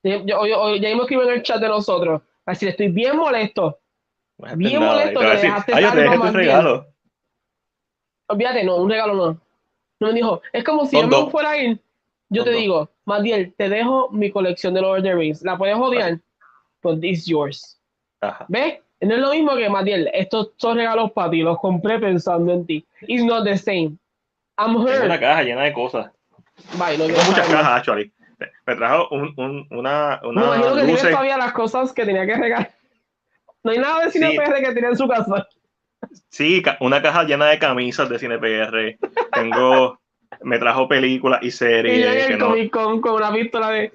Yo, 0.03 0.23
yo- 0.25 0.45
yo- 0.45 0.75
ya 0.75 0.89
mismo 0.89 1.03
escribo 1.03 1.23
en 1.23 1.29
el 1.31 1.43
chat 1.43 1.59
de 1.59 1.67
nosotros. 1.67 2.21
Así 2.45 2.67
estoy 2.67 2.89
bien 2.89 3.17
molesto. 3.17 3.79
Bien 4.55 4.79
nada, 4.79 4.93
molesto 4.93 5.11
y 5.11 5.13
te 5.13 5.19
va 5.19 5.25
a 5.25 5.29
que 5.29 5.35
decir, 5.35 5.49
dejaste 5.49 5.73
"Ay, 5.73 5.83
yo 5.83 5.91
te 5.91 5.97
dejé 6.01 6.17
bien". 6.17 6.33
regalos. 6.33 6.85
Olvídate, 8.29 8.63
no, 8.63 8.75
un 8.77 8.89
regalo 8.89 9.13
no. 9.15 9.41
No 9.99 10.07
me 10.07 10.13
dijo, 10.13 10.41
es 10.53 10.63
como 10.63 10.85
si 10.85 10.95
yo 10.99 11.07
me 11.07 11.29
fuera 11.31 11.51
a 11.51 11.57
ir. 11.57 11.79
Yo 12.29 12.43
te 12.43 12.51
digo, 12.51 12.89
Madiel, 13.05 13.53
te 13.57 13.69
dejo 13.69 14.09
mi 14.11 14.29
colección 14.31 14.73
de 14.73 14.81
Lord 14.81 14.97
of 14.99 15.03
the 15.03 15.15
Rings. 15.15 15.41
¿La 15.43 15.57
puedes 15.57 15.75
odiar? 15.77 16.19
Pues 16.81 16.99
this 16.99 17.19
is 17.19 17.25
yours. 17.25 17.79
Ajá. 18.21 18.45
¿Ves? 18.49 18.79
No 19.01 19.13
es 19.15 19.19
lo 19.21 19.31
mismo 19.31 19.55
que 19.55 19.69
Madiel. 19.69 20.09
Estos 20.13 20.51
son 20.57 20.77
regalos 20.77 21.11
para 21.13 21.29
ti. 21.31 21.41
Los 21.41 21.57
compré 21.59 21.99
pensando 21.99 22.51
en 22.53 22.65
ti. 22.65 22.85
It's 23.01 23.23
not 23.23 23.45
the 23.45 23.57
same. 23.57 23.97
I'm 24.57 24.73
Tengo 24.73 24.81
una 25.05 25.13
hurt. 25.15 25.19
caja 25.19 25.43
llena 25.43 25.63
de 25.63 25.73
cosas. 25.73 26.11
Bye, 26.77 26.97
no 26.97 27.05
Tengo 27.05 27.19
muchas 27.23 27.35
saber 27.45 27.51
cajas, 27.51 27.77
actually. 27.77 28.11
Me- 28.65 28.75
trajo 28.75 29.07
un, 29.11 29.33
un, 29.37 29.67
una, 29.71 30.19
Me 30.21 30.27
una 30.29 30.45
imagino 30.45 30.65
que 30.67 30.73
tienes 30.73 30.91
luces. 30.91 31.09
todavía 31.11 31.37
las 31.37 31.53
cosas 31.53 31.93
que 31.93 32.05
tenía 32.05 32.25
que 32.25 32.35
regalar. 32.35 32.71
No 33.63 33.71
hay 33.71 33.77
nada 33.79 34.05
de 34.05 34.11
cine 34.11 34.31
Sí. 34.31 34.37
PR 34.37 34.61
que 34.63 34.71
tiene 34.73 34.87
en 34.89 34.97
su 34.97 35.07
casa. 35.07 35.47
Sí, 36.37 36.61
una 36.81 37.01
caja 37.01 37.23
llena 37.23 37.47
de 37.47 37.57
camisas 37.57 38.07
de 38.09 38.19
cine 38.19 38.37
PR. 38.37 38.95
Tengo, 39.33 39.99
me 40.41 40.59
trajo 40.59 40.87
películas 40.87 41.39
y 41.41 41.45
Y 41.45 41.47
en 41.47 41.51
series 41.53 42.27
que 42.27 42.33
el 42.33 42.39
no, 42.39 42.49
Comic 42.49 42.71
Con 42.71 43.01
con 43.01 43.13
una 43.15 43.33
pistola 43.33 43.71
de. 43.71 43.91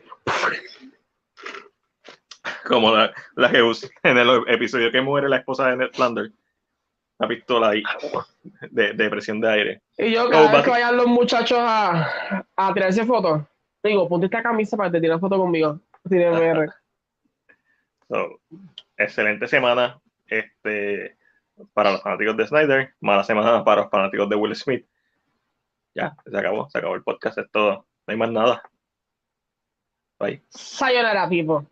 como 2.67 2.95
la, 2.97 3.13
la 3.37 3.51
que 3.51 3.63
usé 3.63 3.91
en 4.03 4.19
el 4.19 4.29
episodio 4.49 4.91
que 4.91 5.01
muere 5.01 5.29
la 5.29 5.37
esposa 5.37 5.69
de 5.71 5.77
Ned 5.77 5.91
Flanders. 5.93 6.33
La 7.21 7.29
pistola 7.29 7.69
ahí 7.69 7.83
de, 8.73 8.95
de 8.95 9.09
presión 9.11 9.41
de 9.41 9.49
aire. 9.49 9.83
Y 9.99 10.11
yo, 10.13 10.29
cada 10.29 10.43
Oh, 10.43 10.53
vez 10.53 10.63
Bati- 10.63 10.65
que 10.65 10.71
vayan 10.71 10.97
los 10.97 11.07
muchachos 11.07 11.59
a, 11.61 12.45
a 12.57 12.75
tirarse 12.75 13.05
fotos, 13.07 13.43
digo, 13.85 14.09
ponte 14.09 14.27
esta 14.27 14.43
camisa 14.43 14.77
para 14.77 14.91
que 14.91 14.97
te 14.97 15.03
tiren 15.03 15.21
foto 15.21 15.39
conmigo. 15.39 15.79
Cine 16.09 16.31
PR. 16.33 16.69
So, 18.09 18.41
excelente 18.99 19.47
semana 19.47 19.99
este, 20.27 21.17
para 21.73 21.93
los 21.93 22.03
fanáticos 22.03 22.37
de 22.37 22.47
Snyder, 22.47 22.95
mala 23.01 23.25
semana 23.25 23.65
para 23.65 23.83
los 23.83 23.91
fanáticos 23.91 24.29
de 24.29 24.37
Will 24.37 24.57
Smith. 24.57 24.87
Ya, 25.95 26.17
se 26.25 26.39
acabó, 26.39 26.69
se 26.71 26.79
acabó 26.79 26.95
el 26.95 27.03
podcast, 27.03 27.39
es 27.39 27.51
todo. 27.51 27.87
No 28.07 28.13
hay 28.13 28.17
más 28.17 28.31
nada. 28.31 28.63
Bye. 30.19 30.43
Sayonara, 30.51 31.29
people. 31.29 31.67